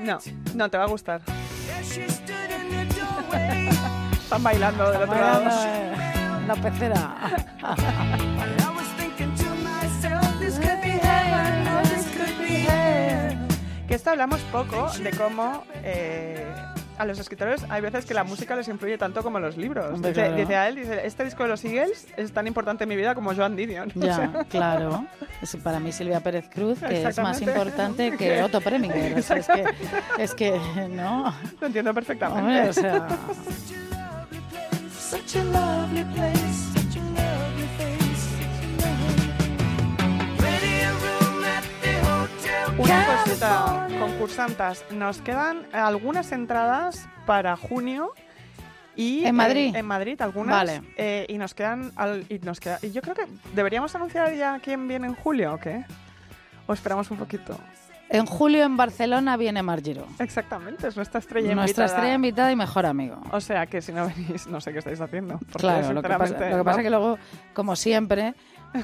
No, 0.00 0.18
no, 0.54 0.68
te 0.68 0.76
va 0.76 0.84
a 0.84 0.88
gustar. 0.88 1.22
Están 4.22 4.42
bailando 4.42 4.90
del 4.90 5.02
otro 5.02 5.14
lado. 5.18 6.11
La 6.46 6.54
pecera. 6.56 7.16
Que 13.88 13.94
esto 13.94 14.10
hablamos 14.10 14.40
poco 14.52 14.90
de 15.02 15.10
cómo 15.10 15.64
eh, 15.82 16.46
a 16.98 17.04
los 17.04 17.18
escritores 17.18 17.64
hay 17.68 17.82
veces 17.82 18.06
que 18.06 18.14
la 18.14 18.24
música 18.24 18.56
les 18.56 18.68
influye 18.68 18.96
tanto 18.96 19.22
como 19.22 19.38
los 19.38 19.56
libros. 19.56 20.00
Dice, 20.00 20.12
claro. 20.14 20.36
dice 20.36 20.56
a 20.56 20.68
él, 20.68 20.76
dice, 20.76 21.06
este 21.06 21.24
disco 21.24 21.42
de 21.42 21.50
los 21.50 21.64
Eagles 21.64 22.06
es 22.16 22.32
tan 22.32 22.46
importante 22.46 22.84
en 22.84 22.88
mi 22.88 22.96
vida 22.96 23.14
como 23.14 23.34
Joan 23.34 23.56
Didion. 23.56 23.92
O 23.96 24.00
Ya, 24.04 24.16
sea, 24.16 24.44
claro. 24.48 25.04
Es 25.42 25.56
para 25.56 25.78
mí 25.80 25.92
Silvia 25.92 26.20
Pérez 26.20 26.48
Cruz, 26.48 26.78
que 26.80 27.02
es 27.02 27.18
más 27.18 27.40
importante 27.42 28.16
que 28.16 28.42
Otto 28.44 28.60
Preminger. 28.60 29.18
O 29.18 29.22
sea, 29.22 29.36
es 29.36 29.46
que, 29.48 29.64
es 30.18 30.34
que, 30.34 30.60
no. 30.90 31.34
lo 31.60 31.66
entiendo 31.66 31.92
perfectamente. 31.92 32.40
Hombre, 32.42 32.68
o 32.68 32.72
sea, 32.72 33.08
Such 35.12 35.36
a 35.36 35.44
lovely 35.44 36.04
place, 36.14 36.58
such 36.74 36.96
a 36.96 37.02
face. 37.76 39.32
Una 42.78 43.06
cosita, 43.24 43.88
concursantas. 44.00 44.84
Nos 44.90 45.20
quedan 45.20 45.66
algunas 45.72 46.32
entradas 46.32 47.06
para 47.26 47.56
junio. 47.56 48.12
Y, 48.96 49.24
¿En 49.24 49.34
Madrid? 49.34 49.74
en 49.74 49.86
Madrid, 49.86 50.20
algunas. 50.20 50.54
Vale. 50.56 50.82
eh, 50.96 51.26
y 51.28 51.38
nos 51.38 51.54
quedan. 51.54 51.92
al- 51.96 52.24
y 52.28 52.38
nos 52.40 52.60
queda, 52.60 52.78
y 52.82 52.90
yo 52.92 53.00
creo 53.02 53.14
que 53.14 53.24
deberíamos 53.54 53.94
anunciar 53.94 54.34
ya 54.34 54.58
quién 54.60 54.86
viene 54.88 55.06
en 55.06 55.14
julio, 55.14 55.54
¿o 55.54 55.58
qué? 55.58 55.84
¿O 56.66 56.72
esperamos 56.74 57.10
un 57.10 57.16
poquito? 57.18 57.58
En 58.12 58.26
julio 58.26 58.64
en 58.64 58.76
Barcelona 58.76 59.36
viene 59.36 59.62
Margiro. 59.62 60.06
Exactamente, 60.18 60.88
es 60.88 60.96
nuestra 60.96 61.20
estrella 61.20 61.54
Nuestra 61.54 61.84
invitada. 61.84 61.86
estrella 61.86 62.14
invitada 62.14 62.52
y 62.52 62.56
mejor 62.56 62.86
amigo. 62.86 63.20
O 63.32 63.40
sea 63.40 63.66
que 63.66 63.80
si 63.80 63.90
no 63.92 64.06
venís, 64.06 64.46
no 64.46 64.60
sé 64.60 64.72
qué 64.72 64.78
estáis 64.80 65.00
haciendo. 65.00 65.40
Claro, 65.56 65.92
lo 65.92 66.02
que 66.02 66.08
pasa, 66.10 66.50
lo 66.50 66.58
que 66.58 66.64
pasa 66.64 66.76
no. 66.78 66.82
que 66.82 66.90
luego, 66.90 67.18
como 67.54 67.74
siempre, 67.74 68.34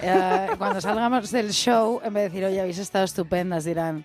eh, 0.02 0.48
cuando 0.58 0.80
salgamos 0.80 1.30
del 1.30 1.52
show, 1.52 2.00
en 2.02 2.14
vez 2.14 2.22
de 2.24 2.28
decir, 2.30 2.44
oye, 2.46 2.60
habéis 2.60 2.78
estado 2.78 3.04
estupendas, 3.04 3.64
dirán, 3.64 4.04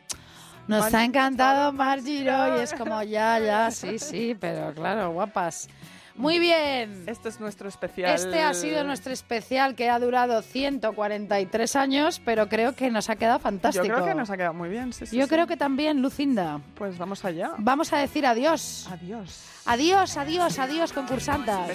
nos 0.68 0.94
ha 0.94 1.04
encantado 1.04 1.72
Margiro, 1.74 2.58
y 2.58 2.62
es 2.62 2.74
como, 2.74 3.02
ya, 3.04 3.40
ya, 3.40 3.72
sí, 3.72 4.00
sí, 4.00 4.36
pero 4.40 4.74
claro, 4.74 5.12
guapas. 5.12 5.68
Muy 6.16 6.40
bien. 6.40 7.04
Este 7.08 7.30
es 7.30 7.40
nuestro 7.40 7.68
especial. 7.68 8.14
Este 8.14 8.42
ha 8.42 8.54
sido 8.54 8.84
nuestro 8.84 9.12
especial 9.14 9.76
que 9.76 9.90
ha 9.90 9.98
durado 10.00 10.42
143 10.42 11.76
años, 11.76 12.22
pero 12.24 12.50
creo 12.50 12.74
que 12.76 12.92
nos 12.92 13.10
ha 13.10 13.16
quedado 13.16 13.40
fantástico. 13.40 13.86
Yo 13.86 13.94
creo 13.94 14.06
que 14.06 14.14
nos 14.16 14.30
ha 14.30 14.38
quedado 14.38 14.54
muy 14.54 14.70
bien. 14.70 14.94
Sí, 14.94 15.06
sí, 15.06 15.18
Yo 15.18 15.24
sí. 15.26 15.30
creo 15.30 15.48
que 15.48 15.58
también, 15.58 16.02
Lucinda. 16.02 16.60
Pues 16.76 16.98
vamos 16.98 17.26
allá. 17.26 17.54
Vamos 17.58 17.94
a 17.94 17.98
decir 17.98 18.26
adiós. 18.26 18.88
Adiós. 18.92 19.44
Adiós, 19.66 20.18
adiós, 20.18 20.60
adiós, 20.60 20.94
concursantas. 20.94 21.72